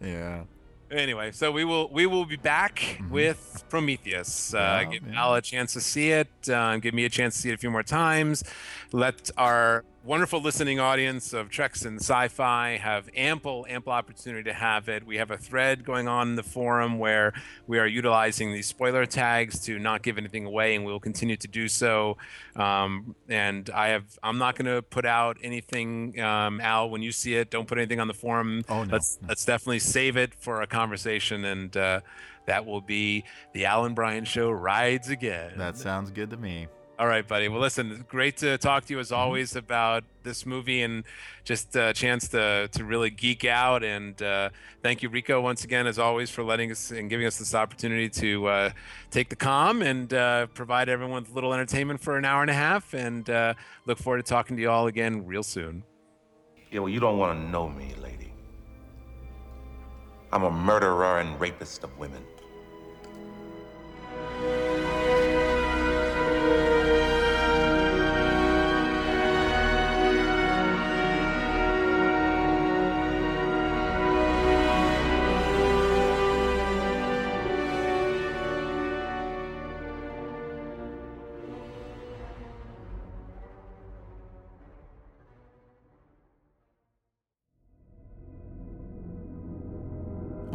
Yeah. 0.00 0.44
Anyway, 0.90 1.30
so 1.32 1.50
we 1.50 1.64
will 1.64 1.88
we 1.88 2.04
will 2.06 2.26
be 2.26 2.36
back 2.36 3.00
with 3.10 3.64
Prometheus. 3.70 4.52
Uh, 4.52 4.58
Yeah, 4.58 4.84
give 4.84 5.06
yeah. 5.06 5.22
Al 5.22 5.34
a 5.34 5.40
chance 5.40 5.72
to 5.72 5.80
see 5.80 6.10
it. 6.10 6.28
Uh, 6.48 6.76
give 6.76 6.92
me 6.92 7.04
a 7.06 7.08
chance 7.08 7.34
to 7.36 7.40
see 7.40 7.50
it 7.50 7.54
a 7.54 7.58
few 7.58 7.70
more 7.70 7.82
times. 7.82 8.44
Let 8.92 9.30
our 9.38 9.84
wonderful 10.04 10.40
listening 10.40 10.80
audience 10.80 11.32
of 11.32 11.48
Treks 11.48 11.84
and 11.84 12.00
Sci-Fi 12.00 12.76
have 12.76 13.08
ample 13.16 13.66
ample 13.68 13.92
opportunity 13.92 14.44
to 14.44 14.52
have 14.52 14.88
it. 14.88 15.04
We 15.04 15.16
have 15.18 15.30
a 15.30 15.36
thread 15.36 15.84
going 15.84 16.08
on 16.08 16.30
in 16.30 16.36
the 16.36 16.42
forum 16.42 16.98
where 16.98 17.32
we 17.66 17.78
are 17.78 17.86
utilizing 17.86 18.52
these 18.52 18.66
spoiler 18.66 19.06
tags 19.06 19.60
to 19.66 19.78
not 19.78 20.02
give 20.02 20.18
anything 20.18 20.44
away, 20.44 20.74
and 20.74 20.84
we 20.84 20.92
will 20.92 21.00
continue 21.00 21.36
to 21.36 21.48
do 21.48 21.68
so. 21.68 22.16
Um, 22.56 23.14
and 23.28 23.70
I 23.70 23.88
have 23.88 24.18
I'm 24.22 24.38
not 24.38 24.56
going 24.56 24.74
to 24.74 24.82
put 24.82 25.04
out 25.04 25.36
anything, 25.42 26.18
um, 26.20 26.60
Al. 26.60 26.90
When 26.90 27.02
you 27.02 27.12
see 27.12 27.34
it, 27.34 27.50
don't 27.50 27.68
put 27.68 27.78
anything 27.78 28.00
on 28.00 28.08
the 28.08 28.14
forum. 28.14 28.64
Oh, 28.68 28.84
no, 28.84 28.92
Let's 28.92 29.18
let's 29.26 29.44
definitely 29.44 29.80
save 29.80 30.16
it 30.16 30.34
for 30.34 30.62
a 30.62 30.66
conversation, 30.66 31.44
and 31.44 31.76
uh, 31.76 32.00
that 32.46 32.66
will 32.66 32.80
be 32.80 33.24
the 33.52 33.66
Alan 33.66 33.94
Bryan 33.94 34.24
Show 34.24 34.50
rides 34.50 35.08
again. 35.08 35.52
That 35.56 35.76
sounds 35.76 36.10
good 36.10 36.30
to 36.30 36.36
me. 36.36 36.66
All 37.02 37.08
right, 37.08 37.26
buddy. 37.26 37.48
Well, 37.48 37.60
listen, 37.60 38.04
great 38.08 38.36
to 38.36 38.56
talk 38.58 38.84
to 38.84 38.92
you 38.94 39.00
as 39.00 39.08
Mm-hmm. 39.08 39.20
always 39.20 39.56
about 39.56 40.04
this 40.22 40.46
movie 40.46 40.82
and 40.82 41.02
just 41.42 41.74
a 41.74 41.92
chance 41.92 42.28
to 42.28 42.68
to 42.70 42.84
really 42.84 43.10
geek 43.10 43.44
out. 43.44 43.82
And 43.82 44.22
uh, 44.22 44.50
thank 44.84 45.02
you, 45.02 45.08
Rico, 45.08 45.40
once 45.40 45.64
again, 45.64 45.88
as 45.88 45.98
always, 45.98 46.30
for 46.30 46.44
letting 46.44 46.70
us 46.70 46.92
and 46.92 47.10
giving 47.10 47.26
us 47.26 47.38
this 47.38 47.56
opportunity 47.56 48.08
to 48.08 48.46
uh, 48.46 48.70
take 49.10 49.30
the 49.30 49.34
com 49.34 49.82
and 49.82 50.14
uh, 50.14 50.46
provide 50.54 50.88
everyone 50.88 51.22
with 51.24 51.32
a 51.32 51.34
little 51.34 51.52
entertainment 51.52 52.00
for 52.00 52.16
an 52.16 52.24
hour 52.24 52.40
and 52.40 52.52
a 52.52 52.54
half. 52.54 52.94
And 52.94 53.28
uh, 53.28 53.54
look 53.84 53.98
forward 53.98 54.24
to 54.24 54.30
talking 54.30 54.54
to 54.54 54.62
you 54.62 54.70
all 54.70 54.86
again 54.86 55.26
real 55.26 55.42
soon. 55.42 55.82
Yeah, 56.70 56.78
well, 56.78 56.88
you 56.88 57.00
don't 57.00 57.18
want 57.18 57.36
to 57.36 57.50
know 57.50 57.68
me, 57.68 57.96
lady. 58.00 58.32
I'm 60.32 60.44
a 60.44 60.52
murderer 60.52 61.18
and 61.18 61.40
rapist 61.40 61.82
of 61.82 61.98
women. 61.98 62.22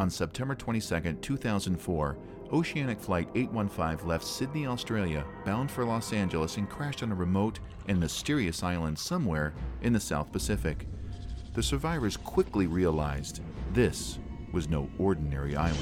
On 0.07 0.11
September 0.11 0.55
22, 0.55 1.15
2004, 1.21 2.17
Oceanic 2.53 2.97
Flight 2.97 3.27
815 3.35 4.07
left 4.07 4.23
Sydney, 4.23 4.65
Australia, 4.65 5.25
bound 5.43 5.69
for 5.69 5.83
Los 5.83 6.13
Angeles 6.13 6.55
and 6.55 6.69
crashed 6.69 7.03
on 7.03 7.11
a 7.11 7.13
remote 7.13 7.59
and 7.89 7.99
mysterious 7.99 8.63
island 8.63 8.97
somewhere 8.97 9.53
in 9.81 9.91
the 9.91 9.99
South 9.99 10.31
Pacific. 10.31 10.87
The 11.55 11.61
survivors 11.61 12.15
quickly 12.15 12.67
realized 12.67 13.41
this 13.73 14.17
was 14.53 14.69
no 14.69 14.89
ordinary 14.97 15.57
island. 15.57 15.75